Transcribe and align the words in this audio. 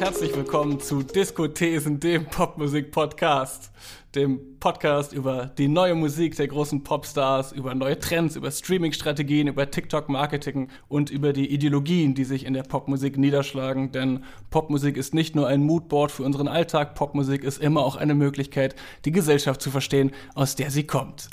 herzlich 0.00 0.36
willkommen 0.36 0.78
zu 0.78 1.02
Diskothesen, 1.02 1.98
dem 1.98 2.26
Popmusik-Podcast. 2.26 3.72
Dem 4.14 4.58
Podcast 4.60 5.12
über 5.12 5.46
die 5.58 5.66
neue 5.66 5.96
Musik 5.96 6.36
der 6.36 6.46
großen 6.46 6.84
Popstars, 6.84 7.50
über 7.50 7.74
neue 7.74 7.98
Trends, 7.98 8.36
über 8.36 8.50
Streaming-Strategien, 8.52 9.48
über 9.48 9.70
TikTok-Marketing 9.70 10.68
und 10.86 11.10
über 11.10 11.32
die 11.32 11.52
Ideologien, 11.52 12.14
die 12.14 12.24
sich 12.24 12.46
in 12.46 12.54
der 12.54 12.62
Popmusik 12.62 13.18
niederschlagen. 13.18 13.90
Denn 13.90 14.24
Popmusik 14.50 14.96
ist 14.96 15.14
nicht 15.14 15.34
nur 15.34 15.48
ein 15.48 15.64
Moodboard 15.64 16.12
für 16.12 16.22
unseren 16.22 16.46
Alltag, 16.46 16.94
Popmusik 16.94 17.42
ist 17.42 17.60
immer 17.60 17.84
auch 17.84 17.96
eine 17.96 18.14
Möglichkeit, 18.14 18.76
die 19.04 19.12
Gesellschaft 19.12 19.60
zu 19.60 19.70
verstehen, 19.70 20.12
aus 20.34 20.54
der 20.54 20.70
sie 20.70 20.84
kommt. 20.84 21.28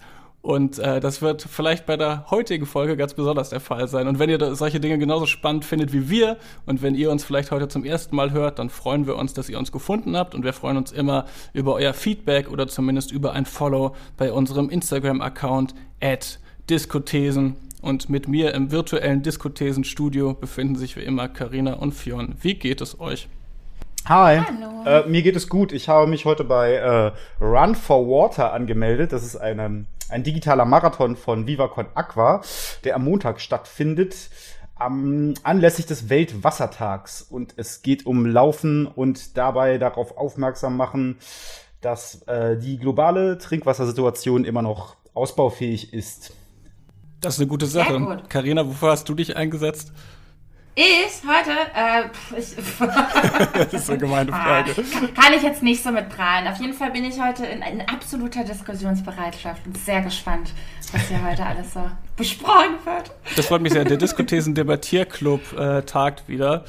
Und 0.45 0.77
äh, 0.77 0.99
das 0.99 1.23
wird 1.23 1.41
vielleicht 1.41 1.88
bei 1.88 1.98
der 1.98 2.30
heutigen 2.30 2.67
Folge 2.67 2.95
ganz 2.95 3.16
besonders 3.16 3.49
der 3.49 3.59
Fall 3.59 3.88
sein. 3.88 4.08
Und 4.08 4.20
wenn 4.20 4.30
ihr 4.30 4.54
solche 4.54 4.80
Dinge 4.80 4.99
genauso 4.99 5.26
spannend 5.26 5.66
findet 5.66 5.91
wie 5.91 6.08
wir 6.08 6.38
und 6.68 6.84
wenn 6.84 6.94
ihr 6.94 7.09
uns 7.09 7.23
vielleicht 7.23 7.49
heute 7.49 7.68
zum 7.68 7.84
ersten 7.84 8.16
Mal 8.16 8.31
hört, 8.31 8.59
dann 8.59 8.70
freuen 8.70 9.08
wir 9.08 9.16
uns, 9.16 9.34
dass 9.34 9.49
ihr 9.49 9.58
uns 9.58 9.71
gefunden 9.71 10.16
habt. 10.16 10.35
Und 10.35 10.44
wir 10.44 10.54
freuen 10.54 10.77
uns 10.77 10.91
immer 10.91 11.26
über 11.54 11.73
euer 11.73 11.94
Feedback 11.94 12.52
oder 12.52 12.68
zumindest 12.68 13.12
über 13.12 13.34
ein 13.34 13.48
Follow 13.48 13.95
bei 14.18 14.31
unserem 14.31 14.70
Instagram-Account 14.70 15.73
at 15.99 16.38
Diskothesen. 16.70 17.55
Und 17.82 18.12
mit 18.12 18.27
mir 18.27 18.54
im 18.54 18.70
virtuellen 18.70 19.23
Diskothesen-Studio 19.23 20.35
befinden 20.35 20.76
sich 20.76 20.96
wie 20.96 21.02
immer 21.02 21.27
Karina 21.27 21.73
und 21.73 21.93
Fionn. 21.93 22.35
Wie 22.40 22.54
geht 22.54 22.82
es 22.82 22.99
euch? 22.99 23.27
Hi. 24.07 24.43
Äh, 24.85 25.07
mir 25.07 25.23
geht 25.23 25.35
es 25.35 25.49
gut. 25.49 25.73
Ich 25.73 25.90
habe 25.90 26.05
mich 26.05 26.26
heute 26.26 26.43
bei 26.43 26.73
äh, 26.73 27.12
Run 27.43 27.73
for 27.73 28.07
Water 28.07 28.54
angemeldet. 28.54 29.12
Das 29.12 29.23
ist 29.23 29.35
eine, 29.35 29.85
ein 30.09 30.23
digitaler 30.23 30.66
Marathon 30.66 31.16
von 31.16 31.48
VivaCon 31.48 31.88
Aqua, 31.96 32.41
der 32.84 32.96
am 32.96 33.04
Montag 33.05 33.41
stattfindet. 33.41 34.29
Am, 34.77 35.34
anlässlich 35.43 35.85
des 35.85 36.10
Weltwassertags. 36.10 37.21
Und 37.21 37.54
es 37.57 37.82
geht 37.82 38.05
um 38.05 38.26
Laufen 38.26 38.88
und 38.88 39.38
dabei 39.38 39.77
darauf 39.77 40.18
aufmerksam 40.18 40.76
machen, 40.76 41.18
dass 41.82 42.24
äh, 42.24 42.57
die 42.57 42.77
globale 42.77 43.38
Trinkwassersituation 43.38 44.44
immer 44.44 44.62
noch 44.62 44.98
ausbaufähig 45.13 45.94
ist. 45.94 46.34
Das 47.22 47.35
ist 47.35 47.40
eine 47.40 47.48
gute 47.48 47.66
Sache. 47.66 48.24
Karina, 48.27 48.68
wofür 48.68 48.91
hast 48.91 49.07
du 49.07 49.16
dich 49.16 49.35
eingesetzt? 49.38 49.94
Ich 50.77 51.21
heute, 51.26 51.51
äh, 51.73 52.37
ich, 52.37 52.54
das 53.54 53.73
ist 53.73 53.90
eine 53.90 53.98
gemeine 53.98 54.34
ah, 54.34 54.43
Frage. 54.43 54.73
Kann 55.13 55.34
ich 55.34 55.41
jetzt 55.41 55.63
nicht 55.63 55.82
so 55.82 55.90
mit 55.90 56.09
prahlen. 56.09 56.49
Auf 56.49 56.59
jeden 56.59 56.73
Fall 56.73 56.91
bin 56.91 57.05
ich 57.05 57.17
heute 57.21 57.45
in, 57.45 57.62
in 57.62 57.79
absoluter 57.87 58.43
Diskussionsbereitschaft 58.43 59.65
und 59.65 59.77
sehr 59.77 60.01
gespannt, 60.01 60.51
was 60.91 61.07
hier 61.07 61.23
heute 61.26 61.45
alles 61.45 61.73
so 61.73 61.79
besprochen 62.17 62.76
wird. 62.84 63.09
Das 63.37 63.45
freut 63.45 63.62
mich 63.62 63.71
sehr. 63.71 63.85
Der 63.85 63.95
Diskothesen 63.95 64.53
Debattierclub 64.53 65.57
äh, 65.57 65.84
tagt 65.84 66.28
wieder. 66.28 66.66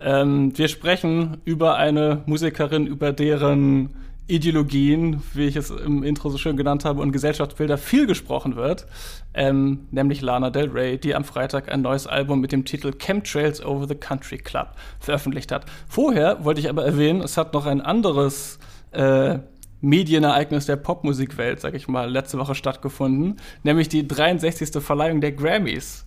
Ähm, 0.00 0.58
wir 0.58 0.66
sprechen 0.66 1.40
über 1.44 1.76
eine 1.76 2.22
Musikerin, 2.26 2.88
über 2.88 3.12
deren 3.12 4.03
Ideologien, 4.26 5.22
wie 5.34 5.44
ich 5.44 5.56
es 5.56 5.70
im 5.70 6.02
Intro 6.02 6.30
so 6.30 6.38
schön 6.38 6.56
genannt 6.56 6.86
habe, 6.86 7.02
und 7.02 7.12
Gesellschaftsbilder 7.12 7.76
viel 7.76 8.06
gesprochen 8.06 8.56
wird, 8.56 8.86
ähm, 9.34 9.86
nämlich 9.90 10.22
Lana 10.22 10.48
Del 10.48 10.70
Rey, 10.70 10.98
die 10.98 11.14
am 11.14 11.24
Freitag 11.24 11.70
ein 11.70 11.82
neues 11.82 12.06
Album 12.06 12.40
mit 12.40 12.50
dem 12.50 12.64
Titel 12.64 12.92
Chemtrails 12.92 13.64
Over 13.64 13.86
the 13.86 13.94
Country 13.94 14.38
Club 14.38 14.68
veröffentlicht 14.98 15.52
hat. 15.52 15.66
Vorher 15.86 16.42
wollte 16.44 16.60
ich 16.60 16.70
aber 16.70 16.84
erwähnen, 16.86 17.20
es 17.20 17.36
hat 17.36 17.52
noch 17.52 17.66
ein 17.66 17.82
anderes 17.82 18.58
äh, 18.92 19.40
Medienereignis 19.82 20.64
der 20.64 20.76
Popmusikwelt, 20.76 21.60
sag 21.60 21.74
ich 21.74 21.86
mal, 21.86 22.10
letzte 22.10 22.38
Woche 22.38 22.54
stattgefunden, 22.54 23.36
nämlich 23.62 23.90
die 23.90 24.08
63. 24.08 24.82
Verleihung 24.82 25.20
der 25.20 25.32
Grammys. 25.32 26.06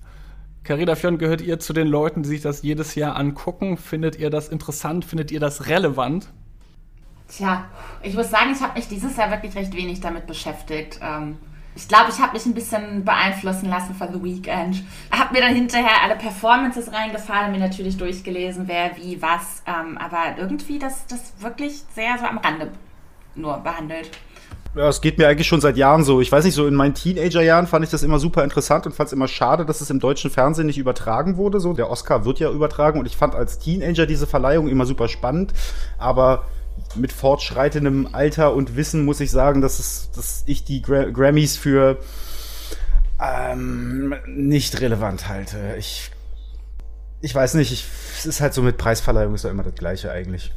Carina 0.63 0.95
Fionn, 0.95 1.19
gehört 1.19 1.41
ihr 1.41 1.59
zu 1.59 1.71
den 1.71 1.87
Leuten, 1.87 2.23
die 2.23 2.29
sich 2.29 2.41
das 2.41 2.63
jedes 2.63 2.95
Jahr 2.95 3.15
angucken? 3.15 3.77
Findet 3.77 4.17
ihr 4.17 4.31
das 4.31 4.49
interessant? 4.49 5.05
Findet 5.05 5.31
ihr 5.31 5.39
das 5.39 5.67
relevant? 5.67 6.29
Tja, 7.27 7.65
ich 8.01 8.15
muss 8.15 8.29
sagen, 8.29 8.51
ich 8.53 8.61
habe 8.61 8.73
mich 8.75 8.87
dieses 8.87 9.17
Jahr 9.17 9.29
wirklich 9.31 9.55
recht 9.55 9.73
wenig 9.73 9.99
damit 9.99 10.27
beschäftigt. 10.27 10.99
Ähm, 11.01 11.37
ich 11.75 11.87
glaube, 11.87 12.09
ich 12.09 12.19
habe 12.19 12.33
mich 12.33 12.45
ein 12.45 12.55
bisschen 12.55 13.05
beeinflussen 13.05 13.69
lassen 13.69 13.93
von 13.93 14.11
The 14.11 14.23
Weeknd. 14.23 14.83
Habe 15.11 15.33
mir 15.33 15.41
dann 15.41 15.53
hinterher 15.53 16.01
alle 16.03 16.15
Performances 16.15 16.91
reingefallen, 16.91 17.51
mir 17.51 17.59
natürlich 17.59 17.97
durchgelesen, 17.97 18.67
wer 18.67 18.97
wie 18.97 19.21
was. 19.21 19.61
Ähm, 19.67 19.97
aber 19.97 20.39
irgendwie 20.39 20.79
das, 20.79 21.05
das 21.05 21.33
wirklich 21.39 21.83
sehr 21.93 22.17
so 22.17 22.25
am 22.25 22.39
Rande 22.39 22.71
nur 23.35 23.57
behandelt. 23.57 24.09
Ja, 24.75 24.87
es 24.89 25.01
geht 25.01 25.17
mir 25.17 25.27
eigentlich 25.27 25.47
schon 25.47 25.61
seit 25.61 25.77
Jahren 25.77 26.03
so. 26.03 26.21
Ich 26.21 26.31
weiß 26.31 26.45
nicht, 26.45 26.55
so 26.55 26.65
in 26.65 26.75
meinen 26.75 26.93
Teenagerjahren 26.93 27.67
fand 27.67 27.83
ich 27.83 27.91
das 27.91 28.03
immer 28.03 28.19
super 28.19 28.43
interessant 28.43 28.85
und 28.85 28.93
fand 28.93 29.07
es 29.07 29.13
immer 29.13 29.27
schade, 29.27 29.65
dass 29.65 29.81
es 29.81 29.89
im 29.89 29.99
deutschen 29.99 30.31
Fernsehen 30.31 30.67
nicht 30.67 30.77
übertragen 30.77 31.37
wurde. 31.37 31.59
So, 31.59 31.73
der 31.73 31.89
Oscar 31.89 32.25
wird 32.25 32.39
ja 32.39 32.49
übertragen 32.49 32.99
und 32.99 33.05
ich 33.05 33.17
fand 33.17 33.35
als 33.35 33.59
Teenager 33.59 34.05
diese 34.05 34.27
Verleihung 34.27 34.67
immer 34.67 34.85
super 34.85 35.07
spannend. 35.07 35.53
Aber 35.97 36.45
mit 36.95 37.11
fortschreitendem 37.11 38.09
Alter 38.13 38.53
und 38.53 38.75
Wissen 38.75 39.05
muss 39.05 39.19
ich 39.19 39.31
sagen, 39.31 39.61
dass, 39.61 39.79
es, 39.79 40.11
dass 40.15 40.43
ich 40.45 40.63
die 40.63 40.81
Gra 40.81 41.05
Grammys 41.05 41.57
für 41.57 41.99
ähm, 43.21 44.15
nicht 44.27 44.79
relevant 44.81 45.27
halte. 45.27 45.75
Ich, 45.77 46.11
ich 47.21 47.33
weiß 47.33 47.55
nicht, 47.55 47.71
ich, 47.71 47.85
es 48.17 48.25
ist 48.25 48.41
halt 48.41 48.53
so 48.53 48.61
mit 48.61 48.77
Preisverleihung 48.77 49.33
ist 49.35 49.43
ja 49.43 49.49
immer 49.49 49.63
das 49.63 49.75
Gleiche 49.75 50.11
eigentlich. 50.11 50.51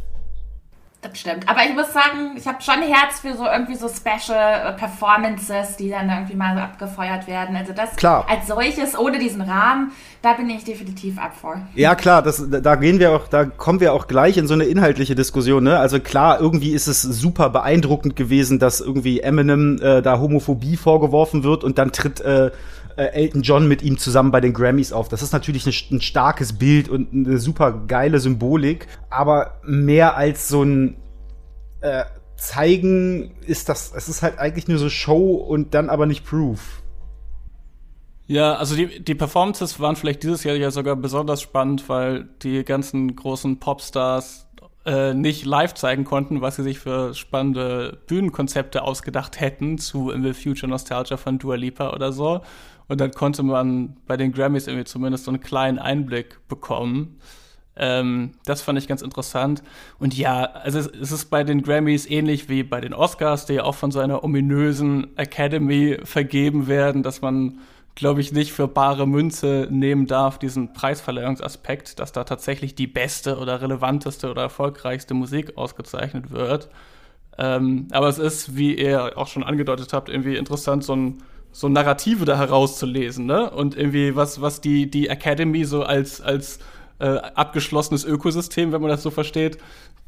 Das 1.03 1.19
stimmt. 1.19 1.49
Aber 1.49 1.65
ich 1.65 1.75
muss 1.75 1.93
sagen, 1.95 2.37
ich 2.37 2.47
habe 2.47 2.61
schon 2.61 2.83
Herz 2.83 3.21
für 3.21 3.35
so 3.35 3.47
irgendwie 3.47 3.75
so 3.75 3.89
Special 3.89 4.75
Performances, 4.77 5.77
die 5.77 5.89
dann 5.89 6.11
irgendwie 6.11 6.35
mal 6.35 6.55
so 6.55 6.61
abgefeuert 6.61 7.27
werden. 7.27 7.57
Also 7.57 7.73
das 7.73 7.97
klar. 7.97 8.27
als 8.29 8.47
solches, 8.47 8.99
ohne 8.99 9.19
diesen 9.19 9.41
Rahmen, 9.41 9.93
da 10.23 10.35
bin 10.35 10.51
ich 10.51 10.65
definitiv 10.65 11.19
ab 11.19 11.35
vor. 11.35 11.57
Ja, 11.75 11.95
klar, 11.95 12.23
das, 12.23 12.45
da 12.49 12.75
gehen 12.77 12.99
wir 12.99 13.13
auch, 13.13 13.27
da 13.27 13.47
kommen 13.47 13.81
wir 13.81 13.95
auch 13.95 14.07
gleich 14.07 14.37
in 14.37 14.47
so 14.47 14.55
eine 14.55 14.65
inhaltliche 14.65 15.15
Diskussion, 15.15 15.65
ne? 15.65 15.79
Also 15.79 15.99
klar, 15.99 16.41
irgendwie 16.41 16.73
ist 16.73 16.89
es 16.89 17.01
super 17.01 17.49
beeindruckend 17.49 18.17
gewesen, 18.17 18.59
dass 18.59 18.81
irgendwie 18.81 19.21
Eminem 19.21 19.81
äh, 19.81 20.03
da 20.03 20.19
Homophobie 20.19 20.77
vorgeworfen 20.77 21.43
wird 21.43 21.65
und 21.65 21.79
dann 21.79 21.93
tritt 21.93 22.21
äh, 22.21 22.51
äh 22.97 23.05
Elton 23.13 23.41
John 23.41 23.67
mit 23.67 23.83
ihm 23.83 23.97
zusammen 23.97 24.31
bei 24.31 24.43
den 24.43 24.53
Grammys 24.53 24.93
auf. 24.93 25.09
Das 25.09 25.23
ist 25.23 25.33
natürlich 25.33 25.67
ein, 25.67 25.97
ein 25.97 26.01
starkes 26.03 26.53
Bild 26.53 26.91
und 26.91 27.15
eine 27.15 27.39
super 27.39 27.73
geile 27.87 28.21
Symbolik, 28.21 28.89
aber 29.09 29.59
mehr 29.65 30.17
als 30.17 30.49
so 30.49 30.63
ein 30.63 30.97
äh, 31.81 32.05
zeigen 32.37 33.31
ist 33.47 33.69
das, 33.69 33.93
es 33.95 34.09
ist 34.09 34.23
halt 34.23 34.39
eigentlich 34.39 34.69
nur 34.69 34.79
so 34.79 34.91
Show 34.91 35.35
und 35.35 35.73
dann 35.73 35.89
aber 35.89 36.07
nicht 36.07 36.27
Proof. 36.27 36.80
Ja, 38.31 38.55
also 38.55 38.77
die, 38.77 39.03
die 39.03 39.17
Performances 39.17 39.81
waren 39.81 39.97
vielleicht 39.97 40.23
dieses 40.23 40.45
Jahr 40.45 40.55
ja 40.55 40.71
sogar 40.71 40.95
besonders 40.95 41.43
spannend, 41.43 41.89
weil 41.89 42.29
die 42.43 42.65
ganzen 42.65 43.17
großen 43.17 43.59
Popstars 43.59 44.47
äh, 44.87 45.15
nicht 45.15 45.45
live 45.45 45.75
zeigen 45.75 46.05
konnten, 46.05 46.41
was 46.41 46.55
sie 46.55 46.63
sich 46.63 46.79
für 46.79 47.13
spannende 47.13 47.99
Bühnenkonzepte 48.07 48.83
ausgedacht 48.83 49.41
hätten 49.41 49.79
zu 49.79 50.13
In 50.13 50.23
the 50.23 50.33
Future 50.33 50.71
Nostalgia 50.71 51.17
von 51.17 51.41
Dua 51.41 51.57
Lipa 51.57 51.93
oder 51.93 52.13
so. 52.13 52.43
Und 52.87 53.01
dann 53.01 53.11
konnte 53.11 53.43
man 53.43 53.97
bei 54.07 54.17
den 54.17 54.31
Grammys 54.31 54.69
irgendwie 54.69 54.85
zumindest 54.85 55.25
so 55.25 55.33
einen 55.33 55.41
kleinen 55.41 55.81
Einblick 55.81 56.39
bekommen. 56.47 57.19
Ähm, 57.75 58.31
das 58.45 58.63
fand 58.63 58.79
ich 58.79 58.87
ganz 58.87 59.03
interessant. 59.03 59.65
Und 59.99 60.17
ja, 60.17 60.45
also 60.45 60.79
es, 60.79 60.87
es, 60.87 61.11
ist 61.11 61.31
bei 61.31 61.43
den 61.43 61.63
Grammys 61.63 62.09
ähnlich 62.09 62.49
wie 62.49 62.63
bei 62.63 62.81
den 62.81 62.95
Oscars, 62.95 63.47
die 63.47 63.55
ja 63.55 63.65
auch 63.65 63.75
von 63.75 63.91
so 63.91 63.99
einer 63.99 64.23
ominösen 64.23 65.17
Academy 65.17 65.99
vergeben 66.05 66.69
werden, 66.69 67.03
dass 67.03 67.23
man 67.23 67.59
glaube 67.95 68.21
ich, 68.21 68.33
nicht 68.33 68.53
für 68.53 68.69
bare 68.69 69.07
Münze 69.07 69.69
nehmen 69.71 70.07
darf, 70.07 70.39
diesen 70.39 70.73
Preisverleihungsaspekt, 70.73 71.99
dass 71.99 72.13
da 72.13 72.25
tatsächlich 72.25 72.75
die 72.75 72.87
beste 72.87 73.39
oder 73.39 73.61
relevanteste 73.61 74.31
oder 74.31 74.43
erfolgreichste 74.43 75.15
Musik 75.15 75.57
ausgezeichnet 75.57 76.31
wird. 76.31 76.69
Ähm, 77.39 77.89
aber 77.91 78.09
es 78.09 78.19
ist, 78.19 78.57
wie 78.57 78.75
ihr 78.75 79.17
auch 79.17 79.27
schon 79.27 79.43
angedeutet 79.43 79.93
habt, 79.93 80.09
irgendwie 80.09 80.37
interessant, 80.37 80.85
so 80.85 80.95
ein 80.95 81.23
so 81.53 81.69
Narrative 81.69 82.25
da 82.25 82.37
herauszulesen, 82.37 83.27
ne? 83.27 83.51
Und 83.51 83.77
irgendwie, 83.77 84.15
was, 84.15 84.41
was 84.41 84.61
die, 84.61 84.89
die 84.89 85.09
Academy 85.09 85.65
so 85.65 85.83
als, 85.83 86.21
als 86.21 86.61
äh, 87.01 87.17
abgeschlossenes 87.17 88.05
Ökosystem, 88.05 88.73
wenn 88.73 88.81
man 88.81 88.91
das 88.91 89.03
so 89.03 89.11
versteht, 89.11 89.59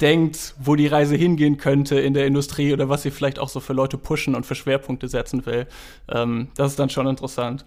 denkt, 0.02 0.54
wo 0.58 0.74
die 0.74 0.88
Reise 0.88 1.14
hingehen 1.16 1.56
könnte 1.56 1.98
in 1.98 2.12
der 2.12 2.26
Industrie 2.26 2.72
oder 2.72 2.88
was 2.88 3.02
sie 3.02 3.10
vielleicht 3.10 3.38
auch 3.38 3.48
so 3.48 3.60
für 3.60 3.72
Leute 3.72 3.96
pushen 3.96 4.34
und 4.34 4.44
für 4.44 4.56
Schwerpunkte 4.56 5.08
setzen 5.08 5.46
will. 5.46 5.66
Ähm, 6.08 6.48
das 6.56 6.72
ist 6.72 6.78
dann 6.78 6.90
schon 6.90 7.06
interessant. 7.06 7.64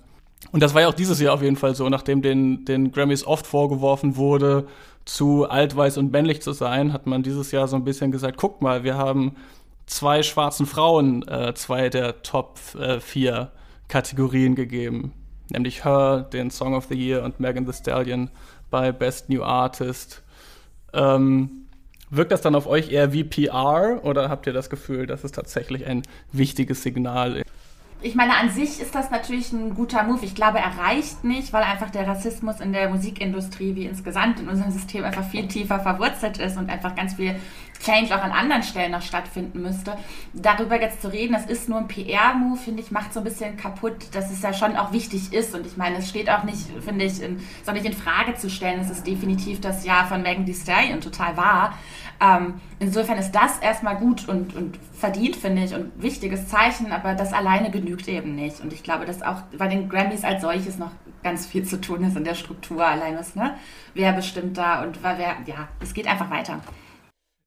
Und 0.52 0.62
das 0.62 0.74
war 0.74 0.82
ja 0.82 0.90
auch 0.90 0.94
dieses 0.94 1.20
Jahr 1.20 1.34
auf 1.34 1.42
jeden 1.42 1.56
Fall 1.56 1.76
so, 1.76 1.88
nachdem 1.90 2.22
den, 2.22 2.66
den 2.66 2.92
Grammys 2.92 3.26
oft 3.26 3.48
vorgeworfen 3.48 4.16
wurde, 4.18 4.68
zu 5.06 5.50
alt, 5.50 5.76
weiß 5.76 5.98
und 5.98 6.12
männlich 6.12 6.42
zu 6.42 6.52
sein, 6.52 6.92
hat 6.92 7.08
man 7.08 7.24
dieses 7.24 7.52
Jahr 7.52 7.68
so 7.68 7.76
ein 7.76 7.84
bisschen 7.84 8.12
gesagt, 8.12 8.38
guck 8.38 8.62
mal, 8.62 8.84
wir 8.84 8.98
haben 8.98 9.36
zwei 9.86 10.24
schwarzen 10.24 10.66
Frauen 10.66 11.28
äh, 11.28 11.54
zwei 11.56 11.90
der 11.90 12.22
Top 12.22 12.60
äh, 12.78 13.00
vier 13.00 13.52
Kategorien 13.88 14.56
gegeben. 14.56 15.14
Nämlich 15.50 15.86
Her, 15.86 16.28
den 16.34 16.50
Song 16.50 16.74
of 16.74 16.86
the 16.90 16.96
Year 16.96 17.24
und 17.24 17.40
Megan 17.40 17.66
Thee 17.66 17.74
Stallion 17.74 18.30
bei 18.72 18.92
Best 18.92 19.30
New 19.30 19.44
Artist. 19.44 20.24
Ähm, 20.94 21.65
wirkt 22.10 22.31
das 22.31 22.42
dann 22.42 22.56
auf 22.56 22.68
euch 22.68 22.92
eher 22.92 23.13
wie 23.13 23.24
PR 23.24 24.00
oder 24.04 24.30
habt 24.30 24.48
ihr 24.48 24.54
das 24.54 24.69
Gefühl, 24.69 25.07
dass 25.07 25.24
es 25.24 25.31
tatsächlich 25.31 25.86
ein 25.86 26.04
wichtiges 26.31 26.84
Signal 26.84 27.38
ist? 27.38 27.46
ich 28.06 28.13
meine, 28.13 28.38
an 28.38 28.52
sich 28.52 28.80
ist 28.80 28.94
das 28.94 29.10
natürlich 29.10 29.52
ein 29.52 29.74
guter 29.74 30.04
Move. 30.04 30.24
Ich 30.24 30.36
glaube, 30.36 30.60
er 30.60 30.78
reicht 30.78 31.24
nicht, 31.24 31.52
weil 31.54 31.63
einfach 31.63 31.90
der 31.90 32.07
Rassismus 32.07 32.60
in 32.60 32.72
der 32.72 32.90
Musikindustrie 32.90 33.74
wie 33.74 33.86
insgesamt 33.86 34.40
in 34.40 34.48
unserem 34.48 34.72
System 34.72 35.04
einfach 35.04 35.24
viel 35.24 35.48
tiefer 35.48 35.80
verwurzelt 35.80 36.38
ist 36.38 36.56
und 36.56 36.69
einfach 36.69 36.96
ganz 36.96 37.16
viel 37.16 37.36
Change 37.86 38.16
auch 38.16 38.24
an 38.24 38.32
anderen 38.32 38.64
Stellen 38.64 38.92
noch 38.92 39.02
stattfinden 39.02 39.62
müsste. 39.62 39.98
Darüber 40.34 40.82
jetzt 40.82 41.02
zu 41.02 41.12
reden, 41.12 41.34
das 41.34 41.46
ist 41.46 41.70
nur 41.70 41.78
ein 41.78 41.88
PR-Move, 41.88 42.58
finde 42.58 42.82
ich, 42.82 42.92
macht 42.92 43.14
so 43.14 43.20
ein 43.20 43.24
bisschen 43.24 43.58
kaputt, 43.58 43.96
dass 44.14 44.32
es 44.32 44.42
ja 44.42 44.54
schon 44.54 44.76
auch 44.76 44.92
wichtig 44.92 45.32
ist. 45.34 45.54
Und 45.54 45.68
ich 45.68 45.78
meine, 45.78 45.98
es 45.98 46.10
steht 46.10 46.30
auch 46.30 46.44
nicht, 46.44 46.68
finde 46.84 47.06
ich, 47.06 47.22
in, 47.22 47.40
soll 47.64 47.76
nicht 47.76 47.86
in 47.86 47.94
Frage 47.94 48.36
zu 48.36 48.50
stellen. 48.50 48.80
Es 48.80 48.90
ist 48.90 49.06
definitiv 49.06 49.62
das 49.62 49.86
Jahr 49.86 50.08
von 50.08 50.22
Megan 50.24 50.46
Thee 50.46 50.54
Stallion 50.54 51.02
total 51.02 51.38
wahr. 51.38 51.78
Ähm, 52.22 52.56
insofern 52.80 53.18
ist 53.18 53.32
das 53.32 53.60
erstmal 53.60 53.98
gut 53.98 54.28
und, 54.28 54.56
und 54.56 54.80
verdient, 54.94 55.36
finde 55.36 55.64
ich, 55.64 55.76
und 55.76 55.92
wichtiges 56.02 56.48
Zeichen, 56.48 56.92
aber 56.92 57.14
das 57.14 57.34
alleine 57.34 57.70
genügt 57.70 58.08
eben 58.08 58.36
nicht. 58.36 58.62
Und 58.62 58.74
ich 58.74 58.84
glaube, 58.84 59.06
dass 59.06 59.22
auch 59.22 59.42
bei 59.58 59.68
den 59.68 59.90
Grammys 59.90 60.24
als 60.24 60.42
solches 60.42 60.78
noch 60.78 60.92
ganz 61.24 61.46
viel 61.46 61.66
zu 61.66 61.82
tun 61.82 62.04
ist 62.04 62.16
in 62.16 62.24
der 62.24 62.36
Struktur 62.36 62.86
allein 62.86 63.18
was, 63.18 63.36
ne? 63.36 63.56
Wer 63.94 64.14
bestimmt 64.14 64.58
da 64.58 64.84
und 64.84 65.04
wer, 65.04 65.36
ja, 65.46 65.68
es 65.82 65.94
geht 65.94 66.08
einfach 66.08 66.30
weiter. 66.30 66.62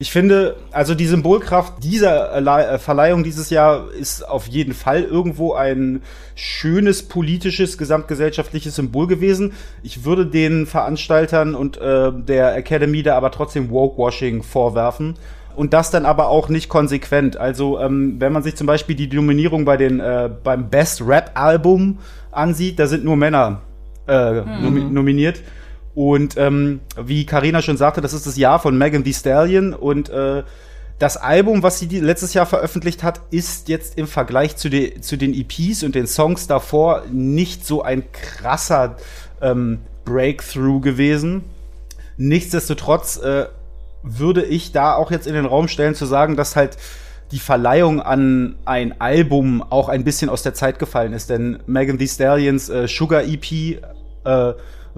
Ich 0.01 0.13
finde, 0.13 0.55
also 0.71 0.95
die 0.95 1.07
Symbolkraft 1.07 1.83
dieser 1.83 2.33
äh, 2.37 2.79
Verleihung 2.79 3.25
dieses 3.25 3.51
Jahr 3.51 3.91
ist 3.91 4.23
auf 4.23 4.47
jeden 4.47 4.73
Fall 4.73 5.03
irgendwo 5.03 5.55
ein 5.55 6.03
schönes 6.37 7.03
politisches, 7.03 7.79
gesamtgesellschaftliches 7.79 8.77
Symbol 8.77 9.09
gewesen. 9.09 9.55
Ich 9.83 10.05
würde 10.05 10.25
den 10.25 10.67
Veranstaltern 10.67 11.57
und 11.57 11.79
äh, 11.79 12.13
der 12.13 12.55
Academy 12.55 13.03
da 13.03 13.17
aber 13.17 13.33
trotzdem 13.33 13.71
Woke-Washing 13.71 14.45
vorwerfen. 14.45 15.17
Und 15.57 15.73
das 15.73 15.91
dann 15.91 16.07
aber 16.07 16.29
auch 16.29 16.49
nicht 16.49 16.69
konsequent. 16.69 17.37
Also, 17.37 17.81
ähm, 17.81 18.21
wenn 18.21 18.33
man 18.33 18.45
sich 18.45 18.55
zum 18.55 18.69
Beispiel 18.69 18.95
die 18.95 19.09
Nominierung 19.09 19.65
bei 19.65 19.77
den, 19.77 19.99
äh, 19.99 20.31
beim 20.45 20.71
Best 20.71 21.03
Rap-Album 21.05 21.99
ansieht, 22.31 22.79
da 22.79 22.87
sind 22.87 23.05
nur 23.05 23.17
Männer 23.17 23.63
äh, 24.07 24.43
mhm. 24.43 24.63
nomi 24.63 24.81
nominiert. 24.85 25.43
Und 25.99 26.37
ähm, 26.37 26.79
wie 26.97 27.27
Karina 27.27 27.61
schon 27.61 27.77
sagte, 27.77 28.01
das 28.01 28.13
ist 28.13 28.25
das 28.25 28.37
Jahr 28.37 28.61
von 28.61 28.79
Megan 28.79 29.03
Thee 29.03 29.13
Stallion 29.13 29.75
und 29.75 30.09
äh, 30.11 30.45
das 31.01 31.17
Album, 31.17 31.65
was 31.65 31.81
sie 31.81 31.89
letztes 31.89 32.35
Jahr 32.35 32.47
veröffentlicht 32.47 33.03
hat, 33.03 33.21
ist 33.33 33.69
jetzt 33.69 33.99
im 33.99 34.07
Vergleich 34.07 34.57
zu, 34.57 34.69
de, 34.69 35.01
zu 35.01 35.17
den 35.17 35.35
EPs 35.35 35.83
und 35.83 35.97
den 35.97 36.07
Songs 36.07 36.47
davor 36.47 37.03
nicht 37.11 37.67
so 37.67 37.83
ein 37.83 38.05
krasser 38.13 38.95
ähm, 39.43 39.81
Breakthrough 40.05 40.81
gewesen. 40.81 41.43
Nichtsdestotrotz 42.17 43.17
äh, 43.17 43.47
würde 44.05 44.45
ich 44.45 44.71
da 44.71 44.95
auch 44.95 45.11
jetzt 45.11 45.27
in 45.27 45.35
den 45.35 45.47
Raum 45.47 45.67
stellen 45.67 45.97
zu 45.97 46.07
sagen, 46.07 46.37
dass 46.37 46.55
halt 46.55 46.77
die 47.33 47.41
Verleihung 47.41 48.01
an 48.01 48.55
ein 48.67 49.01
Album 49.01 49.65
auch 49.69 49.89
ein 49.89 50.05
bisschen 50.05 50.31
aus 50.31 50.45
der 50.45 50.55
Zeit 50.55 50.79
gefallen 50.79 51.13
ist. 51.13 51.29
Denn 51.29 51.59
Megan 51.67 51.99
Thee 51.99 52.07
Stallions 52.07 52.69
äh, 52.69 52.87
Sugar 52.87 53.25
EP 53.25 53.83
äh, 54.25 54.53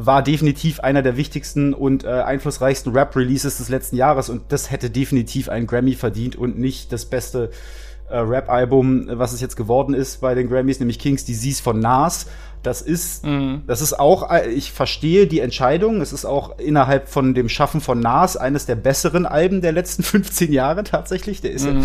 war 0.07 0.23
definitiv 0.23 0.81
einer 0.81 1.03
der 1.03 1.17
wichtigsten 1.17 1.75
und 1.75 2.05
äh, 2.05 2.09
einflussreichsten 2.09 2.93
Rap-Releases 2.93 3.59
des 3.59 3.69
letzten 3.69 3.97
Jahres 3.97 4.29
und 4.29 4.43
das 4.49 4.71
hätte 4.71 4.91
definitiv 4.91 5.49
einen 5.49 5.67
Grammy 5.67 5.95
verdient 5.95 6.37
und 6.37 6.59
nicht 6.59 6.93
das 6.93 7.05
beste 7.05 7.51
äh, 8.09 8.19
Rap-Album, 8.19 9.07
was 9.13 9.33
es 9.33 9.41
jetzt 9.41 9.57
geworden 9.57 9.95
ist 9.95 10.21
bei 10.21 10.35
den 10.35 10.49
Grammys, 10.49 10.81
nämlich 10.81 10.99
King's 10.99 11.25
Disease 11.25 11.63
von 11.63 11.79
Nas. 11.79 12.27
Das 12.63 12.83
ist, 12.83 13.25
mhm. 13.25 13.63
das 13.67 13.81
ist 13.81 13.99
auch, 13.99 14.31
äh, 14.31 14.49
ich 14.51 14.73
verstehe 14.73 15.27
die 15.27 15.41
Entscheidung. 15.41 16.01
Es 16.01 16.13
ist 16.13 16.25
auch 16.25 16.59
innerhalb 16.59 17.09
von 17.09 17.35
dem 17.35 17.49
Schaffen 17.49 17.81
von 17.81 18.01
Nas 18.01 18.37
eines 18.37 18.67
der 18.67 18.75
besseren 18.75 19.27
Alben 19.27 19.61
der 19.61 19.73
letzten 19.73 20.03
15 20.05 20.53
Jahre 20.53 20.83
tatsächlich. 20.85 21.41
Der 21.41 21.53
ist 21.53 21.67
mhm. 21.67 21.85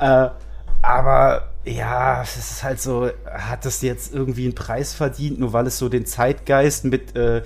ja, 0.00 0.26
äh, 0.26 0.30
aber 0.88 1.50
ja, 1.66 2.22
es 2.22 2.38
ist 2.38 2.64
halt 2.64 2.80
so, 2.80 3.10
hat 3.30 3.66
das 3.66 3.82
jetzt 3.82 4.14
irgendwie 4.14 4.44
einen 4.44 4.54
Preis 4.54 4.94
verdient, 4.94 5.38
nur 5.38 5.52
weil 5.52 5.66
es 5.66 5.76
so 5.76 5.90
den 5.90 6.06
Zeitgeist 6.06 6.86
mit 6.86 7.14
äh, 7.14 7.42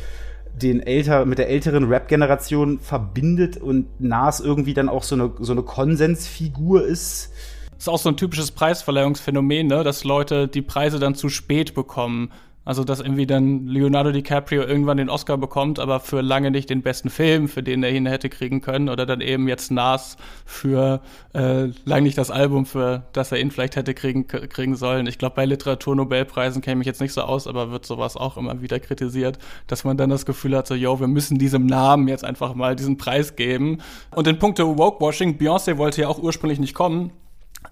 den 0.54 0.80
älter, 0.80 1.24
mit 1.24 1.38
der 1.38 1.48
älteren 1.48 1.84
Rap-Generation 1.84 2.78
verbindet 2.78 3.56
und 3.56 4.00
Nas 4.00 4.38
irgendwie 4.38 4.74
dann 4.74 4.88
auch 4.88 5.02
so 5.02 5.16
eine, 5.16 5.32
so 5.40 5.50
eine 5.52 5.62
Konsensfigur 5.62 6.84
ist. 6.84 7.32
Das 7.70 7.80
ist 7.80 7.88
auch 7.88 7.98
so 7.98 8.10
ein 8.10 8.16
typisches 8.16 8.52
Preisverleihungsphänomen, 8.52 9.66
ne? 9.66 9.82
dass 9.82 10.04
Leute 10.04 10.46
die 10.46 10.62
Preise 10.62 11.00
dann 11.00 11.16
zu 11.16 11.28
spät 11.28 11.74
bekommen. 11.74 12.30
Also, 12.64 12.84
dass 12.84 13.00
irgendwie 13.00 13.26
dann 13.26 13.66
Leonardo 13.66 14.12
DiCaprio 14.12 14.62
irgendwann 14.62 14.96
den 14.96 15.10
Oscar 15.10 15.36
bekommt, 15.36 15.80
aber 15.80 15.98
für 15.98 16.20
lange 16.20 16.50
nicht 16.52 16.70
den 16.70 16.82
besten 16.82 17.10
Film, 17.10 17.48
für 17.48 17.62
den 17.62 17.82
er 17.82 17.90
ihn 17.90 18.06
hätte 18.06 18.28
kriegen 18.28 18.60
können. 18.60 18.88
Oder 18.88 19.04
dann 19.04 19.20
eben 19.20 19.48
jetzt 19.48 19.72
Nas 19.72 20.16
für 20.46 21.00
äh, 21.34 21.66
lange 21.84 22.02
nicht 22.02 22.18
das 22.18 22.30
Album, 22.30 22.64
für 22.64 23.02
das 23.12 23.32
er 23.32 23.40
ihn 23.40 23.50
vielleicht 23.50 23.74
hätte 23.74 23.94
kriegen, 23.94 24.28
kriegen 24.28 24.76
sollen. 24.76 25.08
Ich 25.08 25.18
glaube, 25.18 25.34
bei 25.34 25.44
Literaturnobelpreisen 25.44 26.62
käme 26.62 26.82
ich 26.82 26.86
jetzt 26.86 27.00
nicht 27.00 27.12
so 27.12 27.22
aus, 27.22 27.48
aber 27.48 27.72
wird 27.72 27.84
sowas 27.84 28.16
auch 28.16 28.36
immer 28.36 28.62
wieder 28.62 28.78
kritisiert, 28.78 29.38
dass 29.66 29.82
man 29.82 29.96
dann 29.96 30.10
das 30.10 30.24
Gefühl 30.24 30.56
hat, 30.56 30.68
so, 30.68 30.74
yo, 30.74 31.00
wir 31.00 31.08
müssen 31.08 31.38
diesem 31.38 31.66
Namen 31.66 32.06
jetzt 32.06 32.24
einfach 32.24 32.54
mal 32.54 32.76
diesen 32.76 32.96
Preis 32.96 33.34
geben. 33.34 33.78
Und 34.14 34.28
in 34.28 34.38
puncto 34.38 34.78
Woke-Washing, 34.78 35.38
Beyoncé 35.38 35.78
wollte 35.78 36.02
ja 36.02 36.08
auch 36.08 36.22
ursprünglich 36.22 36.60
nicht 36.60 36.74
kommen 36.74 37.10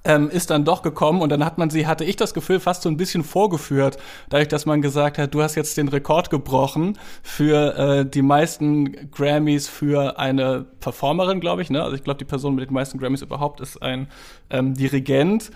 ähm, 0.05 0.31
ist 0.31 0.50
dann 0.50 0.64
doch 0.64 0.82
gekommen 0.82 1.20
und 1.20 1.29
dann 1.31 1.44
hat 1.44 1.58
man 1.58 1.70
sie, 1.70 1.87
hatte 1.87 2.05
ich 2.05 2.17
das 2.17 2.32
Gefühl, 2.32 2.61
fast 2.61 2.82
so 2.82 2.88
ein 2.88 2.97
bisschen 2.97 3.23
vorgeführt, 3.23 3.99
dadurch, 4.29 4.49
dass 4.49 4.67
man 4.67 4.81
gesagt 4.82 5.19
hat, 5.19 5.35
du 5.35 5.43
hast 5.43 5.55
jetzt 5.55 5.76
den 5.76 5.88
Rekord 5.88 6.31
gebrochen 6.31 6.99
für 7.23 7.76
äh, 7.76 8.06
die 8.06 8.23
meisten 8.23 9.11
Grammys 9.11 9.69
für 9.69 10.19
eine 10.19 10.67
Performerin, 10.81 11.41
glaube 11.41 11.62
ich. 11.62 11.70
Ne? 11.70 11.82
Also 11.82 11.97
ich 11.97 12.05
glaube, 12.05 12.19
die 12.19 12.25
Person 12.25 12.55
mit 12.55 12.69
den 12.69 12.75
meisten 12.75 12.99
Grammys 12.99 13.23
überhaupt 13.23 13.61
ist 13.61 13.82
ein 13.82 14.08
ähm, 14.49 14.75
Dirigent. 14.75 15.50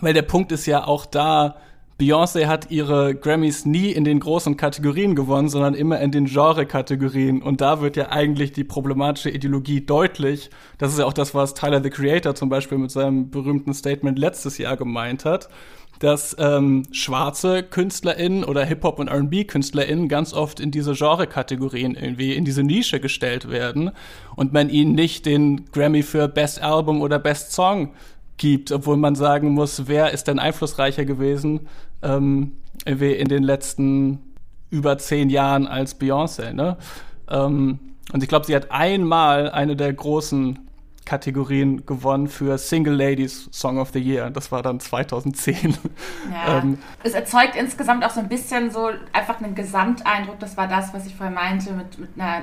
Weil 0.00 0.14
der 0.14 0.22
Punkt 0.22 0.52
ist 0.52 0.66
ja 0.66 0.84
auch 0.86 1.04
da, 1.04 1.56
Beyoncé 2.02 2.48
hat 2.48 2.72
ihre 2.72 3.14
Grammys 3.14 3.64
nie 3.64 3.92
in 3.92 4.02
den 4.02 4.18
großen 4.18 4.56
Kategorien 4.56 5.14
gewonnen, 5.14 5.48
sondern 5.48 5.74
immer 5.74 6.00
in 6.00 6.10
den 6.10 6.24
Genre-Kategorien. 6.24 7.40
Und 7.40 7.60
da 7.60 7.80
wird 7.80 7.94
ja 7.94 8.10
eigentlich 8.10 8.50
die 8.50 8.64
problematische 8.64 9.30
Ideologie 9.30 9.82
deutlich. 9.82 10.50
Das 10.78 10.92
ist 10.92 10.98
ja 10.98 11.04
auch 11.04 11.12
das, 11.12 11.32
was 11.32 11.54
Tyler 11.54 11.80
the 11.80 11.90
Creator 11.90 12.34
zum 12.34 12.48
Beispiel 12.48 12.78
mit 12.78 12.90
seinem 12.90 13.30
berühmten 13.30 13.72
Statement 13.72 14.18
letztes 14.18 14.58
Jahr 14.58 14.76
gemeint 14.76 15.24
hat 15.24 15.48
dass 15.98 16.34
ähm, 16.40 16.82
schwarze 16.90 17.62
KünstlerInnen 17.62 18.42
oder 18.42 18.64
Hip-Hop- 18.64 18.98
und 18.98 19.06
R&B-KünstlerInnen 19.06 20.08
ganz 20.08 20.32
oft 20.32 20.58
in 20.58 20.72
diese 20.72 20.94
Genre-Kategorien 20.94 21.94
irgendwie, 21.94 22.32
in 22.32 22.44
diese 22.44 22.64
Nische 22.64 22.98
gestellt 22.98 23.48
werden 23.48 23.92
und 24.34 24.52
man 24.52 24.68
ihnen 24.68 24.96
nicht 24.96 25.26
den 25.26 25.66
Grammy 25.70 26.02
für 26.02 26.26
Best 26.26 26.60
Album 26.60 27.02
oder 27.02 27.20
Best 27.20 27.52
Song 27.52 27.92
gibt, 28.36 28.72
obwohl 28.72 28.96
man 28.96 29.14
sagen 29.14 29.50
muss, 29.50 29.86
wer 29.86 30.10
ist 30.10 30.26
denn 30.26 30.40
einflussreicher 30.40 31.04
gewesen 31.04 31.68
ähm, 32.02 32.52
in 32.84 33.28
den 33.28 33.42
letzten 33.42 34.20
über 34.70 34.98
zehn 34.98 35.30
Jahren 35.30 35.66
als 35.66 36.00
Beyoncé. 36.00 36.52
Ne? 36.52 36.76
Ähm, 37.30 37.78
und 38.12 38.22
ich 38.22 38.28
glaube, 38.28 38.46
sie 38.46 38.56
hat 38.56 38.70
einmal 38.70 39.50
eine 39.50 39.76
der 39.76 39.92
großen 39.92 40.58
Kategorien 41.04 41.84
gewonnen 41.84 42.28
für 42.28 42.58
Single 42.58 42.94
Ladies 42.94 43.48
Song 43.52 43.78
of 43.78 43.90
the 43.92 43.98
Year. 43.98 44.30
Das 44.30 44.52
war 44.52 44.62
dann 44.62 44.80
2010. 44.80 45.76
Ja. 46.30 46.58
ähm, 46.62 46.78
es 47.02 47.14
erzeugt 47.14 47.56
insgesamt 47.56 48.04
auch 48.04 48.10
so 48.10 48.20
ein 48.20 48.28
bisschen 48.28 48.70
so 48.70 48.90
einfach 49.12 49.40
einen 49.40 49.54
Gesamteindruck. 49.54 50.38
Das 50.38 50.56
war 50.56 50.68
das, 50.68 50.94
was 50.94 51.06
ich 51.06 51.14
vorher 51.14 51.34
meinte, 51.34 51.72
mit, 51.72 51.98
mit 51.98 52.10
einer 52.16 52.42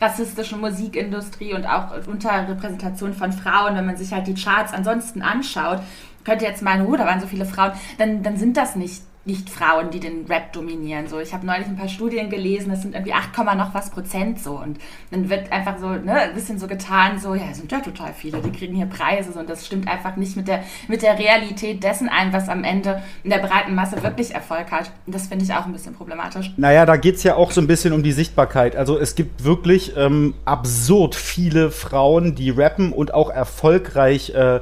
rassistischen 0.00 0.60
Musikindustrie 0.60 1.54
und 1.54 1.64
auch 1.66 2.06
Unterrepräsentation 2.06 3.14
von 3.14 3.32
Frauen, 3.32 3.76
wenn 3.76 3.86
man 3.86 3.96
sich 3.96 4.12
halt 4.12 4.26
die 4.26 4.34
Charts 4.34 4.74
ansonsten 4.74 5.22
anschaut, 5.22 5.80
könnte 6.24 6.44
jetzt 6.44 6.62
meinen, 6.62 6.86
oh, 6.86 6.96
da 6.96 7.06
waren 7.06 7.20
so 7.20 7.26
viele 7.26 7.44
Frauen, 7.44 7.72
dann, 7.98 8.22
dann 8.22 8.36
sind 8.36 8.56
das 8.56 8.76
nicht 8.76 9.02
nicht 9.26 9.50
Frauen, 9.50 9.90
die 9.90 10.00
den 10.00 10.24
Rap 10.28 10.52
dominieren. 10.54 11.06
So, 11.06 11.20
ich 11.20 11.34
habe 11.34 11.44
neulich 11.44 11.66
ein 11.66 11.76
paar 11.76 11.88
Studien 11.88 12.30
gelesen, 12.30 12.70
das 12.70 12.82
sind 12.82 12.94
irgendwie 12.94 13.12
8, 13.12 13.36
noch 13.56 13.74
was 13.74 13.90
Prozent 13.90 14.40
so. 14.40 14.52
Und 14.52 14.78
dann 15.10 15.28
wird 15.28 15.52
einfach 15.52 15.78
so 15.78 15.88
ne, 15.88 16.14
ein 16.14 16.34
bisschen 16.34 16.58
so 16.58 16.66
getan, 16.66 17.18
so, 17.18 17.34
ja, 17.34 17.44
es 17.50 17.58
sind 17.58 17.70
ja 17.70 17.80
total 17.80 18.14
viele, 18.14 18.40
die 18.40 18.50
kriegen 18.50 18.74
hier 18.74 18.86
Preise. 18.86 19.32
So, 19.32 19.40
und 19.40 19.50
das 19.50 19.66
stimmt 19.66 19.88
einfach 19.88 20.16
nicht 20.16 20.36
mit 20.36 20.48
der, 20.48 20.62
mit 20.88 21.02
der 21.02 21.18
Realität 21.18 21.84
dessen 21.84 22.08
ein, 22.08 22.32
was 22.32 22.48
am 22.48 22.64
Ende 22.64 23.02
in 23.22 23.28
der 23.30 23.38
breiten 23.38 23.74
Masse 23.74 24.02
wirklich 24.02 24.34
Erfolg 24.34 24.70
hat. 24.70 24.90
Und 25.04 25.14
das 25.14 25.26
finde 25.26 25.44
ich 25.44 25.52
auch 25.52 25.66
ein 25.66 25.72
bisschen 25.72 25.94
problematisch. 25.94 26.52
Naja, 26.56 26.86
da 26.86 26.96
geht 26.96 27.16
es 27.16 27.22
ja 27.22 27.34
auch 27.34 27.50
so 27.50 27.60
ein 27.60 27.66
bisschen 27.66 27.92
um 27.92 28.02
die 28.02 28.12
Sichtbarkeit. 28.12 28.74
Also 28.74 28.98
es 28.98 29.14
gibt 29.14 29.44
wirklich 29.44 29.96
ähm, 29.98 30.34
absurd 30.46 31.14
viele 31.14 31.70
Frauen, 31.70 32.34
die 32.34 32.48
rappen 32.48 32.92
und 32.92 33.12
auch 33.12 33.28
erfolgreich 33.28 34.30
äh, 34.30 34.60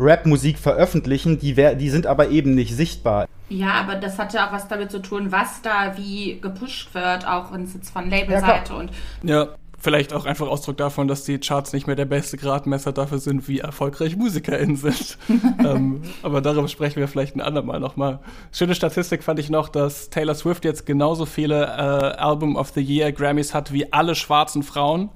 Rap-Musik 0.00 0.58
veröffentlichen, 0.58 1.38
die, 1.38 1.54
die 1.54 1.90
sind 1.90 2.06
aber 2.06 2.30
eben 2.30 2.54
nicht 2.54 2.74
sichtbar. 2.74 3.26
Ja, 3.48 3.72
aber 3.72 3.96
das 3.96 4.18
hat 4.18 4.32
ja 4.32 4.48
auch 4.48 4.52
was 4.52 4.68
damit 4.68 4.90
zu 4.90 5.02
tun, 5.02 5.30
was 5.30 5.60
da 5.62 5.96
wie 5.96 6.40
gepusht 6.40 6.94
wird, 6.94 7.26
auch 7.26 7.52
wenn 7.52 7.64
es 7.64 7.74
jetzt 7.74 7.90
von 7.90 8.08
Labelseite 8.08 8.72
ja, 8.72 8.78
und. 8.78 8.90
Ja, 9.22 9.48
vielleicht 9.80 10.12
auch 10.12 10.26
einfach 10.26 10.46
Ausdruck 10.46 10.76
davon, 10.76 11.08
dass 11.08 11.24
die 11.24 11.38
Charts 11.38 11.72
nicht 11.72 11.86
mehr 11.86 11.96
der 11.96 12.04
beste 12.04 12.36
Gradmesser 12.36 12.92
dafür 12.92 13.18
sind, 13.18 13.48
wie 13.48 13.58
erfolgreich 13.58 14.16
MusikerInnen 14.16 14.76
sind. 14.76 15.18
ähm, 15.58 16.02
aber 16.22 16.40
darüber 16.40 16.68
sprechen 16.68 17.00
wir 17.00 17.08
vielleicht 17.08 17.34
ein 17.34 17.40
andermal 17.40 17.80
nochmal. 17.80 18.20
Schöne 18.52 18.74
Statistik 18.74 19.22
fand 19.22 19.38
ich 19.40 19.50
noch, 19.50 19.68
dass 19.68 20.10
Taylor 20.10 20.34
Swift 20.34 20.64
jetzt 20.64 20.86
genauso 20.86 21.26
viele 21.26 21.64
äh, 21.64 22.20
Album 22.20 22.56
of 22.56 22.70
the 22.74 22.80
Year 22.80 23.10
Grammys 23.10 23.54
hat 23.54 23.72
wie 23.72 23.92
alle 23.92 24.14
schwarzen 24.14 24.62
Frauen. 24.62 25.08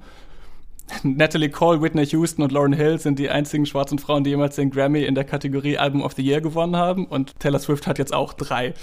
Natalie 1.03 1.50
Cole, 1.50 1.81
Whitney 1.81 2.07
Houston 2.07 2.43
und 2.43 2.53
Lauren 2.53 2.73
Hill 2.73 2.99
sind 2.99 3.19
die 3.19 3.31
einzigen 3.31 3.67
schwarzen 3.67 3.99
Frauen, 3.99 4.25
die 4.25 4.31
jemals 4.31 4.57
den 4.57 4.71
Grammy 4.71 5.05
in 5.05 5.14
der 5.14 5.25
Kategorie 5.25 5.79
Album 5.79 6.03
of 6.03 6.12
the 6.12 6.23
Year 6.23 6.41
gewonnen 6.41 6.76
haben. 6.76 7.07
Und 7.07 7.38
Taylor 7.41 7.59
Swift 7.59 7.87
hat 7.87 7.99
jetzt 7.99 8.12
auch 8.12 8.33
drei. 8.33 8.75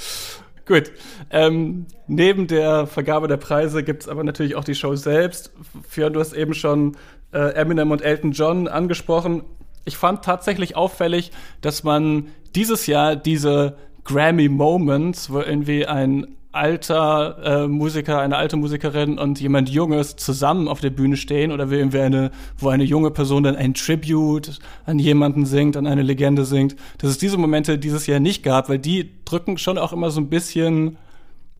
Gut. 0.66 0.92
Ähm, 1.30 1.88
neben 2.08 2.48
der 2.48 2.88
Vergabe 2.88 3.28
der 3.28 3.38
Preise 3.38 3.84
gibt 3.84 4.04
es 4.04 4.10
aber 4.10 4.24
natürlich 4.24 4.56
auch 4.56 4.64
die 4.64 4.76
Show 4.76 4.96
selbst. 4.96 5.52
Fionn, 5.88 6.14
du 6.14 6.20
hast 6.20 6.34
eben 6.34 6.54
schon 6.54 6.98
äh, 7.34 7.54
Eminem 7.54 7.92
und 7.92 8.02
Elton 8.02 8.32
John 8.32 8.68
angesprochen. 8.68 9.44
Ich 9.86 9.98
fand 9.98 10.24
tatsächlich 10.24 10.76
auffällig, 10.76 11.32
dass 11.62 11.84
man 11.84 12.28
dieses 12.56 12.88
Jahr 12.88 13.16
diese 13.16 13.78
Grammy 14.04 14.50
Moments, 14.50 15.32
wo 15.32 15.40
irgendwie 15.40 15.86
ein 15.86 16.36
alter 16.52 17.64
äh, 17.64 17.68
Musiker, 17.68 18.20
eine 18.20 18.38
alte 18.38 18.58
Musikerin 18.58 19.18
und 19.18 19.40
jemand 19.40 19.70
Junges 19.70 20.16
zusammen 20.16 20.68
auf 20.68 20.82
der 20.82 20.90
Bühne 20.90 21.16
stehen 21.16 21.52
oder 21.52 21.70
will 21.70 21.90
eine, 22.02 22.32
wo 22.58 22.70
eine 22.70 22.84
junge 22.84 23.12
Person 23.12 23.44
dann 23.44 23.56
ein 23.56 23.74
Tribute 23.74 24.60
an 24.86 25.00
jemanden 25.00 25.46
singt, 25.46 25.78
an 25.78 25.88
eine 25.88 26.02
Legende 26.02 26.46
singt, 26.46 26.76
dass 26.98 27.12
es 27.12 27.18
diese 27.18 27.38
Momente 27.38 27.78
dieses 27.78 28.06
Jahr 28.08 28.20
nicht 28.20 28.44
gab, 28.44 28.70
weil 28.70 28.80
die 28.80 29.12
drücken 29.24 29.58
schon 29.58 29.78
auch 29.78 29.94
immer 29.94 30.12
so 30.12 30.20
ein 30.20 30.30
bisschen 30.30 30.98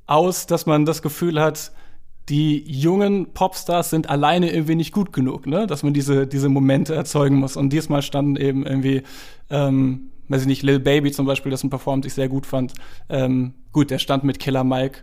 aus, 0.08 0.46
dass 0.46 0.66
man 0.66 0.86
das 0.86 1.02
Gefühl 1.02 1.40
hat, 1.40 1.72
die 2.30 2.64
jungen 2.70 3.34
Popstars 3.34 3.90
sind 3.90 4.10
alleine 4.10 4.52
irgendwie 4.52 4.76
nicht 4.76 4.94
gut 4.94 5.12
genug, 5.12 5.48
ne? 5.48 5.68
Dass 5.68 5.84
man 5.84 5.94
diese, 5.94 6.28
diese 6.28 6.50
Momente 6.50 6.94
erzeugen 6.96 7.38
muss. 7.38 7.58
Und 7.58 7.72
diesmal 7.74 8.02
standen 8.02 8.36
eben 8.36 8.66
irgendwie 8.66 9.04
ähm, 9.50 10.11
weiß 10.32 10.42
ich 10.42 10.48
nicht, 10.48 10.64
Lil 10.64 10.80
Baby 10.80 11.12
zum 11.12 11.26
Beispiel, 11.26 11.50
dessen 11.50 11.70
Performance 11.70 12.08
ich 12.08 12.14
sehr 12.14 12.30
gut 12.30 12.46
fand. 12.46 12.74
Ähm, 13.10 13.54
gut, 13.72 13.92
der 13.92 14.00
stand 14.00 14.24
mit 14.24 14.40
Killer 14.40 14.64
Mike 14.64 15.00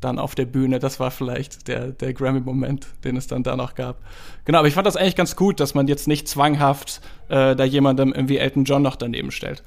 dann 0.00 0.18
auf 0.18 0.34
der 0.34 0.46
Bühne. 0.46 0.78
Das 0.78 1.00
war 1.00 1.10
vielleicht 1.10 1.68
der, 1.68 1.88
der 1.88 2.12
Grammy-Moment, 2.12 2.86
den 3.04 3.16
es 3.16 3.26
dann 3.26 3.42
da 3.42 3.56
noch 3.56 3.74
gab. 3.74 4.00
Genau, 4.44 4.58
aber 4.58 4.68
ich 4.68 4.74
fand 4.74 4.86
das 4.86 4.96
eigentlich 4.96 5.16
ganz 5.16 5.36
gut, 5.36 5.60
dass 5.60 5.74
man 5.74 5.86
jetzt 5.86 6.08
nicht 6.08 6.28
zwanghaft 6.28 7.00
äh, 7.28 7.54
da 7.54 7.64
jemandem 7.64 8.12
irgendwie 8.12 8.38
Elton 8.38 8.64
John 8.64 8.82
noch 8.82 8.96
daneben 8.96 9.30
stellt. 9.30 9.62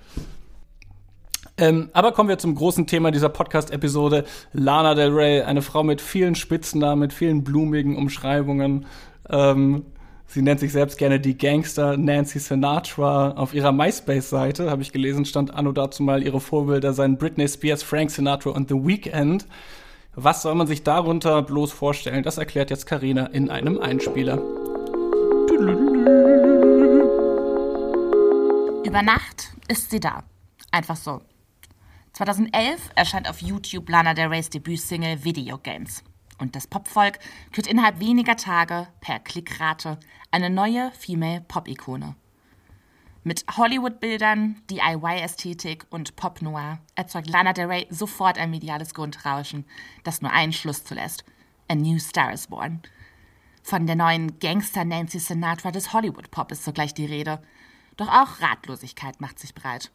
Ähm, 1.57 1.89
aber 1.93 2.11
kommen 2.11 2.27
wir 2.27 2.37
zum 2.37 2.53
großen 2.53 2.85
Thema 2.85 3.11
dieser 3.11 3.29
Podcast-Episode. 3.29 4.25
Lana 4.51 4.93
Del 4.93 5.13
Rey, 5.13 5.41
eine 5.41 5.61
Frau 5.61 5.83
mit 5.83 6.01
vielen 6.01 6.35
Spitznamen, 6.35 6.99
mit 6.99 7.13
vielen 7.13 7.43
blumigen 7.43 7.95
Umschreibungen. 7.95 8.85
Ähm, 9.29 9.85
Sie 10.27 10.41
nennt 10.41 10.59
sich 10.59 10.71
selbst 10.71 10.97
gerne 10.97 11.19
die 11.19 11.37
Gangster 11.37 11.97
Nancy 11.97 12.39
Sinatra. 12.39 13.31
Auf 13.31 13.53
ihrer 13.53 13.71
MySpace-Seite, 13.71 14.69
habe 14.69 14.81
ich 14.81 14.91
gelesen, 14.91 15.25
stand 15.25 15.53
anno 15.53 15.71
dazu 15.71 16.03
mal 16.03 16.23
ihre 16.23 16.41
Vorbilder 16.41 16.93
seien 16.93 17.17
Britney 17.17 17.47
Spears, 17.47 17.83
Frank 17.83 18.11
Sinatra 18.11 18.49
und 18.49 18.69
The 18.69 18.75
Weeknd. 18.75 19.45
Was 20.15 20.41
soll 20.41 20.55
man 20.55 20.67
sich 20.67 20.83
darunter 20.83 21.41
bloß 21.41 21.71
vorstellen? 21.71 22.23
Das 22.23 22.37
erklärt 22.37 22.69
jetzt 22.69 22.85
Karina 22.85 23.27
in 23.27 23.49
einem 23.49 23.79
Einspieler. 23.79 24.37
Über 28.85 29.01
Nacht 29.01 29.51
ist 29.67 29.91
sie 29.91 29.99
da. 29.99 30.23
Einfach 30.71 30.95
so. 30.95 31.21
2011 32.13 32.91
erscheint 32.95 33.29
auf 33.29 33.41
YouTube 33.41 33.89
Lana 33.89 34.13
Del 34.13 34.27
Reys 34.27 34.49
Debütsingle 34.49 35.23
Video 35.23 35.57
Games. 35.57 36.01
Und 36.37 36.55
das 36.55 36.67
Popvolk 36.67 37.19
kürt 37.51 37.67
innerhalb 37.67 37.99
weniger 37.99 38.35
Tage 38.35 38.87
per 39.01 39.19
Klickrate 39.19 39.99
eine 40.31 40.49
neue 40.49 40.91
Female 40.91 41.41
Pop-Ikone. 41.47 42.15
Mit 43.23 43.43
Hollywood-Bildern, 43.57 44.61
DIY-Ästhetik 44.69 45.87
und 45.89 46.15
Pop-Noir 46.15 46.77
erzeugt 46.93 47.27
Lana 47.27 47.53
Del 47.53 47.65
Rey 47.65 47.87
sofort 47.89 48.37
ein 48.37 48.51
mediales 48.51 48.93
Grundrauschen, 48.93 49.65
das 50.03 50.21
nur 50.21 50.31
einen 50.31 50.53
Schluss 50.53 50.83
zulässt. 50.83 51.25
A 51.67 51.73
New 51.73 51.97
Star 51.97 52.31
is 52.33 52.47
Born. 52.47 52.81
Von 53.63 53.87
der 53.87 53.95
neuen 53.95 54.37
Gangster 54.37 54.85
Nancy 54.85 55.17
Sinatra 55.17 55.71
des 55.71 55.91
Hollywood-Pop 55.91 56.51
ist 56.51 56.63
sogleich 56.63 56.93
die 56.93 57.07
Rede. 57.07 57.41
Doch 57.97 58.09
auch 58.09 58.41
Ratlosigkeit 58.41 59.19
macht 59.19 59.39
sich 59.39 59.55
breit. 59.55 59.89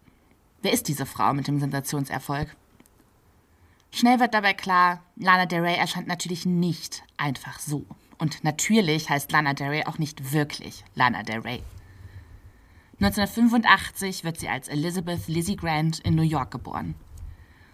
Wer 0.62 0.72
ist 0.72 0.88
diese 0.88 1.06
Frau 1.06 1.32
mit 1.32 1.46
dem 1.46 1.60
Sensationserfolg? 1.60 2.56
Schnell 3.92 4.20
wird 4.20 4.34
dabei 4.34 4.54
klar, 4.54 5.02
Lana 5.16 5.46
Del 5.46 5.60
Rey 5.60 5.76
erscheint 5.76 6.06
natürlich 6.06 6.46
nicht 6.46 7.02
einfach 7.16 7.58
so. 7.58 7.84
Und 8.18 8.44
natürlich 8.44 9.10
heißt 9.10 9.32
Lana 9.32 9.54
Del 9.54 9.68
Rey 9.68 9.84
auch 9.86 9.98
nicht 9.98 10.32
wirklich 10.32 10.84
Lana 10.94 11.22
Del 11.22 11.40
Rey. 11.40 11.62
1985 13.00 14.24
wird 14.24 14.38
sie 14.38 14.48
als 14.48 14.68
Elizabeth 14.68 15.26
Lizzie 15.26 15.56
Grant 15.56 16.00
in 16.00 16.14
New 16.14 16.22
York 16.22 16.50
geboren. 16.50 16.94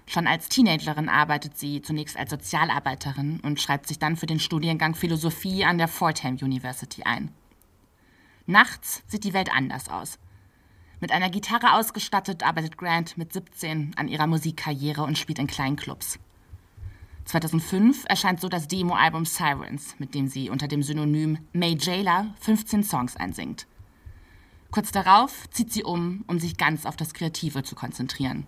Schon 0.06 0.28
als 0.28 0.48
Teenagerin 0.48 1.08
arbeitet 1.08 1.58
sie 1.58 1.82
zunächst 1.82 2.16
als 2.16 2.30
Sozialarbeiterin 2.30 3.40
und 3.40 3.60
schreibt 3.60 3.88
sich 3.88 3.98
dann 3.98 4.16
für 4.16 4.26
den 4.26 4.38
Studiengang 4.38 4.94
Philosophie 4.94 5.64
an 5.64 5.78
der 5.78 5.88
Fordham 5.88 6.36
University 6.36 7.02
ein. 7.02 7.32
Nachts 8.46 9.02
sieht 9.08 9.24
die 9.24 9.34
Welt 9.34 9.50
anders 9.52 9.88
aus. 9.88 10.18
Mit 10.98 11.12
einer 11.12 11.28
Gitarre 11.28 11.74
ausgestattet 11.74 12.42
arbeitet 12.42 12.78
Grant 12.78 13.18
mit 13.18 13.32
17 13.32 13.92
an 13.96 14.08
ihrer 14.08 14.26
Musikkarriere 14.26 15.02
und 15.02 15.18
spielt 15.18 15.38
in 15.38 15.46
kleinen 15.46 15.76
Clubs. 15.76 16.18
2005 17.26 18.04
erscheint 18.08 18.40
so 18.40 18.48
das 18.48 18.66
Demo-Album 18.66 19.26
Sirens, 19.26 19.94
mit 19.98 20.14
dem 20.14 20.28
sie 20.28 20.48
unter 20.48 20.68
dem 20.68 20.82
Synonym 20.82 21.38
May 21.52 21.76
Jailer 21.78 22.34
15 22.40 22.82
Songs 22.82 23.16
einsingt. 23.16 23.66
Kurz 24.70 24.90
darauf 24.90 25.50
zieht 25.50 25.72
sie 25.72 25.84
um, 25.84 26.24
um 26.28 26.38
sich 26.38 26.56
ganz 26.56 26.86
auf 26.86 26.96
das 26.96 27.12
Kreative 27.12 27.62
zu 27.62 27.74
konzentrieren. 27.74 28.46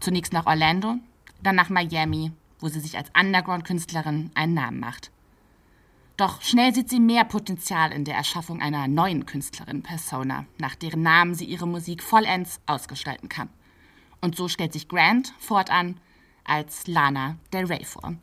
Zunächst 0.00 0.32
nach 0.32 0.46
Orlando, 0.46 0.96
dann 1.42 1.56
nach 1.56 1.70
Miami, 1.70 2.32
wo 2.58 2.68
sie 2.68 2.80
sich 2.80 2.98
als 2.98 3.10
Underground-Künstlerin 3.18 4.30
einen 4.34 4.54
Namen 4.54 4.80
macht. 4.80 5.10
Doch 6.20 6.42
schnell 6.42 6.74
sieht 6.74 6.90
sie 6.90 7.00
mehr 7.00 7.24
Potenzial 7.24 7.92
in 7.92 8.04
der 8.04 8.14
Erschaffung 8.14 8.60
einer 8.60 8.88
neuen 8.88 9.24
Künstlerin-Persona, 9.24 10.44
nach 10.58 10.74
deren 10.74 11.00
Namen 11.00 11.34
sie 11.34 11.46
ihre 11.46 11.66
Musik 11.66 12.02
vollends 12.02 12.60
ausgestalten 12.66 13.30
kann. 13.30 13.48
Und 14.20 14.36
so 14.36 14.46
stellt 14.46 14.74
sich 14.74 14.86
Grant 14.86 15.32
fortan 15.38 15.98
als 16.44 16.86
Lana 16.86 17.38
Del 17.54 17.64
Rey 17.64 17.86
vor. 17.86 18.16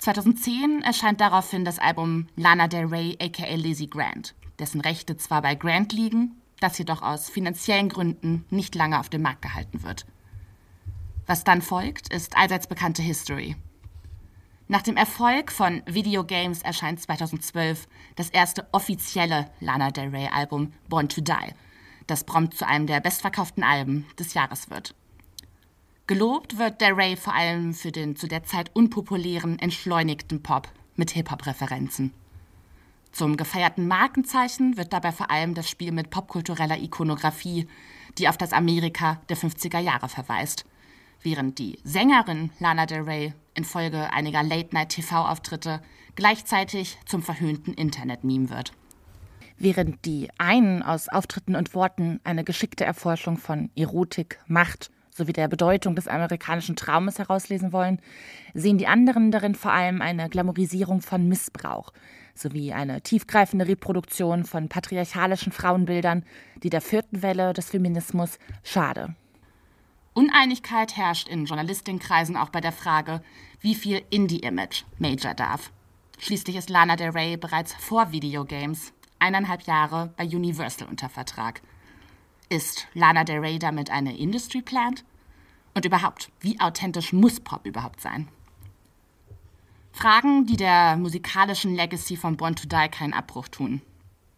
2010 0.00 0.82
erscheint 0.82 1.22
daraufhin 1.22 1.64
das 1.64 1.78
Album 1.78 2.26
Lana 2.36 2.68
Del 2.68 2.84
Rey 2.84 3.16
aka 3.18 3.54
Lizzie 3.54 3.88
Grant, 3.88 4.34
dessen 4.58 4.82
Rechte 4.82 5.16
zwar 5.16 5.40
bei 5.40 5.54
Grant 5.54 5.94
liegen, 5.94 6.42
das 6.60 6.76
jedoch 6.76 7.00
aus 7.00 7.30
finanziellen 7.30 7.88
Gründen 7.88 8.44
nicht 8.50 8.74
lange 8.74 9.00
auf 9.00 9.08
dem 9.08 9.22
Markt 9.22 9.40
gehalten 9.40 9.82
wird. 9.82 10.04
Was 11.26 11.42
dann 11.42 11.62
folgt, 11.62 12.12
ist 12.12 12.36
allseits 12.36 12.66
bekannte 12.66 13.00
History, 13.00 13.56
nach 14.72 14.80
dem 14.80 14.96
Erfolg 14.96 15.52
von 15.52 15.82
Videogames 15.84 16.62
erscheint 16.62 16.98
2012 16.98 17.86
das 18.16 18.30
erste 18.30 18.66
offizielle 18.72 19.50
Lana 19.60 19.90
Del 19.90 20.08
Rey 20.08 20.26
Album 20.32 20.72
Born 20.88 21.10
to 21.10 21.20
Die, 21.20 21.52
das 22.06 22.24
prompt 22.24 22.56
zu 22.56 22.66
einem 22.66 22.86
der 22.86 23.00
bestverkauften 23.00 23.64
Alben 23.64 24.06
des 24.18 24.32
Jahres 24.32 24.70
wird. 24.70 24.94
Gelobt 26.06 26.56
wird 26.56 26.80
Del 26.80 26.94
Rey 26.94 27.16
vor 27.16 27.34
allem 27.34 27.74
für 27.74 27.92
den 27.92 28.16
zu 28.16 28.26
der 28.26 28.44
Zeit 28.44 28.70
unpopulären, 28.72 29.58
entschleunigten 29.58 30.42
Pop 30.42 30.68
mit 30.96 31.10
Hip-Hop-Referenzen. 31.10 32.14
Zum 33.12 33.36
gefeierten 33.36 33.86
Markenzeichen 33.86 34.78
wird 34.78 34.94
dabei 34.94 35.12
vor 35.12 35.30
allem 35.30 35.52
das 35.52 35.68
Spiel 35.68 35.92
mit 35.92 36.08
popkultureller 36.08 36.78
Ikonografie, 36.78 37.68
die 38.16 38.26
auf 38.26 38.38
das 38.38 38.54
Amerika 38.54 39.20
der 39.28 39.36
50er 39.36 39.80
Jahre 39.80 40.08
verweist, 40.08 40.64
während 41.22 41.58
die 41.58 41.78
Sängerin 41.84 42.50
Lana 42.58 42.86
Del 42.86 43.02
Rey 43.02 43.34
infolge 43.54 44.12
einiger 44.12 44.42
Late-Night-TV-Auftritte 44.42 45.80
gleichzeitig 46.14 46.98
zum 47.06 47.22
verhöhnten 47.22 47.74
Internet-Meme 47.74 48.50
wird. 48.50 48.72
Während 49.58 50.04
die 50.04 50.28
einen 50.38 50.82
aus 50.82 51.08
Auftritten 51.08 51.54
und 51.54 51.74
Worten 51.74 52.20
eine 52.24 52.44
geschickte 52.44 52.84
Erforschung 52.84 53.36
von 53.36 53.70
Erotik, 53.76 54.38
Macht 54.46 54.90
sowie 55.10 55.32
der 55.32 55.48
Bedeutung 55.48 55.94
des 55.94 56.08
amerikanischen 56.08 56.74
Traumes 56.74 57.18
herauslesen 57.18 57.72
wollen, 57.72 58.00
sehen 58.54 58.78
die 58.78 58.86
anderen 58.86 59.30
darin 59.30 59.54
vor 59.54 59.72
allem 59.72 60.00
eine 60.00 60.28
Glamourisierung 60.28 61.02
von 61.02 61.28
Missbrauch 61.28 61.92
sowie 62.34 62.72
eine 62.72 63.02
tiefgreifende 63.02 63.68
Reproduktion 63.68 64.44
von 64.44 64.68
patriarchalischen 64.68 65.52
Frauenbildern, 65.52 66.24
die 66.62 66.70
der 66.70 66.80
vierten 66.80 67.22
Welle 67.22 67.52
des 67.52 67.70
Feminismus 67.70 68.38
schade. 68.62 69.14
Uneinigkeit 70.14 70.96
herrscht 70.96 71.28
in 71.28 71.46
Journalistinnenkreisen 71.46 72.36
auch 72.36 72.50
bei 72.50 72.60
der 72.60 72.72
Frage, 72.72 73.22
wie 73.60 73.74
viel 73.74 74.02
Indie-Image 74.10 74.84
Major 74.98 75.34
darf. 75.34 75.70
Schließlich 76.18 76.56
ist 76.56 76.70
Lana 76.70 76.96
Del 76.96 77.10
Rey 77.10 77.36
bereits 77.36 77.74
vor 77.74 78.12
Videogames 78.12 78.92
eineinhalb 79.18 79.62
Jahre 79.62 80.12
bei 80.16 80.24
Universal 80.24 80.88
unter 80.88 81.08
Vertrag. 81.08 81.62
Ist 82.48 82.86
Lana 82.92 83.24
Del 83.24 83.38
Rey 83.38 83.58
damit 83.58 83.90
eine 83.90 84.16
Industry 84.16 84.60
Plant? 84.60 85.04
Und 85.74 85.86
überhaupt, 85.86 86.30
wie 86.40 86.60
authentisch 86.60 87.12
muss 87.12 87.40
Pop 87.40 87.64
überhaupt 87.64 88.00
sein? 88.00 88.28
Fragen, 89.92 90.46
die 90.46 90.56
der 90.56 90.96
musikalischen 90.96 91.74
Legacy 91.74 92.16
von 92.16 92.36
Born 92.36 92.56
to 92.56 92.66
Die 92.66 92.88
keinen 92.90 93.14
Abbruch 93.14 93.48
tun. 93.48 93.80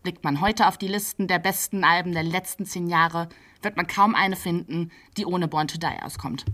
Blickt 0.02 0.22
man 0.22 0.40
heute 0.40 0.68
auf 0.68 0.76
die 0.76 0.88
Listen 0.88 1.28
der 1.28 1.38
besten 1.38 1.82
Alben 1.82 2.12
der 2.12 2.22
letzten 2.22 2.66
zehn 2.66 2.88
Jahre, 2.88 3.28
wird 3.64 3.76
man 3.76 3.86
kaum 3.86 4.14
eine 4.14 4.36
finden, 4.36 4.90
die 5.16 5.26
ohne 5.26 5.48
Born 5.48 5.68
to 5.68 5.78
Die 5.78 6.02
auskommt. 6.02 6.44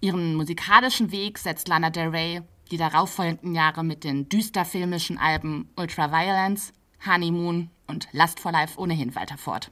Ihren 0.00 0.34
musikalischen 0.34 1.12
Weg 1.12 1.38
setzt 1.38 1.68
Lana 1.68 1.90
Del 1.90 2.08
Rey 2.08 2.42
die 2.72 2.78
darauffolgenden 2.78 3.54
Jahre 3.54 3.84
mit 3.84 4.02
den 4.02 4.28
düsterfilmischen 4.28 5.18
Alben 5.18 5.68
Ultraviolence, 5.76 6.72
Honeymoon 7.06 7.68
und 7.86 8.08
Lust 8.12 8.40
for 8.40 8.50
Life 8.50 8.80
ohnehin 8.80 9.14
weiter 9.14 9.36
fort. 9.36 9.70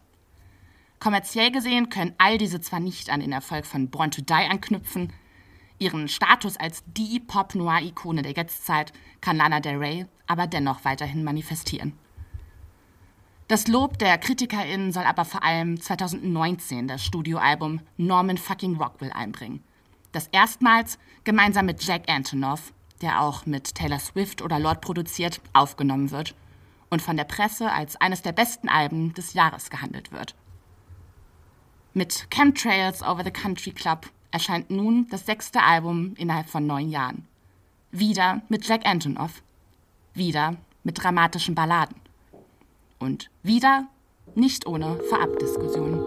Kommerziell 0.98 1.50
gesehen 1.50 1.88
können 1.88 2.14
all 2.18 2.36
diese 2.36 2.60
zwar 2.60 2.78
nicht 2.78 3.08
an 3.08 3.20
den 3.20 3.32
Erfolg 3.32 3.64
von 3.64 3.88
Born 3.88 4.10
to 4.10 4.20
Die 4.20 4.34
anknüpfen, 4.34 5.12
ihren 5.78 6.08
Status 6.08 6.58
als 6.58 6.84
die 6.86 7.20
Pop-Noir-Ikone 7.20 8.20
der 8.20 8.32
Jetztzeit 8.32 8.92
kann 9.22 9.38
Lana 9.38 9.60
Del 9.60 9.78
Rey 9.78 10.06
aber 10.26 10.46
dennoch 10.46 10.84
weiterhin 10.84 11.24
manifestieren. 11.24 11.94
Das 13.50 13.66
Lob 13.66 13.98
der 13.98 14.16
KritikerInnen 14.16 14.92
soll 14.92 15.02
aber 15.02 15.24
vor 15.24 15.42
allem 15.42 15.80
2019 15.80 16.86
das 16.86 17.04
Studioalbum 17.04 17.80
Norman 17.96 18.38
fucking 18.38 18.76
Rockwell 18.76 19.10
einbringen, 19.10 19.64
das 20.12 20.28
erstmals 20.28 21.00
gemeinsam 21.24 21.66
mit 21.66 21.82
Jack 21.82 22.08
Antonoff, 22.08 22.72
der 23.02 23.20
auch 23.20 23.46
mit 23.46 23.74
Taylor 23.74 23.98
Swift 23.98 24.40
oder 24.40 24.60
Lord 24.60 24.80
produziert, 24.82 25.40
aufgenommen 25.52 26.12
wird 26.12 26.36
und 26.90 27.02
von 27.02 27.16
der 27.16 27.24
Presse 27.24 27.72
als 27.72 28.00
eines 28.00 28.22
der 28.22 28.30
besten 28.30 28.68
Alben 28.68 29.14
des 29.14 29.32
Jahres 29.32 29.68
gehandelt 29.68 30.12
wird. 30.12 30.36
Mit 31.92 32.28
Chemtrails 32.30 33.02
Over 33.02 33.24
the 33.24 33.32
Country 33.32 33.72
Club 33.72 34.08
erscheint 34.30 34.70
nun 34.70 35.08
das 35.10 35.26
sechste 35.26 35.60
Album 35.60 36.14
innerhalb 36.18 36.48
von 36.48 36.68
neun 36.68 36.88
Jahren. 36.88 37.26
Wieder 37.90 38.42
mit 38.48 38.64
Jack 38.68 38.86
Antonoff. 38.86 39.42
Wieder 40.14 40.54
mit 40.84 41.02
dramatischen 41.02 41.56
Balladen. 41.56 41.99
Und 43.00 43.30
wieder 43.42 43.88
nicht 44.34 44.66
ohne 44.66 44.98
Vorabdiskussionen. 45.08 46.00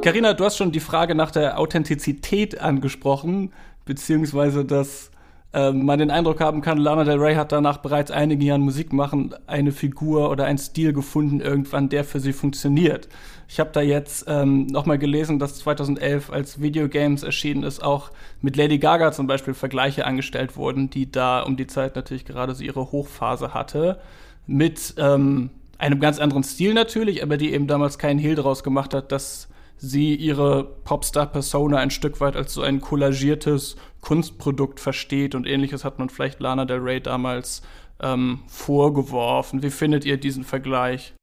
Carina, 0.00 0.32
du 0.32 0.44
hast 0.44 0.56
schon 0.56 0.70
die 0.70 0.78
Frage 0.80 1.16
nach 1.16 1.32
der 1.32 1.58
Authentizität 1.58 2.60
angesprochen, 2.60 3.52
beziehungsweise 3.84 4.64
das 4.64 5.10
äh, 5.52 5.72
man 5.72 5.98
den 5.98 6.10
Eindruck 6.10 6.40
haben 6.40 6.60
kann, 6.60 6.78
Lana 6.78 7.04
Del 7.04 7.18
Rey 7.18 7.34
hat 7.34 7.52
danach 7.52 7.78
bereits 7.78 8.10
einige 8.10 8.44
Jahren 8.44 8.60
Musik 8.60 8.92
machen, 8.92 9.34
eine 9.46 9.72
Figur 9.72 10.30
oder 10.30 10.44
einen 10.44 10.58
Stil 10.58 10.92
gefunden, 10.92 11.40
irgendwann, 11.40 11.88
der 11.88 12.04
für 12.04 12.20
sie 12.20 12.32
funktioniert. 12.32 13.08
Ich 13.48 13.58
habe 13.58 13.70
da 13.72 13.80
jetzt 13.80 14.26
ähm, 14.28 14.66
nochmal 14.66 14.98
gelesen, 14.98 15.38
dass 15.38 15.56
2011, 15.60 16.30
als 16.30 16.60
Videogames 16.60 17.22
erschienen 17.22 17.62
ist, 17.62 17.82
auch 17.82 18.10
mit 18.42 18.56
Lady 18.56 18.78
Gaga 18.78 19.10
zum 19.10 19.26
Beispiel 19.26 19.54
Vergleiche 19.54 20.04
angestellt 20.04 20.56
wurden, 20.56 20.90
die 20.90 21.10
da 21.10 21.40
um 21.40 21.56
die 21.56 21.66
Zeit 21.66 21.96
natürlich 21.96 22.26
gerade 22.26 22.54
so 22.54 22.62
ihre 22.62 22.92
Hochphase 22.92 23.54
hatte, 23.54 23.98
mit 24.46 24.94
ähm, 24.98 25.48
einem 25.78 25.98
ganz 25.98 26.18
anderen 26.18 26.44
Stil 26.44 26.74
natürlich, 26.74 27.22
aber 27.22 27.38
die 27.38 27.54
eben 27.54 27.66
damals 27.66 27.98
keinen 27.98 28.18
Hehl 28.18 28.34
daraus 28.34 28.62
gemacht 28.62 28.92
hat, 28.92 29.12
dass 29.12 29.48
sie 29.78 30.14
ihre 30.14 30.64
Popstar-Persona 30.84 31.78
ein 31.78 31.90
Stück 31.90 32.20
weit 32.20 32.36
als 32.36 32.52
so 32.52 32.62
ein 32.62 32.80
kollagiertes 32.80 33.76
Kunstprodukt 34.00 34.80
versteht 34.80 35.34
und 35.34 35.46
ähnliches 35.46 35.84
hat 35.84 35.98
man 35.98 36.10
vielleicht 36.10 36.40
Lana 36.40 36.64
Del 36.64 36.78
Rey 36.78 37.00
damals 37.00 37.62
ähm, 38.02 38.40
vorgeworfen. 38.46 39.62
Wie 39.62 39.70
findet 39.70 40.04
ihr 40.04 40.18
diesen 40.18 40.44
Vergleich? 40.44 41.14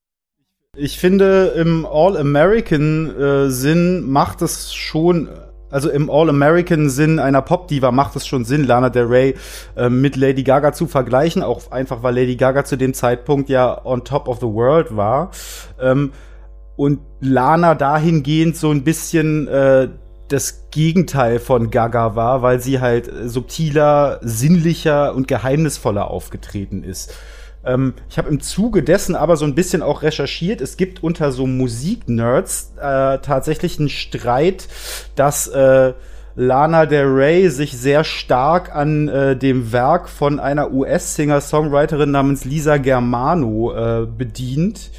Ich 0.77 0.99
finde, 0.99 1.53
im 1.55 1.85
All-American-Sinn 1.85 3.97
äh, 3.97 4.01
macht 4.01 4.41
es 4.41 4.73
schon, 4.73 5.29
also 5.69 5.89
im 5.89 6.09
All-American-Sinn 6.09 7.19
einer 7.19 7.41
Pop-Diva 7.41 7.91
macht 7.91 8.17
es 8.17 8.27
schon 8.27 8.43
Sinn, 8.43 8.65
Lana 8.65 8.89
Del 8.89 9.05
Rey 9.05 9.35
äh, 9.77 9.87
mit 9.89 10.17
Lady 10.17 10.43
Gaga 10.43 10.73
zu 10.73 10.87
vergleichen, 10.87 11.43
auch 11.43 11.71
einfach, 11.71 12.03
weil 12.03 12.15
Lady 12.15 12.35
Gaga 12.35 12.65
zu 12.65 12.77
dem 12.77 12.93
Zeitpunkt 12.93 13.49
ja 13.49 13.85
on 13.85 14.03
top 14.03 14.27
of 14.27 14.41
the 14.41 14.47
world 14.47 14.97
war. 14.97 15.31
Ähm, 15.79 16.11
und 16.75 16.99
Lana 17.21 17.75
dahingehend 17.75 18.57
so 18.57 18.71
ein 18.71 18.83
bisschen 18.83 19.47
äh, 19.47 19.89
das 20.27 20.69
Gegenteil 20.71 21.39
von 21.39 21.69
Gaga 21.69 22.15
war, 22.15 22.41
weil 22.41 22.59
sie 22.59 22.79
halt 22.79 23.11
subtiler, 23.25 24.19
sinnlicher 24.21 25.13
und 25.13 25.27
geheimnisvoller 25.27 26.09
aufgetreten 26.09 26.83
ist. 26.83 27.13
Ähm, 27.63 27.93
ich 28.09 28.17
habe 28.17 28.29
im 28.29 28.41
Zuge 28.41 28.83
dessen 28.83 29.15
aber 29.15 29.37
so 29.37 29.45
ein 29.45 29.55
bisschen 29.55 29.81
auch 29.81 30.01
recherchiert. 30.01 30.61
Es 30.61 30.77
gibt 30.77 31.03
unter 31.03 31.31
so 31.31 31.47
Musiknerds 31.47 32.73
äh, 32.77 33.19
tatsächlich 33.19 33.79
einen 33.79 33.89
Streit, 33.89 34.67
dass 35.15 35.47
äh, 35.47 35.93
Lana 36.35 36.85
Del 36.85 37.05
Rey 37.05 37.49
sich 37.49 37.77
sehr 37.77 38.03
stark 38.03 38.75
an 38.75 39.07
äh, 39.07 39.37
dem 39.37 39.71
Werk 39.71 40.09
von 40.09 40.39
einer 40.39 40.71
US-Singer-Songwriterin 40.71 42.11
namens 42.11 42.43
Lisa 42.43 42.77
Germano 42.77 43.73
äh, 43.73 44.05
bedient 44.05 44.91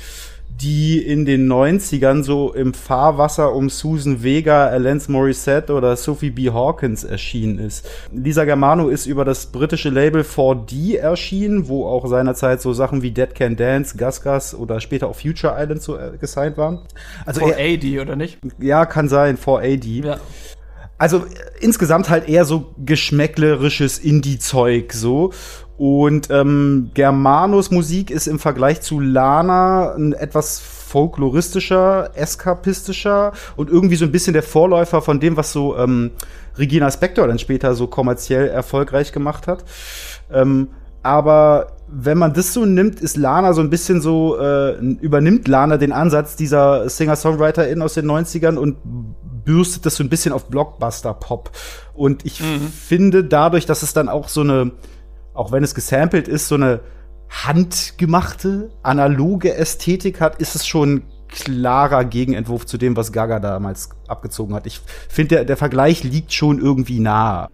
die 0.61 0.99
in 0.99 1.25
den 1.25 1.51
90ern 1.51 2.23
so 2.23 2.53
im 2.55 2.73
Fahrwasser 2.73 3.55
um 3.55 3.69
Susan 3.69 4.23
Vega, 4.23 4.67
Alanis 4.67 5.09
Morissette 5.09 5.73
oder 5.73 5.97
Sophie 5.97 6.31
B. 6.31 6.51
Hawkins 6.51 7.05
erschienen 7.05 7.59
ist. 7.59 7.89
Lisa 8.13 8.45
Germano 8.45 8.89
ist 8.89 9.07
über 9.07 9.25
das 9.25 9.47
britische 9.47 9.91
Label 9.91 10.23
4D 10.23 10.97
erschienen, 10.97 11.69
wo 11.69 11.87
auch 11.87 12.07
seinerzeit 12.07 12.63
so 12.63 12.73
Sachen 12.73 13.03
wie 13.03 13.11
Dead 13.11 13.35
Can 13.35 13.57
Dance, 13.57 13.97
Gus 13.97 14.23
Gus 14.23 14.55
oder 14.55 14.81
später 14.81 15.09
auch 15.09 15.17
Future 15.17 15.55
Island 15.59 15.83
so 15.83 15.97
äh, 15.97 16.13
gesigned 16.19 16.57
waren. 16.57 16.81
Also 17.25 17.43
4AD, 17.43 18.01
oder 18.01 18.17
nicht? 18.17 18.39
Ja, 18.59 18.87
kann 18.87 19.09
sein, 19.09 19.37
4AD. 19.39 20.07
Ja. 20.07 20.19
Also 20.99 21.19
äh, 21.19 21.23
insgesamt 21.61 22.09
halt 22.09 22.29
eher 22.29 22.45
so 22.45 22.75
geschmäcklerisches 22.85 23.99
Indie-Zeug 23.99 24.93
so. 24.93 25.33
Und 25.79 26.31
ähm, 26.31 26.91
Germanos 26.95 27.71
Musik 27.71 28.11
ist 28.11 28.27
im 28.27 28.39
Vergleich 28.39 28.81
zu 28.81 28.99
Lana 28.99 29.95
ein 29.95 30.13
etwas 30.15 30.59
folkloristischer, 30.59 32.11
eskapistischer 32.15 33.33
und 33.57 33.69
irgendwie 33.69 33.97
so 33.97 34.05
ein 34.05 34.13
bisschen 34.13 34.33
der 34.33 34.43
Vorläufer 34.43 35.03
von 35.03 35.21
dem, 35.21 35.37
was 35.37 35.53
so 35.53 35.77
ähm, 35.77 36.13
Regina 36.57 36.91
Spector 36.91 37.27
dann 37.27 37.39
später 37.39 37.75
so 37.75 37.89
kommerziell 37.89 38.49
erfolgreich 38.49 39.13
gemacht 39.13 39.47
hat. 39.47 39.65
Ähm, 40.33 40.69
aber 41.03 41.73
wenn 41.89 42.19
man 42.19 42.33
das 42.33 42.53
so 42.53 42.65
nimmt, 42.65 43.01
ist 43.01 43.17
Lana 43.17 43.53
so 43.53 43.61
ein 43.61 43.71
bisschen 43.71 44.01
so, 44.01 44.39
äh, 44.39 44.73
übernimmt 44.79 45.47
Lana 45.47 45.77
den 45.77 45.93
Ansatz 45.93 46.35
dieser 46.37 46.89
Singer-Songwriterin 46.89 47.81
aus 47.83 47.95
den 47.95 48.07
90ern 48.07 48.57
und 48.57 48.77
bürstet 49.45 49.87
das 49.87 49.97
so 49.97 50.03
ein 50.03 50.09
bisschen 50.09 50.33
auf 50.33 50.47
Blockbuster-Pop. 50.47 51.51
Und 51.95 52.25
ich 52.25 52.41
mhm. 52.41 52.69
finde 52.69 53.23
dadurch, 53.23 53.67
dass 53.67 53.83
es 53.83 53.93
dann 53.93 54.09
auch 54.09 54.29
so 54.29 54.41
eine 54.41 54.73
auch 55.37 55.53
wenn 55.53 55.63
es 55.63 55.75
gesampelt 55.75 56.29
ist, 56.29 56.49
so 56.49 56.55
eine 56.55 56.81
handgemachte, 57.29 58.71
analoge 58.83 59.55
Ästhetik 59.55 60.21
hat, 60.21 60.41
ist 60.41 60.55
es 60.55 60.67
schon 60.67 61.03
klarer 61.29 62.05
Gegenentwurf 62.05 62.67
zu 62.67 62.79
dem, 62.79 62.97
was 62.97 63.13
Gaga 63.13 63.41
damals 63.41 63.91
abgezogen 64.09 64.55
hat. 64.55 64.67
Ich 64.67 64.81
finde, 65.09 65.37
der, 65.37 65.45
der 65.45 65.57
Vergleich 65.57 66.05
liegt 66.05 66.33
schon 66.33 66.61
irgendwie 66.61 67.01
nah. 67.01 67.49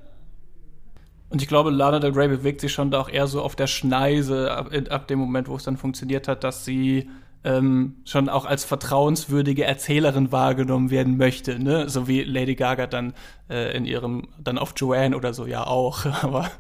Und 1.30 1.40
ich 1.40 1.48
glaube, 1.48 1.70
Lana 1.70 1.98
Del 1.98 2.12
Rey 2.12 2.28
bewegt 2.28 2.60
sich 2.60 2.72
schon 2.72 2.90
da 2.90 3.00
auch 3.00 3.08
eher 3.08 3.26
so 3.26 3.40
auf 3.40 3.56
der 3.56 3.66
Schneise 3.66 4.52
ab, 4.52 4.70
ab 4.90 5.08
dem 5.08 5.18
Moment, 5.18 5.48
wo 5.48 5.56
es 5.56 5.64
dann 5.64 5.78
funktioniert 5.78 6.28
hat, 6.28 6.44
dass 6.44 6.66
sie 6.66 7.08
ähm, 7.44 7.96
schon 8.04 8.28
auch 8.28 8.44
als 8.44 8.64
vertrauenswürdige 8.64 9.64
Erzählerin 9.64 10.30
wahrgenommen 10.30 10.90
werden 10.90 11.16
möchte, 11.16 11.58
ne? 11.58 11.88
So 11.88 12.06
wie 12.06 12.22
Lady 12.22 12.54
Gaga 12.54 12.86
dann 12.86 13.14
äh, 13.50 13.76
in 13.76 13.84
ihrem, 13.84 14.28
dann 14.38 14.58
auf 14.58 14.74
Joanne 14.76 15.16
oder 15.16 15.34
so 15.34 15.46
ja 15.46 15.66
auch. 15.66 16.04
Aber 16.22 16.50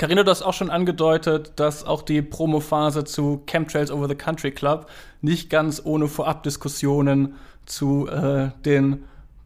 Carino, 0.00 0.22
du 0.22 0.30
hast 0.30 0.40
auch 0.40 0.54
schon 0.54 0.70
angedeutet, 0.70 1.52
dass 1.56 1.84
auch 1.84 2.00
die 2.00 2.22
Promophase 2.22 3.04
zu 3.04 3.42
Chemtrails 3.46 3.90
Over 3.90 4.08
the 4.08 4.14
Country 4.14 4.50
Club 4.50 4.88
nicht 5.20 5.50
ganz 5.50 5.82
ohne 5.84 6.08
Vorabdiskussionen 6.08 7.34
zu 7.66 8.08
äh, 8.08 8.48
den 8.64 9.04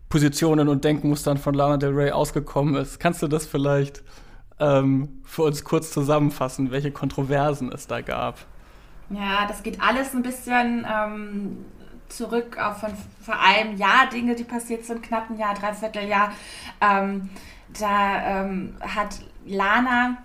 Positionen 0.08 0.68
und 0.68 0.84
Denkmustern 0.84 1.38
von 1.38 1.54
Lana 1.54 1.76
Del 1.76 1.90
Rey 1.90 2.12
ausgekommen 2.12 2.76
ist. 2.76 3.00
Kannst 3.00 3.20
du 3.20 3.26
das 3.26 3.46
vielleicht 3.46 4.04
ähm, 4.60 5.20
für 5.24 5.42
uns 5.42 5.64
kurz 5.64 5.90
zusammenfassen, 5.90 6.70
welche 6.70 6.92
Kontroversen 6.92 7.72
es 7.72 7.88
da 7.88 8.00
gab? 8.00 8.38
Ja, 9.10 9.48
das 9.48 9.64
geht 9.64 9.80
alles 9.80 10.14
ein 10.14 10.22
bisschen 10.22 10.86
ähm, 10.88 11.64
zurück 12.08 12.58
auf 12.62 12.78
von 12.78 12.92
vor 13.20 13.40
einem 13.40 13.76
Jahr 13.76 14.08
Dinge, 14.08 14.36
die 14.36 14.44
passiert 14.44 14.84
sind, 14.84 15.02
knapp 15.02 15.30
ein 15.30 15.36
Jahr, 15.36 15.54
dreiviertel 15.54 16.06
Jahr. 16.06 16.32
Ähm, 16.80 17.28
da 17.76 18.44
ähm, 18.44 18.76
hat 18.80 19.18
Lana 19.46 20.18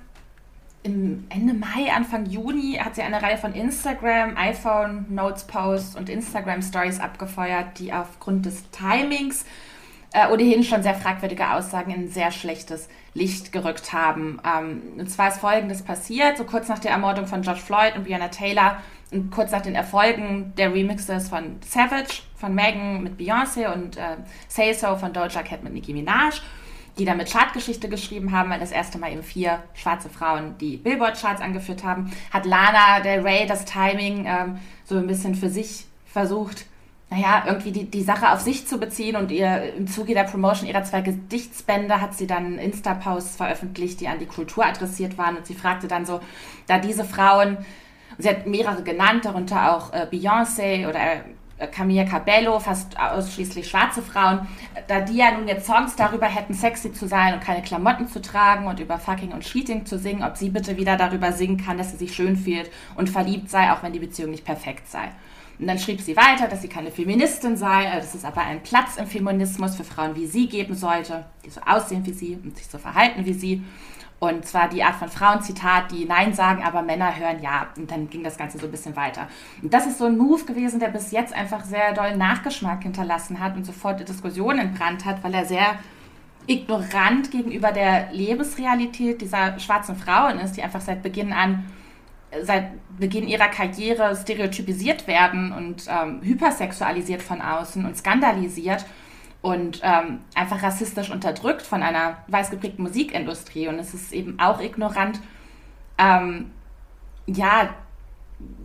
im 0.83 1.27
Ende 1.29 1.53
Mai, 1.53 1.91
Anfang 1.93 2.25
Juni 2.25 2.79
hat 2.81 2.95
sie 2.95 3.01
eine 3.01 3.21
Reihe 3.21 3.37
von 3.37 3.53
Instagram, 3.53 4.37
iPhone, 4.37 5.05
Notes 5.09 5.43
Posts 5.43 5.95
und 5.95 6.09
Instagram 6.09 6.61
Stories 6.61 6.99
abgefeuert, 6.99 7.79
die 7.79 7.91
aufgrund 7.91 8.45
des 8.45 8.69
Timings 8.71 9.45
äh, 10.13 10.27
ohnehin 10.31 10.63
schon 10.63 10.81
sehr 10.81 10.95
fragwürdige 10.95 11.51
Aussagen 11.51 11.91
in 11.91 12.09
sehr 12.09 12.31
schlechtes 12.31 12.87
Licht 13.13 13.51
gerückt 13.51 13.93
haben. 13.93 14.39
Ähm, 14.45 14.81
und 14.97 15.09
zwar 15.09 15.29
ist 15.29 15.39
Folgendes 15.39 15.83
passiert, 15.83 16.37
so 16.37 16.45
kurz 16.45 16.67
nach 16.67 16.79
der 16.79 16.91
Ermordung 16.91 17.27
von 17.27 17.41
George 17.41 17.61
Floyd 17.61 17.95
und 17.95 18.05
Breonna 18.07 18.29
Taylor 18.29 18.77
und 19.11 19.31
kurz 19.31 19.51
nach 19.51 19.61
den 19.61 19.75
Erfolgen 19.75 20.53
der 20.57 20.73
Remixes 20.73 21.29
von 21.29 21.57
Savage, 21.65 22.21
von 22.35 22.55
Megan 22.55 23.03
mit 23.03 23.19
Beyoncé 23.19 23.71
und 23.71 23.97
äh, 23.97 24.17
Say 24.47 24.73
So 24.73 24.95
von 24.95 25.13
Doja 25.13 25.43
Cat 25.43 25.63
mit 25.63 25.73
Nicki 25.73 25.93
Minaj 25.93 26.41
die 26.99 27.05
damit 27.05 27.31
Chartgeschichte 27.31 27.89
geschrieben 27.89 28.31
haben, 28.31 28.49
weil 28.49 28.59
das 28.59 28.71
erste 28.71 28.99
Mal 28.99 29.11
eben 29.11 29.23
vier 29.23 29.63
schwarze 29.73 30.09
Frauen 30.09 30.57
die 30.59 30.77
Billboard-Charts 30.77 31.41
angeführt 31.41 31.83
haben, 31.83 32.11
hat 32.31 32.45
Lana 32.45 32.99
Del 32.99 33.21
Rey 33.21 33.47
das 33.47 33.65
Timing 33.65 34.25
ähm, 34.27 34.59
so 34.83 34.97
ein 34.97 35.07
bisschen 35.07 35.33
für 35.33 35.49
sich 35.49 35.85
versucht 36.05 36.65
naja, 37.11 37.43
irgendwie 37.47 37.71
die, 37.71 37.89
die 37.89 38.03
Sache 38.03 38.31
auf 38.31 38.39
sich 38.39 38.67
zu 38.67 38.77
beziehen 38.77 39.15
und 39.15 39.31
ihr 39.31 39.73
im 39.73 39.87
Zuge 39.87 40.13
der 40.13 40.25
Promotion 40.25 40.67
ihrer 40.67 40.83
zwei 40.83 41.01
Gedichtsbände 41.01 41.99
hat 42.01 42.13
sie 42.13 42.27
dann 42.27 42.59
Insta-Posts 42.59 43.35
veröffentlicht, 43.35 43.99
die 43.99 44.07
an 44.07 44.19
die 44.19 44.27
Kultur 44.27 44.65
adressiert 44.65 45.17
waren 45.17 45.35
und 45.35 45.47
sie 45.47 45.55
fragte 45.55 45.87
dann 45.87 46.05
so, 46.05 46.19
da 46.67 46.77
diese 46.77 47.03
Frauen, 47.03 47.57
sie 48.19 48.29
hat 48.29 48.45
mehrere 48.45 48.83
genannt, 48.83 49.25
darunter 49.25 49.75
auch 49.75 49.91
äh, 49.91 50.07
Beyoncé 50.11 50.87
oder 50.87 50.99
Camilla 51.67 52.05
Cabello, 52.05 52.59
fast 52.59 52.99
ausschließlich 52.99 53.67
schwarze 53.67 54.01
Frauen, 54.01 54.47
da 54.87 55.01
die 55.01 55.17
ja 55.17 55.31
nun 55.31 55.47
jetzt 55.47 55.65
Songs 55.65 55.95
darüber 55.95 56.27
hätten, 56.27 56.53
sexy 56.53 56.93
zu 56.93 57.07
sein 57.07 57.33
und 57.33 57.41
keine 57.41 57.61
Klamotten 57.61 58.07
zu 58.07 58.21
tragen 58.21 58.67
und 58.67 58.79
über 58.79 58.97
Fucking 58.97 59.31
und 59.31 59.43
Cheating 59.43 59.85
zu 59.85 59.97
singen, 59.97 60.23
ob 60.23 60.37
sie 60.37 60.49
bitte 60.49 60.77
wieder 60.77 60.95
darüber 60.95 61.31
singen 61.31 61.57
kann, 61.57 61.77
dass 61.77 61.91
sie 61.91 61.97
sich 61.97 62.13
schön 62.13 62.37
fühlt 62.37 62.71
und 62.95 63.09
verliebt 63.09 63.49
sei, 63.49 63.71
auch 63.71 63.83
wenn 63.83 63.93
die 63.93 63.99
Beziehung 63.99 64.31
nicht 64.31 64.45
perfekt 64.45 64.89
sei. 64.89 65.09
Und 65.59 65.67
dann 65.67 65.77
schrieb 65.77 65.99
sie 65.99 66.15
weiter, 66.15 66.47
dass 66.47 66.61
sie 66.61 66.69
keine 66.69 66.89
Feministin 66.89 67.57
sei, 67.57 67.85
äh, 67.85 67.97
dass 67.97 68.15
es 68.15 68.23
aber 68.23 68.41
einen 68.41 68.61
Platz 68.61 68.95
im 68.95 69.07
Feminismus 69.07 69.75
für 69.75 69.83
Frauen 69.83 70.15
wie 70.15 70.25
sie 70.25 70.47
geben 70.47 70.73
sollte, 70.73 71.25
die 71.45 71.49
so 71.49 71.59
aussehen 71.61 72.05
wie 72.05 72.13
sie 72.13 72.39
und 72.41 72.57
sich 72.57 72.67
so 72.67 72.77
verhalten 72.77 73.25
wie 73.25 73.33
sie. 73.33 73.63
Und 74.19 74.45
zwar 74.45 74.67
die 74.67 74.83
Art 74.83 74.95
von 74.95 75.07
Frauenzitat, 75.07 75.91
die 75.91 76.03
Nein 76.05 76.33
sagen, 76.33 76.61
aber 76.63 76.81
Männer 76.81 77.17
hören 77.17 77.41
Ja. 77.41 77.67
Und 77.77 77.89
dann 77.89 78.09
ging 78.09 78.23
das 78.23 78.37
Ganze 78.37 78.57
so 78.57 78.65
ein 78.65 78.71
bisschen 78.71 78.95
weiter. 78.95 79.27
Und 79.61 79.73
das 79.73 79.87
ist 79.87 79.97
so 79.97 80.05
ein 80.05 80.17
Move 80.17 80.43
gewesen, 80.43 80.79
der 80.79 80.89
bis 80.89 81.11
jetzt 81.11 81.33
einfach 81.33 81.63
sehr 81.63 81.93
doll 81.93 82.17
Nachgeschmack 82.17 82.83
hinterlassen 82.83 83.39
hat 83.39 83.55
und 83.55 83.65
sofort 83.65 83.99
die 83.99 84.05
Diskussion 84.05 84.59
entbrannt 84.59 85.05
hat, 85.05 85.23
weil 85.23 85.33
er 85.33 85.45
sehr 85.45 85.79
ignorant 86.47 87.31
gegenüber 87.31 87.71
der 87.71 88.11
Lebensrealität 88.11 89.21
dieser 89.21 89.57
schwarzen 89.59 89.95
Frauen 89.95 90.39
ist, 90.39 90.57
die 90.57 90.63
einfach 90.63 90.81
seit 90.81 91.01
Beginn 91.01 91.31
an 91.31 91.65
seit 92.43 92.71
Beginn 92.99 93.27
ihrer 93.27 93.47
Karriere 93.47 94.15
stereotypisiert 94.15 95.07
werden 95.07 95.51
und 95.51 95.85
ähm, 95.87 96.21
hypersexualisiert 96.21 97.23
von 97.23 97.41
außen 97.41 97.85
und 97.85 97.97
skandalisiert 97.97 98.85
und 99.41 99.79
ähm, 99.83 100.19
einfach 100.35 100.61
rassistisch 100.63 101.09
unterdrückt 101.09 101.61
von 101.61 101.81
einer 101.81 102.17
weiß 102.27 102.51
geprägten 102.51 102.83
Musikindustrie. 102.83 103.67
Und 103.67 103.79
es 103.79 103.93
ist 103.93 104.11
eben 104.11 104.39
auch 104.39 104.59
ignorant, 104.61 105.21
ähm, 105.97 106.51
ja, 107.25 107.69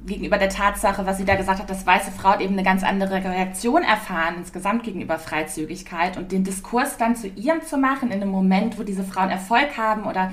gegenüber 0.06 0.38
der 0.38 0.50
Tatsache, 0.50 1.06
was 1.06 1.16
sie 1.16 1.24
da 1.24 1.34
gesagt 1.34 1.60
hat, 1.60 1.70
dass 1.70 1.86
weiße 1.86 2.12
Frauen 2.12 2.40
eben 2.40 2.52
eine 2.52 2.62
ganz 2.62 2.84
andere 2.84 3.14
Reaktion 3.14 3.82
erfahren, 3.82 4.34
insgesamt 4.38 4.84
gegenüber 4.84 5.18
Freizügigkeit 5.18 6.16
und 6.16 6.30
den 6.30 6.44
Diskurs 6.44 6.96
dann 6.96 7.16
zu 7.16 7.26
ihrem 7.28 7.62
zu 7.62 7.76
machen 7.76 8.10
in 8.10 8.22
einem 8.22 8.30
Moment, 8.30 8.78
wo 8.78 8.82
diese 8.82 9.02
Frauen 9.02 9.30
Erfolg 9.30 9.76
haben 9.76 10.04
oder 10.04 10.32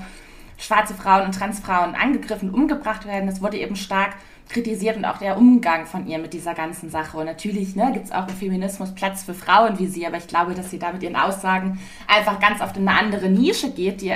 schwarze 0.58 0.94
Frauen 0.94 1.24
und 1.24 1.34
Transfrauen 1.34 1.94
angegriffen, 1.94 2.50
umgebracht 2.50 3.06
werden. 3.06 3.26
Das 3.26 3.42
wurde 3.42 3.58
eben 3.58 3.74
stark 3.74 4.14
kritisiert 4.52 4.96
und 4.96 5.04
auch 5.04 5.18
der 5.18 5.38
Umgang 5.38 5.86
von 5.86 6.06
ihr 6.06 6.18
mit 6.18 6.32
dieser 6.34 6.54
ganzen 6.54 6.90
Sache. 6.90 7.16
Und 7.16 7.24
natürlich 7.24 7.74
ne, 7.74 7.90
gibt 7.92 8.06
es 8.06 8.12
auch 8.12 8.28
im 8.28 8.34
Feminismus 8.34 8.94
Platz 8.94 9.22
für 9.22 9.34
Frauen 9.34 9.78
wie 9.78 9.86
sie, 9.86 10.06
aber 10.06 10.18
ich 10.18 10.26
glaube, 10.26 10.54
dass 10.54 10.70
sie 10.70 10.78
da 10.78 10.92
mit 10.92 11.02
ihren 11.02 11.16
Aussagen 11.16 11.80
einfach 12.06 12.38
ganz 12.38 12.60
oft 12.60 12.76
in 12.76 12.86
eine 12.86 12.98
andere 12.98 13.28
Nische 13.28 13.70
geht, 13.70 14.02
die 14.02 14.14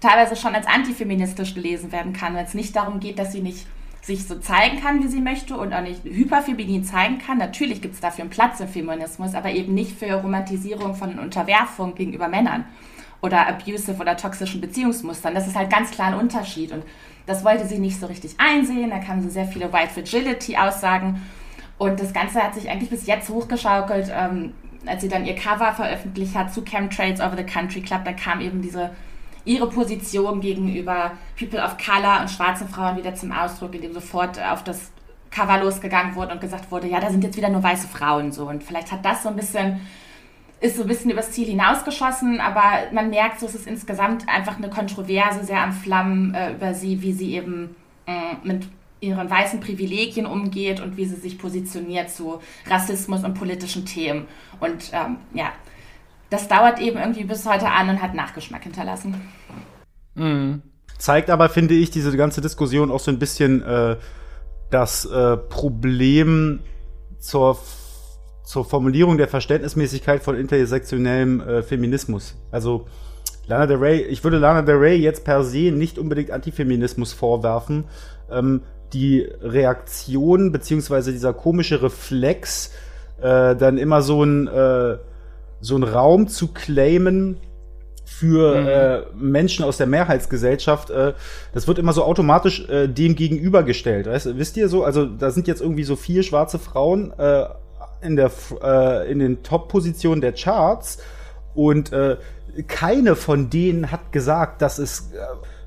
teilweise 0.00 0.36
schon 0.36 0.54
als 0.54 0.66
antifeministisch 0.66 1.54
gelesen 1.54 1.90
werden 1.92 2.12
kann, 2.12 2.34
wenn 2.34 2.44
es 2.44 2.54
nicht 2.54 2.76
darum 2.76 3.00
geht, 3.00 3.18
dass 3.18 3.32
sie 3.32 3.40
nicht 3.40 3.66
sich 4.02 4.26
so 4.26 4.38
zeigen 4.38 4.80
kann, 4.80 5.02
wie 5.02 5.08
sie 5.08 5.20
möchte 5.20 5.56
und 5.56 5.72
auch 5.72 5.80
nicht 5.80 6.04
hyperfeminin 6.04 6.84
zeigen 6.84 7.18
kann. 7.18 7.38
Natürlich 7.38 7.80
gibt 7.80 7.94
es 7.94 8.00
dafür 8.00 8.22
einen 8.22 8.30
Platz 8.30 8.60
im 8.60 8.68
Feminismus, 8.68 9.34
aber 9.34 9.50
eben 9.50 9.72
nicht 9.72 9.98
für 9.98 10.12
Romantisierung 10.12 10.94
von 10.94 11.18
Unterwerfung 11.18 11.94
gegenüber 11.94 12.28
Männern 12.28 12.66
oder 13.22 13.48
abusive 13.48 13.98
oder 13.98 14.18
toxischen 14.18 14.60
Beziehungsmustern. 14.60 15.34
Das 15.34 15.46
ist 15.46 15.56
halt 15.56 15.70
ganz 15.70 15.90
klar 15.90 16.08
ein 16.08 16.18
Unterschied 16.18 16.72
und 16.72 16.84
das 17.26 17.44
wollte 17.44 17.66
sie 17.66 17.78
nicht 17.78 17.98
so 17.98 18.06
richtig 18.06 18.36
einsehen. 18.38 18.90
Da 18.90 18.98
kamen 18.98 19.22
so 19.22 19.28
sehr 19.28 19.46
viele 19.46 19.72
White 19.72 19.92
Fragility-Aussagen 19.94 21.22
und 21.78 22.00
das 22.00 22.12
Ganze 22.12 22.42
hat 22.42 22.54
sich 22.54 22.70
eigentlich 22.70 22.90
bis 22.90 23.06
jetzt 23.06 23.28
hochgeschaukelt. 23.28 24.10
Ähm, 24.12 24.52
als 24.86 25.00
sie 25.00 25.08
dann 25.08 25.24
ihr 25.24 25.34
Cover 25.34 25.72
veröffentlicht 25.72 26.34
hat 26.34 26.52
zu 26.52 26.62
Chemtrails 26.62 27.20
Over 27.20 27.36
the 27.38 27.44
Country 27.44 27.80
Club, 27.80 28.04
da 28.04 28.12
kam 28.12 28.40
eben 28.40 28.60
diese 28.60 28.90
ihre 29.46 29.68
Position 29.68 30.40
gegenüber 30.40 31.12
People 31.38 31.62
of 31.62 31.76
Color 31.76 32.22
und 32.22 32.30
schwarzen 32.30 32.68
Frauen 32.68 32.96
wieder 32.96 33.14
zum 33.14 33.30
Ausdruck, 33.32 33.74
indem 33.74 33.92
sofort 33.92 34.40
auf 34.42 34.64
das 34.64 34.90
Cover 35.30 35.58
losgegangen 35.58 36.14
wurde 36.14 36.32
und 36.32 36.40
gesagt 36.40 36.70
wurde, 36.70 36.88
ja, 36.88 37.00
da 37.00 37.10
sind 37.10 37.24
jetzt 37.24 37.36
wieder 37.36 37.50
nur 37.50 37.62
weiße 37.62 37.88
Frauen 37.88 38.32
so. 38.32 38.48
Und 38.48 38.62
vielleicht 38.62 38.92
hat 38.92 39.04
das 39.04 39.22
so 39.22 39.28
ein 39.28 39.36
bisschen 39.36 39.80
ist 40.64 40.76
so 40.76 40.82
ein 40.82 40.88
bisschen 40.88 41.10
übers 41.10 41.30
Ziel 41.32 41.46
hinausgeschossen, 41.46 42.40
aber 42.40 42.90
man 42.90 43.10
merkt, 43.10 43.38
so 43.38 43.44
ist 43.44 43.54
es 43.54 43.66
insgesamt 43.66 44.26
einfach 44.30 44.56
eine 44.56 44.70
Kontroverse, 44.70 45.44
sehr 45.44 45.60
am 45.60 45.72
Flammen 45.72 46.34
äh, 46.34 46.52
über 46.52 46.72
sie, 46.72 47.02
wie 47.02 47.12
sie 47.12 47.34
eben 47.34 47.76
äh, 48.06 48.34
mit 48.42 48.66
ihren 49.00 49.28
weißen 49.28 49.60
Privilegien 49.60 50.24
umgeht 50.24 50.80
und 50.80 50.96
wie 50.96 51.04
sie 51.04 51.16
sich 51.16 51.38
positioniert 51.38 52.08
zu 52.08 52.40
Rassismus 52.66 53.24
und 53.24 53.34
politischen 53.34 53.84
Themen. 53.84 54.26
Und 54.58 54.90
ähm, 54.94 55.18
ja, 55.34 55.52
das 56.30 56.48
dauert 56.48 56.80
eben 56.80 56.96
irgendwie 56.96 57.24
bis 57.24 57.44
heute 57.44 57.68
an 57.68 57.90
und 57.90 58.00
hat 58.00 58.14
Nachgeschmack 58.14 58.62
hinterlassen. 58.62 59.20
Mhm. 60.14 60.62
Zeigt 60.96 61.28
aber, 61.28 61.50
finde 61.50 61.74
ich, 61.74 61.90
diese 61.90 62.16
ganze 62.16 62.40
Diskussion 62.40 62.90
auch 62.90 63.00
so 63.00 63.10
ein 63.10 63.18
bisschen 63.18 63.60
äh, 63.62 63.96
das 64.70 65.04
äh, 65.04 65.36
Problem 65.36 66.60
zur 67.18 67.58
zur 68.44 68.64
Formulierung 68.64 69.18
der 69.18 69.28
Verständnismäßigkeit 69.28 70.22
von 70.22 70.36
intersektionellem 70.36 71.40
äh, 71.40 71.62
Feminismus. 71.62 72.36
Also 72.50 72.86
Lana 73.46 73.66
Del 73.66 73.78
Rey, 73.78 74.02
ich 74.02 74.22
würde 74.22 74.38
Lana 74.38 74.62
Del 74.62 74.76
Rey 74.76 74.96
jetzt 74.96 75.24
per 75.24 75.42
se 75.44 75.72
nicht 75.72 75.98
unbedingt 75.98 76.30
Antifeminismus 76.30 77.12
vorwerfen. 77.12 77.84
Ähm, 78.30 78.62
die 78.92 79.28
Reaktion 79.40 80.52
beziehungsweise 80.52 81.10
dieser 81.10 81.32
komische 81.32 81.82
Reflex, 81.82 82.70
äh, 83.20 83.56
dann 83.56 83.78
immer 83.78 84.02
so 84.02 84.22
ein 84.22 84.46
äh, 84.46 84.98
so 85.60 85.76
ein 85.76 85.82
Raum 85.82 86.28
zu 86.28 86.48
claimen 86.48 87.38
für 88.04 88.60
mhm. 88.60 88.66
äh, 88.68 89.00
Menschen 89.16 89.64
aus 89.64 89.78
der 89.78 89.86
Mehrheitsgesellschaft, 89.86 90.90
äh, 90.90 91.14
das 91.52 91.66
wird 91.66 91.78
immer 91.78 91.92
so 91.92 92.04
automatisch 92.04 92.68
äh, 92.68 92.86
dem 92.86 93.16
gegenübergestellt. 93.16 94.06
Weißt, 94.06 94.36
wisst 94.36 94.56
ihr 94.56 94.68
so? 94.68 94.84
Also 94.84 95.06
da 95.06 95.30
sind 95.30 95.48
jetzt 95.48 95.62
irgendwie 95.62 95.84
so 95.84 95.96
vier 95.96 96.22
schwarze 96.22 96.58
Frauen 96.58 97.12
äh, 97.18 97.44
in, 98.04 98.16
der, 98.16 98.30
äh, 98.62 99.10
in 99.10 99.18
den 99.18 99.42
Top-Positionen 99.42 100.20
der 100.20 100.32
Charts 100.32 100.98
und 101.54 101.92
äh, 101.92 102.16
keine 102.66 103.16
von 103.16 103.50
denen 103.50 103.90
hat 103.90 104.12
gesagt, 104.12 104.62
dass 104.62 104.78
es 104.78 105.12
äh, 105.12 105.18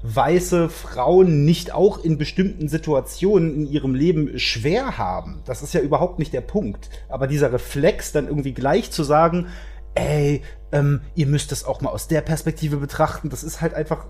weiße 0.04 0.70
Frauen 0.70 1.44
nicht 1.44 1.74
auch 1.74 2.04
in 2.04 2.18
bestimmten 2.18 2.70
Situationen 2.70 3.54
in 3.56 3.68
ihrem 3.68 3.96
Leben 3.96 4.38
schwer 4.40 4.98
haben. 4.98 5.42
Das 5.46 5.64
ist 5.64 5.74
ja 5.74 5.82
überhaupt 5.82 6.20
nicht 6.20 6.34
der 6.34 6.42
Punkt. 6.42 6.90
Aber 7.10 7.28
dieser 7.28 7.52
Reflex, 7.52 8.12
dann 8.12 8.28
irgendwie 8.28 8.54
gleich 8.54 8.92
zu 8.92 9.04
sagen, 9.04 9.48
ey, 9.96 10.44
ähm, 10.72 11.02
ihr 11.16 11.28
müsst 11.28 11.52
das 11.52 11.66
auch 11.66 11.82
mal 11.82 11.90
aus 11.90 12.08
der 12.08 12.22
Perspektive 12.22 12.78
betrachten, 12.78 13.30
das 13.30 13.44
ist 13.44 13.62
halt 13.62 13.74
einfach 13.74 14.06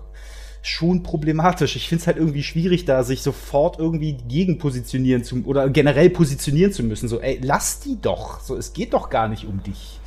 schon 0.62 1.02
problematisch. 1.02 1.76
Ich 1.76 1.88
finde 1.88 2.02
es 2.02 2.06
halt 2.06 2.16
irgendwie 2.16 2.42
schwierig, 2.42 2.84
da 2.84 3.02
sich 3.02 3.22
sofort 3.22 3.78
irgendwie 3.78 4.16
gegen 4.28 4.58
positionieren 4.58 5.24
zu 5.24 5.44
oder 5.44 5.68
generell 5.70 6.10
positionieren 6.10 6.72
zu 6.72 6.82
müssen. 6.82 7.08
So, 7.08 7.20
ey, 7.20 7.40
lass 7.42 7.80
die 7.80 8.00
doch. 8.00 8.40
So, 8.40 8.56
es 8.56 8.72
geht 8.72 8.92
doch 8.92 9.10
gar 9.10 9.28
nicht 9.28 9.46
um 9.46 9.62
dich. 9.62 10.00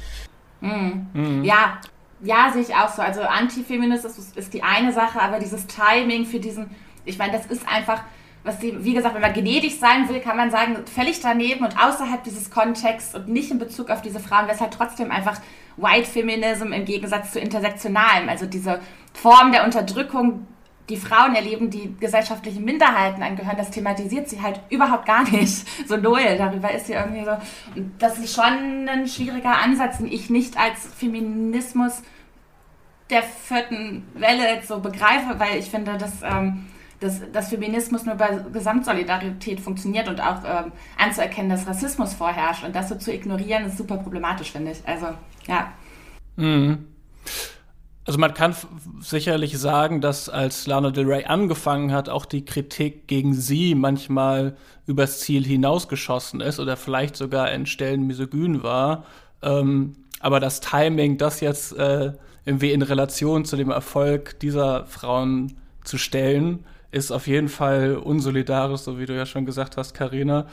Mhm. 0.59 1.07
Mhm. 1.13 1.43
Ja, 1.43 1.79
ja, 2.23 2.51
sehe 2.53 2.61
ich 2.61 2.75
auch 2.75 2.89
so. 2.89 3.01
Also 3.01 3.21
Antifeminismus 3.21 4.17
ist, 4.17 4.37
ist 4.37 4.53
die 4.53 4.63
eine 4.63 4.93
Sache, 4.93 5.21
aber 5.21 5.39
dieses 5.39 5.65
Timing 5.67 6.25
für 6.25 6.39
diesen, 6.39 6.69
ich 7.05 7.17
meine, 7.17 7.33
das 7.33 7.45
ist 7.47 7.67
einfach, 7.67 8.03
was 8.43 8.59
die, 8.59 8.83
wie 8.83 8.93
gesagt, 8.93 9.13
wenn 9.15 9.21
man 9.21 9.33
gnädig 9.33 9.79
sein 9.79 10.09
will, 10.09 10.19
kann 10.19 10.37
man 10.37 10.51
sagen, 10.51 10.77
völlig 10.85 11.19
daneben 11.21 11.63
und 11.63 11.77
außerhalb 11.77 12.23
dieses 12.23 12.49
Kontexts 12.49 13.15
und 13.15 13.27
nicht 13.27 13.51
in 13.51 13.59
Bezug 13.59 13.89
auf 13.89 14.01
diese 14.01 14.19
Frauen, 14.19 14.45
wäre 14.45 14.55
es 14.55 14.61
halt 14.61 14.73
trotzdem 14.73 15.11
einfach 15.11 15.39
White 15.77 16.09
Feminism 16.09 16.73
im 16.73 16.85
Gegensatz 16.85 17.31
zu 17.31 17.39
intersektionalem. 17.39 18.29
Also 18.29 18.45
diese 18.45 18.79
Form 19.13 19.51
der 19.51 19.65
Unterdrückung, 19.65 20.47
die 20.89 20.97
Frauen 20.97 21.35
erleben, 21.35 21.69
die 21.69 21.95
gesellschaftlichen 21.99 22.65
Minderheiten 22.65 23.23
angehören, 23.23 23.57
das 23.57 23.71
thematisiert 23.71 24.29
sie 24.29 24.41
halt 24.41 24.59
überhaupt 24.69 25.05
gar 25.05 25.23
nicht. 25.29 25.65
So 25.87 25.97
null. 25.97 26.37
Darüber 26.37 26.71
ist 26.71 26.87
sie 26.87 26.93
irgendwie 26.93 27.25
so. 27.25 27.31
Und 27.75 27.93
das 27.99 28.17
ist 28.19 28.35
schon 28.35 28.87
ein 28.87 29.07
schwieriger 29.07 29.61
Ansatz, 29.61 29.97
den 29.97 30.07
ich 30.07 30.29
nicht 30.29 30.57
als 30.57 30.85
Feminismus 30.97 32.01
der 33.09 33.23
vierten 33.23 34.07
Welle 34.13 34.55
jetzt 34.55 34.69
so 34.69 34.79
begreife, 34.79 35.37
weil 35.37 35.57
ich 35.59 35.69
finde, 35.69 35.97
dass, 35.97 36.21
ähm, 36.23 36.67
dass, 37.01 37.21
dass 37.31 37.49
Feminismus 37.49 38.05
nur 38.05 38.15
bei 38.15 38.39
Gesamtsolidarität 38.53 39.59
funktioniert 39.59 40.07
und 40.07 40.21
auch 40.21 40.43
ähm, 40.45 40.71
anzuerkennen, 40.97 41.49
dass 41.49 41.67
Rassismus 41.67 42.13
vorherrscht. 42.13 42.63
Und 42.63 42.75
das 42.75 42.89
so 42.89 42.95
zu 42.95 43.13
ignorieren, 43.13 43.65
ist 43.65 43.77
super 43.77 43.97
problematisch, 43.97 44.51
finde 44.51 44.71
ich. 44.71 44.87
Also, 44.87 45.07
ja. 45.47 45.73
Mhm. 46.37 46.87
Also 48.05 48.17
man 48.19 48.33
kann 48.33 48.55
sicherlich 48.99 49.57
sagen, 49.59 50.01
dass 50.01 50.27
als 50.27 50.65
Lana 50.65 50.89
Del 50.89 51.05
Rey 51.05 51.25
angefangen 51.25 51.91
hat, 51.91 52.09
auch 52.09 52.25
die 52.25 52.43
Kritik 52.43 53.07
gegen 53.07 53.33
sie 53.35 53.75
manchmal 53.75 54.55
übers 54.87 55.19
Ziel 55.19 55.45
hinausgeschossen 55.45 56.41
ist 56.41 56.59
oder 56.59 56.77
vielleicht 56.77 57.15
sogar 57.15 57.51
in 57.51 57.67
Stellen 57.67 58.07
misogyn 58.07 58.63
war. 58.63 59.05
Ähm, 59.43 59.93
aber 60.19 60.39
das 60.39 60.61
Timing, 60.61 61.17
das 61.17 61.41
jetzt 61.41 61.73
äh, 61.73 62.13
irgendwie 62.45 62.71
in 62.71 62.81
Relation 62.81 63.45
zu 63.45 63.55
dem 63.55 63.69
Erfolg 63.69 64.39
dieser 64.39 64.85
Frauen 64.85 65.57
zu 65.83 65.97
stellen, 65.97 66.65
ist 66.91 67.11
auf 67.11 67.27
jeden 67.27 67.49
Fall 67.49 67.97
unsolidarisch, 67.97 68.81
so 68.81 68.99
wie 68.99 69.05
du 69.05 69.15
ja 69.15 69.25
schon 69.25 69.45
gesagt 69.45 69.77
hast, 69.77 69.93
Karina. 69.93 70.47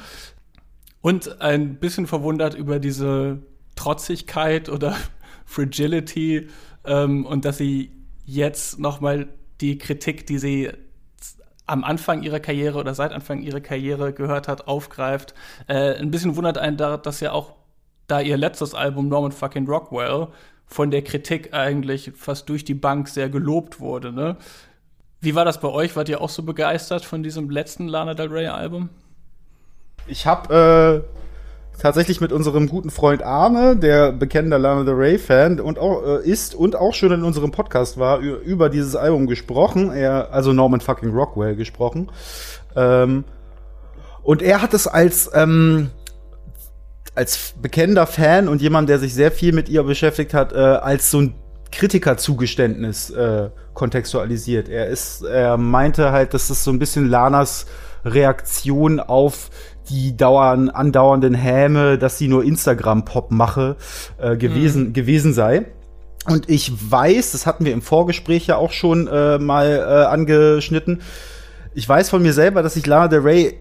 Und 1.01 1.41
ein 1.41 1.77
bisschen 1.77 2.07
verwundert 2.07 2.55
über 2.55 2.79
diese 2.79 3.39
Trotzigkeit 3.75 4.69
oder 4.69 4.97
Fragility 5.47 6.49
ähm, 6.89 7.27
und 7.27 7.45
dass 7.45 7.59
sie 7.59 7.93
jetzt 8.25 8.79
noch 8.79 9.01
mal 9.01 9.29
die 9.61 9.79
Kritik, 9.79 10.27
die 10.27 10.39
sie 10.39 10.71
am 11.67 11.85
Anfang 11.85 12.23
ihrer 12.23 12.41
Karriere 12.41 12.79
oder 12.79 12.95
seit 12.95 13.13
Anfang 13.13 13.43
ihrer 13.43 13.61
Karriere 13.61 14.13
gehört 14.13 14.49
hat, 14.49 14.67
aufgreift. 14.67 15.35
Äh, 15.67 15.95
ein 15.95 16.11
bisschen 16.11 16.37
wundert 16.37 16.59
einen 16.59 16.77
da, 16.77 16.97
dass 16.97 17.21
ja 17.21 17.33
auch 17.33 17.55
da 18.07 18.21
ihr 18.21 18.39
letztes 18.39 18.75
Album 18.75 19.09
Norman 19.09 19.33
fucking 19.33 19.67
Rockwell 19.67 20.29
von 20.67 20.91
der 20.91 21.03
Kritik 21.03 21.53
eigentlich 21.53 22.13
fast 22.17 22.49
durch 22.49 22.65
die 22.65 22.75
Bank 22.75 23.09
sehr 23.09 23.29
gelobt 23.29 23.81
wurde. 23.81 24.13
Ne? 24.13 24.37
Wie 25.21 25.35
war 25.35 25.45
das 25.45 25.61
bei 25.61 25.69
euch? 25.69 25.95
Wart 25.97 26.09
ihr 26.09 26.21
auch 26.21 26.31
so 26.31 26.43
begeistert 26.43 27.05
von 27.05 27.23
diesem 27.23 27.51
letzten 27.51 27.89
Lana 27.89 28.15
Del 28.15 28.29
Rey 28.29 28.47
Album? 28.47 28.89
Ich 30.07 30.27
habe 30.27 31.05
äh, 31.05 31.28
tatsächlich 31.79 32.21
mit 32.21 32.33
unserem 32.33 32.69
guten 32.69 32.91
Freund 32.91 33.23
Arne, 33.23 33.77
der 33.77 34.13
bekennender 34.13 34.59
Lana 34.59 34.85
Del 34.85 34.95
Rey 34.95 35.19
Fan 35.19 35.61
und 35.61 35.79
auch 35.79 36.03
äh, 36.05 36.29
ist 36.29 36.55
und 36.55 36.77
auch 36.77 36.95
schon 36.95 37.13
in 37.13 37.23
unserem 37.23 37.51
Podcast 37.51 37.99
war, 37.99 38.19
über 38.19 38.69
dieses 38.69 38.97
Album 38.97 39.27
gesprochen. 39.27 39.93
Er 39.93 40.33
also 40.33 40.53
Norman 40.53 40.81
fucking 40.81 41.11
Rockwell 41.11 41.57
gesprochen. 41.57 42.11
Ähm, 42.77 43.25
und 44.23 44.43
er 44.43 44.61
hat 44.61 44.75
es 44.75 44.87
als 44.87 45.31
ähm, 45.35 45.91
als 47.15 47.55
bekennender 47.61 48.07
Fan 48.07 48.47
und 48.47 48.63
jemand, 48.63 48.89
der 48.89 48.99
sich 48.99 49.13
sehr 49.13 49.33
viel 49.33 49.53
mit 49.53 49.69
ihr 49.69 49.83
beschäftigt 49.83 50.35
hat, 50.35 50.53
äh, 50.53 50.57
als 50.57 51.11
so 51.11 51.21
ein 51.21 51.35
Kritikerzugeständnis 51.73 53.11
äh, 53.11 53.51
kontextualisiert. 53.75 54.69
Er 54.69 54.87
ist, 54.87 55.23
er 55.23 55.57
meinte 55.57 56.13
halt, 56.13 56.33
dass 56.33 56.49
das 56.49 56.65
so 56.65 56.71
ein 56.71 56.79
bisschen 56.79 57.09
Lanas 57.09 57.67
Reaktion 58.05 59.01
auf 59.01 59.51
die 59.91 60.17
dauern, 60.17 60.71
andauernden 60.71 61.35
Häme, 61.35 61.99
dass 61.99 62.19
sie 62.19 62.29
nur 62.29 62.45
Instagram-Pop 62.45 63.31
mache, 63.31 63.77
äh, 64.19 64.37
gewesen, 64.37 64.89
mhm. 64.89 64.93
gewesen 64.93 65.33
sei. 65.33 65.67
Und 66.27 66.51
ich 66.51 66.73
weiß, 66.91 67.33
das 67.33 67.47
hatten 67.47 67.65
wir 67.65 67.73
im 67.73 67.83
Vorgespräch 67.83 68.47
ja 68.47 68.57
auch 68.57 68.73
schon 68.73 69.07
äh, 69.07 69.39
mal 69.39 69.67
äh, 69.67 70.07
angeschnitten. 70.07 71.01
Ich 71.75 71.89
weiß 71.89 72.11
von 72.11 72.23
mir 72.23 72.33
selber, 72.33 72.63
dass 72.63 72.77
ich 72.77 72.87
Lana 72.87 73.09
Del 73.09 73.21
Rey 73.21 73.59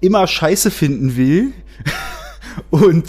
immer 0.00 0.26
scheiße 0.26 0.70
finden 0.70 1.16
will. 1.16 1.52
und 2.70 3.06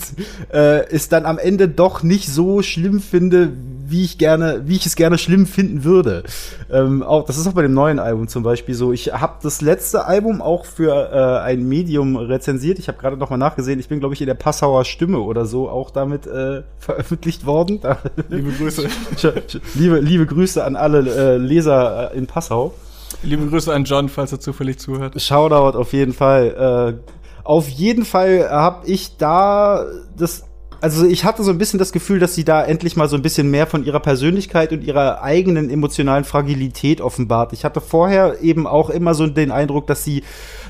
äh, 0.54 0.86
es 0.88 1.10
dann 1.10 1.26
am 1.26 1.38
Ende 1.38 1.68
doch 1.68 2.04
nicht 2.04 2.30
so 2.30 2.62
schlimm 2.62 3.02
finde, 3.02 3.52
wie 3.86 4.04
ich 4.04 4.18
gerne, 4.18 4.64
wie 4.66 4.76
ich 4.76 4.86
es 4.86 4.96
gerne 4.96 5.18
schlimm 5.18 5.46
finden 5.46 5.84
würde. 5.84 6.24
Ähm, 6.72 7.04
auch 7.04 7.26
das 7.26 7.38
ist 7.38 7.48
auch 7.48 7.54
bei 7.54 7.62
dem 7.62 7.74
neuen 7.74 8.00
Album 8.00 8.28
zum 8.28 8.44
Beispiel 8.44 8.76
so. 8.76 8.94
Ich 8.94 9.14
habe 9.14 9.36
das 9.42 9.62
letzte 9.62 10.06
Album 10.06 10.42
auch 10.42 10.66
für 10.66 11.12
äh, 11.12 11.44
ein 11.44 11.68
Medium 11.68 12.16
rezensiert. 12.16 12.80
Ich 12.80 12.88
habe 12.88 12.98
gerade 12.98 13.18
noch 13.18 13.30
mal 13.30 13.38
nachgesehen. 13.38 13.80
Ich 13.80 13.90
bin 13.90 14.00
glaube 14.00 14.14
ich 14.14 14.22
in 14.22 14.28
der 14.28 14.34
Passauer 14.34 14.86
Stimme 14.86 15.20
oder 15.20 15.46
so 15.46 15.70
auch 15.70 15.92
damit 15.92 16.28
äh, 16.28 16.64
veröffentlicht 16.78 17.46
worden. 17.46 17.82
liebe 18.30 18.52
Grüße. 18.52 18.88
liebe, 19.76 20.00
liebe 20.00 20.26
Grüße 20.26 20.64
an 20.64 20.76
alle 20.76 21.00
äh, 21.00 21.38
Leser 21.38 22.14
äh, 22.14 22.18
in 22.18 22.28
Passau. 22.28 22.74
Liebe 23.22 23.46
Grüße 23.46 23.74
an 23.74 23.84
John, 23.84 24.10
falls 24.10 24.32
er 24.32 24.40
zufällig 24.40 24.80
zuhört. 24.80 25.22
Shoutout 25.22 25.78
auf 25.78 25.94
jeden 25.94 26.14
Fall. 26.14 26.98
Äh, 26.98 27.14
auf 27.44 27.68
jeden 27.68 28.06
Fall 28.06 28.50
habe 28.50 28.88
ich 28.88 29.18
da 29.18 29.86
das 30.18 30.46
also 30.84 31.06
ich 31.06 31.24
hatte 31.24 31.44
so 31.44 31.52
ein 31.52 31.58
bisschen 31.58 31.80
das 31.80 31.94
Gefühl, 31.94 32.20
dass 32.20 32.36
sie 32.36 32.44
da 32.44 32.62
endlich 32.62 32.98
mal 32.98 33.08
so 33.08 33.16
ein 33.16 33.22
bisschen 33.22 33.50
mehr 33.50 33.68
von 33.68 33.86
ihrer 33.86 34.02
Persönlichkeit 34.02 34.74
und 34.74 34.84
ihrer 34.84 35.24
eigenen 35.24 35.70
emotionalen 35.70 36.26
Fragilität 36.26 37.00
offenbart. 37.00 37.54
Ich 37.54 37.64
hatte 37.64 37.80
vorher 37.80 38.42
eben 38.42 38.68
auch 38.68 38.90
immer 38.90 39.14
so 39.14 39.26
den 39.28 39.50
Eindruck, 39.50 39.88
dass 39.88 40.04
sie 40.04 40.24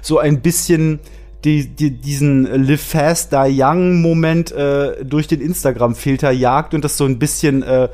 so 0.04 0.20
ein 0.20 0.42
bisschen 0.44 1.00
die, 1.44 1.66
die, 1.68 1.90
diesen 1.90 2.44
Live 2.64 2.84
Fast 2.84 3.32
Die 3.32 3.56
Young 3.60 4.04
Moment 4.04 4.52
äh, 4.52 5.04
durch 5.04 5.28
den 5.28 5.42
Instagram-Filter 5.42 6.30
jagt 6.30 6.76
und 6.76 6.84
das 6.84 6.96
so 6.96 7.06
ein 7.06 7.18
bisschen 7.18 7.64
äh, 7.64 7.90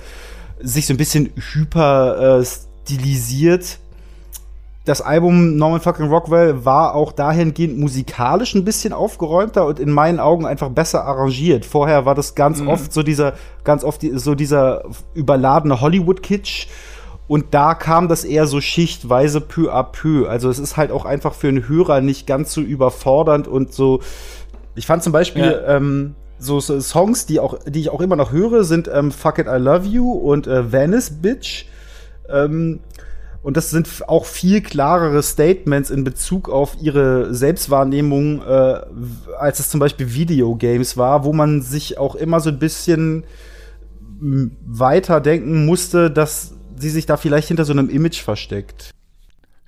sich 0.60 0.88
so 0.88 0.93
ein 0.95 0.97
bisschen 0.97 1.29
hyper 1.53 2.41
äh, 2.41 2.45
stilisiert 2.45 3.79
das 4.86 5.02
Album 5.02 5.58
Norman 5.58 5.82
fucking 5.82 6.08
Rockwell 6.08 6.65
war 6.65 6.96
auch 6.96 7.12
dahingehend 7.12 7.78
musikalisch 7.78 8.56
ein 8.56 8.65
bisschen 8.65 8.94
aufgeräumter 8.94 9.65
und 9.65 9.80
in 9.80 9.92
meinen 9.92 10.20
Augen 10.20 10.46
einfach 10.46 10.70
besser 10.70 11.04
arrangiert. 11.06 11.65
Vorher 11.65 12.06
war 12.06 12.15
das 12.15 12.34
ganz 12.34 12.62
mhm. 12.62 12.70
oft 12.70 12.94
so 12.94 13.04
dieser, 13.04 13.34
ganz 13.63 13.84
oft 13.84 14.02
so 14.13 14.36
dieser 14.36 14.84
überladene 15.13 15.82
Hollywood-Kitsch. 15.82 16.68
Und 17.28 17.54
da 17.54 17.76
kam 17.76 18.08
das 18.08 18.24
eher 18.24 18.48
so 18.48 18.60
schichtweise 18.60 19.42
peu 19.42 19.72
à 19.72 19.84
peu. 19.84 20.28
Also 20.28 20.50
es 20.50 20.58
ist 20.58 20.78
halt 20.78 20.92
auch 20.92 21.06
einfach 21.06 21.36
für 21.36 21.50
einen 21.50 21.68
Hörer 21.68 22.02
nicht 22.02 22.26
ganz 22.26 22.52
so 22.52 22.62
überfordernd 22.62 23.48
und 23.48 23.72
so. 23.72 24.00
Ich 24.74 24.88
fand 24.88 25.04
zum 25.04 25.13
Beispiel 25.13 25.44
ja. 25.44 25.76
ähm, 25.76 26.15
so, 26.39 26.60
so, 26.60 26.80
Songs, 26.80 27.28
die 27.28 27.39
auch, 27.39 27.60
die 27.68 27.82
ich 27.82 27.89
auch 27.92 28.02
immer 28.02 28.15
noch 28.15 28.32
höre, 28.32 28.63
sind 28.63 28.89
ähm, 28.92 29.12
Fuck 29.12 29.38
It 29.38 29.46
I 29.46 29.58
Love 29.58 29.86
You 29.86 30.12
und 30.12 30.48
äh, 30.48 30.72
Venice 30.72 31.22
Bitch. 31.22 31.65
Ähm, 32.28 32.80
und 33.41 33.56
das 33.56 33.69
sind 33.69 34.08
auch 34.08 34.25
viel 34.25 34.62
klarere 34.62 35.23
Statements 35.23 35.89
in 35.89 36.04
Bezug 36.04 36.49
auf 36.49 36.75
ihre 36.82 37.34
Selbstwahrnehmung, 37.34 38.41
äh, 38.41 38.82
als 39.38 39.60
es 39.60 39.69
zum 39.69 39.80
Beispiel 39.80 40.13
Videogames 40.13 40.97
war, 40.97 41.23
wo 41.23 41.32
man 41.32 41.62
sich 41.62 41.97
auch 41.97 42.15
immer 42.15 42.39
so 42.39 42.49
ein 42.49 42.60
bisschen 42.60 43.23
weiter 44.21 45.21
denken 45.21 45.65
musste, 45.65 46.12
dass 46.12 46.54
sie 46.78 46.89
sich 46.89 47.06
da 47.06 47.15
vielleicht 47.17 47.47
hinter 47.47 47.65
so 47.65 47.71
einem 47.71 47.89
Image 47.89 48.21
versteckt. 48.21 48.91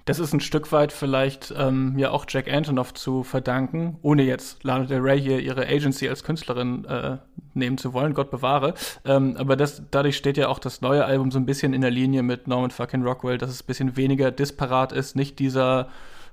Das 0.05 0.19
ist 0.19 0.33
ein 0.33 0.39
Stück 0.39 0.71
weit 0.71 0.91
vielleicht 0.91 1.53
ähm, 1.55 1.93
ja 1.97 2.09
auch 2.11 2.25
Jack 2.27 2.51
Antonoff 2.51 2.93
zu 2.93 3.23
verdanken, 3.23 3.97
ohne 4.01 4.23
jetzt 4.23 4.63
Lana 4.63 4.85
Del 4.85 4.99
Rey 4.99 5.21
hier 5.21 5.39
ihre 5.39 5.67
Agency 5.67 6.09
als 6.09 6.23
Künstlerin 6.23 6.85
äh, 6.85 7.17
nehmen 7.53 7.77
zu 7.77 7.93
wollen, 7.93 8.13
Gott 8.13 8.31
bewahre. 8.31 8.73
Ähm, 9.05 9.35
aber 9.37 9.55
das, 9.55 9.83
dadurch 9.91 10.17
steht 10.17 10.37
ja 10.37 10.47
auch 10.47 10.57
das 10.59 10.81
neue 10.81 11.05
Album 11.05 11.29
so 11.31 11.39
ein 11.39 11.45
bisschen 11.45 11.73
in 11.73 11.81
der 11.81 11.91
Linie 11.91 12.23
mit 12.23 12.47
Norman 12.47 12.71
fucking 12.71 13.03
Rockwell, 13.03 13.37
dass 13.37 13.51
es 13.51 13.61
ein 13.63 13.67
bisschen 13.67 13.95
weniger 13.95 14.31
disparat 14.31 14.91
ist, 14.91 15.15
nicht 15.15 15.37
dieser 15.39 15.87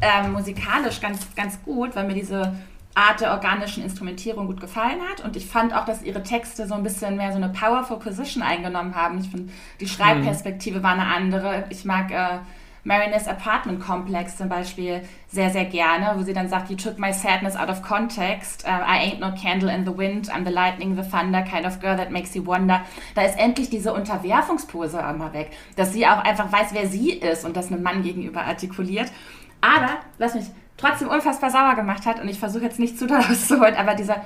ähm, 0.00 0.32
musikalisch 0.32 1.00
ganz, 1.00 1.34
ganz 1.34 1.62
gut, 1.62 1.94
weil 1.94 2.06
mir 2.06 2.14
diese 2.14 2.54
Art 2.96 3.20
der 3.20 3.32
organischen 3.32 3.82
Instrumentierung 3.82 4.46
gut 4.46 4.60
gefallen 4.60 5.00
hat. 5.10 5.22
Und 5.22 5.36
ich 5.36 5.46
fand 5.46 5.74
auch, 5.74 5.84
dass 5.84 6.02
ihre 6.02 6.22
Texte 6.22 6.66
so 6.66 6.74
ein 6.74 6.82
bisschen 6.82 7.16
mehr 7.16 7.30
so 7.30 7.36
eine 7.36 7.50
powerful 7.50 7.98
Position 7.98 8.42
eingenommen 8.42 8.94
haben. 8.94 9.20
Ich 9.20 9.28
finde, 9.28 9.52
die 9.80 9.86
Schreibperspektive 9.86 10.78
mhm. 10.78 10.82
war 10.82 10.92
eine 10.92 11.06
andere. 11.06 11.64
Ich 11.68 11.84
mag 11.84 12.10
äh, 12.10 12.38
Mariners 12.84 13.28
Apartment 13.28 13.80
Complex 13.80 14.38
zum 14.38 14.48
Beispiel 14.48 15.02
sehr, 15.28 15.50
sehr 15.50 15.66
gerne, 15.66 16.14
wo 16.16 16.22
sie 16.22 16.32
dann 16.32 16.48
sagt, 16.48 16.70
You 16.70 16.76
took 16.76 16.98
my 16.98 17.12
sadness 17.12 17.54
out 17.54 17.68
of 17.68 17.82
context. 17.82 18.64
Uh, 18.64 18.70
I 18.70 19.10
ain't 19.10 19.18
no 19.18 19.30
candle 19.34 19.68
in 19.68 19.84
the 19.84 19.94
wind. 19.94 20.30
I'm 20.30 20.46
the 20.46 20.52
lightning, 20.52 20.96
the 20.96 21.02
thunder, 21.02 21.42
kind 21.42 21.66
of 21.66 21.80
girl 21.80 21.96
that 21.96 22.10
makes 22.10 22.34
you 22.34 22.46
wonder. 22.46 22.80
Da 23.14 23.22
ist 23.22 23.38
endlich 23.38 23.68
diese 23.68 23.92
Unterwerfungspose 23.92 25.04
einmal 25.04 25.34
weg, 25.34 25.50
dass 25.74 25.92
sie 25.92 26.06
auch 26.06 26.24
einfach 26.24 26.50
weiß, 26.50 26.68
wer 26.72 26.86
sie 26.86 27.10
ist 27.10 27.44
und 27.44 27.58
das 27.58 27.70
einem 27.70 27.82
Mann 27.82 28.02
gegenüber 28.02 28.42
artikuliert. 28.42 29.12
Aber, 29.60 29.98
lass 30.18 30.34
mich 30.34 30.46
trotzdem 30.76 31.08
unfassbar 31.08 31.50
sauer 31.50 31.74
gemacht 31.74 32.06
hat. 32.06 32.20
Und 32.20 32.28
ich 32.28 32.38
versuche 32.38 32.64
jetzt 32.64 32.78
nicht 32.78 32.98
zu 32.98 33.06
doll 33.06 33.18
auszuholen, 33.30 33.74
aber 33.76 33.94
diese, 33.94 34.16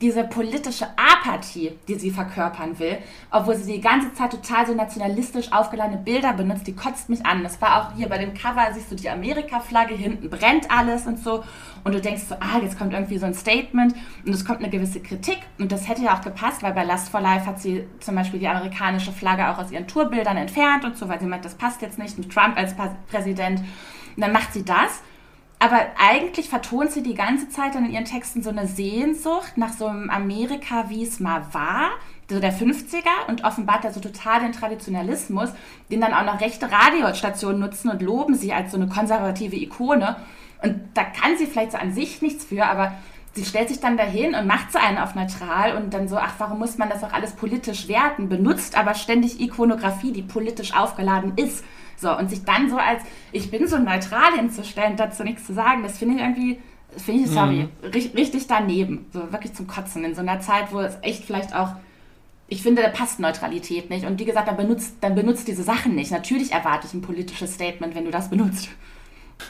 diese 0.00 0.24
politische 0.24 0.86
Apathie, 0.96 1.72
die 1.86 1.94
sie 1.94 2.10
verkörpern 2.10 2.78
will, 2.78 2.98
obwohl 3.30 3.54
sie 3.54 3.74
die 3.74 3.80
ganze 3.82 4.14
Zeit 4.14 4.30
total 4.30 4.66
so 4.66 4.74
nationalistisch 4.74 5.52
aufgeladene 5.52 5.98
Bilder 5.98 6.32
benutzt, 6.32 6.66
die 6.66 6.74
kotzt 6.74 7.10
mich 7.10 7.26
an. 7.26 7.42
Das 7.42 7.60
war 7.60 7.76
auch 7.76 7.96
hier 7.96 8.08
bei 8.08 8.16
dem 8.16 8.32
Cover, 8.32 8.66
siehst 8.72 8.90
du 8.90 8.94
die 8.94 9.10
Amerika-Flagge, 9.10 9.94
hinten 9.94 10.30
brennt 10.30 10.70
alles 10.70 11.06
und 11.06 11.22
so. 11.22 11.44
Und 11.84 11.94
du 11.94 12.00
denkst 12.00 12.22
so, 12.28 12.34
ah, 12.36 12.58
jetzt 12.62 12.78
kommt 12.78 12.94
irgendwie 12.94 13.18
so 13.18 13.26
ein 13.26 13.34
Statement 13.34 13.94
und 14.24 14.32
es 14.32 14.44
kommt 14.44 14.60
eine 14.60 14.70
gewisse 14.70 15.00
Kritik. 15.00 15.38
Und 15.58 15.70
das 15.70 15.86
hätte 15.86 16.02
ja 16.02 16.16
auch 16.16 16.22
gepasst, 16.22 16.62
weil 16.62 16.72
bei 16.72 16.84
Last 16.84 17.10
for 17.10 17.20
Life 17.20 17.44
hat 17.44 17.60
sie 17.60 17.86
zum 18.00 18.14
Beispiel 18.14 18.40
die 18.40 18.48
amerikanische 18.48 19.12
Flagge 19.12 19.48
auch 19.50 19.58
aus 19.58 19.70
ihren 19.70 19.86
Tourbildern 19.86 20.38
entfernt 20.38 20.84
und 20.84 20.96
so, 20.96 21.08
weil 21.10 21.20
sie 21.20 21.26
meint, 21.26 21.44
das 21.44 21.54
passt 21.54 21.82
jetzt 21.82 21.98
nicht 21.98 22.18
mit 22.18 22.32
Trump 22.32 22.56
als 22.56 22.74
Präsident. 23.10 23.60
Und 23.60 24.22
dann 24.22 24.32
macht 24.32 24.54
sie 24.54 24.64
das 24.64 25.02
aber 25.60 25.78
eigentlich 25.98 26.48
vertont 26.48 26.90
sie 26.90 27.02
die 27.02 27.14
ganze 27.14 27.50
Zeit 27.50 27.74
dann 27.74 27.84
in 27.84 27.92
ihren 27.92 28.06
Texten 28.06 28.42
so 28.42 28.48
eine 28.48 28.66
Sehnsucht 28.66 29.56
nach 29.58 29.74
so 29.74 29.86
einem 29.86 30.08
Amerika, 30.08 30.86
wie 30.88 31.04
es 31.04 31.20
mal 31.20 31.44
war, 31.52 31.90
so 32.30 32.40
der 32.40 32.52
50er 32.52 33.28
und 33.28 33.44
offenbart 33.44 33.84
da 33.84 33.92
so 33.92 34.00
total 34.00 34.40
den 34.40 34.52
Traditionalismus, 34.52 35.50
den 35.90 36.00
dann 36.00 36.14
auch 36.14 36.24
noch 36.24 36.40
rechte 36.40 36.70
Radiostationen 36.72 37.60
nutzen 37.60 37.90
und 37.90 38.00
loben 38.00 38.34
sie 38.34 38.54
als 38.54 38.72
so 38.72 38.78
eine 38.78 38.88
konservative 38.88 39.56
Ikone. 39.56 40.16
Und 40.62 40.80
da 40.94 41.04
kann 41.04 41.36
sie 41.36 41.46
vielleicht 41.46 41.72
so 41.72 41.78
an 41.78 41.92
sich 41.92 42.22
nichts 42.22 42.46
für, 42.46 42.64
aber 42.64 42.92
sie 43.34 43.44
stellt 43.44 43.68
sich 43.68 43.80
dann 43.80 43.98
dahin 43.98 44.34
und 44.34 44.46
macht 44.46 44.72
so 44.72 44.78
einen 44.78 44.96
auf 44.96 45.14
neutral 45.14 45.76
und 45.76 45.92
dann 45.92 46.08
so, 46.08 46.16
ach, 46.16 46.34
warum 46.38 46.58
muss 46.58 46.78
man 46.78 46.88
das 46.88 47.04
auch 47.04 47.12
alles 47.12 47.32
politisch 47.32 47.86
werten? 47.86 48.30
Benutzt 48.30 48.78
aber 48.78 48.94
ständig 48.94 49.40
Ikonografie, 49.40 50.12
die 50.12 50.22
politisch 50.22 50.74
aufgeladen 50.74 51.34
ist. 51.36 51.62
So, 52.00 52.16
und 52.16 52.30
sich 52.30 52.44
dann 52.44 52.70
so 52.70 52.76
als, 52.76 53.02
ich 53.32 53.50
bin 53.50 53.66
so 53.66 53.78
neutral 53.78 54.32
hinzustellen, 54.34 54.96
dazu 54.96 55.22
nichts 55.22 55.46
zu 55.46 55.52
sagen, 55.52 55.82
das 55.82 55.98
finde 55.98 56.16
ich 56.16 56.20
irgendwie, 56.20 56.58
finde 56.96 57.24
ich, 57.24 57.30
sorry, 57.30 57.68
mhm. 57.82 57.90
richtig 57.90 58.46
daneben. 58.46 59.06
So 59.12 59.32
wirklich 59.32 59.52
zum 59.52 59.66
Kotzen 59.66 60.04
in 60.04 60.14
so 60.14 60.22
einer 60.22 60.40
Zeit, 60.40 60.72
wo 60.72 60.80
es 60.80 60.96
echt 61.02 61.24
vielleicht 61.24 61.54
auch 61.54 61.74
ich 62.52 62.62
finde, 62.64 62.82
da 62.82 62.88
passt 62.88 63.20
Neutralität 63.20 63.90
nicht. 63.90 64.04
Und 64.04 64.18
wie 64.18 64.24
gesagt, 64.24 64.48
dann 64.48 64.56
benutzt, 64.56 64.96
dann 65.00 65.14
benutzt 65.14 65.46
diese 65.46 65.62
Sachen 65.62 65.94
nicht. 65.94 66.10
Natürlich 66.10 66.50
erwarte 66.50 66.88
ich 66.88 66.92
ein 66.92 67.00
politisches 67.00 67.54
Statement, 67.54 67.94
wenn 67.94 68.04
du 68.04 68.10
das 68.10 68.28
benutzt. 68.28 68.68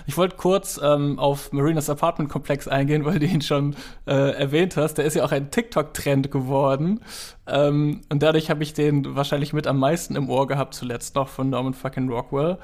Ich 0.06 0.16
wollte 0.16 0.36
kurz 0.36 0.80
ähm, 0.82 1.18
auf 1.18 1.52
Marinas 1.52 1.90
Apartment 1.90 2.30
Komplex 2.30 2.68
eingehen, 2.68 3.04
weil 3.04 3.18
du 3.18 3.26
ihn 3.26 3.42
schon 3.42 3.76
äh, 4.06 4.32
erwähnt 4.32 4.76
hast. 4.76 4.94
Der 4.94 5.04
ist 5.04 5.14
ja 5.14 5.24
auch 5.24 5.32
ein 5.32 5.50
TikTok-Trend 5.50 6.30
geworden. 6.30 7.00
Ähm, 7.46 8.02
und 8.08 8.22
dadurch 8.22 8.50
habe 8.50 8.62
ich 8.62 8.74
den 8.74 9.16
wahrscheinlich 9.16 9.52
mit 9.52 9.66
am 9.66 9.78
meisten 9.78 10.16
im 10.16 10.28
Ohr 10.28 10.46
gehabt, 10.46 10.74
zuletzt 10.74 11.14
noch 11.14 11.28
von 11.28 11.50
Norman 11.50 11.74
fucking 11.74 12.08
Rockwell. 12.08 12.58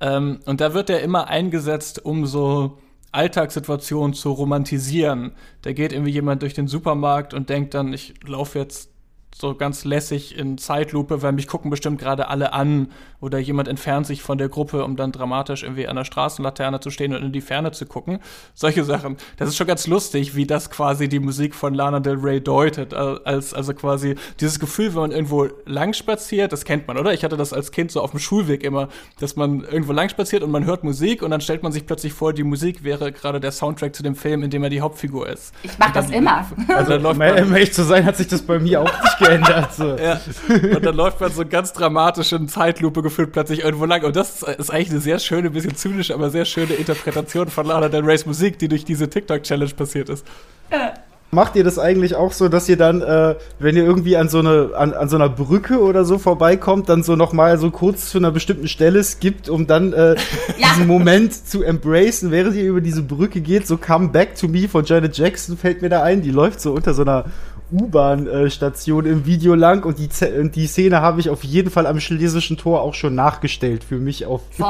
Ähm, 0.00 0.40
und 0.46 0.60
da 0.60 0.74
wird 0.74 0.90
er 0.90 1.00
immer 1.00 1.28
eingesetzt, 1.28 2.04
um 2.04 2.26
so 2.26 2.78
Alltagssituationen 3.12 4.14
zu 4.14 4.30
romantisieren. 4.30 5.32
Da 5.62 5.72
geht 5.72 5.92
irgendwie 5.92 6.12
jemand 6.12 6.42
durch 6.42 6.54
den 6.54 6.68
Supermarkt 6.68 7.34
und 7.34 7.48
denkt 7.48 7.74
dann, 7.74 7.92
ich 7.92 8.14
laufe 8.26 8.58
jetzt 8.58 8.90
so 9.34 9.54
ganz 9.54 9.84
lässig 9.84 10.36
in 10.36 10.58
Zeitlupe, 10.58 11.22
weil 11.22 11.32
mich 11.32 11.46
gucken 11.46 11.70
bestimmt 11.70 12.00
gerade 12.00 12.28
alle 12.28 12.52
an 12.52 12.88
oder 13.20 13.38
jemand 13.38 13.68
entfernt 13.68 14.06
sich 14.06 14.22
von 14.22 14.38
der 14.38 14.48
Gruppe, 14.48 14.84
um 14.84 14.96
dann 14.96 15.12
dramatisch 15.12 15.62
irgendwie 15.62 15.86
an 15.86 15.96
der 15.96 16.04
Straßenlaterne 16.04 16.80
zu 16.80 16.90
stehen 16.90 17.14
und 17.14 17.22
in 17.22 17.32
die 17.32 17.40
Ferne 17.40 17.72
zu 17.72 17.86
gucken. 17.86 18.20
Solche 18.54 18.84
Sachen. 18.84 19.16
Das 19.36 19.48
ist 19.48 19.56
schon 19.56 19.66
ganz 19.66 19.86
lustig, 19.86 20.34
wie 20.34 20.46
das 20.46 20.70
quasi 20.70 21.08
die 21.08 21.18
Musik 21.18 21.54
von 21.54 21.74
Lana 21.74 22.00
Del 22.00 22.16
Rey 22.16 22.40
deutet. 22.40 22.94
Als, 22.94 23.54
also 23.54 23.74
quasi 23.74 24.16
dieses 24.40 24.58
Gefühl, 24.58 24.94
wenn 24.94 25.02
man 25.02 25.10
irgendwo 25.10 25.48
lang 25.66 25.92
spaziert, 25.92 26.52
das 26.52 26.64
kennt 26.64 26.86
man, 26.86 26.98
oder? 26.98 27.12
Ich 27.12 27.24
hatte 27.24 27.36
das 27.36 27.52
als 27.52 27.72
Kind 27.72 27.90
so 27.90 28.00
auf 28.00 28.12
dem 28.12 28.20
Schulweg 28.20 28.62
immer, 28.62 28.88
dass 29.20 29.36
man 29.36 29.60
irgendwo 29.60 29.92
lang 29.92 30.08
spaziert 30.08 30.42
und 30.42 30.50
man 30.50 30.64
hört 30.64 30.84
Musik 30.84 31.22
und 31.22 31.30
dann 31.30 31.40
stellt 31.40 31.62
man 31.62 31.72
sich 31.72 31.86
plötzlich 31.86 32.12
vor, 32.12 32.32
die 32.32 32.44
Musik 32.44 32.84
wäre 32.84 33.12
gerade 33.12 33.40
der 33.40 33.52
Soundtrack 33.52 33.94
zu 33.94 34.02
dem 34.02 34.14
Film, 34.14 34.42
in 34.42 34.50
dem 34.50 34.62
er 34.62 34.70
die 34.70 34.80
Hauptfigur 34.80 35.28
ist. 35.28 35.54
Ich 35.62 35.78
mach 35.78 35.92
das 35.92 36.10
immer. 36.10 36.46
Also, 36.68 36.92
also 36.92 37.10
um 37.10 37.20
ehrlich 37.20 37.72
zu 37.72 37.82
sein, 37.82 38.04
hat 38.04 38.16
sich 38.16 38.28
das 38.28 38.42
bei 38.42 38.58
mir 38.58 38.80
auch 38.82 39.02
nicht 39.02 39.17
geändert. 39.18 39.74
So. 39.74 39.96
ja. 40.02 40.20
Und 40.48 40.84
dann 40.84 40.94
läuft 40.94 41.20
man 41.20 41.32
so 41.32 41.44
ganz 41.44 41.72
dramatisch 41.72 42.32
in 42.32 42.48
Zeitlupe 42.48 43.02
gefühlt 43.02 43.32
plötzlich 43.32 43.62
irgendwo 43.62 43.84
lang. 43.84 44.04
Und 44.04 44.16
das 44.16 44.42
ist 44.42 44.70
eigentlich 44.70 44.90
eine 44.90 45.00
sehr 45.00 45.18
schöne, 45.18 45.50
bisschen 45.50 45.76
zynische, 45.76 46.14
aber 46.14 46.30
sehr 46.30 46.44
schöne 46.44 46.74
Interpretation 46.74 47.48
von 47.48 47.66
Lana 47.66 47.88
Del 47.88 48.04
Rey's 48.04 48.26
Musik, 48.26 48.58
die 48.58 48.68
durch 48.68 48.84
diese 48.84 49.08
TikTok-Challenge 49.08 49.74
passiert 49.74 50.08
ist. 50.08 50.26
Ja. 50.70 50.94
Macht 51.30 51.56
ihr 51.56 51.64
das 51.64 51.78
eigentlich 51.78 52.14
auch 52.14 52.32
so, 52.32 52.48
dass 52.48 52.70
ihr 52.70 52.78
dann, 52.78 53.02
äh, 53.02 53.34
wenn 53.58 53.76
ihr 53.76 53.84
irgendwie 53.84 54.16
an 54.16 54.30
so, 54.30 54.38
eine, 54.38 54.70
an, 54.74 54.94
an 54.94 55.10
so 55.10 55.16
einer 55.16 55.28
Brücke 55.28 55.78
oder 55.78 56.06
so 56.06 56.16
vorbeikommt, 56.16 56.88
dann 56.88 57.02
so 57.02 57.16
nochmal 57.16 57.58
so 57.58 57.70
kurz 57.70 58.08
zu 58.08 58.16
einer 58.16 58.30
bestimmten 58.30 58.66
Stelle 58.66 59.04
skippt, 59.04 59.50
um 59.50 59.66
dann 59.66 59.92
äh, 59.92 60.14
ja. 60.14 60.68
diesen 60.70 60.86
Moment 60.86 61.34
zu 61.34 61.62
embracen, 61.62 62.30
während 62.30 62.56
ihr 62.56 62.64
über 62.64 62.80
diese 62.80 63.02
Brücke 63.02 63.42
geht? 63.42 63.66
So 63.66 63.76
Come 63.76 64.08
Back 64.08 64.36
to 64.36 64.48
Me 64.48 64.68
von 64.68 64.86
Janet 64.86 65.18
Jackson 65.18 65.58
fällt 65.58 65.82
mir 65.82 65.90
da 65.90 66.02
ein. 66.02 66.22
Die 66.22 66.30
läuft 66.30 66.62
so 66.62 66.72
unter 66.72 66.94
so 66.94 67.02
einer 67.02 67.26
U-Bahn-Station 67.70 69.06
im 69.06 69.26
Video 69.26 69.54
lang 69.54 69.84
und 69.84 69.98
die, 69.98 70.08
und 70.38 70.56
die 70.56 70.66
Szene 70.66 71.00
habe 71.00 71.20
ich 71.20 71.30
auf 71.30 71.44
jeden 71.44 71.70
Fall 71.70 71.86
am 71.86 72.00
schlesischen 72.00 72.56
Tor 72.56 72.82
auch 72.82 72.94
schon 72.94 73.14
nachgestellt 73.14 73.84
für 73.84 73.98
mich 73.98 74.26
auf. 74.26 74.42
Voll, 74.50 74.68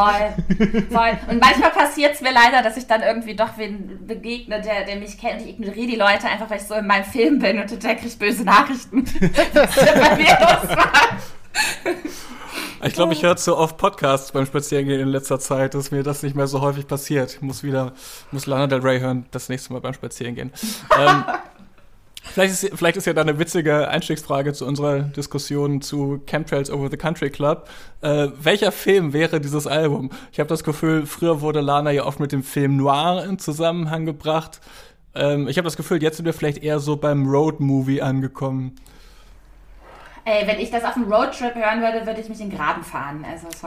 voll. 0.90 1.18
Und 1.30 1.40
manchmal 1.40 1.70
passiert 1.70 2.14
es 2.14 2.20
mir 2.20 2.32
leider, 2.32 2.62
dass 2.62 2.76
ich 2.76 2.86
dann 2.86 3.02
irgendwie 3.02 3.36
doch 3.36 3.56
wen 3.56 4.06
begegne, 4.06 4.60
der, 4.60 4.84
der 4.84 4.96
mich 4.96 5.18
kennt 5.18 5.42
ich 5.42 5.50
ignoriere 5.50 5.86
die 5.86 5.96
Leute 5.96 6.26
einfach, 6.26 6.50
weil 6.50 6.58
ich 6.58 6.64
so 6.64 6.74
in 6.74 6.86
meinem 6.86 7.04
Film 7.04 7.38
bin 7.38 7.58
und 7.58 7.68
total 7.68 7.96
kriege 7.96 8.08
ich 8.08 8.18
böse 8.18 8.44
Nachrichten. 8.44 9.04
bei 9.04 10.16
mir 10.16 10.38
los 10.40 10.76
war. 10.76 10.92
Ich 12.84 12.94
glaube, 12.94 13.12
ich 13.12 13.22
höre 13.22 13.36
zu 13.36 13.56
oft 13.56 13.76
Podcasts 13.76 14.30
beim 14.30 14.46
Spazierengehen 14.46 15.00
in 15.00 15.08
letzter 15.08 15.40
Zeit, 15.40 15.74
dass 15.74 15.90
mir 15.90 16.02
das 16.04 16.22
nicht 16.22 16.36
mehr 16.36 16.46
so 16.46 16.60
häufig 16.60 16.86
passiert. 16.86 17.34
Ich 17.34 17.42
muss 17.42 17.64
wieder, 17.64 17.92
muss 18.30 18.46
Lana 18.46 18.68
Del 18.68 18.80
Rey 18.80 19.00
hören, 19.00 19.26
das 19.32 19.48
nächste 19.48 19.72
Mal 19.72 19.80
beim 19.80 19.94
Spazierengehen. 19.94 20.52
ähm, 20.98 21.24
Vielleicht 22.32 22.62
ist, 22.62 22.78
vielleicht 22.78 22.96
ist 22.96 23.06
ja 23.06 23.12
da 23.12 23.22
eine 23.22 23.38
witzige 23.38 23.88
Einstiegsfrage 23.88 24.52
zu 24.52 24.66
unserer 24.66 25.00
Diskussion 25.00 25.80
zu 25.80 26.20
Chemtrails 26.26 26.70
Over 26.70 26.90
the 26.90 26.96
Country 26.96 27.30
Club. 27.30 27.68
Äh, 28.00 28.28
welcher 28.40 28.72
Film 28.72 29.12
wäre 29.12 29.40
dieses 29.40 29.66
Album? 29.66 30.10
Ich 30.32 30.40
habe 30.40 30.48
das 30.48 30.64
Gefühl, 30.64 31.06
früher 31.06 31.40
wurde 31.40 31.60
Lana 31.60 31.90
ja 31.90 32.04
oft 32.04 32.20
mit 32.20 32.32
dem 32.32 32.42
Film 32.42 32.76
Noir 32.76 33.24
in 33.24 33.38
Zusammenhang 33.38 34.06
gebracht. 34.06 34.60
Ähm, 35.14 35.48
ich 35.48 35.58
habe 35.58 35.64
das 35.64 35.76
Gefühl, 35.76 36.02
jetzt 36.02 36.16
sind 36.16 36.26
wir 36.26 36.34
vielleicht 36.34 36.62
eher 36.62 36.78
so 36.80 36.96
beim 36.96 37.28
Road-Movie 37.28 38.02
angekommen. 38.02 38.76
Ey, 40.24 40.46
wenn 40.46 40.60
ich 40.60 40.70
das 40.70 40.84
auf 40.84 40.94
einem 40.94 41.10
Roadtrip 41.10 41.54
hören 41.54 41.80
würde, 41.80 42.06
würde 42.06 42.20
ich 42.20 42.28
mich 42.28 42.40
in 42.40 42.50
den 42.50 42.58
Graben 42.58 42.84
fahren. 42.84 43.24
Also, 43.28 43.46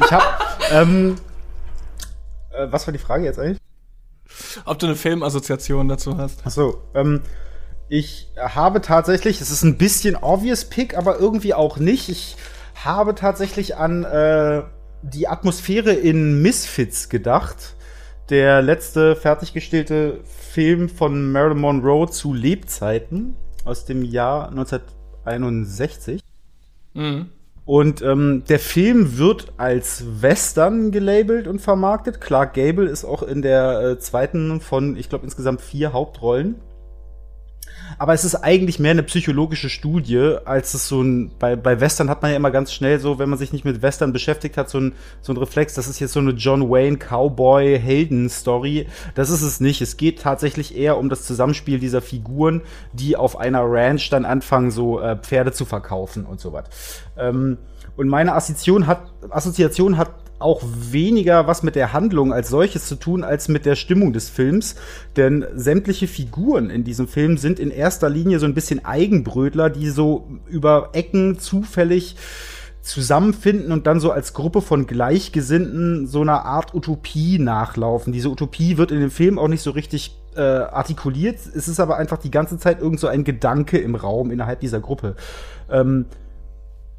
ich 0.00 0.12
habe, 0.12 0.24
ähm, 0.70 1.16
äh, 2.52 2.66
was 2.70 2.86
war 2.86 2.92
die 2.92 2.98
Frage 2.98 3.24
jetzt 3.24 3.38
eigentlich? 3.38 3.58
Ob 4.64 4.78
du 4.78 4.86
eine 4.86 4.96
Filmassoziation 4.96 5.88
dazu 5.88 6.16
hast. 6.16 6.46
Achso, 6.46 6.82
ähm, 6.94 7.22
ich 7.88 8.28
habe 8.38 8.80
tatsächlich, 8.80 9.40
es 9.40 9.50
ist 9.50 9.62
ein 9.64 9.76
bisschen 9.76 10.16
obvious 10.16 10.64
Pick, 10.64 10.96
aber 10.96 11.18
irgendwie 11.18 11.54
auch 11.54 11.76
nicht. 11.76 12.08
Ich 12.08 12.36
habe 12.74 13.14
tatsächlich 13.14 13.76
an 13.76 14.04
äh, 14.04 14.62
die 15.02 15.28
Atmosphäre 15.28 15.92
in 15.92 16.40
Misfits 16.40 17.08
gedacht. 17.08 17.74
Der 18.30 18.62
letzte 18.62 19.14
fertiggestellte 19.14 20.20
Film 20.24 20.88
von 20.88 21.32
Marilyn 21.32 21.58
Monroe 21.58 22.08
zu 22.08 22.32
Lebzeiten 22.32 23.34
aus 23.64 23.84
dem 23.84 24.04
Jahr 24.04 24.48
1961. 24.48 26.22
Mhm. 26.94 27.30
Und 27.64 28.02
ähm, 28.02 28.42
der 28.48 28.58
Film 28.58 29.18
wird 29.18 29.52
als 29.56 30.04
Western 30.20 30.90
gelabelt 30.90 31.46
und 31.46 31.60
vermarktet. 31.60 32.20
Clark 32.20 32.54
Gable 32.54 32.88
ist 32.88 33.04
auch 33.04 33.22
in 33.22 33.40
der 33.40 33.80
äh, 33.80 33.98
zweiten 33.98 34.60
von, 34.60 34.96
ich 34.96 35.08
glaube, 35.08 35.24
insgesamt 35.24 35.60
vier 35.60 35.92
Hauptrollen. 35.92 36.56
Aber 37.98 38.14
es 38.14 38.24
ist 38.24 38.36
eigentlich 38.36 38.78
mehr 38.78 38.92
eine 38.92 39.02
psychologische 39.02 39.68
Studie, 39.68 40.36
als 40.44 40.74
es 40.74 40.88
so 40.88 41.02
ein, 41.02 41.30
bei, 41.38 41.56
bei 41.56 41.80
Western 41.80 42.10
hat 42.10 42.22
man 42.22 42.30
ja 42.30 42.36
immer 42.36 42.50
ganz 42.50 42.72
schnell 42.72 42.98
so, 42.98 43.18
wenn 43.18 43.28
man 43.28 43.38
sich 43.38 43.52
nicht 43.52 43.64
mit 43.64 43.82
Western 43.82 44.12
beschäftigt 44.12 44.56
hat, 44.56 44.68
so 44.68 44.78
ein, 44.78 44.94
so 45.20 45.32
ein 45.32 45.36
Reflex, 45.36 45.74
das 45.74 45.88
ist 45.88 46.00
jetzt 46.00 46.12
so 46.12 46.20
eine 46.20 46.32
John 46.32 46.70
Wayne 46.70 46.96
Cowboy 46.98 47.78
Helden 47.78 48.28
Story. 48.28 48.86
Das 49.14 49.30
ist 49.30 49.42
es 49.42 49.60
nicht. 49.60 49.80
Es 49.80 49.96
geht 49.96 50.20
tatsächlich 50.20 50.76
eher 50.76 50.98
um 50.98 51.08
das 51.08 51.24
Zusammenspiel 51.24 51.78
dieser 51.78 52.02
Figuren, 52.02 52.62
die 52.92 53.16
auf 53.16 53.38
einer 53.38 53.62
Ranch 53.64 54.10
dann 54.10 54.24
anfangen, 54.24 54.70
so 54.70 55.00
äh, 55.00 55.16
Pferde 55.16 55.52
zu 55.52 55.64
verkaufen 55.64 56.24
und 56.24 56.40
so 56.40 56.52
was. 56.52 56.64
Ähm, 57.16 57.58
und 57.96 58.08
meine 58.08 58.34
Assoziation 58.34 58.86
hat, 58.86 59.12
Assoziation 59.30 59.98
hat 59.98 60.10
auch 60.42 60.62
weniger 60.64 61.46
was 61.46 61.62
mit 61.62 61.76
der 61.76 61.92
Handlung 61.92 62.32
als 62.32 62.48
solches 62.48 62.86
zu 62.86 62.96
tun, 62.96 63.24
als 63.24 63.48
mit 63.48 63.64
der 63.64 63.76
Stimmung 63.76 64.12
des 64.12 64.28
Films. 64.28 64.74
Denn 65.16 65.46
sämtliche 65.54 66.06
Figuren 66.06 66.68
in 66.68 66.84
diesem 66.84 67.08
Film 67.08 67.38
sind 67.38 67.58
in 67.58 67.70
erster 67.70 68.10
Linie 68.10 68.38
so 68.38 68.46
ein 68.46 68.54
bisschen 68.54 68.84
Eigenbrötler, 68.84 69.70
die 69.70 69.88
so 69.88 70.28
über 70.48 70.90
Ecken 70.92 71.38
zufällig 71.38 72.16
zusammenfinden 72.82 73.70
und 73.70 73.86
dann 73.86 74.00
so 74.00 74.10
als 74.10 74.34
Gruppe 74.34 74.60
von 74.60 74.86
Gleichgesinnten 74.86 76.08
so 76.08 76.20
einer 76.20 76.44
Art 76.44 76.74
Utopie 76.74 77.38
nachlaufen. 77.38 78.12
Diese 78.12 78.28
Utopie 78.28 78.76
wird 78.76 78.90
in 78.90 79.00
dem 79.00 79.10
Film 79.10 79.38
auch 79.38 79.48
nicht 79.48 79.62
so 79.62 79.70
richtig 79.70 80.18
äh, 80.34 80.40
artikuliert. 80.40 81.38
Es 81.54 81.68
ist 81.68 81.78
aber 81.78 81.96
einfach 81.96 82.18
die 82.18 82.30
ganze 82.30 82.58
Zeit 82.58 82.80
irgend 82.80 82.98
so 82.98 83.06
ein 83.06 83.22
Gedanke 83.22 83.78
im 83.78 83.94
Raum 83.94 84.30
innerhalb 84.32 84.60
dieser 84.60 84.80
Gruppe. 84.80 85.14
Ähm, 85.70 86.06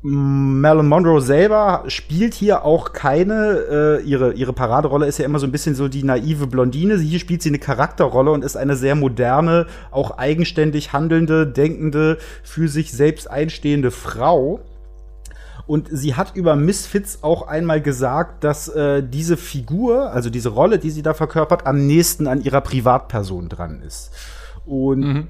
Marilyn 0.06 0.90
Monroe 0.90 1.22
selber 1.22 1.86
spielt 1.88 2.34
hier 2.34 2.66
auch 2.66 2.92
keine, 2.92 4.02
äh, 4.02 4.04
ihre, 4.04 4.34
ihre 4.34 4.52
Paraderolle 4.52 5.06
ist 5.06 5.18
ja 5.18 5.24
immer 5.24 5.40
so 5.40 5.48
ein 5.48 5.52
bisschen 5.54 5.76
so 5.76 5.88
die 5.88 6.04
naive 6.04 6.46
Blondine. 6.46 7.00
Hier 7.00 7.20
spielt 7.20 7.42
sie 7.42 7.50
eine 7.50 7.60
Charakterrolle 7.60 8.32
und 8.32 8.44
ist 8.44 8.58
eine 8.58 8.76
sehr 8.76 8.96
moderne, 8.96 9.66
auch 9.92 10.18
eigenständig 10.18 10.92
handelnde, 10.92 11.48
denkende, 11.48 12.18
für 12.44 12.68
sich 12.68 12.92
selbst 12.92 13.32
einstehende 13.32 13.92
Frau. 13.92 14.60
Und 15.68 15.88
sie 15.90 16.16
hat 16.16 16.36
über 16.36 16.58
Misfits 16.58 17.20
auch 17.24 17.48
einmal 17.48 17.82
gesagt, 17.82 18.44
dass 18.44 18.68
äh, 18.68 19.02
diese 19.02 19.38
Figur, 19.38 20.12
also 20.12 20.30
diese 20.30 20.50
Rolle, 20.50 20.80
die 20.80 20.90
sie 20.90 21.02
da 21.02 21.14
verkörpert, 21.14 21.66
am 21.66 21.88
nächsten 21.88 22.28
an 22.28 22.42
ihrer 22.42 22.60
Privatperson 22.60 23.48
dran 23.48 23.82
ist. 23.82 24.12
Und 24.66 25.00
mhm 25.00 25.28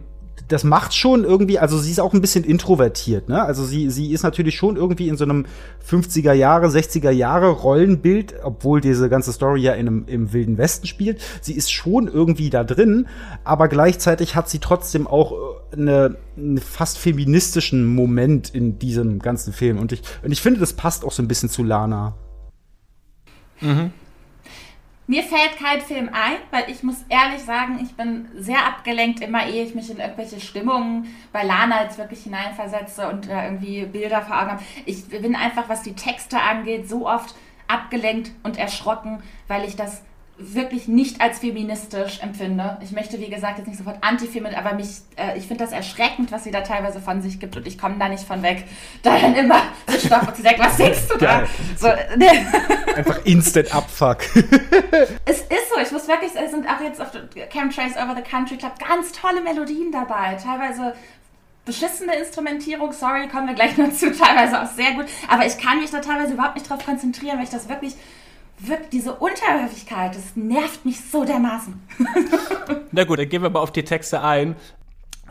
das 0.48 0.64
macht 0.64 0.94
schon 0.94 1.24
irgendwie, 1.24 1.60
also 1.60 1.78
sie 1.78 1.92
ist 1.92 2.00
auch 2.00 2.14
ein 2.14 2.22
bisschen 2.22 2.44
introvertiert, 2.44 3.30
ne? 3.30 3.44
Also 3.44 3.64
sie, 3.66 3.90
sie 3.90 4.12
ist 4.12 4.24
natürlich 4.24 4.56
schon 4.56 4.76
irgendwie 4.76 5.08
in 5.08 5.18
so 5.18 5.24
einem 5.24 5.46
50er 5.88 6.34
Jahre, 6.34 6.68
60er 6.68 7.12
Jahre 7.12 7.50
Rollenbild, 7.50 8.36
obwohl 8.44 8.82
diese 8.82 9.10
ganze 9.10 9.32
Story 9.32 9.62
ja 9.62 9.74
in 9.74 9.88
einem, 9.88 10.04
im 10.08 10.34
Wilden 10.34 10.58
Westen 10.58 10.88
spielt. 10.88 11.22
Sie 11.42 11.54
ist 11.54 11.72
schon 11.72 12.08
irgendwie 12.08 12.50
da 12.50 12.64
drin, 12.64 13.08
aber 13.44 13.68
gleichzeitig 13.68 14.36
hat 14.36 14.50
sie 14.50 14.60
trotzdem 14.60 15.08
auch 15.08 15.32
äh, 15.32 15.76
eine, 15.76 16.18
einen 16.36 16.58
fast 16.58 16.98
feministischen 16.98 17.86
Moment 17.96 18.54
in 18.54 18.80
diesem 18.80 19.20
ganzen 19.20 19.54
Film. 19.54 19.80
Und 19.80 19.92
ich, 19.92 20.02
und 20.24 20.32
ich 20.32 20.42
finde, 20.42 20.60
das 20.60 20.74
passt 20.74 21.06
auch 21.06 21.12
so 21.12 21.24
ein 21.24 21.28
bisschen 21.28 21.50
zu 21.50 21.64
Lana. 21.64 22.16
Mhm. 23.62 23.92
Mir 25.06 25.24
fällt 25.24 25.58
kein 25.58 25.82
Film 25.82 26.10
ein, 26.14 26.38
weil 26.51 26.70
ich 26.70 26.82
muss 26.82 27.04
ehrlich 27.10 27.41
sagen, 27.41 27.80
ich 27.84 27.93
bin 27.95 28.30
sehr 28.38 28.66
abgelenkt, 28.66 29.20
immer 29.20 29.45
ehe 29.45 29.66
ich 29.66 29.76
mich 29.76 29.91
in 29.91 29.97
irgendwelche 29.97 30.39
Stimmungen 30.39 31.14
bei 31.34 31.43
Lana 31.43 31.84
jetzt 31.84 31.97
wirklich 31.97 32.24
hineinversetze 32.24 33.10
und 33.10 33.28
äh, 33.28 33.45
irgendwie 33.45 33.86
Bilder 33.86 34.22
vor 34.22 34.39
Augen 34.39 34.51
habe. 34.51 34.64
Ich 34.86 35.10
bin 35.10 35.36
einfach, 35.36 35.68
was 35.68 35.82
die 35.82 35.93
Texte 35.93 36.39
angeht, 36.39 36.88
so 36.88 37.08
oft 37.08 37.36
abgelenkt 37.68 38.32
und 38.43 38.58
erschrocken, 38.58 39.22
weil 39.49 39.66
ich 39.66 39.76
das 39.76 40.04
wirklich 40.38 40.88
nicht 40.88 41.22
als 41.22 41.40
feministisch 41.40 42.20
empfinde. 42.22 42.78
Ich 42.82 42.92
möchte, 42.92 43.20
wie 43.20 43.30
gesagt, 43.30 43.60
jetzt 43.60 43.68
nicht 43.68 43.78
sofort 43.78 43.98
antifeministisch, 44.02 44.66
aber 44.66 44.76
mich, 44.76 44.88
äh, 45.16 45.38
ich 45.38 45.48
finde 45.48 45.64
das 45.64 45.72
erschreckend, 45.72 46.32
was 46.32 46.44
sie 46.44 46.52
da 46.52 46.62
teilweise 46.62 47.00
von 47.00 47.22
sich 47.22 47.40
gibt 47.40 47.56
und 47.56 47.68
ich 47.68 47.78
komme 47.78 47.96
da 48.00 48.10
nicht 48.10 48.24
von 48.24 48.42
weg. 48.42 48.66
Da 49.04 49.18
dann 49.20 49.36
immer 49.36 49.62
so 49.88 50.00
stopp 50.00 50.28
und 50.28 50.36
sie 50.36 50.42
sagt, 50.42 50.60
was 50.60 50.78
denkst 50.78 51.08
du 51.08 51.18
da? 51.20 51.44
So, 51.78 51.88
ne. 52.18 52.48
Einfach 52.96 53.24
instant 53.26 53.74
Abfuck. 53.74 54.18
es 55.26 55.42
ist 55.42 55.70
so, 55.74 55.80
ich 55.82 55.92
muss 55.92 56.08
wirklich, 56.08 56.32
es 56.34 56.52
sind 56.52 56.68
auch 56.68 56.82
jetzt 56.82 57.00
auf 57.00 57.12
Chemtrails 57.52 57.96
Over 57.96 58.16
the 58.16 58.24
Country 58.24 58.58
Club 58.58 58.74
ganz 58.80 59.12
tolle 59.12 59.42
Melodien 59.42 59.92
dabei, 59.92 60.36
teilweise 60.36 60.96
beschissene 61.66 62.16
Instrumentierung, 62.16 62.92
sorry, 62.92 63.28
kommen 63.28 63.48
wir 63.48 63.54
gleich 63.54 63.78
noch 63.78 63.92
zu, 63.94 64.12
teilweise 64.12 64.62
auch 64.62 64.68
sehr 64.68 64.94
gut, 64.94 65.06
aber 65.30 65.46
ich 65.46 65.58
kann 65.58 65.80
mich 65.80 65.92
da 65.92 66.00
teilweise 66.00 66.34
überhaupt 66.34 66.56
nicht 66.56 66.70
drauf 66.70 66.84
konzentrieren, 66.84 67.38
weil 67.38 67.46
ich 67.46 67.52
das 67.52 67.70
wirklich 67.70 67.96
wirklich 68.68 68.89
diese 68.89 69.14
Unterwürfigkeit, 69.14 70.16
das 70.16 70.36
nervt 70.36 70.86
mich 70.86 70.99
so 71.01 71.24
dermaßen. 71.26 71.74
Na 72.91 73.03
gut, 73.03 73.20
dann 73.20 73.30
gehen 73.30 73.41
wir 73.41 73.49
mal 73.49 73.59
auf 73.59 73.72
die 73.72 73.84
Texte 73.84 74.22
ein. 74.22 74.55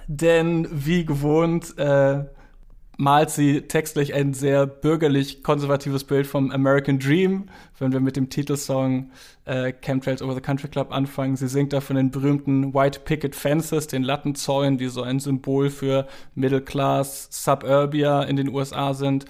Denn 0.09 0.69
wie 0.71 1.05
gewohnt 1.05 1.79
äh, 1.79 2.25
malt 2.99 3.31
sie 3.31 3.63
textlich 3.63 4.15
ein 4.15 4.35
sehr 4.35 4.67
bürgerlich-konservatives 4.67 6.05
Bild 6.05 6.27
vom 6.27 6.51
American 6.51 6.99
Dream, 6.99 7.47
wenn 7.79 7.93
wir 7.93 8.01
mit 8.01 8.17
dem 8.17 8.29
Titelsong 8.29 9.11
äh, 9.45 9.73
Chemtrails 9.73 10.23
Over 10.23 10.35
the 10.35 10.41
Country 10.41 10.69
Club 10.69 10.93
anfangen. 10.93 11.37
Sie 11.37 11.49
singt 11.49 11.73
da 11.73 11.81
von 11.81 11.97
den 11.97 12.11
berühmten 12.11 12.75
White 12.75 13.01
Picket 13.01 13.35
Fences, 13.35 13.87
den 13.87 14.03
Lattenzäunen, 14.03 14.77
die 14.77 14.89
so 14.89 15.03
ein 15.03 15.21
Symbol 15.21 15.71
für 15.71 16.07
Middle 16.35 16.61
Class 16.61 17.29
Suburbia 17.31 18.23
in 18.23 18.37
den 18.37 18.49
USA 18.49 18.95
sind 18.95 19.25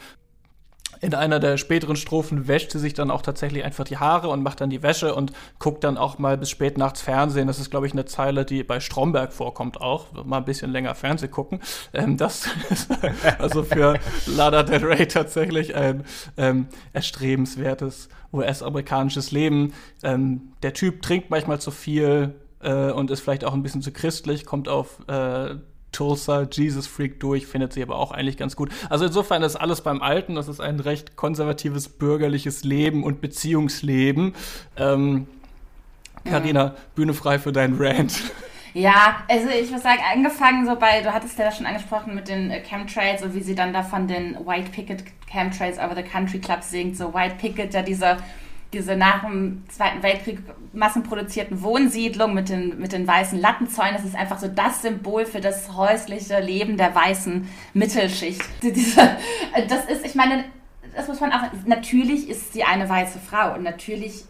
in 1.03 1.15
einer 1.15 1.41
der 1.41 1.57
späteren 1.57 1.97
Strophen 1.97 2.47
wäscht 2.47 2.71
sie 2.71 2.79
sich 2.79 2.95
dann 2.95 3.11
auch 3.11 3.23
tatsächlich 3.23 3.65
einfach 3.65 3.85
die 3.85 3.99
Haare 3.99 4.29
und 4.29 4.41
macht 4.43 4.61
dann 4.61 4.71
die 4.71 4.85
Wäsche 4.85 5.17
und 5.17 5.33
guckt 5.59 5.83
dann 5.83 5.99
auch 5.99 6.19
mal 6.19 6.39
bis 6.39 6.49
spät 6.49 6.79
nachts 6.79 7.03
Fernsehen. 7.03 7.49
Das 7.49 7.59
ist, 7.59 7.71
glaube 7.71 7.89
ich, 7.89 7.93
eine 7.93 8.05
Zeile, 8.05 8.45
die 8.45 8.63
bei 8.63 8.79
Stromberg 8.79 9.33
vorkommt 9.33 9.81
auch. 9.81 10.25
Mal 10.25 10.39
ein 10.39 10.45
bisschen 10.45 10.71
länger 10.71 10.95
Fernsehen 10.95 11.33
gucken. 11.33 11.61
Ähm, 11.93 12.17
das 12.17 12.47
ist 12.71 12.89
also 13.41 13.65
für 13.65 13.99
Lada 14.27 14.63
Del 14.63 14.85
Rey 14.85 15.09
tatsächlich 15.09 15.75
ein 15.75 16.05
ähm, 16.37 16.69
erstrebenswertes 16.93 18.09
US-amerikanisches 18.33 19.33
Leben. 19.33 19.73
Ähm, 20.05 20.53
der 20.63 20.73
Typ 20.73 21.03
trinkt 21.03 21.31
manchmal 21.31 21.61
zu 21.61 21.73
viel 21.73 22.37
äh, 22.61 22.93
und 22.93 23.11
ist 23.11 23.23
vielleicht 23.23 23.45
auch 23.45 23.55
ein 23.55 23.65
bisschen 23.65 23.83
zu 23.83 23.91
christlich, 23.91 24.47
kommt 24.47 24.69
auf 24.69 25.01
äh, 25.09 25.57
Tulsa 25.93 26.47
Jesus 26.51 26.87
Freak 26.87 27.21
durch, 27.21 27.47
findet 27.47 27.73
sie 27.73 27.83
aber 27.83 27.97
auch 27.97 28.11
eigentlich 28.11 28.37
ganz 28.37 28.57
gut. 28.57 28.71
Also 28.91 29.05
insofern 29.05 29.43
ist 29.43 29.57
alles 29.57 29.83
beim 29.83 30.03
Alten, 30.03 30.35
das 30.35 30.49
ist 30.49 30.61
ein 30.61 30.81
recht 30.81 31.17
konservatives 31.17 31.89
bürgerliches 31.89 32.65
Leben 32.65 33.05
und 33.05 33.21
Beziehungsleben. 33.21 34.35
Ähm, 34.77 35.27
Carina, 36.25 36.69
mhm. 36.69 36.73
Bühne 36.95 37.15
frei 37.15 37.39
für 37.39 37.53
deinen 37.53 37.77
Rant. 37.81 38.21
Ja, 38.75 39.23
also 39.29 39.49
ich 39.51 39.71
muss 39.71 39.83
sagen, 39.83 40.01
angefangen 40.11 40.65
so 40.65 40.77
bei, 40.77 41.03
du 41.03 41.13
hattest 41.13 41.39
ja 41.39 41.45
das 41.45 41.59
schon 41.59 41.67
angesprochen 41.67 42.15
mit 42.15 42.29
den 42.29 42.51
äh, 42.51 42.61
Chemtrails 42.61 43.23
und 43.23 43.35
wie 43.35 43.43
sie 43.43 43.55
dann 43.55 43.75
da 43.75 43.83
von 43.83 44.09
den 44.09 44.35
White 44.47 44.71
Picket 44.71 45.05
Chemtrails 45.31 45.79
over 45.79 45.95
the 45.95 46.03
Country 46.03 46.39
Club 46.39 46.63
singt. 46.63 46.97
So 46.97 47.13
White 47.13 47.35
Picket, 47.39 47.75
ja 47.75 47.83
dieser 47.83 48.17
diese 48.73 48.97
nach 48.97 49.23
dem 49.23 49.65
Zweiten 49.69 50.03
Weltkrieg 50.03 50.39
massenproduzierten 50.73 51.63
Wohnsiedlungen 51.63 52.35
mit 52.35 52.49
den, 52.49 52.79
mit 52.79 52.93
den 52.93 53.07
weißen 53.07 53.39
Lattenzäunen, 53.39 53.95
das 53.95 54.05
ist 54.05 54.17
einfach 54.17 54.39
so 54.39 54.49
das 54.49 54.83
Symbol 54.83 55.27
für 55.27 55.41
das 55.41 55.77
häusliche 55.77 56.41
Leben 56.41 56.77
der 56.77 56.95
weißen 56.95 57.47
Mittelschicht. 57.75 58.43
Diese, 58.63 59.17
das 59.69 59.85
ist, 59.87 60.07
ich 60.07 60.15
meine, 60.15 60.45
das 60.95 61.09
muss 61.09 61.21
man 61.21 61.33
auch, 61.33 61.43
natürlich 61.67 62.29
ist 62.29 62.53
sie 62.53 62.65
eine 62.65 62.89
weiße 62.89 63.19
Frau 63.19 63.55
und 63.55 63.63
natürlich 63.63 64.25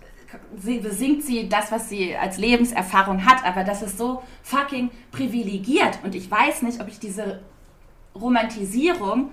besingt 0.57 1.23
sie 1.25 1.49
das, 1.49 1.71
was 1.71 1.89
sie 1.89 2.17
als 2.17 2.39
Lebenserfahrung 2.39 3.27
hat, 3.27 3.45
aber 3.45 3.65
das 3.65 3.83
ist 3.83 3.99
so 3.99 4.23
fucking 4.43 4.91
privilegiert 5.11 5.99
und 6.03 6.15
ich 6.15 6.31
weiß 6.31 6.63
nicht, 6.63 6.81
ob 6.81 6.89
ich 6.89 6.99
diese 6.99 7.43
Romantisierung 8.15 9.31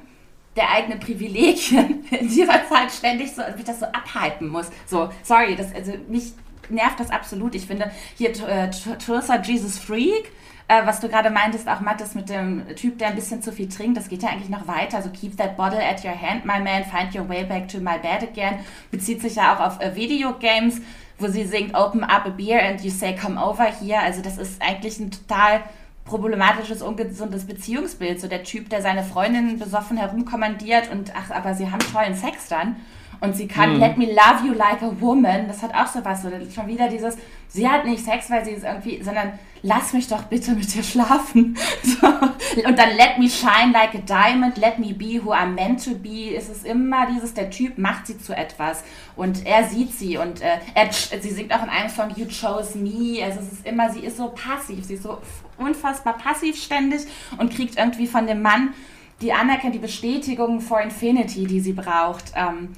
der 0.55 0.69
eigenen 0.71 0.99
Privilegien 0.99 2.05
in 2.11 2.27
dieser 2.27 2.67
Zeit 2.67 2.91
ständig 2.91 3.33
so, 3.33 3.41
ich 3.57 3.63
das 3.63 3.79
so 3.79 3.85
abhypen 3.85 4.47
muss. 4.47 4.67
So, 4.85 5.09
sorry, 5.23 5.55
das, 5.55 5.73
also 5.73 5.93
mich 6.07 6.33
nervt 6.69 6.99
das 6.99 7.09
absolut. 7.09 7.55
Ich 7.55 7.65
finde 7.65 7.91
hier 8.15 8.31
äh, 8.47 8.69
Tulsa 8.69 9.41
Jesus 9.41 9.77
Freak, 9.79 10.31
äh, 10.67 10.85
was 10.85 10.99
du 10.99 11.09
gerade 11.09 11.29
meintest, 11.29 11.67
auch 11.67 11.79
Mattes 11.81 12.15
mit 12.15 12.29
dem 12.29 12.63
Typ, 12.75 12.99
der 12.99 13.09
ein 13.09 13.15
bisschen 13.15 13.41
zu 13.41 13.51
viel 13.51 13.69
trinkt, 13.69 13.97
das 13.97 14.07
geht 14.07 14.23
ja 14.23 14.29
eigentlich 14.29 14.49
noch 14.49 14.67
weiter. 14.67 14.97
Also 14.97 15.09
keep 15.09 15.37
that 15.37 15.57
bottle 15.57 15.83
at 15.83 16.03
your 16.03 16.19
hand, 16.19 16.45
my 16.45 16.59
man, 16.59 16.83
find 16.85 17.15
your 17.15 17.27
way 17.27 17.43
back 17.43 17.67
to 17.69 17.79
my 17.79 17.97
bed 17.97 18.23
again. 18.23 18.59
Bezieht 18.91 19.21
sich 19.21 19.35
ja 19.35 19.55
auch 19.55 19.59
auf 19.59 19.81
äh, 19.81 19.95
Videogames, 19.95 20.81
wo 21.17 21.27
sie 21.27 21.45
singt, 21.45 21.75
open 21.75 22.03
up 22.03 22.25
a 22.25 22.29
beer 22.29 22.61
and 22.63 22.81
you 22.81 22.91
say 22.91 23.15
come 23.15 23.41
over 23.41 23.65
here. 23.65 23.99
Also 23.99 24.21
das 24.21 24.37
ist 24.37 24.61
eigentlich 24.61 24.99
ein 24.99 25.11
total 25.11 25.61
problematisches, 26.09 26.81
ungesundes 26.81 27.45
Beziehungsbild. 27.45 28.19
So 28.19 28.27
der 28.27 28.43
Typ, 28.43 28.69
der 28.69 28.81
seine 28.81 29.03
Freundin 29.03 29.59
besoffen 29.59 29.97
herumkommandiert 29.97 30.91
und 30.91 31.13
ach, 31.15 31.31
aber 31.31 31.53
sie 31.53 31.71
haben 31.71 31.79
tollen 31.79 32.15
Sex 32.15 32.49
dann. 32.49 32.75
Und 33.21 33.35
sie 33.35 33.47
kann 33.47 33.77
mm. 33.77 33.79
Let 33.79 33.97
me 33.97 34.05
love 34.05 34.47
you 34.47 34.53
like 34.53 34.81
a 34.81 34.91
woman. 34.99 35.47
Das 35.47 35.61
hat 35.61 35.73
auch 35.73 35.87
so 35.87 36.03
was. 36.05 36.21
So, 36.21 36.29
schon 36.53 36.67
wieder 36.67 36.87
dieses, 36.87 37.17
sie 37.49 37.67
hat 37.67 37.85
nicht 37.85 38.03
Sex, 38.03 38.29
weil 38.29 38.45
sie 38.45 38.51
ist 38.51 38.63
irgendwie, 38.63 39.03
sondern 39.03 39.33
lass 39.61 39.91
mich 39.91 40.07
doch 40.07 40.23
bitte 40.23 40.51
mit 40.51 40.73
dir 40.73 40.83
schlafen. 40.83 41.57
So. 41.83 42.07
Und 42.07 42.79
dann 42.79 42.95
let 42.97 43.19
me 43.19 43.29
shine 43.29 43.71
like 43.71 43.93
a 43.93 43.99
diamond, 43.99 44.57
let 44.57 44.79
me 44.79 44.93
be 44.93 45.23
who 45.23 45.31
I'm 45.31 45.53
meant 45.53 45.83
to 45.83 45.95
be. 45.95 46.33
Es 46.35 46.49
ist 46.49 46.65
immer 46.65 47.07
dieses, 47.07 47.33
der 47.33 47.49
Typ 47.49 47.77
macht 47.77 48.07
sie 48.07 48.17
zu 48.17 48.35
etwas 48.35 48.83
und 49.15 49.45
er 49.45 49.65
sieht 49.65 49.93
sie 49.93 50.17
und 50.17 50.41
äh, 50.41 50.57
er, 50.73 50.91
sie 50.91 51.29
singt 51.29 51.53
auch 51.53 51.63
in 51.63 51.69
einem 51.69 51.89
Song 51.89 52.09
You 52.15 52.25
chose 52.25 52.77
me. 52.77 53.23
Also 53.23 53.39
es 53.39 53.53
ist 53.53 53.67
immer, 53.67 53.91
sie 53.91 54.01
ist 54.01 54.17
so 54.17 54.29
passiv, 54.29 54.83
sie 54.83 54.95
ist 54.95 55.03
so 55.03 55.19
unfassbar 55.59 56.17
passiv 56.17 56.61
ständig 56.61 57.01
und 57.37 57.53
kriegt 57.53 57.77
irgendwie 57.77 58.07
von 58.07 58.27
dem 58.27 58.41
Mann 58.41 58.73
die 59.21 59.33
Anerkennung, 59.33 59.73
die 59.73 59.79
Bestätigung 59.79 60.61
for 60.61 60.81
Infinity, 60.81 61.45
die 61.45 61.59
sie 61.59 61.73
braucht. 61.73 62.31
Ähm, 62.35 62.69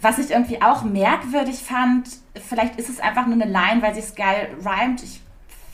was 0.00 0.18
ich 0.18 0.30
irgendwie 0.30 0.62
auch 0.62 0.82
merkwürdig 0.82 1.58
fand, 1.58 2.08
vielleicht 2.48 2.76
ist 2.76 2.88
es 2.88 3.00
einfach 3.00 3.26
nur 3.26 3.34
eine 3.34 3.44
Line, 3.44 3.82
weil 3.82 3.94
sie 3.94 4.00
es 4.00 4.14
geil 4.14 4.48
rhymt. 4.64 5.02
Ich 5.02 5.20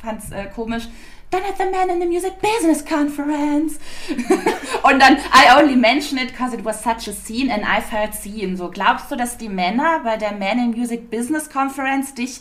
fand 0.03 0.23
es 0.23 0.33
äh, 0.33 0.47
komisch. 0.55 0.89
Then 1.31 1.43
at 1.43 1.59
the 1.59 1.65
Man 1.65 1.91
in 1.91 2.01
the 2.01 2.07
Music 2.07 2.35
Business 2.41 2.85
Conference. 2.85 3.79
und 4.83 5.03
dann, 5.03 5.17
I 5.33 5.61
only 5.61 5.77
mention 5.77 6.19
it 6.19 6.29
because 6.29 6.55
it 6.55 6.65
was 6.65 6.83
such 6.83 7.09
a 7.09 7.13
scene 7.13 7.53
and 7.53 7.65
I 7.65 7.81
felt 7.81 8.15
seen. 8.15 8.57
So, 8.57 8.71
glaubst 8.71 9.11
du, 9.11 9.17
dass 9.17 9.37
die 9.37 9.49
Männer 9.49 10.01
bei 10.05 10.17
der 10.17 10.33
Man 10.33 10.59
in 10.59 10.71
Music 10.71 11.11
Business 11.11 11.51
Conference 11.51 12.15
dich 12.15 12.41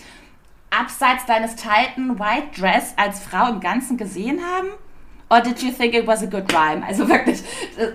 abseits 0.70 1.26
deines 1.26 1.56
tighten 1.56 2.20
White 2.20 2.60
Dress 2.60 2.94
als 2.98 3.20
Frau 3.20 3.50
im 3.50 3.60
Ganzen 3.60 3.98
gesehen 3.98 4.40
haben? 4.40 4.70
Or 5.30 5.42
did 5.42 5.62
you 5.62 5.72
think 5.72 5.94
it 5.94 6.06
was 6.06 6.22
a 6.22 6.28
good 6.28 6.52
rhyme? 6.54 6.86
Also 6.86 7.08
wirklich, 7.10 7.42
äh, 7.78 7.92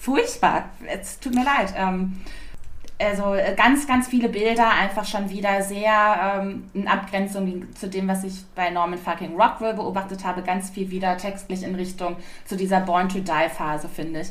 furchtbar. 0.00 0.70
Es 0.86 1.20
tut 1.20 1.34
mir 1.34 1.44
leid. 1.44 1.72
Ähm, 1.76 2.20
also 2.98 3.34
äh, 3.34 3.54
ganz, 3.54 3.86
ganz 3.86 4.08
viele 4.08 4.28
Bilder 4.28 4.70
einfach 4.70 5.04
schon 5.04 5.28
wieder 5.28 5.62
sehr 5.62 6.40
ähm, 6.40 6.64
in 6.72 6.88
Abgrenzung 6.88 7.66
zu 7.74 7.88
dem, 7.88 8.08
was 8.08 8.24
ich 8.24 8.44
bei 8.54 8.70
Norman 8.70 8.98
fucking 8.98 9.36
Rockwell 9.36 9.74
beobachtet 9.74 10.24
habe, 10.24 10.42
ganz 10.42 10.70
viel 10.70 10.90
wieder 10.90 11.16
textlich 11.18 11.62
in 11.62 11.74
Richtung 11.74 12.16
zu 12.46 12.56
dieser 12.56 12.80
Born 12.80 13.08
to 13.08 13.18
Die 13.18 13.48
Phase, 13.50 13.88
finde 13.88 14.20
ich. 14.20 14.28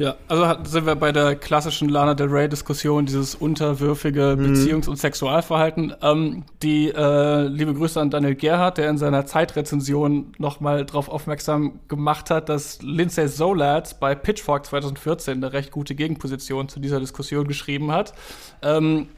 Ja, 0.00 0.14
also 0.28 0.64
sind 0.64 0.86
wir 0.86 0.94
bei 0.94 1.12
der 1.12 1.36
klassischen 1.36 1.90
Lana 1.90 2.14
Del 2.14 2.28
Rey-Diskussion, 2.28 3.04
dieses 3.04 3.34
unterwürfige 3.34 4.34
mhm. 4.34 4.46
Beziehungs- 4.46 4.88
und 4.88 4.96
Sexualverhalten. 4.96 5.92
Ähm, 6.00 6.44
die 6.62 6.88
äh, 6.88 7.42
liebe 7.42 7.74
Grüße 7.74 8.00
an 8.00 8.08
Daniel 8.08 8.34
Gerhardt, 8.34 8.78
der 8.78 8.88
in 8.88 8.96
seiner 8.96 9.26
Zeitrezension 9.26 10.32
nochmal 10.38 10.86
darauf 10.86 11.10
aufmerksam 11.10 11.80
gemacht 11.88 12.30
hat, 12.30 12.48
dass 12.48 12.80
Lindsay 12.80 13.28
Zolat 13.28 14.00
bei 14.00 14.14
Pitchfork 14.14 14.64
2014 14.64 15.34
eine 15.34 15.52
recht 15.52 15.70
gute 15.70 15.94
Gegenposition 15.94 16.70
zu 16.70 16.80
dieser 16.80 16.98
Diskussion 16.98 17.46
geschrieben 17.46 17.92
hat, 17.92 18.14
ähm, 18.62 19.08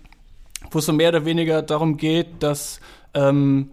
wo 0.72 0.80
es 0.80 0.86
so 0.86 0.92
mehr 0.92 1.10
oder 1.10 1.24
weniger 1.24 1.62
darum 1.62 1.96
geht, 1.96 2.42
dass 2.42 2.80
ähm, 3.14 3.70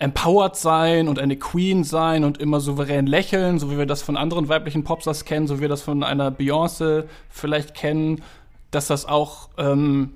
empowered 0.00 0.56
sein 0.56 1.08
und 1.08 1.18
eine 1.18 1.36
Queen 1.36 1.84
sein 1.84 2.24
und 2.24 2.38
immer 2.38 2.60
souverän 2.60 3.06
lächeln, 3.06 3.58
so 3.58 3.70
wie 3.70 3.78
wir 3.78 3.86
das 3.86 4.02
von 4.02 4.16
anderen 4.16 4.48
weiblichen 4.48 4.82
Popstars 4.82 5.24
kennen, 5.24 5.46
so 5.46 5.58
wie 5.58 5.62
wir 5.62 5.68
das 5.68 5.82
von 5.82 6.02
einer 6.02 6.30
Beyoncé 6.30 7.04
vielleicht 7.28 7.74
kennen, 7.74 8.22
dass 8.70 8.86
das 8.86 9.04
auch 9.04 9.50
ähm, 9.58 10.14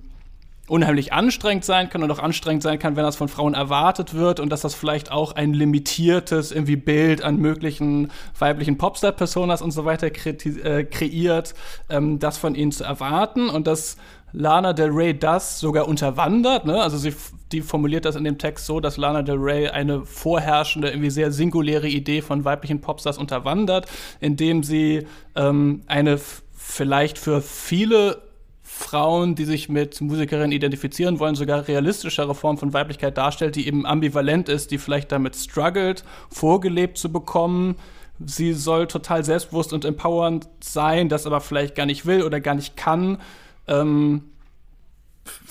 unheimlich 0.68 1.12
anstrengend 1.12 1.66
sein 1.66 1.90
kann 1.90 2.02
und 2.02 2.10
auch 2.10 2.18
anstrengend 2.18 2.62
sein 2.62 2.78
kann, 2.78 2.96
wenn 2.96 3.04
das 3.04 3.16
von 3.16 3.28
Frauen 3.28 3.52
erwartet 3.52 4.14
wird 4.14 4.40
und 4.40 4.48
dass 4.48 4.62
das 4.62 4.74
vielleicht 4.74 5.12
auch 5.12 5.32
ein 5.32 5.52
limitiertes 5.52 6.52
irgendwie 6.52 6.76
Bild 6.76 7.22
an 7.22 7.36
möglichen 7.36 8.10
weiblichen 8.38 8.78
Popstar-Personas 8.78 9.60
und 9.60 9.72
so 9.72 9.84
weiter 9.84 10.06
äh, 10.06 10.84
kreiert, 10.84 11.54
ähm, 11.90 12.18
das 12.18 12.38
von 12.38 12.54
ihnen 12.54 12.72
zu 12.72 12.84
erwarten 12.84 13.50
und 13.50 13.66
dass 13.66 13.98
Lana 14.36 14.72
Del 14.72 14.90
Rey 14.90 15.16
das 15.16 15.60
sogar 15.60 15.86
unterwandert. 15.86 16.66
Ne? 16.66 16.82
Also 16.82 16.98
sie 16.98 17.14
die 17.52 17.62
formuliert 17.62 18.04
das 18.04 18.16
in 18.16 18.24
dem 18.24 18.36
Text 18.36 18.66
so, 18.66 18.80
dass 18.80 18.96
Lana 18.96 19.22
Del 19.22 19.36
Rey 19.36 19.68
eine 19.68 20.04
vorherrschende, 20.04 20.88
irgendwie 20.88 21.10
sehr 21.10 21.30
singuläre 21.30 21.88
Idee 21.88 22.20
von 22.20 22.44
weiblichen 22.44 22.80
Popstars 22.80 23.16
unterwandert, 23.16 23.86
indem 24.20 24.64
sie 24.64 25.06
ähm, 25.36 25.82
eine 25.86 26.18
vielleicht 26.56 27.16
für 27.16 27.40
viele 27.40 28.22
Frauen, 28.62 29.36
die 29.36 29.44
sich 29.44 29.68
mit 29.68 30.00
Musikerinnen 30.00 30.50
identifizieren 30.50 31.20
wollen, 31.20 31.36
sogar 31.36 31.68
realistischere 31.68 32.34
Form 32.34 32.58
von 32.58 32.72
Weiblichkeit 32.72 33.16
darstellt, 33.16 33.54
die 33.54 33.68
eben 33.68 33.86
ambivalent 33.86 34.48
ist, 34.48 34.72
die 34.72 34.78
vielleicht 34.78 35.12
damit 35.12 35.36
struggelt, 35.36 36.02
vorgelebt 36.28 36.98
zu 36.98 37.12
bekommen. 37.12 37.76
Sie 38.24 38.52
soll 38.52 38.88
total 38.88 39.24
selbstbewusst 39.24 39.72
und 39.72 39.84
empowernd 39.84 40.48
sein, 40.60 41.08
das 41.08 41.26
aber 41.26 41.40
vielleicht 41.40 41.76
gar 41.76 41.86
nicht 41.86 42.04
will 42.04 42.22
oder 42.22 42.40
gar 42.40 42.54
nicht 42.54 42.76
kann. 42.76 43.18
Ähm, 43.66 44.22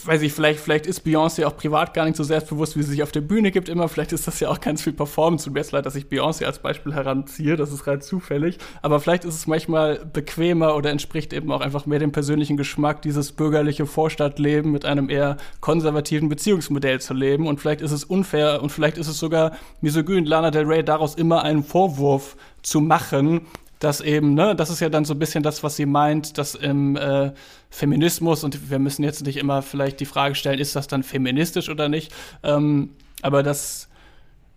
weiß 0.06 0.22
ich, 0.22 0.34
vielleicht, 0.34 0.60
vielleicht 0.60 0.86
ist 0.86 1.06
Beyoncé 1.06 1.46
auch 1.46 1.58
privat 1.58 1.94
gar 1.94 2.06
nicht 2.06 2.16
so 2.16 2.24
selbstbewusst, 2.24 2.78
wie 2.78 2.84
sie 2.84 2.92
sich 2.92 3.04
auf 3.04 3.12
der 3.12 3.22
Bühne 3.22 3.52
gibt 3.52 3.70
immer. 3.70 3.88
Vielleicht 3.88 4.12
ist 4.12 4.28
das 4.28 4.40
ja 4.40 4.50
auch 4.50 4.60
ganz 4.60 4.82
viel 4.84 4.94
Performance. 4.94 5.46
Tut 5.46 5.54
mir 5.54 5.64
leid, 5.72 5.86
dass 5.86 5.96
ich 5.96 6.06
Beyoncé 6.06 6.46
als 6.46 6.60
Beispiel 6.60 6.94
heranziehe. 6.94 7.56
Das 7.56 7.72
ist 7.72 7.88
rein 7.88 8.02
zufällig. 8.02 8.58
Aber 8.82 9.00
vielleicht 9.00 9.26
ist 9.26 9.36
es 9.36 9.48
manchmal 9.48 10.06
bequemer 10.06 10.76
oder 10.76 10.92
entspricht 10.92 11.34
eben 11.34 11.52
auch 11.52 11.62
einfach 11.62 11.86
mehr 11.86 12.00
dem 12.00 12.12
persönlichen 12.12 12.58
Geschmack, 12.58 13.02
dieses 13.02 13.32
bürgerliche 13.32 13.86
Vorstadtleben 13.86 14.72
mit 14.72 14.86
einem 14.86 15.10
eher 15.10 15.38
konservativen 15.62 16.30
Beziehungsmodell 16.30 17.00
zu 17.02 17.14
leben. 17.14 17.48
Und 17.48 17.60
vielleicht 17.60 17.82
ist 17.82 17.92
es 17.92 18.04
unfair 18.04 18.62
und 18.62 18.72
vielleicht 18.72 18.98
ist 18.98 19.08
es 19.08 19.18
sogar 19.18 19.54
misogyn, 19.82 20.26
Lana 20.26 20.52
Del 20.52 20.66
Rey 20.66 20.84
daraus 20.84 21.16
immer 21.16 21.44
einen 21.44 21.64
Vorwurf 21.64 22.36
zu 22.62 22.80
machen, 22.80 23.42
dass 23.84 24.02
eben, 24.02 24.34
ne, 24.34 24.56
das 24.56 24.70
ist 24.70 24.80
ja 24.80 24.90
dann 24.90 25.06
so 25.06 25.14
ein 25.14 25.20
bisschen 25.20 25.44
das, 25.44 25.64
was 25.64 25.76
sie 25.76 25.86
meint, 25.86 26.38
dass 26.38 26.56
im 26.56 26.96
äh, 26.96 27.32
Feminismus, 27.70 28.44
und 28.44 28.70
wir 28.70 28.80
müssen 28.80 29.04
jetzt 29.04 29.26
nicht 29.26 29.38
immer 29.38 29.62
vielleicht 29.62 30.00
die 30.00 30.06
Frage 30.06 30.36
stellen, 30.36 30.60
ist 30.60 30.76
das 30.76 30.88
dann 30.88 31.04
feministisch 31.04 31.70
oder 31.70 31.90
nicht, 31.90 32.14
ähm, 32.44 32.92
aber 33.22 33.44
dass 33.44 33.90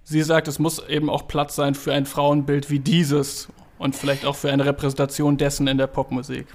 sie 0.04 0.22
sagt, 0.22 0.46
es 0.46 0.58
muss 0.58 0.86
eben 0.88 1.10
auch 1.10 1.26
Platz 1.26 1.56
sein 1.56 1.74
für 1.74 1.92
ein 1.92 2.06
Frauenbild 2.06 2.70
wie 2.70 2.78
dieses 2.78 3.48
und 3.78 3.96
vielleicht 3.96 4.24
auch 4.24 4.36
für 4.36 4.50
eine 4.50 4.64
Repräsentation 4.64 5.36
dessen 5.36 5.66
in 5.66 5.78
der 5.78 5.88
Popmusik. 5.88 6.46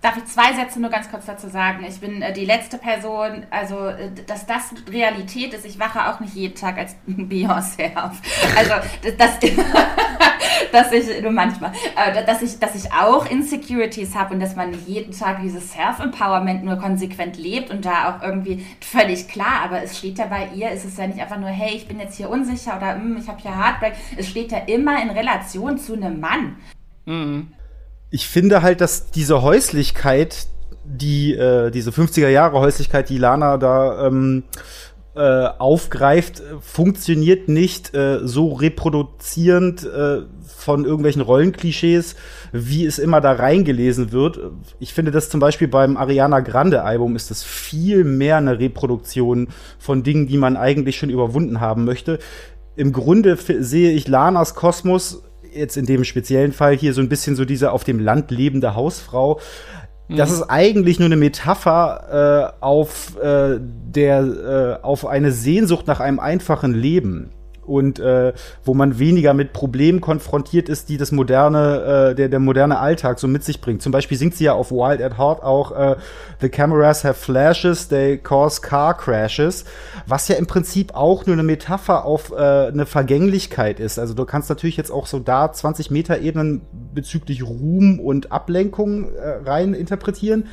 Darf 0.00 0.16
ich 0.16 0.26
zwei 0.26 0.52
Sätze 0.52 0.80
nur 0.80 0.90
ganz 0.90 1.10
kurz 1.10 1.26
dazu 1.26 1.48
sagen? 1.48 1.84
Ich 1.84 1.98
bin 1.98 2.22
äh, 2.22 2.32
die 2.32 2.44
letzte 2.44 2.78
Person, 2.78 3.44
also 3.50 3.88
äh, 3.88 4.10
dass 4.28 4.46
das 4.46 4.72
Realität 4.88 5.52
ist. 5.52 5.66
Ich 5.66 5.80
wache 5.80 6.08
auch 6.08 6.20
nicht 6.20 6.34
jeden 6.34 6.54
Tag 6.54 6.78
als 6.78 6.94
Beyoncé 7.08 7.96
auf. 7.96 8.12
Also 8.56 8.74
das, 9.18 9.40
dass 10.72 10.92
ich 10.92 11.20
nur 11.20 11.32
manchmal, 11.32 11.72
äh, 11.96 12.24
dass 12.24 12.42
ich, 12.42 12.60
dass 12.60 12.76
ich 12.76 12.92
auch 12.92 13.28
Insecurities 13.28 14.14
habe 14.14 14.34
und 14.34 14.40
dass 14.40 14.54
man 14.54 14.72
jeden 14.86 15.10
Tag 15.10 15.42
dieses 15.42 15.72
Self-Empowerment 15.72 16.62
nur 16.62 16.76
konsequent 16.76 17.36
lebt 17.36 17.70
und 17.70 17.84
da 17.84 18.10
auch 18.10 18.22
irgendwie 18.22 18.64
völlig 18.80 19.26
klar. 19.26 19.62
Aber 19.64 19.82
es 19.82 19.98
steht 19.98 20.18
ja 20.18 20.26
bei 20.26 20.50
ihr, 20.54 20.70
ist 20.70 20.84
es 20.84 20.96
ja 20.96 21.08
nicht 21.08 21.20
einfach 21.20 21.40
nur, 21.40 21.50
hey, 21.50 21.74
ich 21.74 21.88
bin 21.88 21.98
jetzt 21.98 22.16
hier 22.16 22.30
unsicher 22.30 22.76
oder 22.76 22.94
hm, 22.94 23.16
ich 23.16 23.26
habe 23.26 23.42
hier 23.42 23.56
Heartbreak. 23.56 23.94
Es 24.16 24.28
steht 24.28 24.52
ja 24.52 24.58
immer 24.58 25.02
in 25.02 25.10
Relation 25.10 25.76
zu 25.76 25.94
einem 25.94 26.20
Mann. 26.20 26.54
Mhm 27.04 27.48
ich 28.10 28.28
finde 28.28 28.62
halt, 28.62 28.80
dass 28.80 29.10
diese 29.10 29.42
Häuslichkeit, 29.42 30.46
die, 30.84 31.34
äh, 31.34 31.70
diese 31.70 31.90
50er 31.90 32.28
Jahre 32.28 32.58
Häuslichkeit, 32.60 33.08
die 33.08 33.18
Lana 33.18 33.58
da 33.58 34.06
ähm, 34.06 34.44
äh, 35.14 35.48
aufgreift, 35.58 36.42
funktioniert 36.60 37.48
nicht 37.48 37.94
äh, 37.94 38.20
so 38.22 38.52
reproduzierend 38.52 39.84
äh, 39.84 40.22
von 40.46 40.84
irgendwelchen 40.84 41.22
Rollenklischees, 41.22 42.16
wie 42.52 42.86
es 42.86 42.98
immer 42.98 43.20
da 43.20 43.32
reingelesen 43.32 44.12
wird. 44.12 44.38
Ich 44.78 44.94
finde 44.94 45.10
das 45.10 45.28
zum 45.28 45.40
Beispiel 45.40 45.68
beim 45.68 45.96
Ariana 45.96 46.40
Grande 46.40 46.84
Album 46.84 47.16
ist 47.16 47.30
das 47.30 47.42
viel 47.42 48.04
mehr 48.04 48.36
eine 48.36 48.58
Reproduktion 48.58 49.48
von 49.78 50.02
Dingen, 50.02 50.26
die 50.26 50.38
man 50.38 50.56
eigentlich 50.56 50.96
schon 50.96 51.10
überwunden 51.10 51.60
haben 51.60 51.84
möchte. 51.84 52.18
Im 52.76 52.92
Grunde 52.92 53.36
sehe 53.36 53.90
ich 53.92 54.08
Lanas 54.08 54.54
Kosmos 54.54 55.24
jetzt 55.52 55.76
in 55.76 55.86
dem 55.86 56.04
speziellen 56.04 56.52
Fall 56.52 56.76
hier 56.76 56.92
so 56.94 57.00
ein 57.00 57.08
bisschen 57.08 57.36
so 57.36 57.44
diese 57.44 57.72
auf 57.72 57.84
dem 57.84 58.00
Land 58.00 58.30
lebende 58.30 58.74
Hausfrau. 58.74 59.40
Das 60.08 60.30
mhm. 60.30 60.36
ist 60.36 60.42
eigentlich 60.44 60.98
nur 60.98 61.06
eine 61.06 61.16
Metapher 61.16 62.54
äh, 62.60 62.64
auf 62.64 63.16
äh, 63.20 63.58
der 63.60 64.78
äh, 64.80 64.84
auf 64.84 65.06
eine 65.06 65.32
Sehnsucht 65.32 65.86
nach 65.86 66.00
einem 66.00 66.18
einfachen 66.18 66.72
Leben 66.72 67.30
und 67.68 67.98
äh, 67.98 68.32
wo 68.64 68.74
man 68.74 68.98
weniger 68.98 69.34
mit 69.34 69.52
Problemen 69.52 70.00
konfrontiert 70.00 70.68
ist, 70.68 70.88
die 70.88 70.96
das 70.96 71.12
moderne, 71.12 72.10
äh, 72.10 72.14
der, 72.14 72.28
der 72.28 72.38
moderne 72.38 72.78
Alltag 72.78 73.18
so 73.18 73.28
mit 73.28 73.44
sich 73.44 73.60
bringt. 73.60 73.82
Zum 73.82 73.92
Beispiel 73.92 74.16
singt 74.16 74.34
sie 74.34 74.44
ja 74.44 74.54
auf 74.54 74.70
Wild 74.70 75.02
at 75.02 75.18
Heart 75.18 75.42
auch 75.42 75.72
äh, 75.72 75.96
The 76.40 76.48
cameras 76.48 77.04
have 77.04 77.14
flashes, 77.14 77.88
they 77.88 78.18
cause 78.18 78.60
car 78.60 78.96
crashes, 78.96 79.64
was 80.06 80.28
ja 80.28 80.36
im 80.36 80.46
Prinzip 80.46 80.94
auch 80.94 81.26
nur 81.26 81.34
eine 81.34 81.42
Metapher 81.42 82.04
auf 82.04 82.32
äh, 82.32 82.36
eine 82.36 82.86
Vergänglichkeit 82.86 83.80
ist. 83.80 83.98
Also 83.98 84.14
du 84.14 84.24
kannst 84.24 84.48
natürlich 84.48 84.76
jetzt 84.76 84.90
auch 84.90 85.06
so 85.06 85.18
da 85.18 85.52
20 85.52 85.90
Meter 85.90 86.20
Ebenen 86.20 86.62
bezüglich 86.94 87.44
Ruhm 87.44 88.00
und 88.00 88.32
Ablenkung 88.32 89.12
äh, 89.14 89.28
rein 89.44 89.74
interpretieren. 89.74 90.44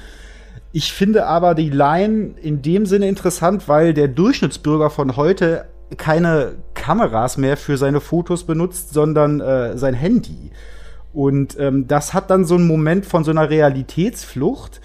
Ich 0.71 0.91
finde 0.91 1.25
aber 1.25 1.55
die 1.55 1.69
Line 1.69 2.35
in 2.41 2.61
dem 2.61 2.85
Sinne 2.85 3.07
interessant, 3.07 3.69
weil 3.69 3.93
der 3.93 4.09
Durchschnittsbürger 4.09 4.89
von 4.89 5.15
heute 5.15 5.67
keine 5.97 6.55
Kameras 6.73 7.37
mehr 7.37 7.57
für 7.57 7.77
seine 7.77 8.01
Fotos 8.01 8.43
benutzt, 8.43 8.93
sondern 8.93 9.39
äh, 9.39 9.77
sein 9.77 9.93
Handy. 9.93 10.51
Und 11.13 11.57
ähm, 11.59 11.87
das 11.87 12.13
hat 12.13 12.29
dann 12.29 12.45
so 12.45 12.55
einen 12.55 12.67
Moment 12.67 13.05
von 13.05 13.23
so 13.23 13.31
einer 13.31 13.49
Realitätsflucht, 13.49 14.81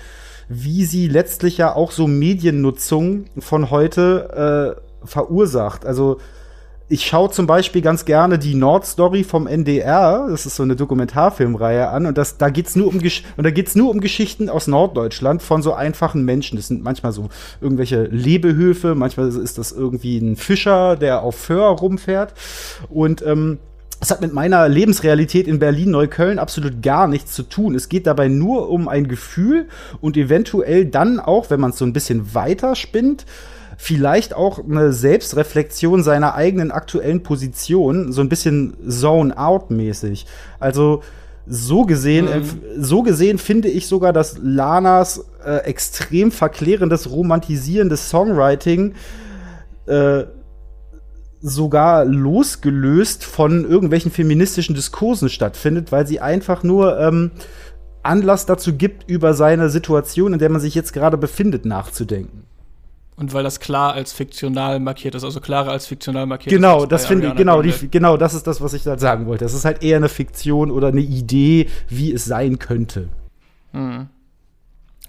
wie 0.49 0.85
sie 0.85 1.09
letztlich 1.09 1.59
ja 1.59 1.75
auch 1.75 1.91
so 1.91 2.07
Mediennutzung 2.07 3.25
von 3.39 3.71
heute 3.71 4.77
äh, 4.77 5.07
verursacht. 5.07 5.87
Also 5.87 6.19
ich 6.91 7.07
schaue 7.07 7.31
zum 7.31 7.47
Beispiel 7.47 7.83
ganz 7.83 8.05
gerne 8.05 8.37
die 8.37 8.57
Nordstory 8.57 9.23
vom 9.23 9.47
NDR, 9.47 10.27
das 10.29 10.45
ist 10.45 10.57
so 10.57 10.65
eine 10.65 10.75
Dokumentarfilmreihe 10.75 11.89
an 11.89 12.05
und 12.05 12.19
das, 12.19 12.37
da 12.37 12.51
geht's 12.51 12.75
nur 12.75 12.89
um 12.89 13.01
nur 13.77 13.91
um 13.91 14.01
Geschichten 14.01 14.49
aus 14.49 14.67
Norddeutschland 14.67 15.41
von 15.41 15.63
so 15.63 15.73
einfachen 15.73 16.25
Menschen. 16.25 16.57
Das 16.57 16.67
sind 16.67 16.83
manchmal 16.83 17.13
so 17.13 17.29
irgendwelche 17.61 18.03
Lebehöfe, 18.05 18.97
manchmal 18.97 19.29
ist 19.29 19.57
das 19.57 19.71
irgendwie 19.71 20.19
ein 20.19 20.35
Fischer, 20.35 20.97
der 20.97 21.23
auf 21.23 21.37
Föhr 21.37 21.69
rumfährt 21.69 22.35
und 22.89 23.23
ähm, 23.25 23.59
es 24.01 24.11
hat 24.11 24.21
mit 24.21 24.33
meiner 24.33 24.69
Lebensrealität 24.69 25.47
in 25.47 25.61
Berlin-Neukölln 25.61 26.41
absolut 26.41 26.83
gar 26.83 27.07
nichts 27.07 27.35
zu 27.35 27.43
tun. 27.45 27.75
Es 27.75 27.89
geht 27.89 28.07
dabei 28.07 28.29
nur 28.29 28.71
um 28.71 28.89
ein 28.89 29.07
Gefühl 29.07 29.69
und 30.01 30.17
eventuell 30.17 30.87
dann 30.87 31.21
auch, 31.21 31.51
wenn 31.51 31.61
man 31.61 31.71
es 31.71 31.79
so 31.79 31.85
ein 31.85 31.93
bisschen 31.93 32.35
weiter 32.35 32.75
spinnt, 32.75 33.27
vielleicht 33.83 34.35
auch 34.35 34.63
eine 34.63 34.93
Selbstreflexion 34.93 36.03
seiner 36.03 36.35
eigenen 36.35 36.71
aktuellen 36.71 37.23
Position, 37.23 38.13
so 38.13 38.21
ein 38.21 38.29
bisschen 38.29 38.75
Zone-out-mäßig. 38.87 40.27
Also 40.59 41.03
so 41.47 41.87
gesehen, 41.87 42.27
mhm. 42.27 42.61
so 42.79 43.03
gesehen 43.03 43.39
finde 43.39 43.69
ich 43.69 43.89
sogar, 43.89 44.13
dass 44.13 44.37
Lanas 44.39 45.25
äh, 45.43 45.65
extrem 45.65 46.31
verklärendes, 46.31 47.11
romantisierendes 47.11 48.11
Songwriting 48.11 48.93
äh, 49.87 50.25
sogar 51.41 52.05
losgelöst 52.05 53.25
von 53.25 53.65
irgendwelchen 53.65 54.11
feministischen 54.11 54.75
Diskursen 54.75 55.31
stattfindet, 55.31 55.91
weil 55.91 56.07
sie 56.07 56.21
einfach 56.21 56.63
nur 56.63 57.01
ähm, 57.01 57.31
Anlass 58.03 58.45
dazu 58.45 58.75
gibt, 58.75 59.09
über 59.09 59.33
seine 59.33 59.71
Situation, 59.71 60.35
in 60.35 60.39
der 60.39 60.51
man 60.51 60.61
sich 60.61 60.75
jetzt 60.75 60.93
gerade 60.93 61.17
befindet, 61.17 61.65
nachzudenken. 61.65 62.50
Und 63.21 63.35
weil 63.35 63.45
das 63.45 63.61
klar 63.61 63.93
als 63.93 64.15
fiktional 64.15 64.81
markiert 64.81 65.15
ist, 65.15 65.25
also 65.25 65.41
klarer 65.41 65.73
als 65.73 65.87
fiktional 65.87 66.25
markiert 66.25 66.55
genau, 66.55 66.85
ist. 66.85 66.93
Das 66.93 67.05
finde 67.05 67.29
ich, 67.29 67.35
genau, 67.35 67.61
die, 67.61 67.91
genau, 67.91 68.17
das 68.17 68.33
ist 68.33 68.47
das, 68.47 68.63
was 68.63 68.73
ich 68.73 68.83
da 68.83 68.97
sagen 68.97 69.27
wollte. 69.27 69.45
Das 69.45 69.53
ist 69.53 69.67
halt 69.67 69.83
eher 69.83 69.99
eine 69.99 70.09
Fiktion 70.09 70.71
oder 70.71 70.89
eine 70.89 71.03
Idee, 71.03 71.69
wie 71.91 72.15
es 72.15 72.25
sein 72.25 72.59
könnte. 72.59 73.11
Hm. 73.73 74.09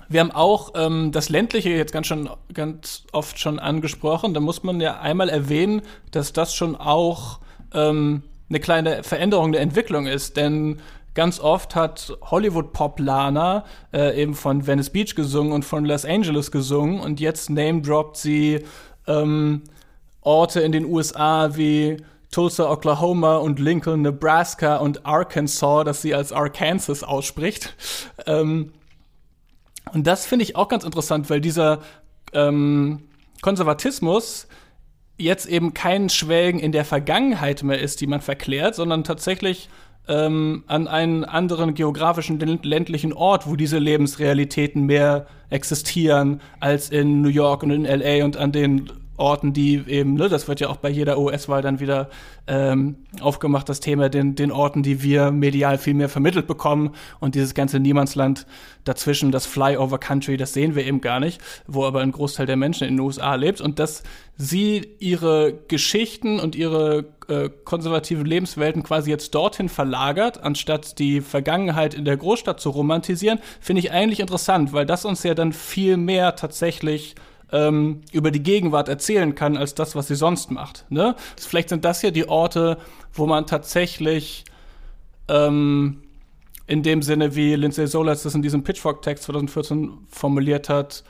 Wir 0.09 0.19
haben 0.19 0.31
auch 0.31 0.73
ähm, 0.75 1.13
das 1.13 1.29
ländliche 1.29 1.69
jetzt 1.69 1.93
ganz 1.93 2.07
schon 2.07 2.29
ganz 2.53 3.05
oft 3.13 3.39
schon 3.39 3.59
angesprochen. 3.59 4.33
Da 4.33 4.41
muss 4.41 4.61
man 4.61 4.81
ja 4.81 4.99
einmal 4.99 5.29
erwähnen, 5.29 5.81
dass 6.11 6.33
das 6.33 6.53
schon 6.53 6.75
auch 6.75 7.39
ähm, 7.73 8.23
eine 8.49 8.59
kleine 8.59 9.03
Veränderung 9.03 9.47
eine 9.47 9.59
Entwicklung 9.59 10.05
ist, 10.05 10.35
denn 10.35 10.81
ganz 11.13 11.39
oft 11.39 11.75
hat 11.75 12.13
Hollywood-Pop-Lana 12.21 13.65
äh, 13.93 14.21
eben 14.21 14.33
von 14.33 14.65
Venice 14.65 14.89
Beach 14.89 15.15
gesungen 15.15 15.51
und 15.51 15.65
von 15.65 15.85
Los 15.85 16.05
Angeles 16.05 16.51
gesungen 16.51 16.99
und 16.99 17.19
jetzt 17.19 17.49
name-droppt 17.49 18.17
sie 18.17 18.65
ähm, 19.07 19.63
Orte 20.21 20.61
in 20.61 20.71
den 20.71 20.85
USA 20.85 21.55
wie 21.55 21.97
Tulsa, 22.31 22.71
Oklahoma 22.71 23.37
und 23.37 23.59
Lincoln, 23.59 24.03
Nebraska 24.03 24.77
und 24.77 25.05
Arkansas, 25.05 25.83
dass 25.83 26.01
sie 26.01 26.15
als 26.15 26.31
Arkansas 26.31 27.03
ausspricht. 27.03 27.75
Ähm, 28.25 28.71
und 29.93 30.07
das 30.07 30.25
finde 30.25 30.43
ich 30.43 30.55
auch 30.55 30.69
ganz 30.69 30.85
interessant, 30.85 31.29
weil 31.29 31.41
dieser 31.41 31.79
ähm, 32.31 33.09
Konservatismus 33.41 34.47
jetzt 35.17 35.45
eben 35.45 35.73
kein 35.73 36.09
Schwelgen 36.09 36.59
in 36.59 36.71
der 36.71 36.85
Vergangenheit 36.85 37.63
mehr 37.63 37.79
ist, 37.79 37.99
die 37.99 38.07
man 38.07 38.21
verklärt, 38.21 38.75
sondern 38.75 39.03
tatsächlich 39.03 39.69
ähm, 40.07 40.63
an 40.67 40.87
einen 40.87 41.23
anderen 41.23 41.73
geografischen 41.73 42.39
ländlichen 42.63 43.13
Ort, 43.13 43.47
wo 43.47 43.55
diese 43.55 43.77
Lebensrealitäten 43.77 44.85
mehr 44.85 45.27
existieren 45.49 46.41
als 46.59 46.89
in 46.89 47.21
New 47.21 47.29
York 47.29 47.63
und 47.63 47.71
in 47.71 47.83
LA 47.83 48.25
und 48.25 48.37
an 48.37 48.51
den 48.51 48.89
Orten, 49.21 49.53
die 49.53 49.83
eben, 49.87 50.15
ne, 50.15 50.27
das 50.27 50.47
wird 50.47 50.59
ja 50.59 50.69
auch 50.69 50.77
bei 50.77 50.89
jeder 50.89 51.17
US-Wahl 51.17 51.61
dann 51.61 51.79
wieder 51.79 52.09
ähm, 52.47 52.97
aufgemacht, 53.21 53.69
das 53.69 53.79
Thema, 53.79 54.09
den, 54.09 54.35
den 54.35 54.51
Orten, 54.51 54.83
die 54.83 55.03
wir 55.03 55.31
medial 55.31 55.77
viel 55.77 55.93
mehr 55.93 56.09
vermittelt 56.09 56.47
bekommen 56.47 56.91
und 57.19 57.35
dieses 57.35 57.53
ganze 57.53 57.79
Niemandsland 57.79 58.45
dazwischen, 58.83 59.31
das 59.31 59.45
Flyover 59.45 59.99
Country, 59.99 60.37
das 60.37 60.53
sehen 60.53 60.75
wir 60.75 60.85
eben 60.85 61.01
gar 61.01 61.19
nicht, 61.19 61.39
wo 61.67 61.85
aber 61.85 62.01
ein 62.01 62.11
Großteil 62.11 62.47
der 62.47 62.57
Menschen 62.57 62.87
in 62.87 62.95
den 62.95 62.99
USA 62.99 63.35
lebt 63.35 63.61
und 63.61 63.79
dass 63.79 64.03
sie 64.37 64.95
ihre 64.99 65.53
Geschichten 65.67 66.39
und 66.39 66.55
ihre 66.55 67.05
äh, 67.27 67.49
konservativen 67.63 68.25
Lebenswelten 68.25 68.81
quasi 68.81 69.11
jetzt 69.11 69.35
dorthin 69.35 69.69
verlagert, 69.69 70.43
anstatt 70.43 70.97
die 70.99 71.21
Vergangenheit 71.21 71.93
in 71.93 72.05
der 72.05 72.17
Großstadt 72.17 72.59
zu 72.59 72.71
romantisieren, 72.71 73.39
finde 73.59 73.81
ich 73.81 73.91
eigentlich 73.91 74.19
interessant, 74.19 74.73
weil 74.73 74.85
das 74.85 75.05
uns 75.05 75.21
ja 75.23 75.35
dann 75.35 75.53
viel 75.53 75.97
mehr 75.97 76.35
tatsächlich 76.35 77.15
ähm, 77.51 78.01
über 78.11 78.31
die 78.31 78.43
Gegenwart 78.43 78.89
erzählen 78.89 79.35
kann, 79.35 79.57
als 79.57 79.75
das, 79.75 79.95
was 79.95 80.07
sie 80.07 80.15
sonst 80.15 80.51
macht. 80.51 80.85
Ne? 80.89 81.15
Vielleicht 81.37 81.69
sind 81.69 81.85
das 81.85 82.01
hier 82.01 82.11
die 82.11 82.27
Orte, 82.27 82.77
wo 83.13 83.25
man 83.25 83.45
tatsächlich 83.45 84.45
ähm, 85.27 86.03
in 86.67 86.83
dem 86.83 87.01
Sinne, 87.01 87.35
wie 87.35 87.55
Lindsay 87.55 87.87
Solas 87.87 88.23
das 88.23 88.35
in 88.35 88.41
diesem 88.41 88.63
Pitchfork-Text 88.63 89.25
2014 89.25 89.91
formuliert 90.09 90.69
hat, 90.69 91.03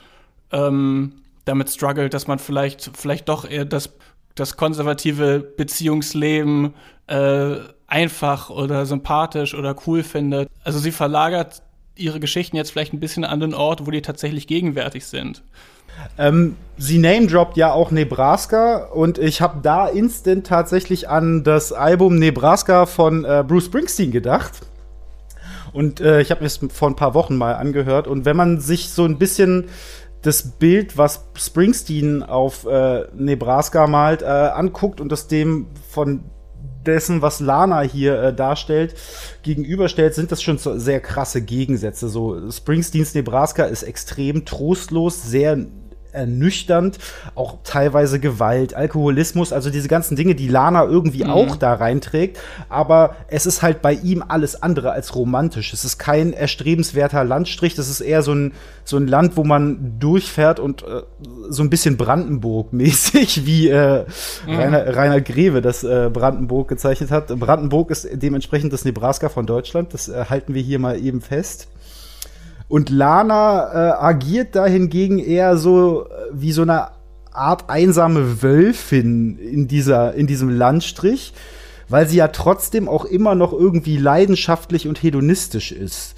ähm, 0.50 1.22
damit 1.44 1.70
struggelt, 1.70 2.14
dass 2.14 2.26
man 2.26 2.38
vielleicht, 2.38 2.90
vielleicht 2.94 3.28
doch 3.28 3.48
eher 3.48 3.64
das, 3.64 3.90
das 4.34 4.56
konservative 4.56 5.40
Beziehungsleben 5.40 6.74
äh, 7.06 7.56
einfach 7.86 8.50
oder 8.50 8.86
sympathisch 8.86 9.54
oder 9.54 9.76
cool 9.86 10.02
findet. 10.02 10.48
Also 10.64 10.78
sie 10.78 10.92
verlagert 10.92 11.62
ihre 11.94 12.20
Geschichten 12.20 12.56
jetzt 12.56 12.70
vielleicht 12.70 12.92
ein 12.92 13.00
bisschen 13.00 13.24
an 13.24 13.40
den 13.40 13.54
Ort, 13.54 13.86
wo 13.86 13.90
die 13.90 14.02
tatsächlich 14.02 14.46
gegenwärtig 14.46 15.06
sind. 15.06 15.42
Ähm, 16.18 16.56
sie 16.76 16.98
name-droppt 16.98 17.56
ja 17.56 17.72
auch 17.72 17.90
Nebraska 17.90 18.84
und 18.92 19.18
ich 19.18 19.40
habe 19.40 19.60
da 19.62 19.86
instant 19.86 20.46
tatsächlich 20.46 21.08
an 21.08 21.44
das 21.44 21.72
Album 21.72 22.18
Nebraska 22.18 22.86
von 22.86 23.24
äh, 23.24 23.44
Bruce 23.46 23.66
Springsteen 23.66 24.10
gedacht. 24.10 24.60
Und 25.72 26.00
äh, 26.00 26.20
ich 26.20 26.30
habe 26.30 26.42
mir 26.42 26.48
es 26.48 26.60
vor 26.72 26.88
ein 26.88 26.96
paar 26.96 27.14
Wochen 27.14 27.36
mal 27.36 27.54
angehört. 27.54 28.06
Und 28.06 28.24
wenn 28.24 28.36
man 28.36 28.60
sich 28.60 28.90
so 28.90 29.04
ein 29.04 29.18
bisschen 29.18 29.68
das 30.20 30.42
Bild, 30.52 30.98
was 30.98 31.24
Springsteen 31.34 32.22
auf 32.22 32.66
äh, 32.66 33.04
Nebraska 33.14 33.86
malt, 33.86 34.22
äh, 34.22 34.26
anguckt 34.26 35.00
und 35.00 35.10
das 35.10 35.28
dem 35.28 35.66
von 35.88 36.24
dessen, 36.86 37.22
was 37.22 37.40
Lana 37.40 37.80
hier 37.80 38.20
äh, 38.20 38.34
darstellt, 38.34 38.94
gegenüberstellt, 39.42 40.14
sind 40.14 40.32
das 40.32 40.42
schon 40.42 40.58
sehr 40.58 41.00
krasse 41.00 41.42
Gegensätze. 41.42 42.08
So 42.08 42.50
Springsteens 42.50 43.14
Nebraska 43.14 43.64
ist 43.64 43.82
extrem 43.82 44.44
trostlos, 44.44 45.22
sehr 45.22 45.66
ernüchternd, 46.12 46.98
auch 47.34 47.58
teilweise 47.64 48.20
Gewalt, 48.20 48.74
Alkoholismus, 48.74 49.52
also 49.52 49.70
diese 49.70 49.88
ganzen 49.88 50.16
Dinge, 50.16 50.34
die 50.34 50.48
Lana 50.48 50.84
irgendwie 50.84 51.24
mhm. 51.24 51.30
auch 51.30 51.56
da 51.56 51.74
reinträgt, 51.74 52.38
aber 52.68 53.16
es 53.28 53.46
ist 53.46 53.62
halt 53.62 53.82
bei 53.82 53.92
ihm 53.92 54.22
alles 54.26 54.62
andere 54.62 54.92
als 54.92 55.14
romantisch. 55.14 55.72
Es 55.72 55.84
ist 55.84 55.98
kein 55.98 56.32
erstrebenswerter 56.32 57.24
Landstrich, 57.24 57.74
das 57.74 57.88
ist 57.88 58.00
eher 58.00 58.22
so 58.22 58.34
ein, 58.34 58.52
so 58.84 58.96
ein 58.96 59.06
Land, 59.06 59.36
wo 59.36 59.44
man 59.44 59.98
durchfährt 59.98 60.60
und 60.60 60.82
äh, 60.82 61.02
so 61.48 61.62
ein 61.62 61.70
bisschen 61.70 61.96
Brandenburg-mäßig, 61.96 63.46
wie 63.46 63.68
äh, 63.68 64.04
mhm. 64.46 64.54
Rainer, 64.54 64.96
Rainer 64.96 65.20
Greve 65.20 65.62
das 65.62 65.84
äh, 65.84 66.10
Brandenburg 66.12 66.68
gezeichnet 66.68 67.10
hat. 67.10 67.28
Brandenburg 67.28 67.90
ist 67.90 68.08
dementsprechend 68.12 68.72
das 68.72 68.84
Nebraska 68.84 69.28
von 69.28 69.46
Deutschland, 69.46 69.94
das 69.94 70.08
äh, 70.08 70.26
halten 70.28 70.54
wir 70.54 70.62
hier 70.62 70.78
mal 70.78 70.98
eben 70.98 71.20
fest. 71.20 71.68
Und 72.72 72.88
Lana 72.88 73.70
äh, 73.70 74.02
agiert 74.02 74.56
da 74.56 74.64
hingegen 74.64 75.18
eher 75.18 75.58
so 75.58 76.06
äh, 76.06 76.08
wie 76.32 76.52
so 76.52 76.62
eine 76.62 76.92
Art 77.30 77.68
einsame 77.68 78.42
Wölfin 78.42 79.36
in, 79.36 79.68
dieser, 79.68 80.14
in 80.14 80.26
diesem 80.26 80.48
Landstrich, 80.48 81.34
weil 81.90 82.08
sie 82.08 82.16
ja 82.16 82.28
trotzdem 82.28 82.88
auch 82.88 83.04
immer 83.04 83.34
noch 83.34 83.52
irgendwie 83.52 83.98
leidenschaftlich 83.98 84.88
und 84.88 85.02
hedonistisch 85.02 85.70
ist. 85.70 86.14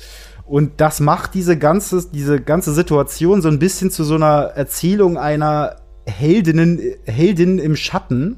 Und 0.46 0.80
das 0.80 1.00
macht 1.00 1.34
diese 1.34 1.58
ganze, 1.58 2.06
diese 2.12 2.40
ganze 2.40 2.72
Situation 2.72 3.42
so 3.42 3.48
ein 3.48 3.58
bisschen 3.58 3.90
zu 3.90 4.04
so 4.04 4.14
einer 4.14 4.52
Erzählung 4.54 5.18
einer 5.18 5.78
Heldinnen, 6.06 6.80
Heldin 7.04 7.58
im 7.58 7.74
Schatten, 7.74 8.36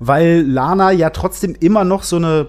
weil 0.00 0.42
Lana 0.42 0.92
ja 0.92 1.08
trotzdem 1.08 1.56
immer 1.58 1.84
noch 1.84 2.02
so 2.02 2.16
eine 2.16 2.48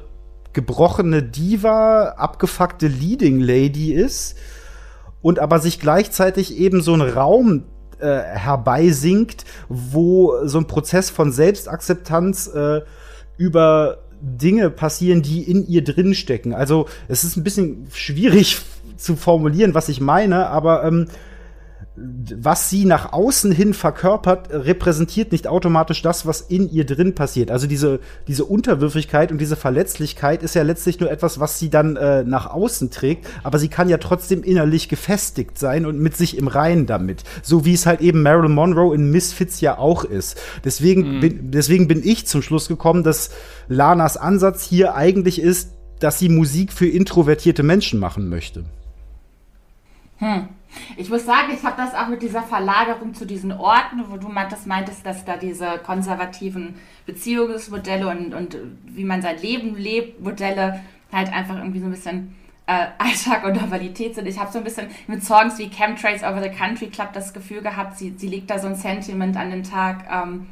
gebrochene 0.54 1.24
Diva, 1.24 2.10
abgefuckte 2.18 2.88
Leading 2.88 3.39
Lady 3.39 3.93
ist 3.93 4.38
und 5.22 5.39
aber 5.39 5.60
sich 5.60 5.80
gleichzeitig 5.80 6.58
eben 6.58 6.82
so 6.82 6.93
ein 6.93 7.02
Raum 7.02 7.64
äh, 7.99 8.20
herbeisinkt, 8.22 9.45
wo 9.70 10.45
so 10.45 10.58
ein 10.58 10.68
Prozess 10.68 11.10
von 11.10 11.32
Selbstakzeptanz 11.32 12.47
äh, 12.47 12.82
über 13.38 13.99
Dinge 14.22 14.70
passieren, 14.70 15.22
die 15.22 15.43
in 15.43 15.68
ihr 15.68 15.84
drin 15.84 16.14
stecken. 16.14 16.54
Also 16.54 16.88
es 17.08 17.24
ist 17.24 17.38
ein 17.38 17.43
bisschen 17.43 17.88
schwierig 17.93 18.62
zu 18.97 19.16
formulieren, 19.16 19.74
was 19.74 19.89
ich 19.89 20.02
meine, 20.02 20.47
aber 20.47 20.84
ähm, 20.84 21.08
was 21.96 22.70
sie 22.70 22.86
nach 22.86 23.12
außen 23.12 23.52
hin 23.52 23.74
verkörpert, 23.74 24.50
repräsentiert 24.52 25.34
nicht 25.34 25.48
automatisch 25.48 26.02
das, 26.02 26.26
was 26.26 26.39
in 26.39 26.72
ihr 26.72 26.86
drin 26.86 27.16
passiert. 27.16 27.52
Also 27.52 27.68
diese, 27.68 28.00
diese 28.28 28.46
Unterwürfigkeit 28.46 29.30
und 29.32 29.39
diese 29.39 29.58
Verletzlichkeit 29.58 30.42
ist 30.42 30.56
ja 30.56 30.64
letztlich 30.64 31.02
nur 31.02 31.12
etwas, 31.12 31.42
was 31.42 31.60
sie 31.60 31.70
dann 31.70 31.98
äh, 31.98 32.24
nach 32.24 32.50
außen 32.50 32.92
trägt, 32.92 33.28
aber 33.44 33.60
sie 33.60 33.68
kann 33.68 33.89
ja 33.89 33.98
trotzdem 33.98 34.42
innerlich 34.42 34.88
gefestigt 34.88 35.60
sein 35.60 35.86
und 35.86 36.00
mit 36.00 36.16
sich 36.16 36.38
im 36.38 36.48
Reinen 36.48 36.86
damit. 36.86 37.24
So 37.44 37.66
wie 37.66 37.74
es 37.74 37.86
halt 37.86 38.00
eben 38.00 38.22
Marilyn 38.22 38.54
Monroe 38.54 38.96
in 38.96 39.12
Misfits 39.12 39.60
ja 39.60 39.78
auch 39.78 40.06
ist. 40.06 40.39
Deswegen, 40.64 41.18
mhm. 41.18 41.20
bin, 41.20 41.52
deswegen 41.52 41.89
bin 41.89 42.02
ich 42.08 42.26
zum 42.26 42.42
Schluss 42.42 42.70
gekommen, 42.70 43.04
dass 43.04 43.32
Lanas 43.68 44.16
Ansatz 44.16 44.64
hier 44.64 44.96
eigentlich 44.96 45.42
ist, 45.42 45.74
dass 46.00 46.20
sie 46.20 46.30
Musik 46.30 46.72
für 46.72 46.88
introvertierte 46.88 47.64
Menschen 47.64 48.00
machen 48.00 48.30
möchte. 48.30 48.64
Hm. 50.18 50.48
Ich 50.97 51.09
muss 51.09 51.26
sagen, 51.26 51.51
ich 51.53 51.63
habe 51.63 51.76
das 51.78 51.93
auch 51.93 52.07
mit 52.07 52.22
dieser 52.22 52.43
Verlagerung 52.43 53.13
zu 53.13 53.26
diesen 53.26 53.51
Orten, 53.51 54.03
wo 54.09 54.17
du 54.17 54.30
meintest, 54.30 54.67
meintest 54.67 55.05
dass 55.05 55.26
da 55.26 55.38
diese 55.38 55.80
konservativen 55.84 56.76
Beziehungsmodelle 57.05 58.07
und, 58.07 58.34
und 58.34 58.57
wie 58.86 59.03
man 59.03 59.22
sein 59.22 59.38
Leben 59.39 59.76
lebt, 59.76 60.22
Modelle 60.22 60.82
halt 61.11 61.34
einfach 61.34 61.57
irgendwie 61.57 61.80
so 61.80 61.86
ein 61.86 61.91
bisschen 61.91 62.36
äh, 62.67 62.88
Alltag 62.97 63.43
und 63.45 63.61
Normalität 63.61 64.15
sind. 64.15 64.28
Ich 64.28 64.39
habe 64.39 64.51
so 64.51 64.59
ein 64.59 64.63
bisschen 64.63 64.88
mit 65.07 65.24
Songs 65.24 65.57
wie 65.57 65.69
Chemtrails 65.69 66.24
Over 66.24 66.41
the 66.41 66.49
Country 66.49 66.88
Club 66.88 67.13
das 67.13 67.34
Gefühl 67.34 67.61
gehabt, 67.61 67.97
sie, 67.97 68.13
sie 68.17 68.28
legt 68.28 68.49
da 68.49 68.59
so 68.59 68.67
ein 68.67 68.76
Sentiment 68.76 69.36
an 69.38 69.51
den 69.51 69.63
Tag. 69.63 70.05
Ähm, 70.09 70.47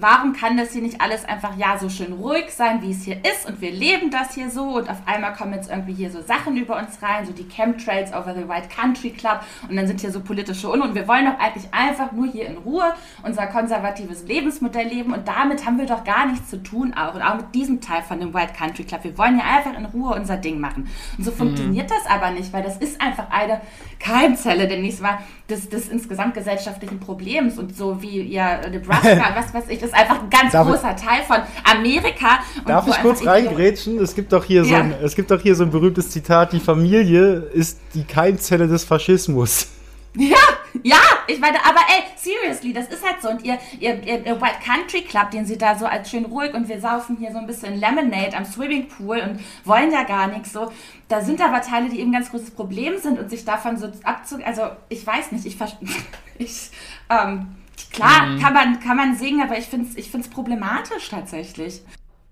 warum 0.00 0.32
kann 0.32 0.56
das 0.56 0.72
hier 0.72 0.82
nicht 0.82 1.00
alles 1.00 1.24
einfach 1.24 1.56
ja 1.56 1.78
so 1.78 1.88
schön 1.88 2.12
ruhig 2.12 2.50
sein, 2.50 2.82
wie 2.82 2.90
es 2.90 3.04
hier 3.04 3.16
ist 3.24 3.48
und 3.48 3.60
wir 3.60 3.70
leben 3.70 4.10
das 4.10 4.34
hier 4.34 4.50
so 4.50 4.76
und 4.76 4.88
auf 4.88 4.98
einmal 5.06 5.32
kommen 5.34 5.52
jetzt 5.52 5.70
irgendwie 5.70 5.92
hier 5.92 6.10
so 6.10 6.22
Sachen 6.22 6.56
über 6.56 6.78
uns 6.78 7.02
rein, 7.02 7.26
so 7.26 7.32
die 7.32 7.46
Chemtrails 7.48 8.12
over 8.12 8.34
the 8.34 8.48
White 8.48 8.68
Country 8.74 9.10
Club 9.10 9.40
und 9.68 9.76
dann 9.76 9.86
sind 9.86 10.00
hier 10.00 10.10
so 10.10 10.20
politische 10.20 10.70
Un 10.70 10.82
und 10.82 10.94
wir 10.94 11.06
wollen 11.06 11.26
doch 11.26 11.38
eigentlich 11.38 11.72
einfach 11.72 12.12
nur 12.12 12.26
hier 12.26 12.46
in 12.46 12.56
Ruhe 12.58 12.94
unser 13.22 13.46
konservatives 13.46 14.24
Lebensmodell 14.24 14.88
leben 14.88 15.12
und 15.12 15.28
damit 15.28 15.66
haben 15.66 15.78
wir 15.78 15.86
doch 15.86 16.04
gar 16.04 16.26
nichts 16.26 16.48
zu 16.48 16.62
tun 16.62 16.94
auch 16.94 17.14
und 17.14 17.22
auch 17.22 17.36
mit 17.36 17.54
diesem 17.54 17.80
Teil 17.80 18.02
von 18.02 18.20
dem 18.20 18.32
White 18.34 18.54
Country 18.56 18.84
Club. 18.84 19.04
Wir 19.04 19.18
wollen 19.18 19.38
ja 19.38 19.44
einfach 19.44 19.78
in 19.78 19.84
Ruhe 19.86 20.14
unser 20.14 20.36
Ding 20.36 20.60
machen. 20.60 20.88
Und 21.18 21.24
so 21.24 21.30
mhm. 21.30 21.36
funktioniert 21.36 21.90
das 21.90 22.06
aber 22.06 22.30
nicht, 22.30 22.52
weil 22.52 22.62
das 22.62 22.76
ist 22.78 23.00
einfach 23.00 23.30
eine 23.30 23.60
Keimzelle, 23.98 24.66
denn 24.66 24.84
ich 24.84 25.00
mal 25.00 25.18
des, 25.52 25.68
des 25.68 25.88
insgesamt 25.88 26.34
gesellschaftlichen 26.34 26.98
Problems 26.98 27.58
und 27.58 27.76
so 27.76 28.00
wie 28.02 28.22
ja 28.22 28.68
Nebraska, 28.68 29.32
was 29.34 29.52
weiß 29.54 29.64
ich, 29.68 29.78
das 29.78 29.90
ist 29.90 29.94
einfach 29.94 30.22
ein 30.22 30.30
ganz 30.30 30.52
darf 30.52 30.66
großer 30.66 30.94
ich, 30.96 31.02
Teil 31.02 31.22
von 31.22 31.38
Amerika. 31.64 32.40
darf 32.66 32.86
ich 32.86 32.96
kurz 33.00 33.24
reingrätschen? 33.24 33.98
Es 33.98 34.14
gibt 34.14 34.32
doch 34.32 34.44
hier 34.44 34.62
ja. 34.62 34.68
so 34.68 34.74
ein, 34.74 34.94
es 35.02 35.14
gibt 35.14 35.30
doch 35.30 35.40
hier 35.40 35.54
so 35.54 35.64
ein 35.64 35.70
berühmtes 35.70 36.10
Zitat: 36.10 36.52
Die 36.52 36.60
Familie 36.60 37.34
ist 37.52 37.78
die 37.94 38.04
Keimzelle 38.04 38.66
des 38.66 38.84
Faschismus. 38.84 39.68
Ja, 40.14 40.36
ja, 40.82 41.00
ich 41.26 41.40
meine, 41.40 41.58
aber 41.64 41.80
ey, 41.88 42.04
seriously, 42.16 42.72
das 42.74 42.88
ist 42.88 43.04
halt 43.04 43.22
so. 43.22 43.30
Und 43.30 43.44
ihr, 43.44 43.58
ihr, 43.80 44.02
ihr, 44.04 44.40
White 44.40 44.58
Country 44.62 45.02
Club, 45.02 45.30
den 45.30 45.46
sie 45.46 45.56
da 45.56 45.78
so 45.78 45.86
als 45.86 46.10
schön 46.10 46.26
ruhig 46.26 46.52
und 46.52 46.68
wir 46.68 46.80
saufen 46.80 47.16
hier 47.16 47.32
so 47.32 47.38
ein 47.38 47.46
bisschen 47.46 47.80
Lemonade 47.80 48.36
am 48.36 48.44
Swimmingpool 48.44 49.18
und 49.20 49.40
wollen 49.64 49.90
ja 49.90 50.02
gar 50.02 50.26
nichts 50.26 50.52
so. 50.52 50.70
Da 51.08 51.22
sind 51.22 51.40
aber 51.40 51.62
Teile, 51.62 51.88
die 51.88 52.00
eben 52.00 52.12
ganz 52.12 52.30
großes 52.30 52.50
Problem 52.50 52.98
sind 52.98 53.18
und 53.18 53.30
sich 53.30 53.44
davon 53.44 53.78
so 53.78 53.90
abzu... 54.04 54.38
Also, 54.44 54.62
ich 54.88 55.06
weiß 55.06 55.32
nicht, 55.32 55.46
ich... 55.46 55.56
ich 56.38 56.70
ähm, 57.08 57.56
klar, 57.92 58.26
mhm. 58.26 58.40
kann, 58.40 58.52
man, 58.52 58.80
kann 58.80 58.96
man 58.96 59.16
singen, 59.16 59.42
aber 59.42 59.56
ich 59.56 59.66
finde 59.66 59.88
es 59.88 59.96
ich 59.96 60.10
find's 60.10 60.28
problematisch 60.28 61.08
tatsächlich. 61.08 61.82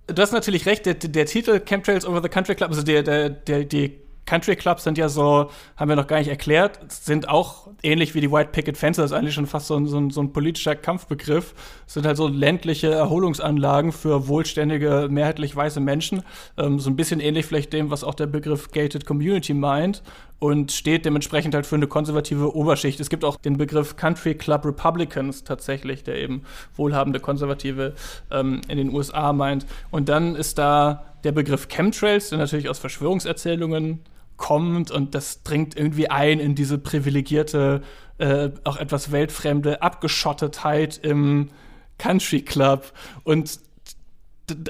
Du 0.07 0.21
hast 0.21 0.33
natürlich 0.33 0.67
recht, 0.67 0.85
der, 0.87 0.95
der 0.95 1.25
Titel 1.25 1.61
Chemtrails 1.61 2.05
Over 2.05 2.21
the 2.23 2.29
Country 2.29 2.57
Club, 2.57 2.71
also 2.71 2.83
der, 2.83 3.03
der, 3.03 3.31
der, 3.31 3.65
die 3.65 4.01
Country 4.31 4.55
Clubs 4.55 4.85
sind 4.85 4.97
ja 4.97 5.09
so, 5.09 5.51
haben 5.77 5.89
wir 5.89 5.97
noch 5.97 6.07
gar 6.07 6.21
nicht 6.21 6.29
erklärt, 6.29 6.79
sind 6.89 7.29
auch 7.29 7.67
ähnlich 7.83 8.15
wie 8.15 8.21
die 8.21 8.31
White 8.31 8.51
Picket 8.53 8.77
Fences, 8.77 9.07
ist 9.07 9.13
eigentlich 9.13 9.35
schon 9.35 9.49
fast 9.49 9.67
so 9.67 9.75
ein, 9.75 9.87
so 9.87 9.99
ein, 9.99 10.11
so 10.11 10.21
ein 10.21 10.33
politischer 10.33 10.77
Kampfbegriff. 10.77 11.53
sind 11.89 12.07
halt 12.07 12.17
so 12.17 12.29
ländliche 12.29 12.93
Erholungsanlagen 12.93 13.91
für 13.91 14.29
wohlständige, 14.29 15.09
mehrheitlich 15.11 15.57
weiße 15.57 15.81
Menschen. 15.81 16.23
Ähm, 16.57 16.79
so 16.79 16.91
ein 16.91 16.95
bisschen 16.95 17.19
ähnlich 17.19 17.47
vielleicht 17.47 17.73
dem, 17.73 17.91
was 17.91 18.05
auch 18.05 18.15
der 18.15 18.29
Begriff 18.29 18.71
Gated 18.71 19.05
Community 19.05 19.53
meint 19.53 20.05
und 20.39 20.71
steht 20.71 21.05
dementsprechend 21.07 21.57
halt 21.57 21.67
für 21.67 21.75
eine 21.75 21.89
konservative 21.89 22.55
Oberschicht. 22.55 23.01
Es 23.01 23.11
gibt 23.11 23.25
auch 23.25 23.37
den 23.37 23.59
Begriff 23.59 23.97
Country 23.97 24.37
Club 24.37 24.65
Republicans 24.65 25.43
tatsächlich, 25.43 26.05
der 26.05 26.19
eben 26.19 26.43
wohlhabende 26.77 27.19
Konservative 27.19 27.95
ähm, 28.31 28.61
in 28.69 28.79
den 28.79 28.95
USA 28.95 29.33
meint. 29.33 29.67
Und 29.91 30.09
dann 30.09 30.37
ist 30.37 30.57
da 30.57 31.05
der 31.25 31.33
Begriff 31.33 31.67
Chemtrails, 31.67 32.31
der 32.31 32.39
natürlich 32.39 32.69
aus 32.69 32.79
Verschwörungserzählungen 32.79 34.05
kommt 34.41 34.91
und 34.91 35.15
das 35.15 35.45
dringt 35.45 35.77
irgendwie 35.77 36.11
ein 36.11 36.41
in 36.41 36.57
diese 36.57 36.79
privilegierte, 36.79 37.83
äh, 38.19 38.49
auch 38.65 38.79
etwas 38.79 39.13
weltfremde 39.13 39.83
Abgeschottetheit 39.83 40.99
im 40.99 41.51
Country 41.99 42.41
Club. 42.41 42.93
Und 43.23 43.61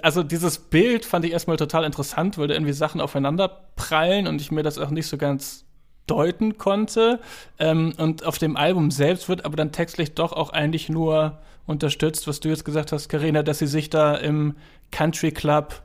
also 0.03 0.23
dieses 0.23 0.59
Bild 0.59 1.07
fand 1.07 1.25
ich 1.25 1.33
erstmal 1.33 1.57
total 1.57 1.85
interessant, 1.85 2.37
weil 2.37 2.49
da 2.49 2.55
irgendwie 2.55 2.73
Sachen 2.75 3.01
aufeinander 3.01 3.49
prallen 3.77 4.27
und 4.27 4.41
ich 4.43 4.51
mir 4.51 4.63
das 4.63 4.77
auch 4.77 4.91
nicht 4.91 5.07
so 5.07 5.17
ganz 5.17 5.65
deuten 6.07 6.59
konnte. 6.59 7.21
Ähm, 7.59 7.95
und 7.97 8.25
auf 8.25 8.39
dem 8.39 8.57
Album 8.57 8.91
selbst 8.91 9.29
wird 9.29 9.45
aber 9.45 9.57
dann 9.57 9.71
textlich 9.73 10.15
doch 10.15 10.33
auch 10.33 10.51
eigentlich 10.51 10.89
nur 10.89 11.39
unterstützt, 11.67 12.27
was 12.27 12.41
du 12.41 12.49
jetzt 12.49 12.65
gesagt 12.65 12.91
hast, 12.91 13.09
Karina, 13.09 13.45
dass 13.45 13.61
sie 13.61 13.69
sich 13.69 13.89
da 13.89 14.17
im 14.17 14.57
Country 14.91 15.31
Club 15.31 15.81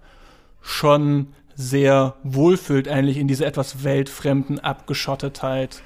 schon 0.59 1.27
sehr 1.55 2.15
wohlfühlt 2.23 2.87
eigentlich 2.87 3.17
in 3.17 3.27
dieser 3.27 3.45
etwas 3.45 3.83
weltfremden 3.83 4.59
Abgeschottetheit. 4.59 5.81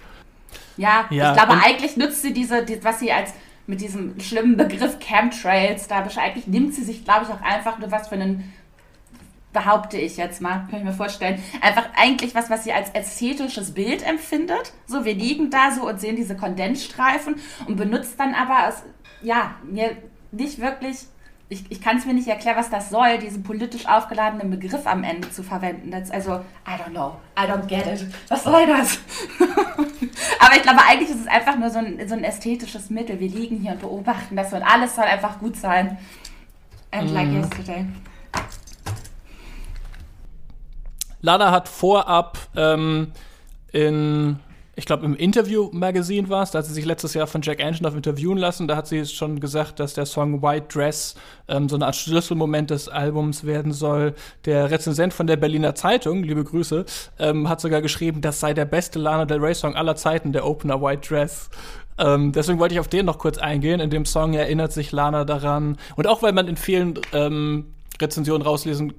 Ja, 0.77 1.05
ja 1.09 1.31
ich 1.31 1.37
glaube, 1.37 1.61
eigentlich 1.63 1.97
nutzt 1.97 2.21
sie 2.21 2.33
diese, 2.33 2.65
die, 2.65 2.83
was 2.83 2.99
sie 2.99 3.11
als 3.11 3.33
mit 3.67 3.81
diesem 3.81 4.19
schlimmen 4.19 4.57
Begriff 4.57 4.97
Chemtrails, 4.99 5.87
da 5.87 6.07
eigentlich 6.17 6.47
nimmt 6.47 6.73
sie 6.73 6.83
sich, 6.83 7.05
glaube 7.05 7.25
ich, 7.25 7.29
auch 7.29 7.41
einfach 7.41 7.77
nur 7.77 7.91
was 7.91 8.07
für 8.07 8.15
einen, 8.15 8.51
behaupte 9.53 9.97
ich 9.97 10.17
jetzt 10.17 10.41
mal, 10.41 10.67
kann 10.69 10.79
ich 10.79 10.83
mir 10.83 10.93
vorstellen, 10.93 11.41
einfach 11.61 11.85
eigentlich 11.95 12.33
was, 12.33 12.49
was 12.49 12.63
sie 12.63 12.73
als 12.73 12.89
ästhetisches 12.91 13.73
Bild 13.73 14.05
empfindet. 14.07 14.73
So, 14.87 15.05
wir 15.05 15.13
liegen 15.13 15.51
da 15.51 15.71
so 15.71 15.87
und 15.87 15.99
sehen 15.99 16.15
diese 16.15 16.35
Kondensstreifen 16.35 17.35
und 17.67 17.75
benutzt 17.75 18.19
dann 18.19 18.33
aber, 18.33 18.69
aus, 18.69 18.83
ja, 19.21 19.55
mir 19.63 19.97
nicht 20.31 20.59
wirklich 20.59 21.05
ich, 21.51 21.71
ich 21.71 21.81
kann 21.81 21.97
es 21.97 22.05
mir 22.05 22.13
nicht 22.13 22.27
erklären, 22.27 22.57
was 22.57 22.69
das 22.69 22.91
soll, 22.91 23.17
diesen 23.17 23.41
politisch 23.41 23.87
aufgeladenen 23.87 24.51
Begriff 24.51 24.85
am 24.85 25.03
Ende 25.03 25.31
zu 25.31 25.41
verwenden. 25.41 25.89
Das, 25.89 26.11
also, 26.11 26.35
I 26.67 26.79
don't 26.79 26.91
know, 26.91 27.17
I 27.35 27.49
don't 27.49 27.65
get 27.65 27.87
it. 27.87 28.05
Was 28.27 28.43
soll 28.43 28.67
das? 28.67 28.99
Aber 30.39 30.55
ich 30.55 30.61
glaube, 30.61 30.79
eigentlich 30.87 31.09
ist 31.09 31.21
es 31.21 31.27
einfach 31.27 31.57
nur 31.57 31.71
so 31.71 31.79
ein, 31.79 32.07
so 32.07 32.13
ein 32.13 32.23
ästhetisches 32.23 32.91
Mittel. 32.91 33.19
Wir 33.19 33.29
liegen 33.29 33.57
hier 33.57 33.71
und 33.71 33.81
beobachten 33.81 34.35
das 34.35 34.53
und 34.53 34.61
alles 34.61 34.95
soll 34.95 35.05
einfach 35.05 35.39
gut 35.39 35.55
sein. 35.55 35.97
And 36.91 37.11
mm. 37.11 37.13
like 37.15 37.31
yesterday. 37.31 37.85
Lana 41.21 41.51
hat 41.51 41.67
vorab 41.67 42.37
ähm, 42.55 43.11
in 43.71 44.39
ich 44.79 44.85
glaube, 44.85 45.05
im 45.05 45.13
Interview-Magazin 45.13 46.29
war 46.29 46.43
es, 46.43 46.51
da 46.51 46.59
hat 46.59 46.65
sie 46.65 46.73
sich 46.73 46.85
letztes 46.85 47.13
Jahr 47.13 47.27
von 47.27 47.41
Jack 47.41 47.61
Antonoff 47.61 47.95
interviewen 47.95 48.37
lassen. 48.37 48.65
Da 48.65 48.77
hat 48.77 48.87
sie 48.87 49.05
schon 49.05 49.41
gesagt, 49.41 49.81
dass 49.81 49.93
der 49.93 50.05
Song 50.05 50.41
White 50.41 50.67
Dress 50.69 51.15
ähm, 51.49 51.67
so 51.67 51.75
eine 51.75 51.85
Art 51.85 51.97
Schlüsselmoment 51.97 52.69
des 52.69 52.87
Albums 52.87 53.43
werden 53.43 53.73
soll. 53.73 54.15
Der 54.45 54.71
Rezensent 54.71 55.13
von 55.13 55.27
der 55.27 55.35
Berliner 55.35 55.75
Zeitung, 55.75 56.23
liebe 56.23 56.45
Grüße, 56.45 56.85
ähm, 57.19 57.49
hat 57.49 57.59
sogar 57.59 57.81
geschrieben, 57.81 58.21
das 58.21 58.39
sei 58.39 58.53
der 58.53 58.63
beste 58.63 58.99
Lana 58.99 59.25
Del 59.25 59.39
Rey-Song 59.39 59.75
aller 59.75 59.97
Zeiten, 59.97 60.31
der 60.31 60.47
Opener 60.47 60.81
White 60.81 61.09
Dress. 61.09 61.49
Ähm, 61.97 62.31
deswegen 62.31 62.57
wollte 62.59 62.73
ich 62.73 62.79
auf 62.79 62.87
den 62.87 63.05
noch 63.05 63.17
kurz 63.17 63.37
eingehen. 63.37 63.81
In 63.81 63.89
dem 63.89 64.05
Song 64.05 64.33
erinnert 64.33 64.71
sich 64.71 64.93
Lana 64.93 65.25
daran. 65.25 65.75
Und 65.97 66.07
auch 66.07 66.23
weil 66.23 66.31
man 66.31 66.47
in 66.47 66.55
vielen 66.55 66.97
ähm, 67.11 67.65
Rezensionen 68.01 68.43
rauslesen 68.43 68.93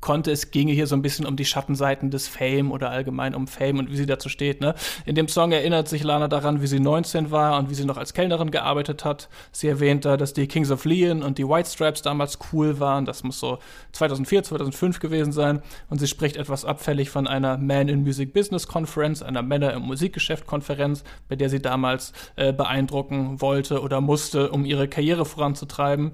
konnte, 0.00 0.30
es 0.30 0.50
ginge 0.50 0.72
hier 0.72 0.86
so 0.86 0.94
ein 0.94 1.02
bisschen 1.02 1.26
um 1.26 1.36
die 1.36 1.44
Schattenseiten 1.44 2.10
des 2.10 2.28
Fame 2.28 2.70
oder 2.70 2.90
allgemein 2.90 3.34
um 3.34 3.46
Fame 3.46 3.78
und 3.78 3.90
wie 3.90 3.96
sie 3.96 4.06
dazu 4.06 4.28
steht. 4.28 4.60
Ne? 4.60 4.74
In 5.04 5.14
dem 5.14 5.28
Song 5.28 5.52
erinnert 5.52 5.88
sich 5.88 6.02
Lana 6.04 6.28
daran, 6.28 6.62
wie 6.62 6.66
sie 6.66 6.80
19 6.80 7.30
war 7.30 7.58
und 7.58 7.70
wie 7.70 7.74
sie 7.74 7.84
noch 7.84 7.96
als 7.96 8.14
Kellnerin 8.14 8.50
gearbeitet 8.50 9.04
hat. 9.04 9.28
Sie 9.52 9.68
erwähnt 9.68 10.04
da, 10.04 10.16
dass 10.16 10.32
die 10.32 10.46
Kings 10.46 10.70
of 10.70 10.84
Leon 10.84 11.22
und 11.22 11.38
die 11.38 11.48
White 11.48 11.68
Stripes 11.68 12.02
damals 12.02 12.38
cool 12.52 12.78
waren. 12.78 13.04
Das 13.04 13.24
muss 13.24 13.40
so 13.40 13.58
2004, 13.92 14.44
2005 14.44 15.00
gewesen 15.00 15.32
sein. 15.32 15.62
Und 15.88 15.98
sie 15.98 16.06
spricht 16.06 16.36
etwas 16.36 16.64
abfällig 16.64 17.10
von 17.10 17.26
einer 17.26 17.58
Man 17.58 17.88
in 17.88 18.02
Music 18.02 18.32
Business 18.32 18.68
Conference, 18.68 19.22
einer 19.22 19.42
Männer 19.42 19.72
im 19.72 19.82
Musikgeschäft 19.82 20.46
Konferenz, 20.46 21.04
bei 21.28 21.36
der 21.36 21.48
sie 21.48 21.60
damals 21.60 22.12
äh, 22.36 22.52
beeindrucken 22.52 23.40
wollte 23.40 23.80
oder 23.80 24.00
musste, 24.00 24.50
um 24.50 24.64
ihre 24.64 24.88
Karriere 24.88 25.24
voranzutreiben. 25.24 26.12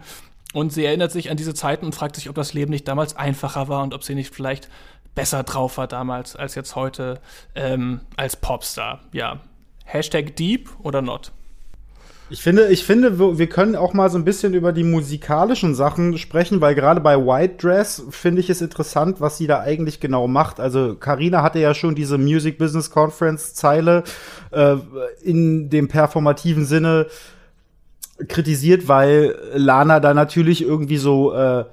Und 0.52 0.72
sie 0.72 0.84
erinnert 0.84 1.12
sich 1.12 1.30
an 1.30 1.36
diese 1.36 1.54
Zeiten 1.54 1.86
und 1.86 1.94
fragt 1.94 2.16
sich, 2.16 2.28
ob 2.28 2.34
das 2.34 2.52
Leben 2.52 2.70
nicht 2.70 2.86
damals 2.86 3.16
einfacher 3.16 3.68
war 3.68 3.82
und 3.82 3.94
ob 3.94 4.04
sie 4.04 4.14
nicht 4.14 4.34
vielleicht 4.34 4.68
besser 5.14 5.42
drauf 5.42 5.78
war 5.78 5.86
damals 5.86 6.36
als 6.36 6.54
jetzt 6.54 6.76
heute 6.76 7.20
ähm, 7.54 8.00
als 8.16 8.36
Popstar. 8.36 9.00
Ja. 9.12 9.40
Hashtag 9.84 10.36
Deep 10.36 10.70
oder 10.82 11.02
not? 11.02 11.32
Ich 12.30 12.40
finde, 12.40 12.68
ich 12.68 12.84
finde, 12.84 13.18
wir 13.18 13.46
können 13.46 13.76
auch 13.76 13.92
mal 13.92 14.08
so 14.08 14.16
ein 14.16 14.24
bisschen 14.24 14.54
über 14.54 14.72
die 14.72 14.84
musikalischen 14.84 15.74
Sachen 15.74 16.16
sprechen, 16.16 16.62
weil 16.62 16.74
gerade 16.74 17.02
bei 17.02 17.18
White 17.18 17.56
Dress 17.58 18.04
finde 18.08 18.40
ich 18.40 18.48
es 18.48 18.62
interessant, 18.62 19.20
was 19.20 19.36
sie 19.36 19.46
da 19.46 19.60
eigentlich 19.60 20.00
genau 20.00 20.28
macht. 20.28 20.58
Also 20.58 20.94
Karina 20.94 21.42
hatte 21.42 21.58
ja 21.58 21.74
schon 21.74 21.94
diese 21.94 22.16
Music 22.16 22.56
Business 22.56 22.90
Conference 22.90 23.52
Zeile 23.52 24.02
äh, 24.50 24.76
in 25.22 25.68
dem 25.68 25.88
performativen 25.88 26.64
Sinne 26.64 27.06
kritisiert, 28.28 28.88
weil 28.88 29.36
Lana 29.54 30.00
da 30.00 30.14
natürlich 30.14 30.62
irgendwie 30.62 30.96
so, 30.96 31.32
äh, 31.34 31.64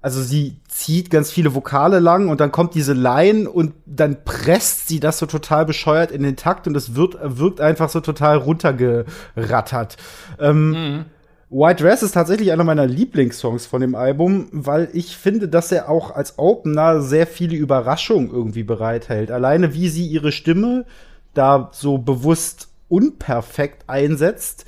also 0.00 0.22
sie 0.22 0.56
zieht 0.68 1.10
ganz 1.10 1.30
viele 1.30 1.54
Vokale 1.54 1.98
lang 1.98 2.28
und 2.28 2.40
dann 2.40 2.52
kommt 2.52 2.74
diese 2.74 2.92
Line 2.92 3.48
und 3.48 3.74
dann 3.84 4.24
presst 4.24 4.88
sie 4.88 5.00
das 5.00 5.18
so 5.18 5.26
total 5.26 5.66
bescheuert 5.66 6.10
in 6.10 6.22
den 6.22 6.36
Takt 6.36 6.66
und 6.66 6.76
es 6.76 6.94
wird, 6.94 7.18
wirkt 7.20 7.60
einfach 7.60 7.88
so 7.88 8.00
total 8.00 8.36
runtergerattert. 8.36 9.96
Ähm, 10.38 10.70
mhm. 10.70 11.04
White 11.50 11.82
Dress 11.82 12.02
ist 12.02 12.12
tatsächlich 12.12 12.52
einer 12.52 12.64
meiner 12.64 12.86
Lieblingssongs 12.86 13.64
von 13.64 13.80
dem 13.80 13.94
Album, 13.94 14.48
weil 14.52 14.90
ich 14.92 15.16
finde, 15.16 15.48
dass 15.48 15.72
er 15.72 15.88
auch 15.88 16.10
als 16.14 16.38
Opener 16.38 17.00
sehr 17.00 17.26
viele 17.26 17.56
Überraschungen 17.56 18.30
irgendwie 18.30 18.64
bereithält. 18.64 19.30
Alleine 19.30 19.72
wie 19.72 19.88
sie 19.88 20.06
ihre 20.06 20.30
Stimme 20.30 20.84
da 21.32 21.70
so 21.72 21.96
bewusst 21.96 22.68
unperfekt 22.88 23.84
einsetzt 23.88 24.66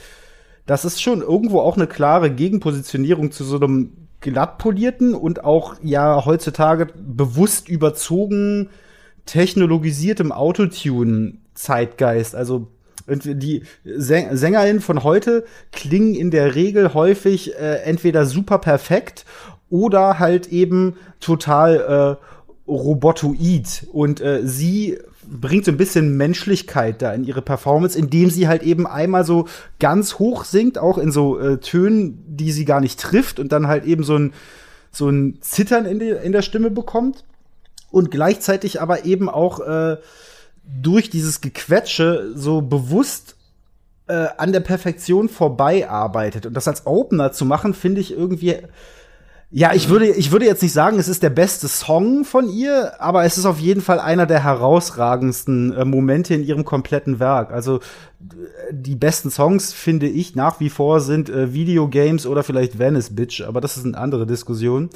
das 0.70 0.84
ist 0.84 1.02
schon 1.02 1.20
irgendwo 1.20 1.58
auch 1.58 1.74
eine 1.74 1.88
klare 1.88 2.30
Gegenpositionierung 2.30 3.32
zu 3.32 3.42
so 3.42 3.56
einem 3.56 3.90
glatt 4.20 4.58
polierten 4.58 5.14
und 5.14 5.42
auch 5.42 5.74
ja 5.82 6.24
heutzutage 6.24 6.86
bewusst 6.96 7.68
überzogen 7.68 8.70
technologisiertem 9.26 10.30
Autotune-Zeitgeist. 10.30 12.36
Also 12.36 12.68
die 13.08 13.64
Sängerinnen 13.84 14.80
von 14.80 15.02
heute 15.02 15.44
klingen 15.72 16.14
in 16.14 16.30
der 16.30 16.54
Regel 16.54 16.94
häufig 16.94 17.56
äh, 17.56 17.82
entweder 17.82 18.24
super 18.24 18.58
perfekt 18.58 19.24
oder 19.70 20.20
halt 20.20 20.52
eben 20.52 20.94
total 21.18 22.18
äh, 22.20 22.70
robotoid. 22.70 23.88
Und 23.90 24.20
äh, 24.20 24.46
sie 24.46 24.98
bringt 25.30 25.64
so 25.64 25.70
ein 25.70 25.76
bisschen 25.76 26.16
Menschlichkeit 26.16 27.02
da 27.02 27.12
in 27.12 27.24
ihre 27.24 27.42
Performance, 27.42 27.98
indem 27.98 28.30
sie 28.30 28.48
halt 28.48 28.62
eben 28.62 28.86
einmal 28.86 29.24
so 29.24 29.46
ganz 29.78 30.18
hoch 30.18 30.44
singt, 30.44 30.78
auch 30.78 30.98
in 30.98 31.12
so 31.12 31.38
äh, 31.38 31.58
Tönen, 31.58 32.24
die 32.26 32.52
sie 32.52 32.64
gar 32.64 32.80
nicht 32.80 32.98
trifft 32.98 33.38
und 33.38 33.52
dann 33.52 33.68
halt 33.68 33.84
eben 33.84 34.02
so 34.02 34.16
ein, 34.16 34.32
so 34.90 35.08
ein 35.08 35.38
Zittern 35.40 35.86
in, 35.86 35.98
die, 35.98 36.08
in 36.10 36.32
der 36.32 36.42
Stimme 36.42 36.70
bekommt 36.70 37.24
und 37.90 38.10
gleichzeitig 38.10 38.80
aber 38.80 39.04
eben 39.04 39.28
auch 39.28 39.60
äh, 39.60 39.96
durch 40.64 41.10
dieses 41.10 41.40
Gequetsche 41.40 42.32
so 42.34 42.60
bewusst 42.60 43.36
äh, 44.08 44.28
an 44.36 44.52
der 44.52 44.60
Perfektion 44.60 45.28
vorbei 45.28 45.88
arbeitet. 45.88 46.46
Und 46.46 46.54
das 46.54 46.68
als 46.68 46.86
Opener 46.86 47.32
zu 47.32 47.44
machen, 47.44 47.74
finde 47.74 48.00
ich 48.00 48.12
irgendwie 48.12 48.56
ja, 49.52 49.74
ich 49.74 49.88
würde, 49.88 50.06
ich 50.06 50.30
würde 50.30 50.46
jetzt 50.46 50.62
nicht 50.62 50.72
sagen, 50.72 51.00
es 51.00 51.08
ist 51.08 51.24
der 51.24 51.30
beste 51.30 51.66
Song 51.66 52.24
von 52.24 52.48
ihr, 52.48 52.92
aber 53.00 53.24
es 53.24 53.36
ist 53.36 53.46
auf 53.46 53.58
jeden 53.58 53.80
Fall 53.80 53.98
einer 53.98 54.24
der 54.24 54.44
herausragendsten 54.44 55.72
äh, 55.72 55.84
Momente 55.84 56.34
in 56.34 56.44
ihrem 56.44 56.64
kompletten 56.64 57.18
Werk. 57.18 57.52
Also 57.52 57.80
die 58.70 58.94
besten 58.94 59.28
Songs, 59.28 59.72
finde 59.72 60.06
ich, 60.06 60.36
nach 60.36 60.60
wie 60.60 60.70
vor 60.70 61.00
sind 61.00 61.28
äh, 61.30 61.52
Videogames 61.52 62.26
oder 62.26 62.44
vielleicht 62.44 62.78
Venice 62.78 63.16
Bitch, 63.16 63.40
aber 63.40 63.60
das 63.60 63.76
ist 63.76 63.84
eine 63.84 63.98
andere 63.98 64.24
Diskussion. 64.24 64.88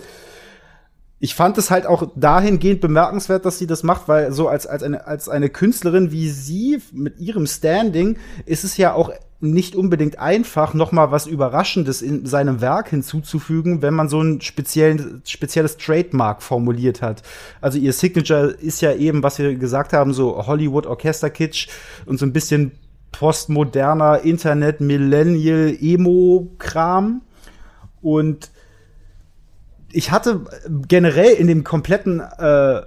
Ich 1.19 1.35
fand 1.35 1.59
es 1.59 1.73
halt 1.73 1.87
auch 1.87 2.13
dahingehend 2.15 2.81
bemerkenswert, 2.81 3.45
dass 3.45 3.59
sie 3.59 3.67
das 3.67 3.83
macht, 3.83 4.07
weil 4.07 4.31
so 4.31 4.47
als, 4.47 4.69
als, 4.69 4.85
eine, 4.85 5.07
als 5.09 5.29
eine 5.29 5.49
Künstlerin 5.49 6.13
wie 6.13 6.29
sie 6.29 6.81
mit 6.93 7.19
ihrem 7.19 7.49
Standing 7.49 8.19
ist 8.47 8.63
es 8.63 8.77
ja 8.77 8.93
auch 8.93 9.11
nicht 9.53 9.77
unbedingt 9.77 10.19
einfach, 10.19 10.75
noch 10.75 10.93
mal 10.93 11.11
was 11.11 11.27
Überraschendes 11.27 12.03
in 12.03 12.27
seinem 12.27 12.61
Werk 12.61 12.89
hinzuzufügen, 12.89 13.83
wenn 13.83 13.95
man 13.95 14.09
so 14.09 14.21
ein 14.21 14.41
spezielles 14.41 15.77
Trademark 15.77 16.43
formuliert 16.43 17.03
hat. 17.03 17.23
Also 17.61 17.79
ihr 17.79 17.93
Signature 17.93 18.49
ist 18.49 18.81
ja 18.81 18.93
eben, 18.95 19.23
was 19.23 19.39
wir 19.39 19.55
gesagt 19.55 19.93
haben, 19.93 20.13
so 20.13 20.47
Hollywood 20.47 20.87
Orchester 20.87 21.31
Kitsch 21.31 21.69
und 22.07 22.19
so 22.19 22.27
ein 22.27 22.33
bisschen 22.33 22.73
postmoderner 23.13 24.23
Internet 24.25 24.81
Millennial 24.81 25.77
Emo 25.81 26.51
Kram 26.59 27.23
und 28.03 28.51
ich 29.93 30.11
hatte 30.11 30.45
generell 30.89 31.35
in 31.35 31.47
dem 31.47 31.63
kompletten 31.63 32.21
äh, 32.21 32.83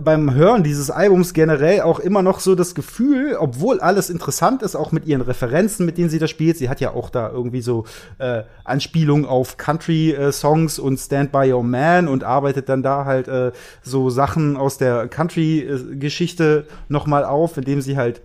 beim 0.00 0.34
Hören 0.34 0.62
dieses 0.62 0.90
Albums 0.90 1.34
generell 1.34 1.82
auch 1.82 1.98
immer 1.98 2.22
noch 2.22 2.40
so 2.40 2.54
das 2.54 2.74
Gefühl, 2.74 3.36
obwohl 3.38 3.80
alles 3.80 4.08
interessant 4.08 4.62
ist, 4.62 4.74
auch 4.74 4.90
mit 4.90 5.06
ihren 5.06 5.20
Referenzen, 5.20 5.84
mit 5.84 5.98
denen 5.98 6.08
sie 6.08 6.18
da 6.18 6.26
spielt. 6.26 6.56
Sie 6.56 6.70
hat 6.70 6.80
ja 6.80 6.94
auch 6.94 7.10
da 7.10 7.30
irgendwie 7.30 7.60
so 7.60 7.84
äh, 8.18 8.42
Anspielungen 8.64 9.26
auf 9.26 9.58
Country-Songs 9.58 10.78
äh, 10.78 10.82
und 10.82 10.98
Stand 10.98 11.30
By 11.30 11.52
Your 11.52 11.62
Man 11.62 12.08
und 12.08 12.24
arbeitet 12.24 12.70
dann 12.70 12.82
da 12.82 13.04
halt 13.04 13.28
äh, 13.28 13.52
so 13.82 14.08
Sachen 14.08 14.56
aus 14.56 14.78
der 14.78 15.08
Country-Geschichte 15.08 16.66
noch 16.88 17.06
mal 17.06 17.24
auf, 17.24 17.58
indem 17.58 17.82
sie 17.82 17.98
halt 17.98 18.22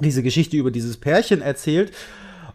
diese 0.00 0.22
Geschichte 0.22 0.56
über 0.56 0.70
dieses 0.70 0.96
Pärchen 0.96 1.42
erzählt. 1.42 1.92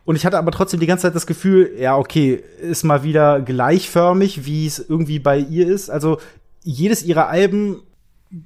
Und 0.05 0.16
ich 0.16 0.26
hatte 0.26 0.39
aber 0.39 0.51
trotzdem 0.51 0.80
die 0.80 0.88
ganze 0.88 1.03
Zeit 1.03 1.16
das 1.16 1.28
Gefühl, 1.28 1.72
ja, 1.78 1.97
okay, 1.97 2.43
ist 2.61 2.84
mal 2.84 3.03
wieder 3.03 3.41
gleichförmig, 3.41 4.45
wie 4.45 4.66
es 4.66 4.80
irgendwie 4.80 5.20
bei 5.20 5.38
ihr 5.38 5.68
ist. 5.68 5.91
Also 5.91 6.20
jedes 6.63 7.03
ihrer 7.03 7.28
Alben 7.28 7.82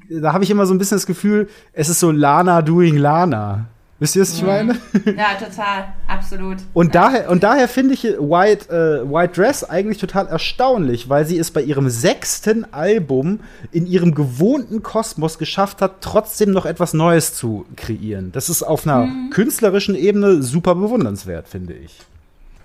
da 0.10 0.34
habe 0.34 0.44
ich 0.44 0.52
immer 0.52 0.66
so 0.66 0.74
ein 0.74 0.78
bisschen 0.78 0.98
das 0.98 1.06
Gefühl, 1.06 1.50
es 1.74 1.90
ist 1.90 2.00
so 2.00 2.12
Lana 2.12 2.62
doing 2.62 2.98
Lana. 2.98 3.68
Wisst 4.00 4.16
ihr, 4.16 4.22
was 4.22 4.34
ich 4.34 4.42
mhm. 4.42 4.48
meine? 4.48 4.78
Ja, 5.06 5.36
total, 5.38 5.94
absolut. 6.08 6.58
Und 6.74 6.96
ja. 6.96 7.02
daher, 7.02 7.30
und 7.30 7.44
daher 7.44 7.68
finde 7.68 7.94
ich 7.94 8.04
White, 8.04 8.70
äh, 8.70 9.12
White 9.12 9.34
Dress 9.34 9.66
eigentlich 9.66 9.98
total 9.98 10.28
erstaunlich, 10.28 11.10
weil 11.10 11.26
sie 11.26 11.38
es 11.38 11.52
bei 11.52 11.62
ihrem 11.62 11.90
sechsten 11.90 12.74
Album 12.74 13.42
in 13.74 13.86
ihrem 13.86 14.16
gewohnten 14.16 14.84
Kosmos 14.84 15.38
geschafft 15.38 15.82
hat, 15.82 16.00
trotzdem 16.00 16.52
noch 16.52 16.66
etwas 16.66 16.94
Neues 16.94 17.34
zu 17.34 17.66
kreieren. 17.76 18.32
Das 18.32 18.50
ist 18.50 18.64
auf 18.64 18.88
einer 18.88 19.06
mhm. 19.06 19.32
künstlerischen 19.32 19.96
Ebene 19.96 20.42
super 20.44 20.76
bewundernswert, 20.76 21.50
finde 21.50 21.74
ich. 21.74 22.00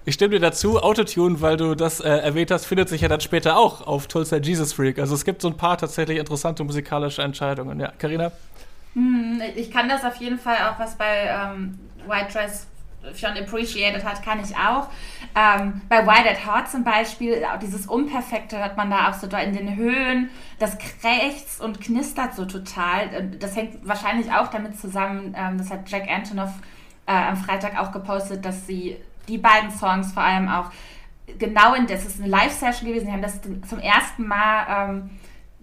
Ich 0.07 0.14
stimme 0.14 0.34
dir 0.34 0.40
dazu, 0.40 0.82
Autotune, 0.82 1.40
weil 1.40 1.57
du 1.57 1.74
das 1.74 2.00
äh, 2.00 2.09
erwähnt 2.09 2.50
hast, 2.50 2.66
findet 2.66 2.90
sich 2.90 3.00
ja 3.00 3.09
dann 3.09 3.22
später 3.22 3.57
auch 3.57 3.86
auf 3.86 4.07
Tulsa 4.07 4.36
Jesus 4.36 4.74
Freak. 4.74 4.98
Also 4.98 5.14
es 5.14 5.24
gibt 5.24 5.40
so 5.40 5.48
ein 5.48 5.57
paar 5.57 5.78
tatsächlich 5.78 6.18
interessante 6.18 6.62
musikalische 6.62 7.22
Entscheidungen. 7.22 7.80
Ja, 7.80 7.90
Carina? 7.98 8.30
Hm, 8.92 9.40
ich 9.57 9.70
kann 9.70 9.88
das 9.88 10.05
auf 10.05 10.16
jeden 10.16 10.38
Fall 10.38 10.57
auch, 10.57 10.78
was 10.78 10.96
bei 10.96 11.26
ähm, 11.26 11.78
White 12.07 12.34
Dress 12.34 12.66
schon 13.16 13.30
appreciated 13.30 14.05
hat, 14.05 14.22
kann 14.22 14.40
ich 14.40 14.55
auch. 14.57 14.88
Ähm, 15.34 15.80
bei 15.88 16.07
Wild 16.07 16.26
at 16.26 16.46
Heart 16.46 16.70
zum 16.70 16.84
Beispiel, 16.84 17.42
auch 17.44 17.59
dieses 17.59 17.86
Unperfekte 17.86 18.59
hört 18.59 18.76
man 18.76 18.90
da 18.90 19.11
auch 19.11 19.14
so 19.14 19.26
in 19.26 19.55
den 19.55 19.76
Höhen, 19.76 20.30
das 20.59 20.76
krächzt 20.78 21.62
und 21.62 21.80
knistert 21.80 22.34
so 22.34 22.44
total. 22.44 23.30
Das 23.38 23.57
hängt 23.57 23.86
wahrscheinlich 23.86 24.30
auch 24.32 24.48
damit 24.48 24.78
zusammen, 24.78 25.34
ähm, 25.36 25.57
das 25.57 25.70
hat 25.70 25.88
Jack 25.88 26.09
Antonoff 26.11 26.52
äh, 27.07 27.12
am 27.12 27.36
Freitag 27.36 27.78
auch 27.78 27.92
gepostet, 27.92 28.44
dass 28.44 28.66
sie 28.66 28.96
die 29.28 29.38
beiden 29.38 29.70
Songs 29.70 30.12
vor 30.12 30.22
allem 30.22 30.48
auch 30.48 30.70
genau 31.38 31.74
in, 31.74 31.86
das 31.86 32.04
ist 32.04 32.20
eine 32.20 32.28
Live-Session 32.28 32.88
gewesen, 32.88 33.06
sie 33.06 33.12
haben 33.12 33.22
das 33.22 33.40
zum 33.40 33.78
ersten 33.78 34.26
Mal, 34.26 34.66
ähm, 34.68 35.10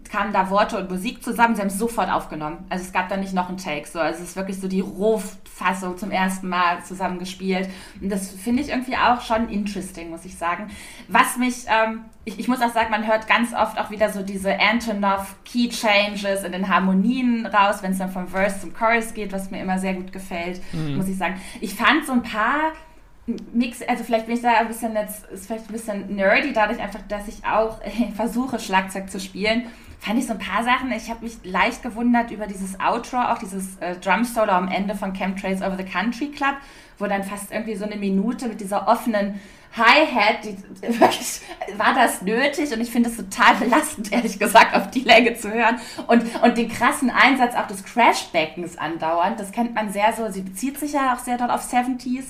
kamen 0.10 0.34
da 0.34 0.50
Worte 0.50 0.78
und 0.78 0.90
Musik 0.90 1.24
zusammen, 1.24 1.56
sie 1.56 1.62
haben 1.62 1.70
es 1.70 1.78
sofort 1.78 2.12
aufgenommen. 2.12 2.66
Also 2.70 2.84
es 2.84 2.92
gab 2.92 3.08
da 3.08 3.16
nicht 3.16 3.34
noch 3.34 3.48
einen 3.48 3.58
Take, 3.58 3.88
so, 3.88 4.00
also 4.00 4.22
es 4.22 4.30
ist 4.30 4.36
wirklich 4.36 4.60
so 4.60 4.68
die 4.68 4.82
Rohfassung 4.82 5.98
zum 5.98 6.12
ersten 6.12 6.50
Mal 6.50 6.84
zusammen 6.84 7.18
gespielt. 7.18 7.70
Und 8.02 8.10
das 8.12 8.30
finde 8.32 8.62
ich 8.62 8.70
irgendwie 8.70 8.98
auch 8.98 9.22
schon 9.22 9.48
interesting, 9.50 10.10
muss 10.10 10.26
ich 10.26 10.36
sagen. 10.36 10.70
Was 11.08 11.38
mich, 11.38 11.66
ähm, 11.68 12.02
ich, 12.26 12.40
ich, 12.40 12.48
muss 12.50 12.62
auch 12.62 12.74
sagen, 12.74 12.92
man 12.92 13.08
hört 13.08 13.28
ganz 13.28 13.54
oft 13.54 13.80
auch 13.80 13.90
wieder 13.90 14.10
so 14.10 14.22
diese 14.22 14.60
Antonov 14.60 15.36
Key 15.46 15.70
Changes 15.70 16.44
in 16.44 16.52
den 16.52 16.68
Harmonien 16.68 17.46
raus, 17.46 17.78
wenn 17.82 17.94
es 17.94 18.00
dann 18.00 18.12
vom 18.12 18.28
Verse 18.28 18.60
zum 18.60 18.74
Chorus 18.74 19.14
geht, 19.14 19.32
was 19.32 19.50
mir 19.50 19.62
immer 19.62 19.80
sehr 19.80 19.94
gut 19.94 20.12
gefällt, 20.12 20.62
mhm. 20.74 20.98
muss 20.98 21.08
ich 21.08 21.18
sagen. 21.18 21.40
Ich 21.62 21.76
fand 21.76 22.06
so 22.06 22.12
ein 22.12 22.24
paar 22.24 22.74
Mix, 23.54 23.82
also 23.82 24.04
vielleicht 24.04 24.28
bin 24.28 24.36
ich 24.36 24.42
da 24.42 24.54
ein 24.54 24.68
bisschen 24.68 24.96
jetzt, 24.96 25.26
ist 25.28 25.48
vielleicht 25.48 25.70
ein 25.70 25.74
bisschen 25.74 26.16
nerdy, 26.16 26.54
dadurch 26.54 26.80
einfach, 26.80 27.02
dass 27.08 27.28
ich 27.28 27.46
auch 27.46 27.82
äh, 27.82 28.12
versuche, 28.16 28.60
Schlagzeug 28.60 29.10
zu 29.10 29.20
spielen. 29.20 29.66
Fand 30.00 30.18
ich 30.18 30.26
so 30.26 30.34
ein 30.34 30.40
paar 30.40 30.64
Sachen. 30.64 30.92
Ich 30.92 31.10
habe 31.10 31.24
mich 31.24 31.38
leicht 31.44 31.84
gewundert 31.84 32.32
über 32.32 32.48
dieses 32.48 32.80
Outro, 32.80 33.18
auch 33.18 33.38
dieses 33.38 33.78
äh, 33.78 33.96
Drum 33.98 34.24
Solo 34.24 34.52
am 34.52 34.68
Ende 34.68 34.96
von 34.96 35.14
Chemtrails 35.14 35.62
Over 35.62 35.78
the 35.78 35.84
Country 35.84 36.30
Club, 36.30 36.56
wo 36.98 37.06
dann 37.06 37.24
fast 37.24 37.52
irgendwie 37.52 37.76
so 37.76 37.86
eine 37.86 37.98
Minute 37.98 38.48
mit 38.48 38.60
dieser 38.62 38.88
offenen 38.88 39.40
Hi-Hat, 39.74 40.44
wirklich, 40.82 41.42
war 41.78 41.94
das 41.94 42.22
nötig 42.22 42.74
und 42.74 42.82
ich 42.82 42.92
finde 42.92 43.10
es 43.10 43.16
total 43.16 43.56
belastend, 43.56 44.12
ehrlich 44.12 44.38
gesagt, 44.38 44.76
auf 44.76 44.92
die 44.92 45.00
Länge 45.00 45.36
zu 45.36 45.50
hören 45.50 45.80
und, 46.08 46.24
und 46.44 46.58
den 46.58 46.68
krassen 46.68 47.10
Einsatz 47.10 47.56
auch 47.56 47.68
des 47.68 47.86
Crashbeckens 47.86 48.78
andauernd, 48.78 49.40
das 49.40 49.54
kennt 49.54 49.74
man 49.74 49.94
sehr 49.94 50.12
so, 50.12 50.30
sie 50.30 50.42
bezieht 50.42 50.78
sich 50.78 50.92
ja 50.94 51.16
auch 51.16 51.20
sehr 51.20 51.38
dort 51.38 51.52
auf 51.52 51.62
70s 51.62 52.26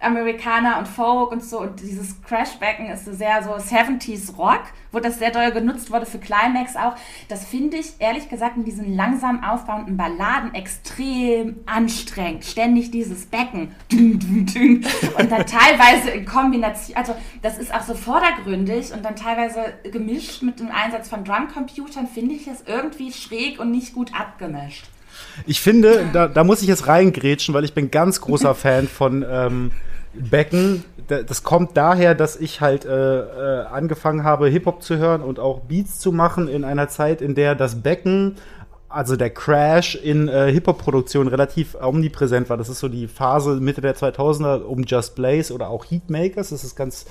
Amerikaner 0.00 0.78
und 0.78 0.88
Folk 0.88 1.32
und 1.32 1.42
so. 1.44 1.60
Und 1.60 1.80
dieses 1.80 2.20
Crashbacken 2.22 2.86
ist 2.90 3.04
sehr 3.04 3.42
so 3.42 3.50
70s 3.50 4.36
Rock, 4.36 4.62
wo 4.92 4.98
das 4.98 5.18
sehr 5.18 5.30
doll 5.30 5.52
genutzt 5.52 5.90
wurde 5.90 6.06
für 6.06 6.18
Climax 6.18 6.76
auch. 6.76 6.94
Das 7.28 7.44
finde 7.44 7.76
ich 7.78 7.94
ehrlich 7.98 8.28
gesagt 8.28 8.56
in 8.56 8.64
diesen 8.64 8.94
langsam 8.96 9.44
aufbauenden 9.44 9.96
Balladen 9.96 10.54
extrem 10.54 11.60
anstrengend. 11.66 12.44
Ständig 12.44 12.90
dieses 12.90 13.26
Becken. 13.26 13.74
Und 13.92 15.30
dann 15.30 15.46
teilweise 15.46 16.10
in 16.10 16.24
Kombination, 16.24 16.96
also 16.96 17.14
das 17.42 17.58
ist 17.58 17.72
auch 17.74 17.82
so 17.82 17.94
vordergründig 17.94 18.92
und 18.92 19.04
dann 19.04 19.16
teilweise 19.16 19.74
gemischt 19.90 20.42
mit 20.42 20.60
dem 20.60 20.70
Einsatz 20.70 21.08
von 21.08 21.24
Drumcomputern, 21.24 22.08
finde 22.08 22.34
ich 22.34 22.48
es 22.48 22.64
irgendwie 22.66 23.12
schräg 23.12 23.60
und 23.60 23.70
nicht 23.70 23.94
gut 23.94 24.12
abgemischt. 24.18 24.89
Ich 25.46 25.60
finde, 25.60 26.06
da, 26.12 26.28
da 26.28 26.44
muss 26.44 26.62
ich 26.62 26.68
jetzt 26.68 26.86
reingrätschen, 26.86 27.54
weil 27.54 27.64
ich 27.64 27.74
bin 27.74 27.90
ganz 27.90 28.20
großer 28.20 28.54
Fan 28.54 28.88
von 28.88 29.24
ähm, 29.28 29.70
Becken, 30.12 30.84
das 31.06 31.42
kommt 31.42 31.76
daher, 31.76 32.14
dass 32.14 32.36
ich 32.36 32.60
halt 32.60 32.84
äh, 32.84 32.90
äh, 32.90 33.66
angefangen 33.66 34.22
habe, 34.22 34.48
Hip-Hop 34.48 34.82
zu 34.82 34.96
hören 34.96 35.22
und 35.22 35.40
auch 35.40 35.60
Beats 35.60 35.98
zu 35.98 36.12
machen 36.12 36.46
in 36.46 36.64
einer 36.64 36.88
Zeit, 36.88 37.20
in 37.20 37.34
der 37.34 37.54
das 37.54 37.82
Becken 37.82 38.36
also 38.90 39.14
der 39.14 39.30
Crash 39.30 39.94
in 39.94 40.26
äh, 40.26 40.50
Hip-Hop-Produktion 40.50 41.28
relativ 41.28 41.76
omnipräsent 41.80 42.50
war. 42.50 42.56
Das 42.56 42.68
ist 42.68 42.80
so 42.80 42.88
die 42.88 43.06
Phase 43.06 43.60
Mitte 43.60 43.80
der 43.80 43.94
2000er 43.94 44.62
um 44.62 44.82
Just 44.82 45.14
Blaze 45.14 45.54
oder 45.54 45.70
auch 45.70 45.84
Heatmakers. 45.88 46.50
Das 46.50 46.64
ist 46.64 46.74
ganz 46.74 47.06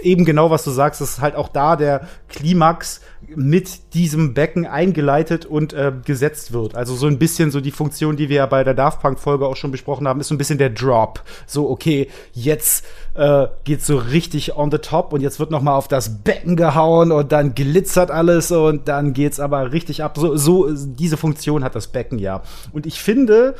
eben 0.00 0.24
genau, 0.24 0.50
was 0.50 0.62
du 0.62 0.70
sagst. 0.70 1.00
Das 1.00 1.10
ist 1.10 1.20
halt 1.20 1.34
auch 1.34 1.48
da 1.48 1.74
der 1.74 2.08
Klimax 2.28 3.00
mit 3.34 3.94
diesem 3.94 4.34
Becken 4.34 4.66
eingeleitet 4.66 5.46
und 5.46 5.72
äh, 5.72 5.92
gesetzt 6.04 6.52
wird. 6.52 6.74
Also 6.74 6.94
so 6.94 7.06
ein 7.06 7.18
bisschen 7.18 7.50
so 7.50 7.60
die 7.60 7.70
Funktion, 7.70 8.16
die 8.16 8.28
wir 8.28 8.36
ja 8.36 8.46
bei 8.46 8.64
der 8.64 8.74
Daft 8.74 9.00
Punk-Folge 9.00 9.46
auch 9.46 9.56
schon 9.56 9.70
besprochen 9.70 10.08
haben, 10.08 10.20
ist 10.20 10.28
so 10.28 10.34
ein 10.34 10.38
bisschen 10.38 10.58
der 10.58 10.70
Drop. 10.70 11.22
So, 11.46 11.68
okay, 11.70 12.08
jetzt 12.32 12.84
äh, 13.14 13.46
geht's 13.64 13.86
so 13.86 13.96
richtig 13.96 14.56
on 14.56 14.70
the 14.70 14.78
top 14.78 15.12
und 15.12 15.20
jetzt 15.20 15.38
wird 15.40 15.50
noch 15.50 15.62
mal 15.62 15.74
auf 15.74 15.88
das 15.88 16.22
Becken 16.22 16.56
gehauen 16.56 17.12
und 17.12 17.32
dann 17.32 17.54
glitzert 17.54 18.10
alles 18.10 18.50
und 18.50 18.88
dann 18.88 19.12
geht's 19.12 19.40
aber 19.40 19.72
richtig 19.72 20.02
ab. 20.02 20.16
So, 20.16 20.36
so 20.36 20.70
diese 20.72 21.16
Funktion 21.16 21.64
hat 21.64 21.74
das 21.74 21.88
Becken 21.88 22.18
ja. 22.18 22.42
Und 22.72 22.86
ich 22.86 23.00
finde, 23.00 23.54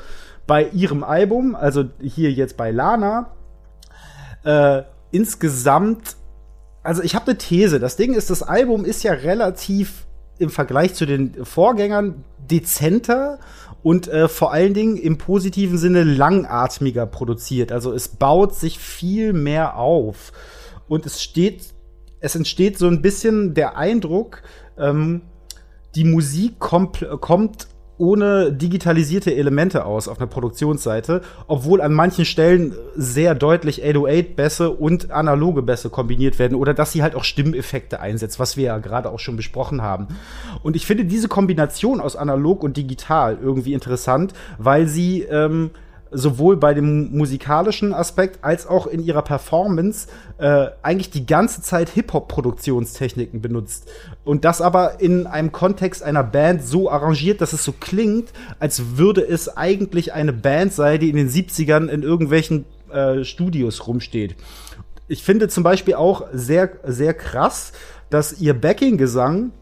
bei 0.47 0.69
ihrem 0.69 1.05
Album, 1.05 1.55
also 1.55 1.85
hier 2.01 2.31
jetzt 2.33 2.57
bei 2.57 2.71
Lana, 2.71 3.31
äh, 4.45 4.83
insgesamt, 5.11 6.17
also 6.85 7.03
ich 7.03 7.15
habe 7.15 7.27
eine 7.27 7.39
These. 7.39 7.81
Das 7.81 7.97
Ding 7.97 8.15
ist, 8.15 8.31
das 8.31 8.43
Album 8.43 8.85
ist 8.85 9.03
ja 9.03 9.13
relativ 9.13 10.07
im 10.39 10.51
Vergleich 10.51 10.95
zu 10.95 11.07
den 11.07 11.45
Vorgängern 11.45 12.25
dezenter 12.39 13.41
und 13.83 14.07
äh, 14.09 14.29
vor 14.29 14.53
allen 14.53 14.75
Dingen 14.75 14.97
im 14.97 15.19
positiven 15.19 15.79
Sinne 15.79 16.05
langatmiger 16.05 17.07
produziert. 17.07 17.73
Also 17.73 17.93
es 17.93 18.09
baut 18.09 18.55
sich 18.55 18.79
viel 18.79 19.33
mehr 19.33 19.77
auf 19.77 20.33
und 20.87 21.07
es 21.07 21.23
steht, 21.23 21.63
es 22.21 22.37
entsteht 22.37 22.79
so 22.79 22.87
ein 22.87 23.03
bisschen 23.03 23.55
der 23.55 23.77
Eindruck, 23.77 24.43
ähm, 24.79 25.23
die 25.95 26.05
Musik 26.05 26.59
kommt, 26.59 27.07
kommt 27.21 27.69
ohne 27.99 28.53
digitalisierte 28.53 29.35
Elemente 29.35 29.85
aus 29.85 30.09
auf 30.09 30.19
einer 30.19 30.27
Produktionsseite, 30.27 31.23
obwohl 31.47 31.81
an 31.81 31.93
manchen 31.93 32.25
Stellen 32.25 32.75
sehr 32.97 33.35
deutlich 33.35 33.85
808-Bässe 33.85 34.71
und 34.71 35.11
analoge 35.11 35.63
Bässe 35.63 35.91
kombiniert 35.91 36.39
werden 36.39 36.57
oder 36.57 36.75
dass 36.75 36.93
sie 36.93 37.03
halt 37.03 37.15
auch 37.15 37.25
Stimmeffekte 37.25 38.01
einsetzt, 38.01 38.41
was 38.41 38.57
wir 38.57 38.65
ja 38.65 38.79
gerade 38.79 39.11
auch 39.11 39.21
schon 39.21 39.37
besprochen 39.37 39.83
haben. 39.83 40.09
Und 40.63 40.77
ich 40.77 40.87
finde 40.87 41.05
diese 41.05 41.29
Kombination 41.29 42.01
aus 42.01 42.17
analog 42.17 42.63
und 42.63 42.77
digital 42.77 43.39
irgendwie 43.41 43.75
interessant, 43.75 44.33
weil 44.59 44.87
sie 44.87 45.23
ähm, 45.23 45.71
sowohl 46.15 46.57
bei 46.57 46.73
dem 46.73 47.17
musikalischen 47.17 47.93
Aspekt 47.93 48.43
als 48.43 48.67
auch 48.67 48.87
in 48.87 49.03
ihrer 49.03 49.23
Performance 49.23 50.09
äh, 50.39 50.69
eigentlich 50.83 51.11
die 51.11 51.27
ganze 51.27 51.61
Zeit 51.61 51.91
Hip-Hop-Produktionstechniken 51.91 53.43
benutzt. 53.43 53.91
Und 54.25 54.45
das 54.45 54.61
aber 54.61 55.01
in 55.01 55.27
einem 55.27 55.53
Kontext 55.53 56.03
einer 56.03 56.25
Band 56.25 56.65
so 56.65 56.91
arrangiert, 56.91 57.41
dass 57.41 57.53
es 57.53 57.65
so 57.65 57.73
klingt, 57.73 58.33
als 58.59 58.97
würde 58.97 59.27
es 59.27 59.55
eigentlich 59.57 60.13
eine 60.13 60.33
Band 60.33 60.73
sein, 60.73 61.01
die 61.01 61.11
in 61.11 61.17
den 61.17 61.29
70ern 61.29 61.89
in 61.89 62.03
irgendwelchen 62.03 62.65
äh, 62.91 63.25
Studios 63.25 63.87
rumsteht. 63.87 64.37
Ich 65.09 65.23
finde 65.23 65.49
zum 65.49 65.65
Beispiel 65.65 65.95
auch 65.95 66.27
sehr, 66.33 66.71
sehr 66.85 67.13
krass, 67.13 67.73
dass 68.09 68.41
ihr 68.41 68.55
Backing-Gesang 68.55 69.53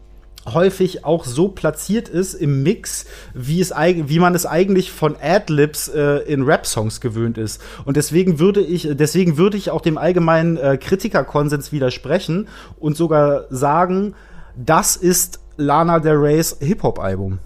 häufig 0.51 1.05
auch 1.05 1.25
so 1.25 1.47
platziert 1.49 2.09
ist 2.09 2.33
im 2.33 2.63
Mix, 2.63 3.05
wie, 3.33 3.61
es, 3.61 3.71
wie 3.71 4.19
man 4.19 4.35
es 4.35 4.45
eigentlich 4.45 4.91
von 4.91 5.15
Adlibs 5.21 5.87
äh, 5.87 6.17
in 6.19 6.43
Rap-Songs 6.43 7.01
gewöhnt 7.01 7.37
ist. 7.37 7.61
Und 7.85 7.97
deswegen 7.97 8.39
würde 8.39 8.61
ich, 8.61 8.89
deswegen 8.91 9.37
würde 9.37 9.57
ich 9.57 9.71
auch 9.71 9.81
dem 9.81 9.97
allgemeinen 9.97 10.57
äh, 10.57 10.77
Kritikerkonsens 10.77 11.71
widersprechen 11.71 12.47
und 12.79 12.97
sogar 12.97 13.45
sagen, 13.49 14.15
das 14.55 14.95
ist 14.95 15.39
Lana 15.57 15.99
Del 15.99 16.15
Reys 16.15 16.57
Hip-Hop-Album 16.59 17.39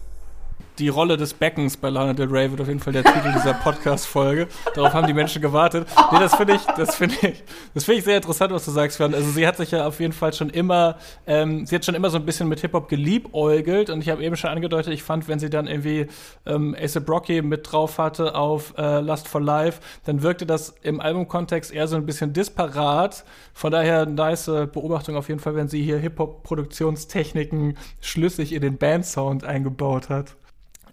die 0.79 0.89
Rolle 0.89 1.17
des 1.17 1.33
Beckens 1.33 1.77
bei 1.77 1.89
Lana 1.89 2.13
Del 2.13 2.27
Rey 2.27 2.49
wird 2.51 2.61
auf 2.61 2.67
jeden 2.67 2.79
Fall 2.79 2.93
der 2.93 3.03
Titel 3.03 3.33
dieser 3.33 3.53
Podcast-Folge. 3.63 4.47
Darauf 4.75 4.93
haben 4.93 5.07
die 5.07 5.13
Menschen 5.13 5.41
gewartet. 5.41 5.87
Nee, 6.11 6.19
das 6.19 6.35
finde 6.35 6.53
ich, 6.53 6.61
das 6.77 6.95
finde 6.95 7.15
ich, 7.21 7.43
das 7.73 7.85
finde 7.85 7.99
ich 7.99 8.05
sehr 8.05 8.17
interessant, 8.17 8.53
was 8.53 8.65
du 8.65 8.71
sagst, 8.71 8.97
Fern. 8.97 9.13
Also 9.13 9.31
sie 9.31 9.47
hat 9.47 9.57
sich 9.57 9.71
ja 9.71 9.87
auf 9.87 9.99
jeden 9.99 10.13
Fall 10.13 10.33
schon 10.33 10.49
immer, 10.49 10.97
ähm, 11.25 11.65
sie 11.65 11.75
hat 11.75 11.85
schon 11.85 11.95
immer 11.95 12.09
so 12.09 12.17
ein 12.17 12.25
bisschen 12.25 12.47
mit 12.47 12.59
Hip-Hop 12.59 12.89
geliebäugelt 12.89 13.89
und 13.89 14.01
ich 14.01 14.09
habe 14.09 14.23
eben 14.23 14.35
schon 14.35 14.49
angedeutet, 14.49 14.93
ich 14.93 15.03
fand, 15.03 15.27
wenn 15.27 15.39
sie 15.39 15.49
dann 15.49 15.67
irgendwie 15.67 16.07
ähm, 16.45 16.75
Ace 16.79 16.99
Brocky 17.03 17.41
mit 17.41 17.71
drauf 17.71 17.97
hatte 17.97 18.35
auf 18.35 18.73
äh, 18.77 18.99
Lust 18.99 19.27
for 19.27 19.41
Life, 19.41 19.81
dann 20.05 20.21
wirkte 20.21 20.45
das 20.45 20.75
im 20.83 20.99
Albumkontext 20.99 21.73
eher 21.73 21.87
so 21.87 21.95
ein 21.95 22.05
bisschen 22.05 22.33
disparat. 22.33 23.23
Von 23.53 23.71
daher 23.71 24.05
nice 24.05 24.45
Beobachtung 24.45 25.15
auf 25.15 25.27
jeden 25.27 25.39
Fall, 25.39 25.55
wenn 25.55 25.67
sie 25.67 25.81
hier 25.81 25.97
Hip-Hop-Produktionstechniken 25.97 27.77
schlüssig 28.01 28.53
in 28.53 28.61
den 28.61 28.77
Bandsound 28.77 29.43
eingebaut 29.43 30.09
hat. 30.09 30.35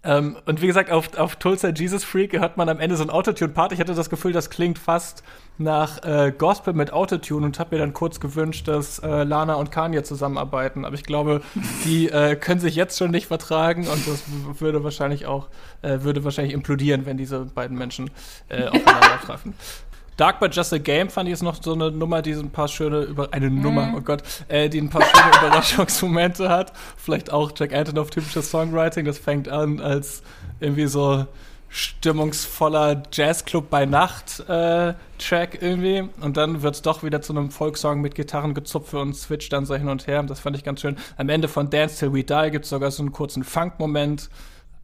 Ähm, 0.05 0.37
und 0.47 0.61
wie 0.61 0.67
gesagt, 0.67 0.91
auf, 0.91 1.17
auf 1.17 1.37
Tulsa 1.37 1.69
Jesus 1.71 2.05
Freak 2.05 2.39
hört 2.39 2.57
man 2.57 2.69
am 2.69 2.79
Ende 2.79 2.97
so 2.97 3.03
ein 3.03 3.11
Autotune-Part. 3.11 3.73
Ich 3.73 3.81
hatte 3.81 3.95
das 3.95 4.11
Gefühl, 4.11 4.33
das 4.33 4.51
klingt 4.51 4.79
fast 4.79 5.23
nach 5.57 6.03
äh, 6.03 6.33
Gospel 6.37 6.75
mit 6.75 6.93
Autotune 6.93 7.47
und 7.47 7.59
habe 7.59 7.77
mir 7.77 7.81
dann 7.81 7.93
kurz 7.93 8.19
gewünscht, 8.19 8.67
dass 8.67 8.99
äh, 8.99 9.23
Lana 9.23 9.55
und 9.55 9.71
Kanye 9.71 10.03
zusammenarbeiten. 10.03 10.85
Aber 10.85 10.95
ich 10.95 11.05
glaube, 11.05 11.43
die 11.85 12.09
äh, 12.11 12.35
können 12.37 12.61
sich 12.61 12.75
jetzt 12.75 12.99
schon 12.99 13.13
nicht 13.13 13.29
vertragen 13.29 13.87
und 13.87 14.07
das 14.07 14.25
würde 14.59 14.83
wahrscheinlich 14.83 15.27
auch 15.27 15.49
äh, 15.83 16.01
würde 16.03 16.25
wahrscheinlich 16.25 16.55
implodieren, 16.55 17.07
wenn 17.07 17.17
diese 17.17 17.45
beiden 17.45 17.79
Menschen 17.79 18.11
äh, 18.49 18.65
aufeinander 18.65 19.21
treffen. 19.25 19.55
Dark 20.17 20.41
but 20.41 20.55
Just 20.55 20.73
a 20.73 20.79
Game 20.79 21.11
fand 21.11 21.29
ich 21.29 21.35
ist 21.35 21.43
noch 21.43 21.61
so 21.61 21.73
eine 21.73 21.91
Nummer, 21.91 22.23
die 22.23 22.35
so 22.35 22.43
ein 22.43 22.51
paar 22.51 22.69
schöne 22.69 23.03
über 23.03 23.29
eine 23.33 23.51
mhm. 23.51 23.63
Nummer, 23.63 23.95
oh 23.97 24.01
Gott, 24.01 24.23
äh, 24.49 24.69
die 24.69 24.81
ein 24.81 24.91
paar 24.91 25.03
schöne 25.03 25.37
Überraschungsmomente 25.39 26.49
hat. 26.49 26.73
Vielleicht 26.97 27.33
auch 27.33 27.53
Jack 27.57 27.73
Antonoff 27.73 28.11
typisches 28.11 28.51
Songwriting. 28.51 29.05
Das 29.05 29.19
fängt 29.19 29.49
an 29.49 29.81
als 29.81 30.23
irgendwie 30.61 30.87
so 30.87 31.27
stimmungsvoller 31.75 33.03
Jazzclub 33.11 33.69
bei 33.69 33.85
Nacht 33.85 34.49
äh, 34.49 34.95
Track 35.19 35.59
irgendwie 35.61 36.09
und 36.21 36.37
dann 36.37 36.63
wird 36.63 36.77
es 36.77 36.83
doch 36.83 37.03
wieder 37.03 37.21
zu 37.21 37.33
einem 37.33 37.51
Folksong 37.51 38.01
mit 38.01 38.15
Gitarrengezupfe 38.15 39.01
und 39.01 39.17
switcht 39.17 39.53
dann 39.53 39.67
so 39.67 39.75
hin 39.75 39.89
und 39.89 40.07
her. 40.07 40.23
Das 40.23 40.39
fand 40.39 40.57
ich 40.57 40.63
ganz 40.63 40.83
schön. 40.83 40.97
Am 41.17 41.29
Ende 41.29 41.49
von 41.49 41.71
Dance 41.71 41.99
Till 41.99 42.13
We 42.13 42.23
Die 42.23 42.51
gibt 42.53 42.67
es 42.67 42.71
sogar 42.71 42.93
so 42.93 43.03
einen 43.03 43.11
kurzen 43.11 43.43
Funk-Moment. 43.43 44.31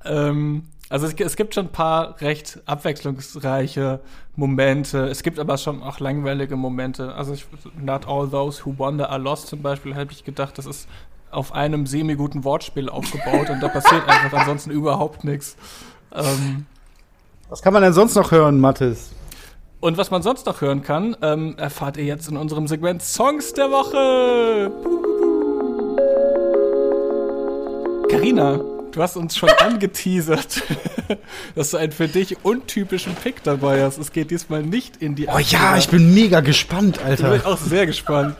Ähm, 0.05 0.65
also 0.91 1.07
es, 1.07 1.15
es, 1.15 1.37
gibt 1.37 1.55
schon 1.55 1.67
ein 1.67 1.73
paar 1.73 2.21
recht 2.21 2.61
abwechslungsreiche 2.67 4.01
Momente. 4.35 5.07
Es 5.07 5.23
gibt 5.23 5.39
aber 5.39 5.57
schon 5.57 5.85
auch 5.85 6.01
langweilige 6.01 6.57
Momente. 6.57 7.15
Also 7.15 7.33
ich, 7.33 7.47
Not 7.81 8.09
All 8.09 8.29
Those 8.29 8.67
Who 8.67 8.77
Wonder 8.77 9.09
Are 9.09 9.21
Lost 9.21 9.47
zum 9.47 9.63
Beispiel, 9.63 9.95
hätte 9.95 10.13
ich 10.13 10.25
gedacht, 10.25 10.59
das 10.59 10.67
ist 10.67 10.89
auf 11.31 11.53
einem 11.53 11.87
semi-guten 11.87 12.43
Wortspiel 12.43 12.89
aufgebaut 12.89 13.51
und 13.51 13.63
da 13.63 13.69
passiert 13.69 14.07
einfach 14.09 14.37
ansonsten 14.41 14.73
überhaupt 14.73 15.23
nichts. 15.23 15.57
Ähm, 16.13 16.67
was 17.49 17.63
kann 17.63 17.73
man 17.73 17.85
denn 17.85 17.93
sonst 17.93 18.17
noch 18.17 18.33
hören, 18.33 18.59
Mathis? 18.59 19.13
Und 19.79 19.97
was 19.97 20.11
man 20.11 20.23
sonst 20.23 20.45
noch 20.47 20.61
hören 20.61 20.83
kann, 20.83 21.17
ähm, 21.23 21.55
erfahrt 21.57 21.99
ihr 21.99 22.05
jetzt 22.05 22.29
in 22.29 22.37
unserem 22.37 22.67
Segment 22.67 23.01
Songs 23.01 23.53
der 23.53 23.71
Woche. 23.71 24.73
Karina, 28.09 28.61
Du 28.93 29.03
hast 29.03 29.17
uns 29.17 29.37
schon 29.37 29.51
angeteasert, 29.51 30.63
dass 31.55 31.71
du 31.71 31.77
einen 31.77 31.93
für 31.93 32.09
dich 32.09 32.45
untypischen 32.45 33.15
Pick 33.15 33.43
dabei 33.43 33.85
hast. 33.85 33.99
Es 33.99 34.13
geht 34.13 34.31
diesmal 34.31 34.63
nicht 34.63 34.97
in 34.97 35.15
die. 35.15 35.29
Oh 35.29 35.39
ja, 35.39 35.77
ich 35.77 35.89
bin 35.89 36.13
mega 36.13 36.41
gespannt, 36.41 37.01
Alter. 37.03 37.35
Ich 37.35 37.43
bin 37.43 37.53
auch 37.53 37.59
sehr 37.59 37.87
gespannt. 37.87 38.37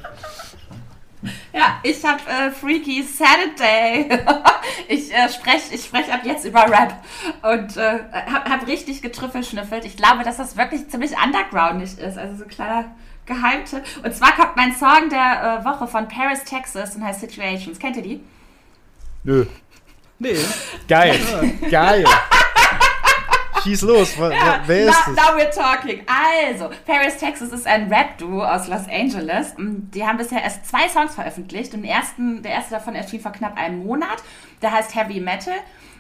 Ja, 1.53 1.79
ich 1.83 2.03
habe 2.05 2.21
äh, 2.29 2.51
Freaky 2.51 3.03
Saturday. 3.03 4.09
ich 4.89 5.13
äh, 5.13 5.29
spreche 5.29 5.75
ich 5.75 5.85
sprech 5.85 6.11
ab 6.13 6.21
jetzt 6.25 6.45
über 6.45 6.63
Rap 6.63 6.95
und 7.43 7.77
äh, 7.77 8.01
habe 8.13 8.51
hab 8.51 8.67
richtig 8.67 9.03
getrüffelschnüffelt. 9.03 9.85
Ich 9.85 9.97
glaube, 9.97 10.25
dass 10.25 10.39
das 10.39 10.57
wirklich 10.57 10.89
ziemlich 10.89 11.13
undergroundig 11.13 11.99
ist. 11.99 12.17
Also 12.17 12.37
so 12.37 12.45
ein 12.45 12.49
kleiner 12.49 12.85
Geheimtipp. 13.27 13.83
Und 14.03 14.15
zwar 14.15 14.35
kommt 14.35 14.57
mein 14.57 14.75
Song 14.75 15.11
der 15.11 15.61
äh, 15.61 15.65
Woche 15.65 15.87
von 15.87 16.09
Paris, 16.09 16.43
Texas 16.45 16.97
und 16.97 17.05
heißt 17.05 17.21
Situations. 17.21 17.79
Kennt 17.79 17.97
ihr 17.97 18.03
die? 18.03 18.21
Nö. 19.23 19.47
Nee. 20.21 20.37
Geil. 20.87 21.19
Geil. 21.71 22.05
Schieß 23.63 23.83
los, 23.83 24.17
ja, 24.17 24.63
wer 24.67 24.89
ist 24.89 25.09
now, 25.09 25.15
now 25.15 25.39
we're 25.39 25.51
talking. 25.51 26.03
Also, 26.07 26.71
Paris, 26.87 27.17
Texas 27.19 27.51
ist 27.51 27.67
ein 27.67 27.93
Rap-Duo 27.93 28.43
aus 28.43 28.69
Los 28.69 28.89
Angeles. 28.91 29.55
Die 29.59 30.07
haben 30.07 30.19
bisher 30.19 30.43
erst 30.43 30.67
zwei 30.67 30.89
Songs 30.89 31.15
veröffentlicht. 31.15 31.75
Und 31.75 31.85
ersten, 31.85 32.43
der 32.43 32.53
erste 32.53 32.73
davon 32.73 32.95
erschien 32.95 33.21
vor 33.21 33.33
knapp 33.33 33.57
einem 33.57 33.85
Monat. 33.85 34.23
Der 34.63 34.73
heißt 34.73 34.95
Heavy 34.95 35.21
Metal. 35.21 35.55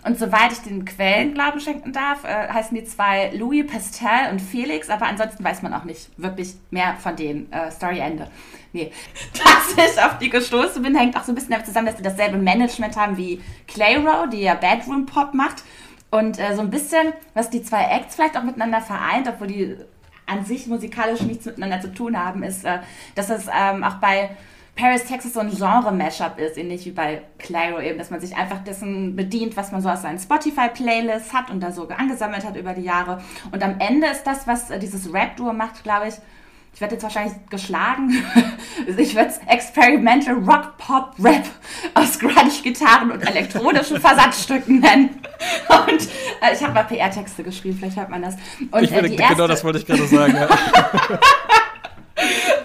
Und 0.05 0.19
soweit 0.19 0.53
ich 0.53 0.61
den 0.61 0.85
Quellen 0.85 1.35
Glauben 1.35 1.61
schenken 1.61 1.93
darf, 1.93 2.25
äh, 2.25 2.49
heißen 2.49 2.75
die 2.75 2.85
zwei 2.85 3.31
Louis 3.35 3.67
Pastel 3.67 4.31
und 4.31 4.41
Felix, 4.41 4.89
aber 4.89 5.07
ansonsten 5.07 5.45
weiß 5.45 5.61
man 5.63 5.75
auch 5.75 5.85
nicht 5.85 6.09
wirklich 6.17 6.55
mehr 6.71 6.97
von 6.97 7.17
denen. 7.17 7.53
Äh, 7.53 7.71
Story 7.71 7.99
Ende. 7.99 8.29
Nee. 8.73 8.93
Dass 9.35 9.93
ich 9.93 10.03
auf 10.03 10.19
die 10.19 10.31
gestoßen 10.31 10.83
bin, 10.83 10.97
hängt 10.97 11.17
auch 11.17 11.25
so 11.25 11.33
ein 11.33 11.35
bisschen 11.35 11.51
damit 11.51 11.67
zusammen, 11.67 11.87
dass 11.87 11.97
die 11.97 12.03
dasselbe 12.03 12.39
Management 12.39 12.97
haben 12.97 13.17
wie 13.17 13.43
Clayrow, 13.67 14.29
die 14.31 14.43
ja 14.43 14.55
Bedroom 14.55 15.07
Pop 15.07 15.35
macht. 15.35 15.65
Und 16.11 16.39
äh, 16.39 16.55
so 16.55 16.61
ein 16.61 16.71
bisschen, 16.71 17.13
was 17.35 17.51
die 17.51 17.63
zwei 17.63 17.85
Acts 17.85 18.17
vielleicht 18.17 18.37
auch 18.37 18.43
miteinander 18.43 18.81
vereint, 18.81 19.29
obwohl 19.29 19.47
die 19.47 19.77
an 20.27 20.45
sich 20.45 20.67
musikalisch 20.67 21.23
nichts 21.23 21.45
miteinander 21.45 21.81
zu 21.81 21.93
tun 21.93 22.19
haben, 22.19 22.43
ist, 22.43 22.65
äh, 22.65 22.79
dass 23.15 23.31
es 23.31 23.47
ähm, 23.53 23.85
auch 23.85 23.95
bei 23.95 24.31
Paris, 24.77 25.05
Texas 25.05 25.35
so 25.35 25.41
ein 25.41 25.51
Genre-Mashup 25.51 26.39
ist, 26.39 26.57
ähnlich 26.57 26.87
wie 26.87 26.93
bei 26.93 27.23
Claro 27.39 27.81
eben, 27.81 27.99
dass 27.99 28.11
man 28.11 28.21
sich 28.21 28.37
einfach 28.37 28.65
dessen 28.65 29.15
bedient, 29.15 29.57
was 29.57 29.73
man 29.73 29.83
so 29.83 29.91
aus 29.91 30.03
seinen 30.03 30.19
Spotify-Playlists 30.19 31.35
hat 31.35 31.51
und 31.51 31.61
da 31.61 31.71
so 31.71 31.89
angesammelt 31.89 32.45
hat 32.45 32.57
über 32.57 32.73
die 32.73 32.83
Jahre. 32.83 33.21
Und 33.53 33.63
am 33.63 33.79
Ende 33.79 34.07
ist 34.07 34.25
das, 34.25 34.47
was 34.47 34.71
äh, 34.71 34.79
dieses 34.79 35.13
Rap-Duo 35.13 35.53
macht, 35.53 35.83
glaube 35.83 36.09
ich, 36.09 36.15
ich 36.73 36.81
werde 36.81 36.95
jetzt 36.95 37.03
wahrscheinlich 37.03 37.35
geschlagen. 37.51 38.23
ich 38.97 39.15
werde 39.15 39.31
es 39.31 39.39
Experimental 39.47 40.35
Rock 40.35 40.77
Pop 40.79 41.15
Rap 41.19 41.45
aus 41.95 42.19
Grunge-Gitarren 42.19 43.11
und 43.11 43.21
elektronischen 43.21 44.01
Versatzstücken 44.01 44.81
nennen. 44.81 45.21
Und 45.69 46.03
äh, 46.43 46.55
ich 46.55 46.63
habe 46.63 46.75
mal 46.75 46.85
PR-Texte 46.85 47.43
geschrieben, 47.43 47.77
vielleicht 47.79 47.97
hört 47.97 48.11
man 48.11 48.23
das. 48.23 48.37
Und, 48.71 48.83
ich 48.83 48.93
äh, 48.93 49.09
genau 49.09 49.47
das 49.47 49.65
wollte 49.65 49.79
ich 49.79 49.87
gerade 49.87 50.07
sagen. 50.07 50.35
Ja. 50.35 50.49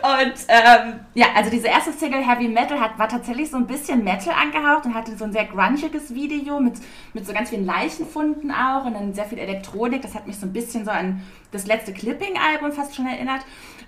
Und 0.06 0.34
ähm, 0.50 1.00
ja, 1.16 1.28
also 1.36 1.50
diese 1.50 1.68
erste 1.68 1.92
Single 1.92 2.22
Heavy 2.22 2.48
Metal 2.48 2.80
hat, 2.80 3.00
war 3.00 3.08
tatsächlich 3.08 3.50
so 3.50 3.58
ein 3.58 3.66
bisschen 3.66 4.04
Metal 4.04 4.34
angehaucht 4.34 4.86
und 4.86 4.94
hatte 4.94 5.18
so 5.18 5.26
ein 5.26 5.32
sehr 5.32 5.46
grungiges 5.46 6.14
Video 6.14 6.60
mit, 6.60 6.76
mit 7.14 7.26
so 7.26 7.34
ganz 7.34 7.50
vielen 7.50 7.66
Leichenfunden 7.66 8.52
auch 8.52 8.86
und 8.86 8.94
dann 8.94 9.14
sehr 9.16 9.26
viel 9.26 9.40
Elektronik. 9.40 10.04
Das 10.04 10.14
hat 10.14 10.28
mich 10.28 10.38
so 10.38 10.46
ein 10.46 10.54
bisschen 10.54 10.86
so 10.86 10.92
an 10.92 11.24
das 11.52 11.66
letzte 11.66 11.92
Clipping-Album 11.92 12.72
fast 12.72 12.96
schon 12.96 13.08
erinnert. 13.08 13.42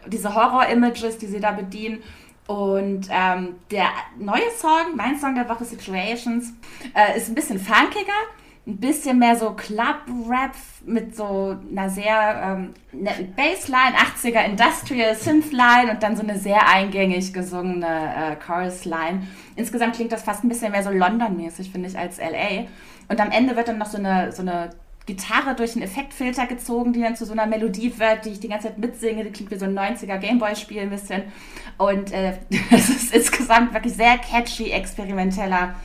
Diese 0.07 0.33
Horror-Images, 0.33 1.17
die 1.17 1.27
sie 1.27 1.39
da 1.39 1.51
bedienen. 1.51 2.03
Und 2.47 3.07
ähm, 3.11 3.55
der 3.71 3.87
neue 4.17 4.49
Song, 4.57 4.95
mein 4.95 5.19
Song 5.19 5.35
der 5.35 5.49
Woche 5.49 5.65
Situations, 5.65 6.53
äh, 6.93 7.17
ist 7.17 7.27
ein 7.29 7.35
bisschen 7.35 7.59
funkiger 7.59 8.13
ein 8.67 8.77
bisschen 8.77 9.17
mehr 9.17 9.37
so 9.37 9.51
Club-Rap 9.51 10.51
mit 10.85 11.15
so 11.15 11.57
einer 11.71 11.89
sehr 11.89 12.41
ähm, 12.43 12.73
netten 12.91 13.33
Bassline, 13.33 13.95
80er 13.95 14.45
Industrial 14.45 15.15
Synth-Line 15.15 15.89
und 15.89 16.03
dann 16.03 16.17
so 16.17 16.23
eine 16.23 16.37
sehr 16.37 16.67
eingängig 16.67 17.33
gesungene 17.33 17.87
äh, 17.87 18.35
Chorus-Line. 18.35 19.25
Insgesamt 19.55 19.95
klingt 19.95 20.11
das 20.11 20.23
fast 20.23 20.43
ein 20.43 20.49
bisschen 20.49 20.73
mehr 20.73 20.83
so 20.83 20.89
London-mäßig, 20.89 21.71
finde 21.71 21.87
ich, 21.87 21.97
als 21.97 22.17
LA. 22.17 22.67
Und 23.07 23.21
am 23.21 23.31
Ende 23.31 23.55
wird 23.55 23.69
dann 23.69 23.77
noch 23.77 23.87
so 23.87 23.99
eine, 23.99 24.33
so 24.33 24.41
eine 24.41 24.71
Gitarre 25.07 25.55
durch 25.55 25.73
einen 25.73 25.83
Effektfilter 25.83 26.45
gezogen, 26.45 26.93
die 26.93 27.01
dann 27.01 27.15
zu 27.15 27.25
so 27.25 27.31
einer 27.31 27.47
Melodie 27.47 27.97
wird, 27.97 28.25
die 28.25 28.31
ich 28.31 28.39
die 28.41 28.49
ganze 28.49 28.67
Zeit 28.67 28.77
mitsinge. 28.77 29.23
Die 29.23 29.31
klingt 29.31 29.49
wie 29.49 29.57
so 29.57 29.65
ein 29.65 29.77
90er 29.77 30.17
Gameboy-Spiel 30.17 30.81
ein 30.81 30.89
bisschen. 30.89 31.23
Und 31.77 32.11
äh, 32.11 32.33
es 32.71 32.89
ist 32.89 33.13
insgesamt 33.13 33.73
wirklich 33.73 33.93
sehr 33.93 34.17
catchy, 34.17 34.69
experimenteller 34.69 35.75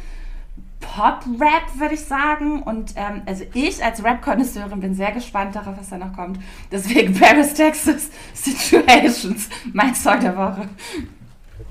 Pop-Rap, 0.81 1.79
würde 1.79 1.95
ich 1.95 2.01
sagen. 2.01 2.62
Und 2.64 2.95
ähm, 2.97 3.23
also 3.25 3.45
ich 3.55 3.83
als 3.83 4.03
Rap-Konnoisseurin 4.03 4.81
bin 4.81 4.95
sehr 4.95 5.12
gespannt 5.12 5.55
darauf, 5.55 5.79
was 5.79 5.91
da 5.91 5.99
noch 5.99 6.12
kommt. 6.14 6.41
Deswegen 6.73 7.14
Paris, 7.18 7.55
Texas, 7.55 8.11
Situations, 8.35 9.49
mein 9.73 9.95
Song 9.95 10.18
der 10.18 10.37
Woche. 10.37 10.68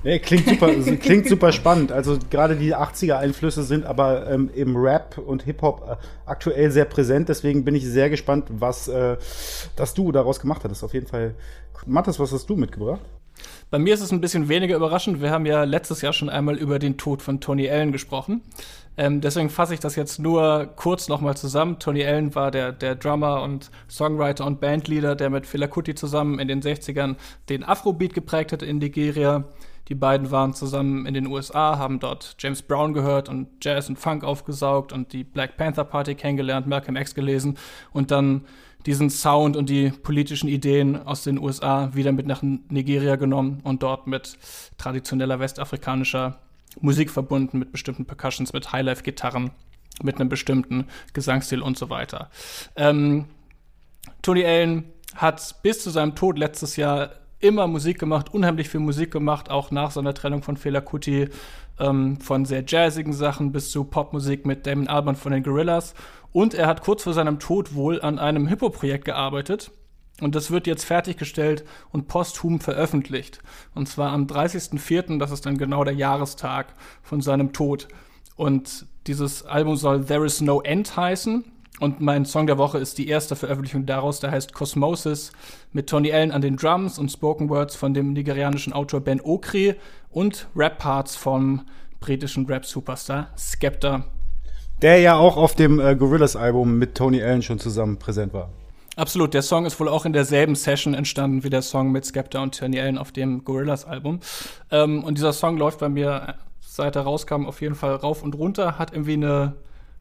Nee, 0.02 0.18
klingt 0.18 0.48
super, 0.48 0.68
klingt 1.00 1.28
super 1.28 1.52
spannend. 1.52 1.92
Also 1.92 2.18
gerade 2.30 2.56
die 2.56 2.74
80er-Einflüsse 2.74 3.62
sind 3.62 3.84
aber 3.84 4.30
ähm, 4.30 4.50
im 4.54 4.76
Rap 4.76 5.18
und 5.18 5.42
Hip-Hop 5.44 5.88
äh, 5.88 5.96
aktuell 6.26 6.70
sehr 6.70 6.84
präsent. 6.84 7.28
Deswegen 7.28 7.64
bin 7.64 7.74
ich 7.74 7.84
sehr 7.84 8.10
gespannt, 8.10 8.46
was 8.50 8.88
äh, 8.88 9.16
das 9.76 9.94
du 9.94 10.12
daraus 10.12 10.40
gemacht 10.40 10.64
hattest. 10.64 10.84
Auf 10.84 10.94
jeden 10.94 11.06
Fall. 11.06 11.34
Mathis, 11.86 12.18
was 12.18 12.32
hast 12.32 12.48
du 12.48 12.56
mitgebracht? 12.56 13.00
Bei 13.70 13.78
mir 13.78 13.94
ist 13.94 14.02
es 14.02 14.12
ein 14.12 14.20
bisschen 14.20 14.48
weniger 14.48 14.76
überraschend. 14.76 15.22
Wir 15.22 15.30
haben 15.30 15.46
ja 15.46 15.64
letztes 15.64 16.02
Jahr 16.02 16.12
schon 16.12 16.28
einmal 16.28 16.56
über 16.56 16.78
den 16.78 16.98
Tod 16.98 17.22
von 17.22 17.40
Tony 17.40 17.68
Allen 17.70 17.90
gesprochen. 17.90 18.42
Ähm, 18.96 19.22
deswegen 19.22 19.48
fasse 19.48 19.72
ich 19.72 19.80
das 19.80 19.96
jetzt 19.96 20.18
nur 20.18 20.68
kurz 20.76 21.08
nochmal 21.08 21.36
zusammen. 21.36 21.78
Tony 21.78 22.04
Allen 22.04 22.34
war 22.34 22.50
der, 22.50 22.72
der 22.72 22.94
Drummer 22.94 23.42
und 23.42 23.70
Songwriter 23.88 24.44
und 24.44 24.60
Bandleader, 24.60 25.16
der 25.16 25.30
mit 25.30 25.46
Fela 25.46 25.66
Kuti 25.66 25.94
zusammen 25.94 26.38
in 26.38 26.48
den 26.48 26.60
60ern 26.60 27.16
den 27.48 27.64
Afrobeat 27.64 28.12
geprägt 28.12 28.52
hat 28.52 28.62
in 28.62 28.78
Nigeria. 28.78 29.44
Die 29.88 29.94
beiden 29.94 30.30
waren 30.30 30.54
zusammen 30.54 31.06
in 31.06 31.14
den 31.14 31.26
USA, 31.26 31.78
haben 31.78 31.98
dort 31.98 32.36
James 32.38 32.62
Brown 32.62 32.92
gehört 32.92 33.28
und 33.28 33.48
Jazz 33.62 33.88
und 33.88 33.98
Funk 33.98 34.24
aufgesaugt 34.24 34.92
und 34.92 35.12
die 35.12 35.24
Black 35.24 35.56
Panther 35.56 35.84
Party 35.84 36.14
kennengelernt, 36.14 36.66
Malcolm 36.66 36.96
X 36.96 37.14
gelesen 37.14 37.58
und 37.92 38.10
dann 38.10 38.44
diesen 38.86 39.10
Sound 39.10 39.56
und 39.56 39.68
die 39.68 39.90
politischen 39.90 40.48
Ideen 40.48 41.06
aus 41.06 41.22
den 41.22 41.38
USA 41.38 41.94
wieder 41.94 42.12
mit 42.12 42.26
nach 42.26 42.42
Nigeria 42.42 43.16
genommen 43.16 43.60
und 43.62 43.82
dort 43.82 44.06
mit 44.06 44.38
traditioneller 44.78 45.40
westafrikanischer 45.40 46.38
Musik 46.80 47.10
verbunden, 47.10 47.58
mit 47.58 47.70
bestimmten 47.70 48.06
Percussions, 48.06 48.52
mit 48.52 48.72
Highlife-Gitarren, 48.72 49.50
mit 50.02 50.16
einem 50.16 50.28
bestimmten 50.28 50.86
Gesangsstil 51.12 51.62
und 51.62 51.78
so 51.78 51.90
weiter. 51.90 52.30
Ähm, 52.76 53.26
Tony 54.22 54.44
Allen 54.44 54.84
hat 55.14 55.62
bis 55.62 55.82
zu 55.82 55.90
seinem 55.90 56.14
Tod 56.14 56.38
letztes 56.38 56.76
Jahr 56.76 57.10
immer 57.42 57.66
Musik 57.66 57.98
gemacht, 57.98 58.32
unheimlich 58.32 58.68
viel 58.68 58.80
Musik 58.80 59.10
gemacht, 59.10 59.50
auch 59.50 59.70
nach 59.70 59.90
seiner 59.90 60.14
Trennung 60.14 60.42
von 60.42 60.56
Fela 60.56 60.80
Kuti, 60.80 61.28
ähm, 61.78 62.20
von 62.20 62.44
sehr 62.44 62.64
jazzigen 62.66 63.12
Sachen 63.12 63.52
bis 63.52 63.70
zu 63.70 63.84
Popmusik 63.84 64.46
mit 64.46 64.66
Damon 64.66 64.88
Albarn 64.88 65.16
von 65.16 65.32
den 65.32 65.42
Gorillas 65.42 65.94
und 66.32 66.54
er 66.54 66.66
hat 66.66 66.82
kurz 66.82 67.02
vor 67.02 67.12
seinem 67.12 67.38
Tod 67.38 67.74
wohl 67.74 68.00
an 68.00 68.18
einem 68.18 68.46
Hippo-Projekt 68.46 69.04
gearbeitet. 69.04 69.70
Und 70.20 70.34
das 70.34 70.50
wird 70.50 70.66
jetzt 70.66 70.84
fertiggestellt 70.84 71.64
und 71.90 72.06
posthum 72.06 72.60
veröffentlicht. 72.60 73.40
Und 73.74 73.88
zwar 73.88 74.12
am 74.12 74.26
30.04., 74.26 75.18
das 75.18 75.30
ist 75.30 75.46
dann 75.46 75.58
genau 75.58 75.84
der 75.84 75.94
Jahrestag 75.94 76.74
von 77.02 77.20
seinem 77.20 77.52
Tod. 77.52 77.88
Und 78.36 78.86
dieses 79.06 79.44
Album 79.44 79.76
soll 79.76 80.04
There 80.04 80.24
Is 80.24 80.40
No 80.40 80.60
End 80.60 80.96
heißen. 80.96 81.44
Und 81.82 82.00
mein 82.00 82.24
Song 82.24 82.46
der 82.46 82.58
Woche 82.58 82.78
ist 82.78 82.96
die 82.98 83.08
erste 83.08 83.34
Veröffentlichung 83.34 83.86
daraus, 83.86 84.20
der 84.20 84.30
heißt 84.30 84.52
Cosmosis, 84.52 85.32
mit 85.72 85.88
Tony 85.88 86.12
Allen 86.12 86.30
an 86.30 86.40
den 86.40 86.54
Drums 86.54 86.96
und 86.96 87.10
Spoken 87.10 87.48
Words 87.48 87.74
von 87.74 87.92
dem 87.92 88.12
nigerianischen 88.12 88.72
Autor 88.72 89.00
Ben 89.00 89.20
Okri 89.20 89.74
und 90.08 90.46
Rap-Parts 90.54 91.16
vom 91.16 91.62
britischen 91.98 92.46
Rap-Superstar 92.46 93.30
Skepta. 93.36 94.04
Der 94.80 95.00
ja 95.00 95.16
auch 95.16 95.36
auf 95.36 95.56
dem 95.56 95.80
äh, 95.80 95.96
Gorillas-Album 95.96 96.78
mit 96.78 96.94
Tony 96.94 97.20
Allen 97.20 97.42
schon 97.42 97.58
zusammen 97.58 97.98
präsent 97.98 98.32
war. 98.32 98.50
Absolut, 98.94 99.34
der 99.34 99.42
Song 99.42 99.66
ist 99.66 99.80
wohl 99.80 99.88
auch 99.88 100.04
in 100.04 100.12
derselben 100.12 100.54
Session 100.54 100.94
entstanden 100.94 101.42
wie 101.42 101.50
der 101.50 101.62
Song 101.62 101.90
mit 101.90 102.04
Skepta 102.04 102.44
und 102.44 102.56
Tony 102.56 102.78
Allen 102.78 102.96
auf 102.96 103.10
dem 103.10 103.42
Gorillas-Album. 103.42 104.20
Ähm, 104.70 105.02
und 105.02 105.18
dieser 105.18 105.32
Song 105.32 105.56
läuft 105.56 105.80
bei 105.80 105.88
mir, 105.88 106.36
seit 106.60 106.94
er 106.94 107.02
rauskam, 107.02 107.44
auf 107.44 107.60
jeden 107.60 107.74
Fall 107.74 107.96
rauf 107.96 108.22
und 108.22 108.36
runter, 108.36 108.78
hat 108.78 108.92
irgendwie 108.92 109.14
eine 109.14 109.56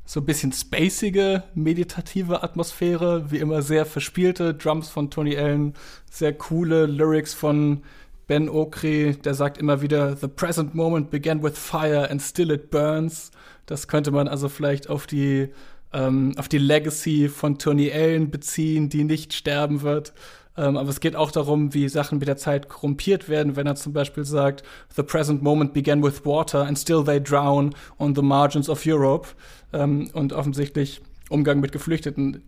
so 0.06 0.20
ein 0.20 0.26
bisschen 0.26 0.52
spacige, 0.52 1.44
meditative 1.54 2.44
Atmosphäre, 2.44 3.32
wie 3.32 3.38
immer 3.38 3.62
sehr 3.62 3.86
verspielte 3.86 4.54
Drums 4.54 4.90
von 4.90 5.10
Tony 5.10 5.38
Allen, 5.38 5.74
sehr 6.10 6.34
coole 6.34 6.86
Lyrics 6.86 7.34
von 7.34 7.84
Ben 8.28 8.50
Okri, 8.50 9.18
der 9.24 9.34
sagt 9.34 9.58
immer 9.58 9.82
wieder, 9.82 10.16
The 10.16 10.28
present 10.28 10.74
moment 10.74 11.12
began 11.12 11.44
with 11.44 11.58
fire 11.58 12.10
and 12.10 12.22
still 12.22 12.52
it 12.52 12.72
burns. 12.72 13.32
Das 13.66 13.88
könnte 13.88 14.12
man 14.12 14.28
also 14.28 14.50
vielleicht 14.50 14.90
auf 14.90 15.06
die, 15.08 15.50
ähm, 15.94 16.34
auf 16.38 16.48
die 16.48 16.58
Legacy 16.58 17.30
von 17.30 17.58
Tony 17.58 17.92
Allen 17.92 18.32
beziehen, 18.32 18.90
die 18.90 19.04
nicht 19.04 19.34
sterben 19.34 19.82
wird. 19.82 20.14
Ähm, 20.58 20.76
aber 20.76 20.90
es 20.90 21.00
geht 21.00 21.16
auch 21.16 21.32
darum, 21.32 21.74
wie 21.74 21.88
Sachen 21.88 22.20
mit 22.20 22.28
der 22.28 22.38
Zeit 22.38 22.68
korrumpiert 22.68 23.30
werden, 23.30 23.56
wenn 23.56 23.68
er 23.68 23.76
zum 23.76 23.94
Beispiel 23.94 24.26
sagt, 24.26 24.64
The 24.96 25.04
present 25.04 25.42
moment 25.42 25.74
began 25.74 26.04
with 26.04 26.26
water 26.26 26.66
and 26.66 26.78
still 26.78 27.04
they 27.04 27.22
drown 27.22 27.74
on 27.98 28.16
the 28.16 28.22
margins 28.22 28.70
of 28.70 28.86
Europe. 28.86 29.30
Ähm, 29.74 30.10
und 30.14 30.34
offensichtlich 30.34 31.02
Umgang 31.30 31.60
mit 31.60 31.72
Geflüchteten 31.72 32.44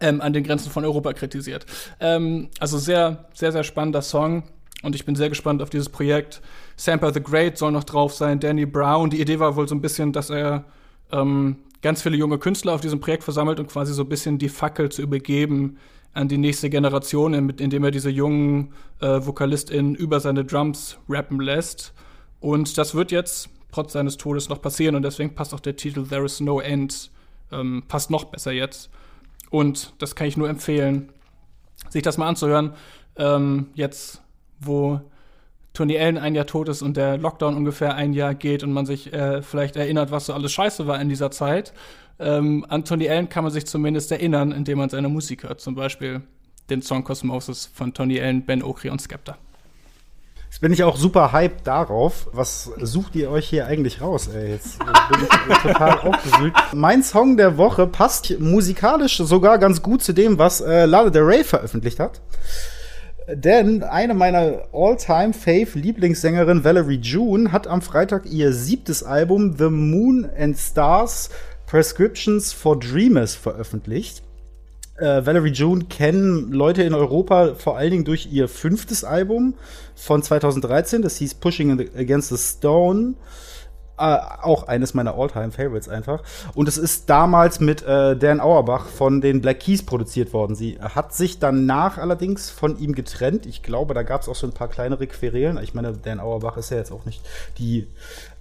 ähm, 0.00 0.20
an 0.20 0.32
den 0.32 0.44
Grenzen 0.44 0.70
von 0.70 0.84
Europa 0.84 1.12
kritisiert. 1.12 1.66
Ähm, 2.00 2.48
also 2.58 2.78
sehr, 2.78 3.26
sehr, 3.34 3.52
sehr 3.52 3.64
spannender 3.64 4.02
Song. 4.02 4.44
Und 4.82 4.94
ich 4.94 5.04
bin 5.04 5.16
sehr 5.16 5.28
gespannt 5.28 5.62
auf 5.62 5.70
dieses 5.70 5.88
Projekt. 5.88 6.42
Samper 6.76 7.12
the 7.12 7.22
Great 7.22 7.56
soll 7.56 7.72
noch 7.72 7.84
drauf 7.84 8.12
sein, 8.12 8.40
Danny 8.40 8.66
Brown. 8.66 9.10
Die 9.10 9.20
Idee 9.20 9.38
war 9.38 9.56
wohl 9.56 9.66
so 9.66 9.74
ein 9.74 9.80
bisschen, 9.80 10.12
dass 10.12 10.28
er 10.28 10.64
ähm, 11.12 11.56
ganz 11.82 12.02
viele 12.02 12.16
junge 12.16 12.38
Künstler 12.38 12.74
auf 12.74 12.80
diesem 12.80 13.00
Projekt 13.00 13.24
versammelt 13.24 13.58
und 13.58 13.68
quasi 13.68 13.94
so 13.94 14.02
ein 14.02 14.08
bisschen 14.08 14.38
die 14.38 14.48
Fackel 14.48 14.90
zu 14.90 15.02
übergeben 15.02 15.78
an 16.12 16.28
die 16.28 16.38
nächste 16.38 16.70
Generation, 16.70 17.34
indem 17.34 17.84
er 17.84 17.90
diese 17.90 18.10
jungen 18.10 18.72
äh, 19.00 19.20
VokalistInnen 19.20 19.94
über 19.94 20.18
seine 20.20 20.44
Drums 20.44 20.98
rappen 21.08 21.40
lässt. 21.40 21.92
Und 22.40 22.78
das 22.78 22.94
wird 22.94 23.12
jetzt 23.12 23.50
trotz 23.72 23.92
seines 23.92 24.16
Todes 24.16 24.48
noch 24.48 24.60
passieren 24.62 24.94
und 24.94 25.02
deswegen 25.02 25.34
passt 25.34 25.54
auch 25.54 25.60
der 25.60 25.76
Titel 25.76 26.06
There 26.06 26.24
is 26.24 26.40
no 26.40 26.60
end, 26.60 27.10
ähm, 27.52 27.82
passt 27.88 28.10
noch 28.10 28.24
besser 28.24 28.52
jetzt. 28.52 28.90
Und 29.50 29.92
das 29.98 30.14
kann 30.14 30.26
ich 30.26 30.36
nur 30.36 30.48
empfehlen, 30.48 31.12
sich 31.90 32.02
das 32.02 32.18
mal 32.18 32.28
anzuhören. 32.28 32.72
Ähm, 33.16 33.68
jetzt, 33.74 34.22
wo 34.60 35.00
Tony 35.72 35.98
Allen 35.98 36.18
ein 36.18 36.34
Jahr 36.34 36.46
tot 36.46 36.68
ist 36.68 36.82
und 36.82 36.96
der 36.96 37.18
Lockdown 37.18 37.54
ungefähr 37.54 37.94
ein 37.94 38.12
Jahr 38.12 38.34
geht 38.34 38.62
und 38.62 38.72
man 38.72 38.86
sich 38.86 39.12
äh, 39.12 39.42
vielleicht 39.42 39.76
erinnert, 39.76 40.10
was 40.10 40.26
so 40.26 40.32
alles 40.32 40.52
scheiße 40.52 40.86
war 40.86 41.00
in 41.00 41.08
dieser 41.08 41.30
Zeit. 41.30 41.72
Ähm, 42.18 42.64
an 42.68 42.84
Tony 42.84 43.08
Allen 43.08 43.28
kann 43.28 43.44
man 43.44 43.52
sich 43.52 43.66
zumindest 43.66 44.10
erinnern, 44.10 44.52
indem 44.52 44.78
man 44.78 44.88
seine 44.88 45.08
Musik 45.08 45.42
hört. 45.42 45.60
Zum 45.60 45.74
Beispiel 45.74 46.22
den 46.70 46.82
Song 46.82 47.04
Cosmosis 47.04 47.66
von 47.66 47.92
Tony 47.92 48.20
Allen, 48.20 48.44
Ben 48.44 48.62
Okri 48.62 48.88
und 48.88 49.00
Skepta. 49.00 49.36
Jetzt 50.56 50.62
bin 50.62 50.72
ich 50.72 50.84
auch 50.84 50.96
super 50.96 51.32
hyped 51.32 51.66
darauf. 51.66 52.28
Was 52.32 52.70
sucht 52.80 53.14
ihr 53.14 53.30
euch 53.30 53.46
hier 53.46 53.66
eigentlich 53.66 54.00
raus, 54.00 54.26
ey? 54.28 54.52
Jetzt 54.52 54.78
bin 54.78 54.88
ich 55.20 55.58
total 55.58 55.98
aufgewühlt. 56.08 56.54
Mein 56.72 57.02
Song 57.02 57.36
der 57.36 57.58
Woche 57.58 57.86
passt 57.86 58.40
musikalisch 58.40 59.18
sogar 59.18 59.58
ganz 59.58 59.82
gut 59.82 60.02
zu 60.02 60.14
dem, 60.14 60.38
was 60.38 60.62
äh, 60.62 60.86
Lana 60.86 61.10
Del 61.10 61.24
Rey 61.24 61.44
veröffentlicht 61.44 62.00
hat. 62.00 62.22
Denn 63.28 63.82
eine 63.82 64.14
meiner 64.14 64.62
All-Time-Fave-Lieblingssängerin 64.72 66.64
Valerie 66.64 67.00
June 67.02 67.52
hat 67.52 67.66
am 67.66 67.82
Freitag 67.82 68.24
ihr 68.24 68.54
siebtes 68.54 69.02
Album 69.02 69.56
The 69.58 69.68
Moon 69.68 70.26
and 70.38 70.56
Stars 70.56 71.28
Prescriptions 71.66 72.54
for 72.54 72.80
Dreamers 72.80 73.34
veröffentlicht. 73.34 74.22
Äh, 74.98 75.26
Valerie 75.26 75.52
June 75.52 75.84
kennen 75.84 76.52
Leute 76.52 76.82
in 76.82 76.94
Europa 76.94 77.54
vor 77.54 77.76
allen 77.76 77.90
Dingen 77.90 78.04
durch 78.04 78.28
ihr 78.32 78.48
fünftes 78.48 79.04
Album 79.04 79.54
von 79.94 80.22
2013, 80.22 81.02
das 81.02 81.16
hieß 81.16 81.34
Pushing 81.34 81.78
Against 81.96 82.30
the 82.30 82.38
Stone. 82.38 83.14
Äh, 83.98 84.18
auch 84.42 84.68
eines 84.68 84.92
meiner 84.92 85.14
Alltime 85.14 85.52
favorites 85.52 85.88
einfach. 85.88 86.22
Und 86.54 86.68
es 86.68 86.76
ist 86.76 87.08
damals 87.08 87.60
mit 87.60 87.82
äh, 87.82 88.14
Dan 88.14 88.40
Auerbach 88.40 88.86
von 88.86 89.22
den 89.22 89.40
Black 89.40 89.60
Keys 89.60 89.84
produziert 89.84 90.34
worden. 90.34 90.54
Sie 90.54 90.78
hat 90.78 91.14
sich 91.14 91.38
danach 91.38 91.96
allerdings 91.96 92.50
von 92.50 92.78
ihm 92.78 92.94
getrennt. 92.94 93.46
Ich 93.46 93.62
glaube, 93.62 93.94
da 93.94 94.02
gab 94.02 94.20
es 94.20 94.28
auch 94.28 94.34
so 94.34 94.46
ein 94.46 94.52
paar 94.52 94.68
kleinere 94.68 95.06
Querelen. 95.06 95.58
Ich 95.62 95.72
meine, 95.72 95.94
Dan 95.94 96.20
Auerbach 96.20 96.58
ist 96.58 96.70
ja 96.70 96.76
jetzt 96.76 96.92
auch 96.92 97.06
nicht 97.06 97.22
die 97.56 97.86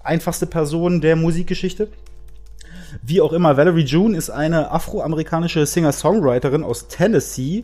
einfachste 0.04 0.46
Person 0.46 1.00
der 1.00 1.16
Musikgeschichte. 1.16 1.88
Wie 3.02 3.22
auch 3.22 3.34
immer, 3.34 3.58
Valerie 3.58 3.84
June 3.84 4.18
ist 4.18 4.30
eine 4.30 4.72
afroamerikanische 4.72 5.66
Singer-Songwriterin 5.66 6.64
aus 6.64 6.88
Tennessee, 6.88 7.64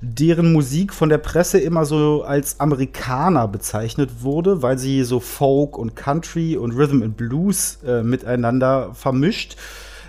deren 0.00 0.52
Musik 0.52 0.92
von 0.92 1.08
der 1.08 1.18
Presse 1.18 1.58
immer 1.58 1.84
so 1.84 2.22
als 2.22 2.60
Amerikaner 2.60 3.48
bezeichnet 3.48 4.22
wurde, 4.22 4.62
weil 4.62 4.78
sie 4.78 5.02
so 5.04 5.20
Folk 5.20 5.78
und 5.78 5.96
Country 5.96 6.56
und 6.56 6.72
Rhythm 6.72 7.02
and 7.02 7.16
Blues 7.16 7.78
äh, 7.86 8.02
miteinander 8.02 8.90
vermischt. 8.94 9.56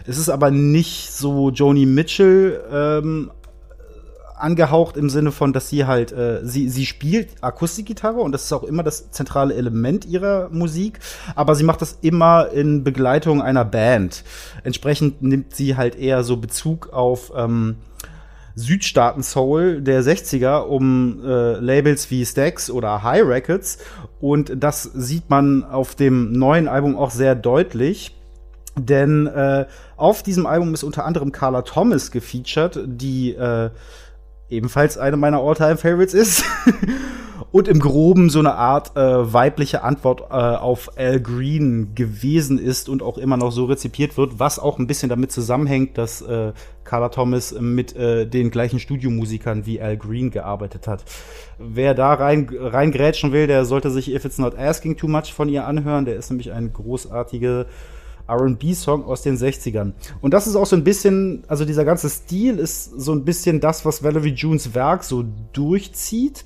Es 0.05 0.17
ist 0.17 0.29
aber 0.29 0.51
nicht 0.51 1.11
so 1.11 1.49
Joni 1.49 1.85
Mitchell 1.85 2.61
ähm, 2.71 3.31
angehaucht 4.37 4.97
im 4.97 5.09
Sinne 5.09 5.31
von, 5.31 5.53
dass 5.53 5.69
sie 5.69 5.85
halt, 5.85 6.11
äh, 6.11 6.39
sie, 6.43 6.69
sie 6.69 6.85
spielt 6.85 7.43
Akustikgitarre 7.43 8.19
und 8.19 8.31
das 8.31 8.45
ist 8.45 8.53
auch 8.53 8.63
immer 8.63 8.83
das 8.83 9.11
zentrale 9.11 9.53
Element 9.53 10.05
ihrer 10.05 10.49
Musik, 10.49 10.99
aber 11.35 11.55
sie 11.55 11.63
macht 11.63 11.81
das 11.81 11.97
immer 12.01 12.49
in 12.51 12.83
Begleitung 12.83 13.41
einer 13.41 13.65
Band. 13.65 14.23
Entsprechend 14.63 15.21
nimmt 15.21 15.55
sie 15.55 15.75
halt 15.75 15.95
eher 15.95 16.23
so 16.23 16.37
Bezug 16.37 16.93
auf 16.93 17.31
ähm, 17.35 17.77
Südstaaten-Soul 18.55 19.81
der 19.81 20.03
60er 20.03 20.61
um 20.61 21.21
äh, 21.23 21.59
Labels 21.59 22.09
wie 22.09 22.25
Stax 22.25 22.71
oder 22.71 23.03
High 23.03 23.23
Records 23.23 23.77
und 24.19 24.51
das 24.55 24.83
sieht 24.83 25.29
man 25.29 25.63
auf 25.63 25.95
dem 25.95 26.31
neuen 26.31 26.67
Album 26.67 26.95
auch 26.95 27.11
sehr 27.11 27.35
deutlich. 27.35 28.13
Denn 28.79 29.25
äh, 29.25 29.65
auf 29.95 30.21
diesem 30.21 30.45
Album 30.45 30.73
ist 30.75 30.83
unter 30.83 31.05
anderem 31.05 31.31
Carla 31.31 31.63
Thomas 31.63 32.11
gefeatured, 32.11 32.79
die 32.85 33.33
äh, 33.33 33.71
ebenfalls 34.49 34.97
eine 34.97 35.17
meiner 35.17 35.39
All-Time-Favorites 35.39 36.13
ist. 36.13 36.43
und 37.51 37.67
im 37.67 37.79
Groben 37.79 38.29
so 38.29 38.39
eine 38.39 38.55
Art 38.55 38.95
äh, 38.97 39.33
weibliche 39.33 39.81
Antwort 39.83 40.21
äh, 40.29 40.33
auf 40.33 40.97
Al 40.97 41.19
Green 41.19 41.95
gewesen 41.95 42.59
ist 42.59 42.89
und 42.89 43.01
auch 43.01 43.17
immer 43.17 43.37
noch 43.37 43.51
so 43.51 43.65
rezipiert 43.65 44.17
wird, 44.17 44.39
was 44.39 44.59
auch 44.59 44.79
ein 44.79 44.87
bisschen 44.87 45.09
damit 45.09 45.31
zusammenhängt, 45.31 45.97
dass 45.97 46.21
äh, 46.21 46.51
Carla 46.83 47.09
Thomas 47.09 47.55
mit 47.59 47.95
äh, 47.95 48.27
den 48.27 48.51
gleichen 48.51 48.79
Studiomusikern 48.79 49.65
wie 49.65 49.81
Al 49.81 49.97
Green 49.97 50.29
gearbeitet 50.29 50.87
hat. 50.87 51.03
Wer 51.57 51.93
da 51.93 52.13
rein 52.13 52.49
reingrätschen 52.49 53.31
will, 53.31 53.47
der 53.47 53.65
sollte 53.65 53.91
sich 53.91 54.13
If 54.13 54.25
It's 54.25 54.37
Not 54.37 54.57
Asking 54.57 54.97
Too 54.97 55.07
Much 55.07 55.33
von 55.33 55.49
ihr 55.49 55.65
anhören. 55.65 56.05
Der 56.05 56.15
ist 56.15 56.29
nämlich 56.29 56.51
ein 56.51 56.73
großartiger 56.73 57.65
RB-Song 58.29 59.05
aus 59.05 59.21
den 59.21 59.37
60ern. 59.37 59.93
Und 60.21 60.33
das 60.33 60.47
ist 60.47 60.55
auch 60.55 60.65
so 60.65 60.75
ein 60.75 60.83
bisschen, 60.83 61.43
also 61.47 61.65
dieser 61.65 61.85
ganze 61.85 62.09
Stil 62.09 62.59
ist 62.59 62.85
so 62.99 63.13
ein 63.13 63.25
bisschen 63.25 63.59
das, 63.59 63.85
was 63.85 64.03
Valerie 64.03 64.33
Junes 64.33 64.73
Werk 64.73 65.03
so 65.03 65.25
durchzieht 65.53 66.45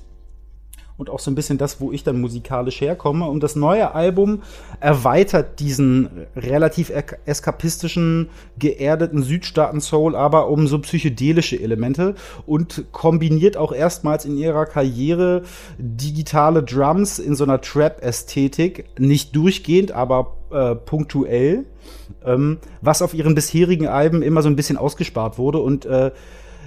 und 1.02 1.10
auch 1.10 1.18
so 1.18 1.32
ein 1.32 1.34
bisschen 1.34 1.58
das, 1.58 1.80
wo 1.80 1.90
ich 1.90 2.04
dann 2.04 2.20
musikalisch 2.20 2.80
herkomme. 2.80 3.26
Und 3.26 3.42
das 3.42 3.56
neue 3.56 3.92
Album 3.92 4.42
erweitert 4.78 5.58
diesen 5.58 6.08
relativ 6.36 6.92
eskapistischen, 7.26 8.28
geerdeten 8.56 9.24
Südstaaten-Soul 9.24 10.14
aber 10.14 10.48
um 10.48 10.68
so 10.68 10.78
psychedelische 10.78 11.60
Elemente 11.60 12.14
und 12.46 12.84
kombiniert 12.92 13.56
auch 13.56 13.72
erstmals 13.72 14.24
in 14.24 14.36
ihrer 14.36 14.64
Karriere 14.64 15.42
digitale 15.76 16.62
Drums 16.62 17.18
in 17.18 17.34
so 17.34 17.42
einer 17.42 17.60
Trap-Ästhetik, 17.60 18.84
nicht 18.96 19.34
durchgehend, 19.34 19.90
aber 19.90 20.36
äh, 20.52 20.76
punktuell, 20.76 21.64
ähm, 22.24 22.58
was 22.80 23.02
auf 23.02 23.12
ihren 23.12 23.34
bisherigen 23.34 23.88
Alben 23.88 24.22
immer 24.22 24.42
so 24.42 24.48
ein 24.48 24.54
bisschen 24.54 24.76
ausgespart 24.76 25.36
wurde 25.36 25.58
und 25.58 25.84
äh, 25.84 26.12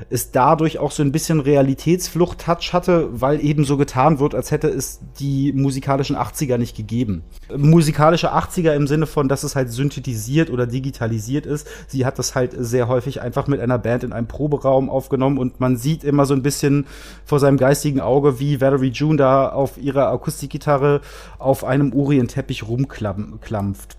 es 0.09 0.31
dadurch 0.31 0.79
auch 0.79 0.91
so 0.91 1.03
ein 1.03 1.11
bisschen 1.11 1.39
Realitätsflucht-Touch 1.39 2.73
hatte, 2.73 3.09
weil 3.11 3.43
eben 3.43 3.65
so 3.65 3.77
getan 3.77 4.19
wird, 4.19 4.35
als 4.35 4.51
hätte 4.51 4.67
es 4.67 4.99
die 5.19 5.53
musikalischen 5.53 6.15
80er 6.15 6.57
nicht 6.57 6.75
gegeben. 6.75 7.23
Musikalische 7.55 8.33
80er 8.33 8.73
im 8.73 8.87
Sinne 8.87 9.07
von, 9.07 9.27
dass 9.27 9.43
es 9.43 9.55
halt 9.55 9.71
synthetisiert 9.71 10.49
oder 10.49 10.67
digitalisiert 10.67 11.45
ist. 11.45 11.67
Sie 11.87 12.05
hat 12.05 12.19
das 12.19 12.35
halt 12.35 12.55
sehr 12.57 12.87
häufig 12.87 13.21
einfach 13.21 13.47
mit 13.47 13.59
einer 13.59 13.77
Band 13.77 14.03
in 14.03 14.13
einem 14.13 14.27
Proberaum 14.27 14.89
aufgenommen 14.89 15.37
und 15.37 15.59
man 15.59 15.77
sieht 15.77 16.03
immer 16.03 16.25
so 16.25 16.33
ein 16.33 16.43
bisschen 16.43 16.85
vor 17.25 17.39
seinem 17.39 17.57
geistigen 17.57 18.01
Auge, 18.01 18.39
wie 18.39 18.61
Valerie 18.61 18.91
June 18.91 19.17
da 19.17 19.49
auf 19.49 19.77
ihrer 19.77 20.09
Akustikgitarre 20.09 21.01
auf 21.39 21.63
einem 21.63 21.93
Orientteppich 21.93 22.67
rumklampft. 22.67 23.97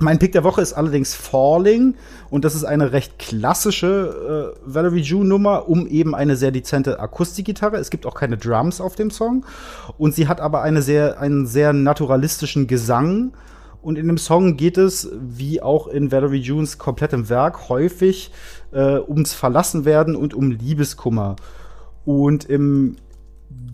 Mein 0.00 0.18
Pick 0.18 0.32
der 0.32 0.42
Woche 0.42 0.60
ist 0.60 0.72
allerdings 0.72 1.14
Falling 1.14 1.94
und 2.28 2.44
das 2.44 2.56
ist 2.56 2.64
eine 2.64 2.90
recht 2.90 3.18
klassische 3.20 4.54
äh, 4.56 4.60
Valerie 4.64 5.02
June 5.02 5.28
Nummer 5.28 5.68
um 5.68 5.86
eben 5.86 6.16
eine 6.16 6.34
sehr 6.36 6.50
dezente 6.50 6.98
Akustikgitarre. 6.98 7.76
Es 7.76 7.90
gibt 7.90 8.04
auch 8.04 8.14
keine 8.14 8.36
Drums 8.36 8.80
auf 8.80 8.96
dem 8.96 9.12
Song 9.12 9.46
und 9.96 10.12
sie 10.12 10.26
hat 10.26 10.40
aber 10.40 10.62
eine 10.62 10.82
sehr, 10.82 11.20
einen 11.20 11.46
sehr 11.46 11.72
naturalistischen 11.72 12.66
Gesang 12.66 13.34
und 13.84 13.98
in 13.98 14.06
dem 14.08 14.16
Song 14.16 14.56
geht 14.56 14.78
es, 14.78 15.10
wie 15.20 15.60
auch 15.60 15.88
in 15.88 16.10
Valerie 16.10 16.40
Junes 16.40 16.78
komplettem 16.78 17.28
Werk, 17.28 17.68
häufig 17.68 18.32
äh, 18.72 18.98
ums 18.98 19.34
Verlassenwerden 19.34 20.16
und 20.16 20.32
um 20.32 20.50
Liebeskummer. 20.50 21.36
Und 22.06 22.46
im 22.46 22.96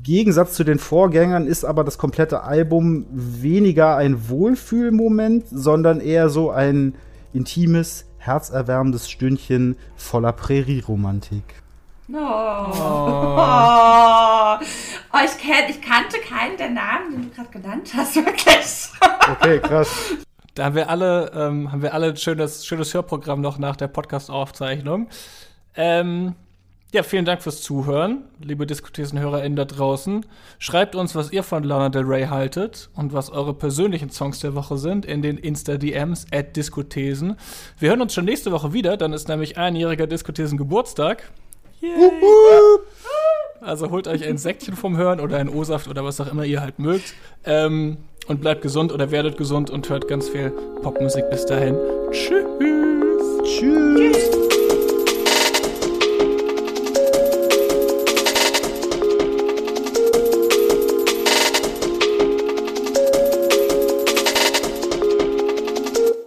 Gegensatz 0.02 0.54
zu 0.54 0.64
den 0.64 0.78
Vorgängern 0.78 1.46
ist 1.46 1.64
aber 1.64 1.84
das 1.84 1.98
komplette 1.98 2.42
Album 2.42 3.06
weniger 3.10 3.96
ein 3.96 4.28
Wohlfühlmoment, 4.28 5.44
sondern 5.50 6.00
eher 6.00 6.30
so 6.30 6.50
ein 6.50 6.94
intimes, 7.32 8.06
herzerwärmendes 8.18 9.10
Stündchen 9.10 9.76
voller 9.96 10.32
Prärieromantik. 10.32 11.44
Oh. 12.12 12.16
Oh. 12.16 13.36
oh. 15.12 15.18
ich, 15.24 15.38
kenn, 15.38 15.68
ich 15.68 15.80
kannte 15.80 16.18
keinen 16.18 16.56
der 16.56 16.70
Namen, 16.70 17.12
den 17.12 17.22
du 17.22 17.30
gerade 17.30 17.50
genannt 17.50 17.92
hast, 17.94 18.16
wirklich. 18.16 18.88
Okay, 19.30 19.60
krass. 19.60 20.16
Da 20.54 20.64
haben 20.64 20.74
wir 20.74 20.90
alle, 20.90 21.30
ähm, 21.34 21.70
haben 21.70 21.82
wir 21.82 21.94
alle 21.94 22.08
ein 22.08 22.16
schönes, 22.16 22.66
schönes 22.66 22.92
Hörprogramm 22.92 23.40
noch 23.40 23.58
nach 23.58 23.76
der 23.76 23.86
Podcast-Aufzeichnung. 23.86 25.08
Ähm, 25.76 26.34
ja, 26.92 27.02
vielen 27.02 27.24
Dank 27.24 27.42
fürs 27.42 27.62
Zuhören, 27.62 28.24
liebe 28.42 28.66
Diskutesen-HörerInnen 28.66 29.56
da 29.56 29.64
draußen. 29.64 30.26
Schreibt 30.58 30.94
uns, 30.94 31.14
was 31.14 31.32
ihr 31.32 31.42
von 31.42 31.62
Lana 31.62 31.88
Del 31.88 32.02
Rey 32.02 32.26
haltet 32.26 32.90
und 32.94 33.12
was 33.12 33.30
eure 33.30 33.54
persönlichen 33.54 34.10
Songs 34.10 34.40
der 34.40 34.54
Woche 34.54 34.76
sind 34.76 35.06
in 35.06 35.22
den 35.22 35.38
Insta-DMs 35.38 36.26
at 36.32 36.56
Diskuthesen. 36.56 37.36
Wir 37.78 37.90
hören 37.90 38.02
uns 38.02 38.14
schon 38.14 38.24
nächste 38.24 38.50
Woche 38.50 38.72
wieder, 38.72 38.96
dann 38.96 39.12
ist 39.12 39.28
nämlich 39.28 39.56
einjähriger 39.56 40.06
Diskuthesen 40.06 40.58
Geburtstag. 40.58 41.30
Yay. 41.80 41.92
Also 43.60 43.90
holt 43.90 44.08
euch 44.08 44.26
ein 44.26 44.38
Säckchen 44.38 44.74
vom 44.74 44.96
Hören 44.96 45.20
oder 45.20 45.36
ein 45.36 45.48
O-Saft 45.48 45.86
oder 45.88 46.04
was 46.04 46.20
auch 46.20 46.30
immer 46.30 46.44
ihr 46.44 46.60
halt 46.60 46.78
mögt. 46.78 47.14
Ähm, 47.44 47.98
und 48.26 48.40
bleibt 48.40 48.62
gesund 48.62 48.92
oder 48.92 49.10
werdet 49.10 49.36
gesund 49.36 49.70
und 49.70 49.88
hört 49.88 50.08
ganz 50.08 50.28
viel 50.28 50.50
Popmusik 50.82 51.28
bis 51.30 51.46
dahin. 51.46 51.76
Tschüss. 52.10 52.44
Tschüss. 53.44 54.12
Tschüss. 54.12 54.39